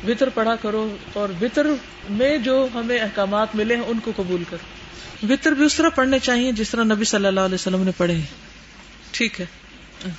بطر 0.05 0.29
پڑھا 0.29 0.57
کرو 0.57 0.97
اور 1.13 1.29
بطر 1.39 1.67
میں 2.11 2.39
جو 2.39 2.69
ہمیں 2.75 2.99
احکامات 2.99 3.55
ملے 3.55 3.77
ہیں 3.77 3.83
ان 3.87 3.99
کو 4.05 4.13
قبول 4.17 4.45
کرو۔ 4.51 4.67
بطر 5.23 5.53
بھی 5.53 5.65
اس 5.65 5.75
طرح 5.75 5.89
پڑھنے 5.89 6.19
چاہیے 6.19 6.53
جس 6.53 6.71
طرح 6.71 6.85
نبی 6.85 7.05
صلی 7.05 7.27
اللہ 7.27 7.41
علیہ 7.41 7.55
وسلم 7.55 7.83
نے 7.83 7.91
پڑھے۔ 7.97 8.21
ٹھیک 9.11 9.41
ہے۔ 9.41 9.47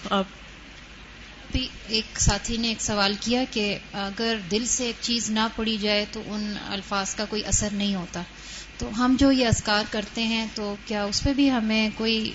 آپ۔ 0.09 0.25
بھی 1.51 1.67
ایک 1.87 2.19
ساتھی 2.19 2.57
نے 2.57 2.67
ایک 2.67 2.81
سوال 2.81 3.13
کیا 3.19 3.43
کہ 3.51 3.77
اگر 3.93 4.35
دل 4.51 4.65
سے 4.65 4.85
ایک 4.85 4.95
چیز 5.01 5.29
نہ 5.29 5.47
پڑی 5.55 5.77
جائے 5.77 6.05
تو 6.11 6.21
ان 6.25 6.53
الفاظ 6.69 7.15
کا 7.15 7.25
کوئی 7.25 7.45
اثر 7.45 7.67
نہیں 7.71 7.95
ہوتا۔ 7.95 8.21
تو 8.77 8.89
ہم 8.97 9.15
جو 9.19 9.31
یہ 9.31 9.47
اذکار 9.47 9.83
کرتے 9.91 10.23
ہیں 10.23 10.45
تو 10.55 10.75
کیا 10.85 11.03
اس 11.03 11.23
پہ 11.23 11.33
بھی 11.33 11.51
ہمیں 11.51 11.89
کوئی 11.95 12.31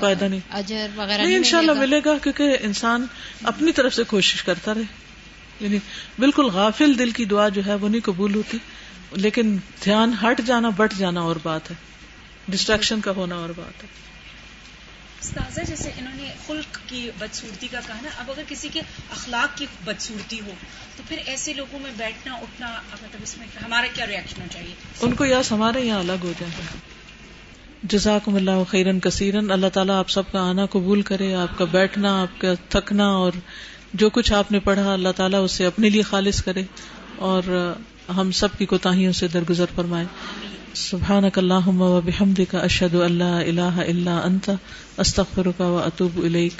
فائدہ 0.00 0.24
نہیں۔ 0.24 0.40
اجر 0.50 0.86
وغیرہ 0.96 1.16
نہیں 1.16 1.26
نہیں 1.26 1.36
انشاءاللہ 1.36 1.72
ملے 1.72 1.80
ملے 1.80 2.00
گا 2.04 2.18
کیونکہ 2.18 2.56
انسان 2.60 3.06
اپنی 3.42 3.72
طرف 3.72 3.94
سے 3.94 4.04
کوشش 4.04 4.42
کرتا 4.42 4.74
رہے۔ 4.74 4.82
یعنی 5.60 5.78
بالکل 6.18 6.44
غافل 6.44 6.98
دل 6.98 7.10
کی 7.10 7.24
دعا 7.24 7.48
جو 7.48 7.62
ہے 7.66 7.74
وہ 7.74 7.88
نہیں 7.88 8.00
قبول 8.04 8.34
ہوتی 8.34 8.58
لیکن 9.12 9.56
دھیان 9.84 10.12
ہٹ 10.22 10.40
جانا 10.46 10.68
بٹ 10.68 10.94
جانا 10.96 11.20
اور 11.20 11.36
بات 11.42 11.70
ہے۔ 11.70 11.76
ڈسٹریکشن 12.48 13.00
کا 13.00 13.10
ہونا 13.10 13.34
اور 13.34 13.48
بات 13.48 13.82
ہے۔ 13.82 13.88
استاذہ 15.20 15.60
جیسے 15.66 15.90
انہوں 15.98 16.14
نے 16.14 16.32
خلق 16.46 16.78
کی 16.86 17.10
بدصورتی 17.18 17.68
کا 17.68 17.80
کہا 17.86 18.00
نا 18.02 18.08
اب 18.18 18.30
اگر 18.30 18.42
کسی 18.48 18.68
کے 18.72 18.80
اخلاق 19.10 19.58
کی 19.58 19.66
بدصورتی 19.84 20.40
ہو 20.40 20.54
تو 20.96 21.02
پھر 21.08 21.16
ایسے 21.26 21.52
لوگوں 21.52 21.78
میں 21.78 21.90
بیٹھنا 21.96 22.34
اٹھنا 22.34 22.80
مطلب 22.92 23.20
اس 23.22 23.38
میں 23.38 23.46
ہمارا 23.64 23.86
کیا 23.92 24.06
ریئیکشن 24.06 24.36
ہونا 24.36 24.52
چاہیے؟ 24.52 24.74
ان 25.00 25.14
کو 25.14 25.26
یس 25.26 25.52
ہمارے 25.52 25.80
یہاں 25.80 25.98
الگ 25.98 26.22
ہو 26.22 26.32
جائے 26.40 26.95
جزاکم 27.88 28.34
اللہ 28.34 28.62
خیرن 28.68 29.00
کثیرن۔ 29.00 29.50
اللہ 29.50 29.66
تعالیٰ 29.72 29.98
آپ 29.98 30.10
سب 30.10 30.22
کا 30.32 30.40
آنا 30.40 30.66
قبول 30.66 31.02
کرے، 31.02 31.34
آپ 31.34 31.58
کا 31.58 31.64
بیٹھنا، 31.70 32.22
آپ 32.22 32.40
کا 32.40 32.54
تھکنا 32.68 33.06
اور 33.06 33.32
جو 33.94 34.10
کچھ 34.10 34.32
آپ 34.32 34.52
نے 34.52 34.58
پڑھا، 34.58 34.92
اللہ 34.92 35.08
تعالیٰ 35.16 35.44
اسے 35.44 35.66
اپنے 35.66 35.88
لیے 35.88 36.02
خالص 36.02 36.42
کرے 36.42 36.62
اور 37.16 37.72
ہم 38.16 38.30
سب 38.30 38.48
کی 38.58 38.66
کوتاہیوں 38.66 39.12
سے 39.12 39.28
درگزر 39.28 39.64
فرمائے۔ 39.74 40.04
سبحانک 40.74 41.38
اللہم 41.38 41.82
و 41.82 42.00
بحمدک، 42.00 42.54
اشہد 42.54 42.94
اللہ 42.94 43.24
الہ 43.24 43.60
الا 43.60 44.18
انت، 44.18 44.50
استغفرک 44.96 45.60
و 45.60 45.80
اتوب 45.84 46.24
الیک۔ 46.24 46.52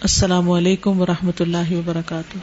السلام 0.00 0.50
علیکم 0.50 1.00
و 1.00 1.06
رحمۃ 1.06 1.40
اللہ 1.40 1.72
وبرکاتہ۔ 1.72 2.38